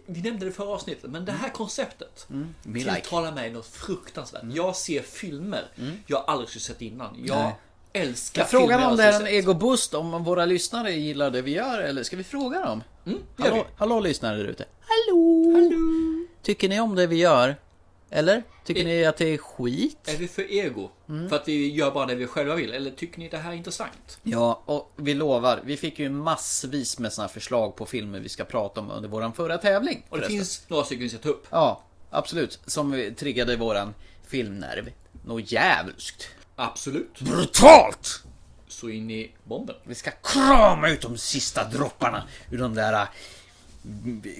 Vi 0.07 0.21
nämnde 0.23 0.47
det 0.47 0.53
förra 0.53 0.69
avsnittet, 0.69 1.11
men 1.11 1.25
det 1.25 1.33
här 1.33 1.49
konceptet 1.49 2.27
Me 2.29 2.79
like. 2.79 2.95
tilltalar 2.95 3.33
mig 3.33 3.51
något 3.51 3.67
fruktansvärt. 3.67 4.43
Jag 4.53 4.77
ser 4.77 5.03
filmer 5.03 5.65
jag 6.07 6.25
aldrig 6.27 6.49
skulle 6.49 6.63
sett 6.63 6.83
innan. 6.83 7.17
Jag 7.27 7.37
Nej. 7.39 7.55
Älskar 7.97 8.41
Jag 8.43 8.51
frågar 8.51 8.77
filmer 8.79 8.91
om 8.91 8.97
det 8.97 9.03
är 9.05 9.21
en 9.21 9.27
egoboost, 9.27 9.95
om 9.95 10.25
våra 10.25 10.45
lyssnare 10.45 10.93
gillar 10.93 11.31
det 11.31 11.43
vi 11.43 11.51
gör, 11.51 11.79
eller 11.81 12.03
ska 12.03 12.17
vi 12.17 12.25
fråga 12.25 12.61
dem? 12.61 12.83
Mm, 13.07 13.19
Hallå, 13.39 13.55
vi. 13.55 13.63
hallå 13.77 14.01
lyssnare 14.01 14.37
där 14.37 14.45
ute. 14.45 14.65
Hallå! 14.81 16.27
Tycker 16.43 16.69
ni 16.69 16.81
om 16.81 16.95
det 16.95 17.07
vi 17.07 17.17
gör? 17.17 17.57
Eller? 18.11 18.43
Tycker 18.65 18.81
Eh, 18.81 18.87
ni 18.87 19.05
att 19.05 19.17
det 19.17 19.35
är 19.35 19.39
skit? 19.39 19.99
Är 20.09 20.17
vi 20.17 20.29
för 20.29 20.53
ego? 20.53 20.91
Mm. 21.09 21.29
För 21.29 21.37
att 21.37 21.49
vi 21.49 21.71
gör 21.75 21.91
bara 21.91 22.07
det 22.07 22.15
vi 22.15 22.27
själva 22.27 22.55
vill? 22.55 22.73
Eller 22.73 22.91
tycker 22.91 23.19
ni 23.19 23.29
det 23.29 23.37
här 23.39 23.51
är 23.53 23.55
intressant? 23.57 24.19
Ja, 24.23 24.63
och 24.67 24.93
vi 24.97 25.15
lovar, 25.15 25.61
vi 25.65 25.77
fick 25.77 25.99
ju 25.99 26.09
massvis 26.11 26.99
med 26.99 27.13
såna 27.13 27.27
här 27.27 27.35
förslag 27.35 27.77
på 27.77 27.87
filmer 27.87 28.21
vi 28.21 28.29
ska 28.29 28.45
prata 28.45 28.81
om 28.81 28.91
under 28.91 29.09
våran 29.09 29.33
förra 29.33 29.59
tävling. 29.59 30.03
Och 30.09 30.17
det 30.19 30.23
förresten. 30.23 30.39
finns 30.39 30.63
några 30.69 30.85
stycken 30.85 31.03
vi 31.03 31.09
ska 31.09 31.19
ta 31.19 31.29
upp. 31.29 31.47
Ja, 31.51 31.83
absolut. 32.11 32.59
Som 32.67 32.91
vi 32.91 33.11
triggade 33.15 33.57
våran 33.57 33.95
filmnerv. 34.27 34.91
Något 35.27 35.53
jävulskt. 35.53 36.29
Absolut. 36.57 37.21
Brutalt! 37.21 38.23
Så 38.69 38.89
in 38.89 39.11
i 39.11 39.33
bomben. 39.45 39.77
Vi 39.85 39.95
ska 39.95 40.11
krama 40.11 40.89
ut 40.89 41.01
de 41.01 41.19
sista 41.19 41.65
dropparna 41.65 42.23
ur 42.51 42.59
de 42.59 42.75
där 42.75 42.93
äh, 42.93 43.07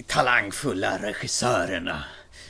talangfulla 0.07 0.97
regissörerna. 0.97 2.03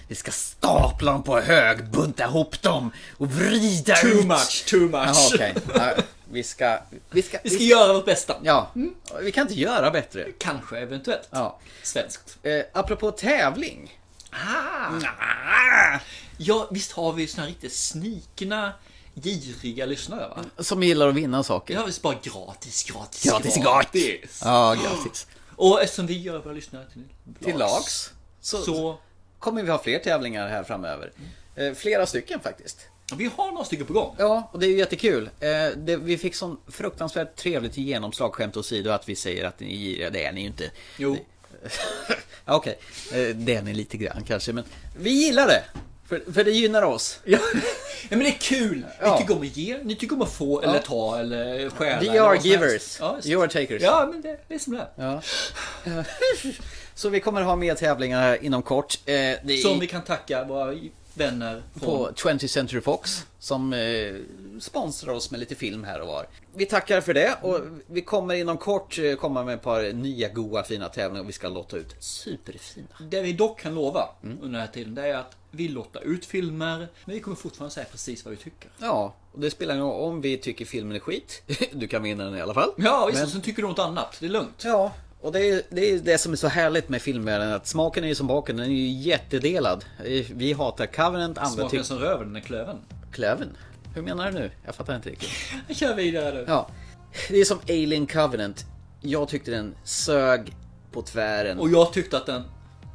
Vi 0.07 0.15
ska 0.15 0.31
stapla 0.31 1.11
dem 1.11 1.23
på 1.23 1.39
hög, 1.39 1.89
bunta 1.89 2.23
ihop 2.23 2.61
dem 2.61 2.91
och 3.17 3.31
vrida 3.31 3.95
Too 3.95 4.09
ut. 4.09 4.25
much, 4.25 4.65
too 4.67 4.79
much. 4.79 4.91
Jaha, 4.93 5.15
okej. 5.33 5.55
Ja, 5.75 5.93
vi 6.31 6.43
ska... 6.43 6.79
Vi 7.09 7.21
ska, 7.21 7.37
Vi 7.43 7.49
ska 7.49 7.63
göra 7.63 7.93
vårt 7.93 8.05
bästa. 8.05 8.35
Ja, 8.43 8.71
vi 9.21 9.31
kan 9.31 9.41
inte 9.41 9.59
göra 9.59 9.91
bättre. 9.91 10.31
Kanske, 10.39 10.77
eventuellt. 10.77 11.27
Ja. 11.31 11.59
Svenskt. 11.83 12.37
Eh, 12.43 12.61
apropå 12.73 13.11
tävling. 13.11 13.99
Ah. 14.31 15.99
Ja, 16.37 16.67
visst 16.71 16.91
har 16.91 17.13
vi 17.13 17.27
såna 17.27 17.43
här 17.43 17.49
riktigt 17.49 17.73
snikna, 17.73 18.73
giriga 19.23 19.85
lyssnare 19.85 20.27
va? 20.27 20.63
Som 20.63 20.83
gillar 20.83 21.07
att 21.07 21.15
vinna 21.15 21.43
saker. 21.43 21.73
Ja, 21.73 21.85
visst 21.85 22.01
bara 22.01 22.13
gratis, 22.23 22.83
gratis, 22.91 23.23
Gratis, 23.23 23.55
gratis. 23.57 24.41
Ja, 24.43 24.75
gratis. 24.83 25.27
Och 25.55 25.81
eftersom 25.81 26.07
vi 26.07 26.21
gör 26.21 26.39
våra 26.39 26.53
lyssnare 26.53 26.85
till 26.93 27.01
lags, 27.25 27.45
Till 27.45 27.57
lags. 27.57 28.11
Så, 28.41 28.61
så 28.61 28.97
kommer 29.39 29.63
vi 29.63 29.71
ha 29.71 29.79
fler 29.83 29.99
tävlingar 29.99 30.47
här 30.49 30.63
framöver. 30.63 31.11
Eh, 31.55 31.73
flera 31.73 32.05
stycken 32.05 32.39
faktiskt. 32.39 32.77
vi 33.17 33.29
har 33.37 33.51
några 33.51 33.65
stycken 33.65 33.85
på 33.85 33.93
gång. 33.93 34.15
Ja, 34.17 34.49
och 34.53 34.59
det 34.59 34.65
är 34.65 34.69
ju 34.69 34.77
jättekul. 34.77 35.29
Eh, 35.39 35.97
vi 35.99 36.17
fick 36.17 36.35
sån 36.35 36.57
fruktansvärt 36.67 37.35
trevligt 37.35 37.77
genomslag, 37.77 38.33
skämt 38.33 38.57
åsido, 38.57 38.89
att 38.89 39.09
vi 39.09 39.15
säger 39.15 39.45
att 39.45 39.59
ni 39.59 39.67
är 39.73 39.77
giriga. 39.77 40.09
Det 40.09 40.25
är 40.25 40.31
ni 40.31 40.41
ju 40.41 40.47
inte. 40.47 40.71
Jo. 40.97 41.17
Ja, 42.45 42.55
Okej, 42.55 42.79
eh, 43.11 43.35
det 43.35 43.55
är 43.55 43.61
ni 43.61 43.73
lite 43.73 43.97
grann 43.97 44.23
kanske, 44.27 44.53
men 44.53 44.63
vi 44.99 45.09
gillar 45.09 45.47
det. 45.47 45.63
För, 46.07 46.31
för 46.33 46.43
det 46.43 46.51
gynnar 46.51 46.81
oss. 46.83 47.19
Ja. 48.09 48.15
men 48.15 48.19
det 48.19 48.27
är 48.29 48.39
kul. 48.39 48.85
Ja. 49.01 49.13
Ni 49.13 49.21
tycker 49.21 49.35
om 49.35 49.41
att 49.41 49.57
ge, 49.57 49.77
ni 49.83 49.95
tycker 49.95 50.15
om 50.15 50.21
att 50.21 50.31
få 50.31 50.61
eller 50.61 50.79
ta 50.79 51.19
eller 51.19 51.69
stjäla. 51.69 52.11
We 52.13 52.21
are 52.21 52.37
givers. 52.37 52.97
Ja. 52.99 53.19
You 53.25 53.41
are 53.43 53.49
takers. 53.49 53.81
ja 53.81 54.07
men 54.11 54.21
det, 54.21 54.39
det 54.47 54.53
är 54.53 54.59
som 54.59 54.73
det 54.73 54.87
är. 54.95 55.21
Ja. 55.85 56.03
Så 56.95 57.09
vi 57.09 57.19
kommer 57.19 57.41
ha 57.41 57.55
mer 57.55 57.75
tävlingar 57.75 58.21
här 58.21 58.43
inom 58.43 58.61
kort. 58.61 58.99
Eh, 59.05 59.13
det 59.13 59.41
är 59.47 59.57
Som 59.57 59.79
vi 59.79 59.87
kan 59.87 60.01
tacka 60.01 60.43
våra 60.43 60.73
vänner 61.13 61.63
på 61.79 62.13
från... 62.15 62.37
20th 62.37 62.47
Century 62.47 62.81
Fox 62.81 63.25
som 63.39 63.73
eh, 63.73 64.15
sponsrar 64.59 65.13
oss 65.13 65.31
med 65.31 65.39
lite 65.39 65.55
film 65.55 65.83
här 65.83 66.01
och 66.01 66.07
var. 66.07 66.27
Vi 66.55 66.65
tackar 66.65 67.01
för 67.01 67.13
det 67.13 67.35
och 67.41 67.59
vi 67.87 68.01
kommer 68.01 68.33
inom 68.35 68.57
kort 68.57 68.99
eh, 68.99 69.15
komma 69.15 69.43
med 69.43 69.55
ett 69.55 69.61
par 69.61 69.93
nya 69.93 70.29
goa 70.29 70.63
fina 70.63 70.89
tävlingar 70.89 71.23
och 71.23 71.29
vi 71.29 71.33
ska 71.33 71.49
lotta 71.49 71.77
ut 71.77 71.95
superfina. 71.99 72.87
Det 73.11 73.21
vi 73.21 73.33
dock 73.33 73.59
kan 73.59 73.75
lova 73.75 74.09
Mm. 74.23 74.37
under 74.41 74.59
den 74.59 74.67
här 74.67 74.73
tiden, 74.73 74.95
det 74.95 75.01
är 75.07 75.15
att 75.17 75.35
vi 75.57 75.67
lottar 75.67 76.01
ut 76.01 76.25
filmer, 76.25 76.77
men 77.05 77.15
vi 77.15 77.19
kommer 77.19 77.37
fortfarande 77.37 77.73
säga 77.73 77.85
precis 77.91 78.25
vad 78.25 78.31
vi 78.31 78.37
tycker. 78.37 78.69
Ja, 78.77 79.13
och 79.31 79.39
det 79.39 79.51
spelar 79.51 79.73
ingen 79.75 79.85
roll 79.87 80.09
om 80.09 80.21
vi 80.21 80.37
tycker 80.37 80.65
filmen 80.65 80.95
är 80.95 80.99
skit. 80.99 81.41
Du 81.71 81.87
kan 81.87 82.03
vinna 82.03 82.23
den 82.23 82.35
i 82.37 82.41
alla 82.41 82.53
fall. 82.53 82.69
Ja, 82.77 83.05
visst, 83.05 83.19
Men- 83.19 83.29
sen 83.29 83.41
tycker 83.41 83.61
du 83.61 83.67
något 83.67 83.79
annat. 83.79 84.17
Det 84.19 84.25
är 84.25 84.29
lugnt. 84.29 84.61
Ja, 84.65 84.91
och 85.21 85.31
det 85.31 85.49
är, 85.49 85.61
det 85.69 85.89
är 85.91 85.99
det 85.99 86.17
som 86.17 86.31
är 86.31 86.35
så 86.35 86.47
härligt 86.47 86.89
med 86.89 87.01
filmvärlden 87.01 87.53
att 87.53 87.67
smaken 87.67 88.03
är 88.03 88.07
ju 88.07 88.15
som 88.15 88.27
baken, 88.27 88.57
den 88.57 88.65
är 88.65 88.69
ju 88.75 88.87
jättedelad. 88.87 89.85
Vi 90.33 90.53
hatar 90.53 90.85
Covenant, 90.85 91.37
andra 91.37 91.49
Smaken 91.51 91.69
tycker... 91.69 91.83
som 91.83 91.99
röven, 91.99 92.27
den 92.27 92.35
är 92.35 92.39
klöven. 92.41 92.77
Klöven? 93.11 93.57
Hur 93.95 94.01
menar 94.01 94.31
du 94.31 94.39
nu? 94.39 94.51
Jag 94.65 94.75
fattar 94.75 94.95
inte 94.95 95.09
riktigt. 95.09 95.29
Vi 95.67 95.75
kör 95.75 95.95
vidare 95.95 96.33
nu. 96.35 96.45
Ja, 96.47 96.69
det 97.29 97.37
är 97.37 97.45
som 97.45 97.59
Alien 97.69 98.07
Covenant. 98.07 98.65
Jag 99.01 99.29
tyckte 99.29 99.51
den 99.51 99.75
sög 99.83 100.55
på 100.91 101.01
tvären. 101.01 101.59
Och 101.59 101.69
jag 101.69 101.93
tyckte 101.93 102.17
att 102.17 102.25
den 102.25 102.43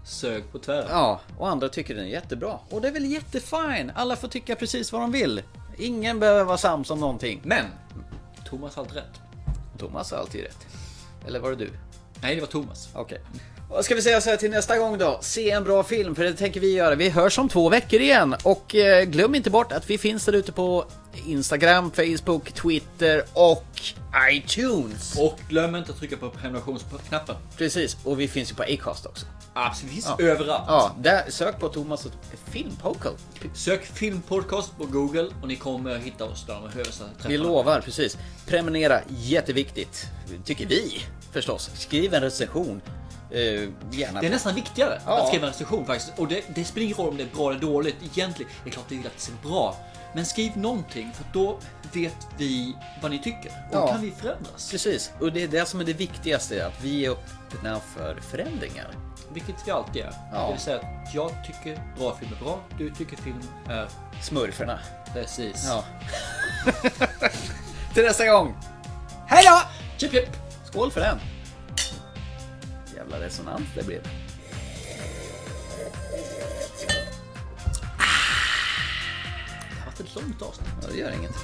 sög 0.05 0.53
på 0.53 0.59
tvären. 0.59 0.86
Ja, 0.90 1.20
och 1.38 1.48
andra 1.48 1.68
tycker 1.68 1.94
den 1.94 2.05
är 2.05 2.09
jättebra. 2.09 2.59
Och 2.70 2.80
det 2.80 2.88
är 2.88 2.92
väl 2.92 3.05
jättefine. 3.05 3.92
Alla 3.94 4.16
får 4.16 4.28
tycka 4.28 4.57
precis 4.57 4.92
vad 4.92 5.00
de 5.00 5.12
vill. 5.12 5.42
Ingen 5.78 6.20
behöver 6.20 6.44
vara 6.44 6.59
sams 6.59 6.90
om 6.90 7.00
någonting. 7.00 7.40
Men, 7.44 7.64
Thomas 8.46 8.76
har 8.76 8.82
alltid 8.82 8.96
rätt. 8.96 9.20
Thomas 9.78 10.11
har 10.11 10.18
alltid 10.18 10.42
rätt. 10.42 10.66
Eller 11.26 11.40
var 11.40 11.50
det 11.50 11.57
du? 11.57 11.70
Nej, 12.22 12.34
det 12.34 12.40
var 12.40 12.48
Thomas. 12.48 12.88
Okej. 12.94 13.20
Vad 13.72 13.84
ska 13.84 13.94
vi 13.94 14.02
säga 14.02 14.20
så 14.20 14.30
här 14.30 14.36
till 14.36 14.50
nästa 14.50 14.78
gång 14.78 14.98
då? 14.98 15.18
Se 15.20 15.50
en 15.50 15.64
bra 15.64 15.82
film, 15.82 16.14
för 16.14 16.24
det 16.24 16.32
tänker 16.34 16.60
vi 16.60 16.72
göra. 16.74 16.94
Vi 16.94 17.08
hörs 17.08 17.38
om 17.38 17.48
två 17.48 17.68
veckor 17.68 18.00
igen. 18.00 18.34
Och 18.42 18.74
eh, 18.74 19.04
glöm 19.04 19.34
inte 19.34 19.50
bort 19.50 19.72
att 19.72 19.90
vi 19.90 19.98
finns 19.98 20.24
där 20.24 20.32
ute 20.32 20.52
på 20.52 20.84
Instagram, 21.26 21.90
Facebook, 21.90 22.52
Twitter 22.52 23.22
och 23.32 23.64
iTunes. 24.32 25.18
Och 25.18 25.38
glöm 25.48 25.76
inte 25.76 25.92
att 25.92 25.98
trycka 25.98 26.16
på 26.16 26.30
prenumerationsknappen. 26.30 27.36
Precis, 27.58 27.96
och 28.04 28.20
vi 28.20 28.28
finns 28.28 28.50
ju 28.50 28.54
på 28.54 28.62
Acast 28.62 29.06
också. 29.06 29.26
Absolut, 29.54 29.92
vi 29.94 30.02
Ja. 30.06 30.16
överallt. 30.30 30.64
Ja, 30.68 30.96
där, 31.00 31.22
sök 31.28 31.58
på 31.60 31.68
Thomas 31.68 32.06
filmpodcast. 32.50 33.16
Sök 33.54 33.84
filmpodcast 33.84 34.78
på 34.78 34.84
Google 34.84 35.28
och 35.42 35.48
ni 35.48 35.56
kommer 35.56 35.96
hitta 35.98 36.24
oss 36.24 36.46
där 36.46 36.54
högsta 36.54 37.04
träffarna. 37.04 37.28
Vi 37.28 37.38
lovar, 37.38 37.80
precis. 37.80 38.18
Prenumerera, 38.46 39.00
jätteviktigt. 39.08 40.06
Tycker 40.44 40.66
vi, 40.66 41.00
förstås. 41.32 41.70
Skriv 41.74 42.14
en 42.14 42.22
recension. 42.22 42.80
Eh, 43.34 43.68
gärna. 43.90 44.20
Det 44.20 44.26
är 44.26 44.30
nästan 44.30 44.54
viktigare 44.54 45.00
Ja. 45.06 45.20
att 45.22 45.28
skriva 45.28 45.46
en 45.46 45.52
recension 45.52 45.86
faktiskt. 45.86 46.12
Och 46.18 46.28
det, 46.28 46.42
det 46.54 46.64
spelar 46.64 46.84
ingen 46.84 46.96
roll 46.96 47.08
om 47.08 47.16
det 47.16 47.22
är 47.22 47.28
bra 47.36 47.50
eller 47.50 47.60
dåligt 47.60 47.96
egentligen. 48.02 48.52
Det 48.64 48.70
är 48.70 48.72
klart 48.72 48.84
vi 48.88 48.96
vill 48.96 49.06
att 49.06 49.12
det 49.14 49.20
ska 49.20 49.32
vara 49.42 49.52
bra. 49.52 49.76
Men 50.14 50.26
skriv 50.26 50.56
någonting 50.56 51.12
för 51.14 51.24
då 51.32 51.58
vet 51.92 52.16
vi 52.38 52.76
vad 53.02 53.10
ni 53.10 53.18
tycker. 53.18 53.50
Och 53.70 53.76
Ja. 53.76 53.88
kan 53.92 54.00
vi 54.02 54.10
förändras. 54.10 54.70
Precis, 54.70 55.10
och 55.20 55.32
det 55.32 55.42
är 55.42 55.48
det 55.48 55.66
som 55.68 55.80
är 55.80 55.84
det 55.84 55.92
viktigaste. 55.92 56.66
Att 56.66 56.80
vi 56.84 57.06
är 57.06 57.10
öppna 57.10 57.80
för 57.96 58.20
förändringar. 58.20 58.88
Vilket 59.32 59.54
vi 59.66 59.70
alltid 59.70 60.02
är. 60.02 60.12
Ja. 60.32 60.46
Det 60.46 60.52
vill 60.52 60.60
säga 60.60 60.76
att 60.78 61.14
jag 61.14 61.30
tycker 61.46 61.82
bra 61.98 62.16
film 62.16 62.32
är 62.40 62.44
bra. 62.44 62.60
Du 62.78 62.90
tycker 62.90 63.16
film 63.16 63.40
är 63.68 63.88
Smurferna. 64.22 64.78
precis. 65.14 65.64
Ja. 65.68 65.84
Till 67.94 68.02
nästa 68.02 68.26
gång. 68.26 68.54
Hej 69.26 69.44
då! 69.44 69.62
Chip 69.98 70.10
chip! 70.12 70.28
Skål 70.64 70.90
för 70.90 71.00
den. 71.00 71.18
Jävla 73.03 73.20
resonans 73.20 73.62
det 73.74 73.86
blev. 73.86 74.03
Det 74.03 74.09
har 79.78 79.86
varit 79.86 80.00
ett 80.00 80.14
långt 80.14 80.42
avsnitt. 80.42 80.68
Ja, 80.82 80.88
det 80.92 80.98
gör 80.98 81.12
inget. 81.12 81.34